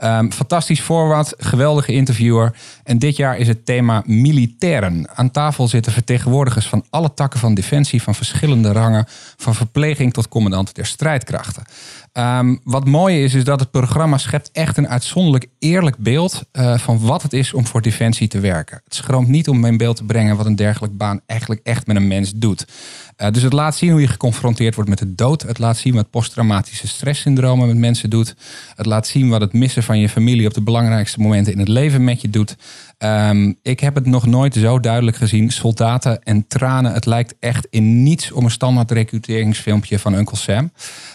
Um, 0.04 0.32
fantastisch 0.32 0.82
voorwaarts, 0.82 1.34
geweldige 1.38 1.92
interviewer. 1.92 2.56
En 2.84 3.00
dit 3.00 3.16
jaar 3.16 3.38
is 3.38 3.48
het 3.48 3.66
thema 3.66 4.04
militairen. 4.06 5.08
Aan 5.16 5.32
tafel 5.32 5.68
zitten 5.68 5.92
vertegenwoordigers 5.92 6.68
van 6.68 6.86
alle 6.90 7.14
takken 7.14 7.40
van 7.40 7.54
defensie, 7.54 8.02
van 8.02 8.16
verschillende 8.16 8.72
rangen, 8.72 9.06
van 9.38 9.56
verpleging 9.56 10.14
tot 10.14 10.28
commandant 10.28 10.76
der 10.76 10.86
strijdkrachten. 10.86 11.64
Um, 12.14 12.60
wat 12.64 12.86
mooi 12.86 13.24
is, 13.24 13.34
is 13.34 13.44
dat 13.44 13.60
het 13.60 13.72
programma 13.72 14.18
schept 14.18 14.50
echt 14.52 14.78
een 14.78 14.88
uitzonderlijk 14.88 15.48
eerlijk 15.60 15.98
beeld 15.98 16.44
uh, 16.54 16.78
van 16.78 17.00
wat 17.00 17.22
het 17.22 17.34
is 17.34 17.54
om 17.54 17.66
voor 17.66 17.82
defensie 17.82 18.28
te 18.28 18.40
werken. 18.40 18.82
Het 18.84 18.96
schroomt 18.96 19.28
niet 19.28 19.48
om 19.48 19.66
in 19.66 19.78
beeld 19.78 19.96
te 19.96 20.04
brengen 20.04 20.38
wat 20.38 20.46
een 20.46 20.56
dergelijke 20.56 20.96
baan 20.96 21.22
eigenlijk 21.26 21.62
echt 21.64 21.88
met 21.88 21.96
een 21.96 22.08
mens 22.08 22.32
doet. 22.36 22.66
Uh, 23.18 23.32
dus 23.32 23.44
het 23.44 23.54
laat 23.54 23.76
zien 23.76 23.92
hoe 23.92 24.02
je 24.02 24.08
geconfronteerd 24.08 24.76
wordt 24.76 24.90
met 24.90 25.00
de 25.00 25.16
dood. 25.16 25.42
Het 25.42 25.60
laat 25.60 25.78
zien 25.78 25.94
wat 25.94 26.10
posttraumatische 26.10 26.88
stresssyndromen 26.88 27.68
met 27.68 27.78
mensen 27.78 28.10
doet. 28.10 28.36
Het 28.76 28.86
laat 28.86 29.08
zien 29.08 29.30
wat 29.30 29.42
het 29.42 29.54
missen 29.54 29.84
van 29.84 30.00
je 30.00 30.10
familie 30.10 30.48
op 30.48 30.54
de 30.54 30.62
belangrijkste 30.62 31.20
momenten 31.20 31.54
in 31.54 31.60
het 31.60 31.68
leven 31.68 32.04
met 32.04 32.22
je 32.22 32.30
doet. 32.30 32.56
Um, 33.04 33.56
ik 33.62 33.80
heb 33.80 33.96
het 33.96 34.06
nog 34.06 34.26
nooit 34.26 34.54
zo 34.54 34.80
duidelijk 34.80 35.18
gezien. 35.18 35.52
Soldaten 35.52 36.24
en 36.24 36.48
tranen. 36.48 36.94
Het 36.94 37.06
lijkt 37.06 37.36
echt 37.40 37.68
in 37.70 38.04
niets 38.04 38.32
om 38.32 38.44
een 38.44 38.52
standaard 38.52 38.92
recruteringsfilmpje 38.92 40.00
van 40.00 40.14
Uncle 40.14 40.38
Sam. 40.38 40.72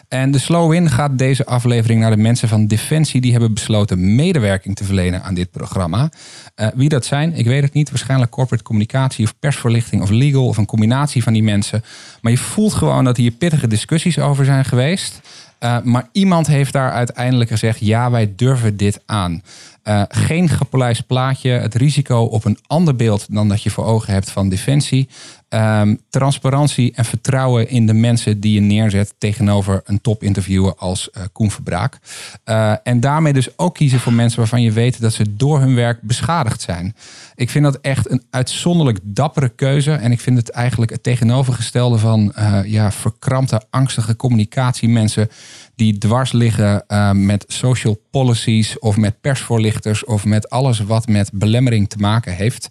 En 0.08 0.30
de 0.30 0.38
slow-in 0.38 0.90
gaat 0.90 1.18
deze 1.18 1.46
aflevering 1.46 2.00
naar 2.00 2.10
de 2.10 2.16
mensen 2.16 2.48
van 2.48 2.66
Defensie 2.66 3.20
die 3.20 3.30
hebben 3.30 3.54
besloten 3.54 4.14
medewerking 4.14 4.76
te 4.76 4.84
verlenen 4.84 5.22
aan 5.22 5.34
dit 5.34 5.50
programma. 5.50 6.10
Uh, 6.56 6.66
wie 6.74 6.88
dat 6.88 7.04
zijn, 7.04 7.34
ik 7.34 7.46
weet 7.46 7.62
het 7.62 7.72
niet. 7.72 7.90
Waarschijnlijk 7.90 8.30
corporate 8.30 8.64
communicatie 8.64 9.24
of 9.24 9.38
persverlichting 9.38 10.02
of 10.02 10.10
legal 10.10 10.46
of 10.46 10.56
een 10.56 10.66
combinatie 10.66 11.22
van 11.22 11.32
die 11.32 11.42
mensen. 11.42 11.84
Maar 12.20 12.32
je 12.32 12.38
voelt 12.38 12.74
gewoon 12.74 13.04
dat 13.04 13.16
hier 13.16 13.30
pittige 13.30 13.66
discussies 13.66 14.18
over 14.18 14.44
zijn 14.44 14.64
geweest. 14.64 15.20
Uh, 15.60 15.76
maar 15.82 16.08
iemand 16.12 16.46
heeft 16.46 16.72
daar 16.72 16.92
uiteindelijk 16.92 17.50
gezegd: 17.50 17.78
ja, 17.80 18.10
wij 18.10 18.32
durven 18.36 18.76
dit 18.76 19.00
aan. 19.06 19.42
Uh, 19.88 20.02
geen 20.08 20.48
gepolijst 20.48 21.06
plaatje, 21.06 21.50
het 21.50 21.74
risico 21.74 22.22
op 22.22 22.44
een 22.44 22.58
ander 22.66 22.96
beeld 22.96 23.26
dan 23.34 23.48
dat 23.48 23.62
je 23.62 23.70
voor 23.70 23.84
ogen 23.84 24.12
hebt 24.12 24.30
van 24.30 24.48
defensie. 24.48 25.08
Um, 25.54 26.00
transparantie 26.10 26.92
en 26.94 27.04
vertrouwen 27.04 27.68
in 27.68 27.86
de 27.86 27.92
mensen 27.92 28.40
die 28.40 28.54
je 28.54 28.60
neerzet 28.60 29.14
tegenover 29.18 29.80
een 29.84 30.00
topinterviewer 30.00 30.74
als 30.74 31.08
uh, 31.12 31.22
Koen 31.32 31.50
Verbraak. 31.50 31.98
Uh, 32.44 32.74
en 32.82 33.00
daarmee 33.00 33.32
dus 33.32 33.58
ook 33.58 33.74
kiezen 33.74 34.00
voor 34.00 34.12
mensen 34.12 34.38
waarvan 34.38 34.62
je 34.62 34.72
weet 34.72 35.00
dat 35.00 35.12
ze 35.12 35.36
door 35.36 35.60
hun 35.60 35.74
werk 35.74 36.02
beschadigd 36.02 36.60
zijn. 36.60 36.94
Ik 37.34 37.50
vind 37.50 37.64
dat 37.64 37.78
echt 37.80 38.10
een 38.10 38.22
uitzonderlijk 38.30 38.98
dappere 39.02 39.48
keuze. 39.48 39.92
En 39.92 40.12
ik 40.12 40.20
vind 40.20 40.36
het 40.36 40.50
eigenlijk 40.50 40.90
het 40.90 41.02
tegenovergestelde 41.02 41.98
van 41.98 42.32
uh, 42.38 42.60
ja, 42.64 42.92
verkrampte, 42.92 43.62
angstige 43.70 44.16
communicatiemensen 44.16 45.28
die 45.74 45.98
dwars 45.98 46.32
liggen 46.32 46.84
met 47.26 47.44
social 47.46 48.00
policies 48.10 48.78
of 48.78 48.96
met 48.96 49.20
persvoorlichters 49.20 50.04
of 50.04 50.24
met 50.24 50.50
alles 50.50 50.80
wat 50.80 51.08
met 51.08 51.30
belemmering 51.32 51.88
te 51.88 51.96
maken 51.98 52.32
heeft. 52.34 52.68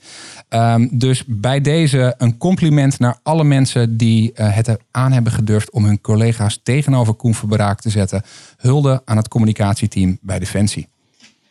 Um, 0.49 0.89
dus 0.91 1.23
bij 1.27 1.61
deze 1.61 2.15
een 2.17 2.37
compliment 2.37 2.65
naar 2.97 3.19
alle 3.23 3.43
mensen 3.43 3.97
die 3.97 4.31
uh, 4.35 4.55
het 4.55 4.77
aan 4.91 5.11
hebben 5.11 5.31
gedurfd 5.31 5.71
om 5.71 5.85
hun 5.85 6.01
collega's 6.01 6.59
tegenover 6.63 7.13
Koen 7.13 7.33
Verbraak 7.33 7.81
te 7.81 7.89
zetten. 7.89 8.23
Hulde 8.57 9.01
aan 9.05 9.17
het 9.17 9.27
communicatieteam 9.27 10.17
bij 10.21 10.39
Defensie. 10.39 10.87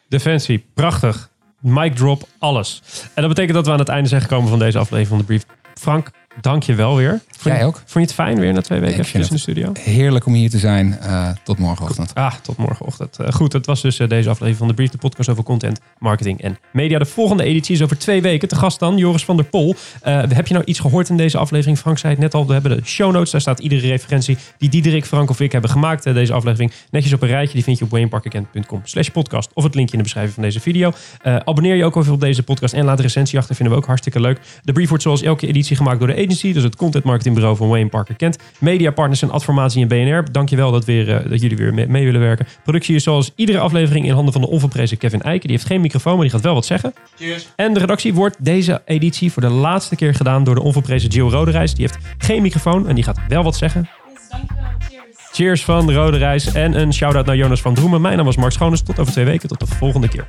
Defensie, 0.08 0.64
prachtig. 0.74 1.30
Mic 1.60 1.96
drop, 1.96 2.28
alles. 2.38 2.82
En 3.14 3.22
dat 3.22 3.28
betekent 3.28 3.54
dat 3.54 3.66
we 3.66 3.72
aan 3.72 3.78
het 3.78 3.88
einde 3.88 4.08
zijn 4.08 4.20
gekomen 4.20 4.48
van 4.48 4.58
deze 4.58 4.78
aflevering 4.78 5.08
van 5.08 5.18
de 5.18 5.24
Brief. 5.24 5.44
Frank, 5.74 6.10
dank 6.40 6.62
je 6.62 6.74
wel 6.74 6.96
weer. 6.96 7.20
Vond 7.38 7.54
Jij 7.54 7.64
ook. 7.64 7.74
Vond 7.74 7.92
je 7.92 8.00
het 8.00 8.12
fijn 8.12 8.38
weer 8.38 8.52
na 8.52 8.60
twee 8.60 8.80
weken 8.80 9.04
in 9.12 9.26
de 9.30 9.38
studio? 9.38 9.72
Heerlijk 9.80 10.26
om 10.26 10.32
hier 10.32 10.50
te 10.50 10.58
zijn. 10.58 10.98
Uh, 11.02 11.28
tot 11.44 11.58
morgenochtend. 11.58 12.14
Ah, 12.14 12.32
tot 12.42 12.56
morgenochtend. 12.56 13.20
Uh, 13.20 13.28
goed, 13.28 13.52
dat 13.52 13.66
was 13.66 13.82
dus 13.82 13.98
uh, 13.98 14.08
deze 14.08 14.28
aflevering 14.28 14.56
van 14.56 14.68
de 14.68 14.74
Brief, 14.74 14.90
de 14.90 14.98
podcast 14.98 15.28
over 15.28 15.44
content, 15.44 15.80
marketing 15.98 16.42
en 16.42 16.58
media. 16.72 16.98
De 16.98 17.04
volgende 17.04 17.44
editie 17.44 17.74
is 17.74 17.82
over 17.82 17.98
twee 17.98 18.22
weken. 18.22 18.48
Te 18.48 18.56
gast 18.56 18.78
dan 18.78 18.96
Joris 18.96 19.24
van 19.24 19.36
der 19.36 19.44
Pol. 19.44 19.74
heb 20.02 20.46
je 20.46 20.54
nou 20.54 20.64
iets 20.64 20.80
gehoord 20.80 21.08
in 21.08 21.16
deze 21.16 21.38
aflevering? 21.38 21.78
Frank 21.78 21.98
zei 21.98 22.12
het 22.12 22.22
net 22.22 22.34
al, 22.34 22.46
we 22.46 22.52
hebben 22.52 22.76
de 22.76 22.84
show 22.84 23.12
notes. 23.12 23.30
Daar 23.30 23.40
staat 23.40 23.58
iedere 23.58 23.86
referentie 23.86 24.36
die 24.58 24.68
Diederik, 24.68 25.04
Frank 25.04 25.30
of 25.30 25.40
ik 25.40 25.52
hebben 25.52 25.70
gemaakt. 25.70 26.04
deze 26.04 26.32
aflevering 26.32 26.72
netjes 26.90 27.12
op 27.12 27.22
een 27.22 27.28
rijtje. 27.28 27.54
Die 27.54 27.64
vind 27.64 27.78
je 27.78 27.84
op 27.84 27.90
wayneparkerkent.com 27.90 28.80
slash 28.84 29.08
podcast. 29.08 29.50
Of 29.54 29.64
het 29.64 29.74
linkje 29.74 29.92
in 29.92 29.98
de 29.98 30.04
beschrijving 30.04 30.34
van 30.34 30.42
deze 30.42 30.60
video. 30.60 30.92
abonneer 31.22 31.74
je 31.74 31.84
ook 31.84 31.96
even 31.96 32.12
op 32.12 32.20
deze 32.20 32.42
podcast 32.42 32.74
en 32.74 32.84
laat 32.84 32.98
een 32.98 33.04
recensie 33.04 33.38
achter. 33.38 33.54
Vinden 33.54 33.74
we 33.74 33.80
ook 33.80 33.86
hartstikke 33.86 34.20
leuk. 34.20 34.40
De 34.62 34.72
Brief 34.72 34.88
wordt 34.88 35.02
zoals 35.02 35.22
elke 35.22 35.46
editie 35.46 35.76
gemaakt 35.76 35.98
door 35.98 36.08
de 36.08 36.14
agency. 36.26 36.52
Dus 36.52 36.62
het 36.62 36.76
content 36.76 37.04
marketingbureau 37.04 37.56
van 37.56 37.68
Wayne 37.68 37.88
Parker 37.88 38.14
Kent. 38.14 38.38
Mediapartners 38.58 39.22
en 39.22 39.30
Adformatie 39.30 39.82
en 39.82 39.88
BNR. 39.88 40.32
Dankjewel 40.32 40.70
dat, 40.70 40.84
weer, 40.84 41.08
uh, 41.08 41.30
dat 41.30 41.40
jullie 41.40 41.56
weer 41.56 41.74
mee, 41.74 41.86
mee, 41.86 42.04
willen 42.04 42.20
werken. 42.20 42.46
Productie 42.64 42.94
is 42.94 43.02
zoals 43.02 43.32
iedere 43.34 43.58
aflevering 43.58 44.06
in 44.06 44.12
handen 44.12 44.32
van 44.32 44.42
de 44.42 44.48
onverprezen 44.48 44.98
Kevin 44.98 45.22
Eiken. 45.22 45.48
Die 45.48 45.56
heeft 45.56 45.68
geen 45.68 45.80
microfoon, 45.80 46.12
maar 46.12 46.22
die 46.22 46.32
gaat 46.32 46.40
wel 46.40 46.54
wat 46.54 46.66
zeggen. 46.66 46.94
Cheers. 47.16 47.48
En 47.56 47.74
de 47.74 47.80
redactie 47.80 48.14
wordt 48.14 48.36
deze 48.44 48.82
editie 48.84 49.32
voor 49.32 49.42
de 49.42 49.48
laatste 49.48 49.96
keer 49.96 50.14
gedaan 50.14 50.44
door 50.44 50.54
de 50.54 50.62
onverprezen 50.62 51.12
Gio 51.12 51.28
Roderijs. 51.28 51.74
Die 51.74 51.86
heeft 51.86 52.06
geen 52.18 52.42
microfoon 52.42 52.88
en 52.88 52.94
die 52.94 53.04
gaat 53.04 53.18
wel 53.28 53.42
wat 53.42 53.56
zeggen. 53.56 53.88
Yes, 54.12 54.28
dankjewel. 54.30 54.64
Cheers. 54.88 55.04
Cheers 55.32 55.64
van 55.64 55.92
Rode 55.92 56.16
Reis 56.16 56.52
en 56.52 56.80
een 56.80 56.92
shout-out 56.92 57.26
naar 57.26 57.36
Jonas 57.36 57.60
van 57.60 57.74
Droemen. 57.74 58.00
Mijn 58.00 58.16
naam 58.16 58.24
was 58.24 58.36
Mark 58.36 58.52
Schoones. 58.52 58.82
Tot 58.82 58.98
over 58.98 59.12
twee 59.12 59.24
weken. 59.24 59.48
Tot 59.48 59.60
de 59.60 59.66
volgende 59.66 60.08
keer. 60.08 60.26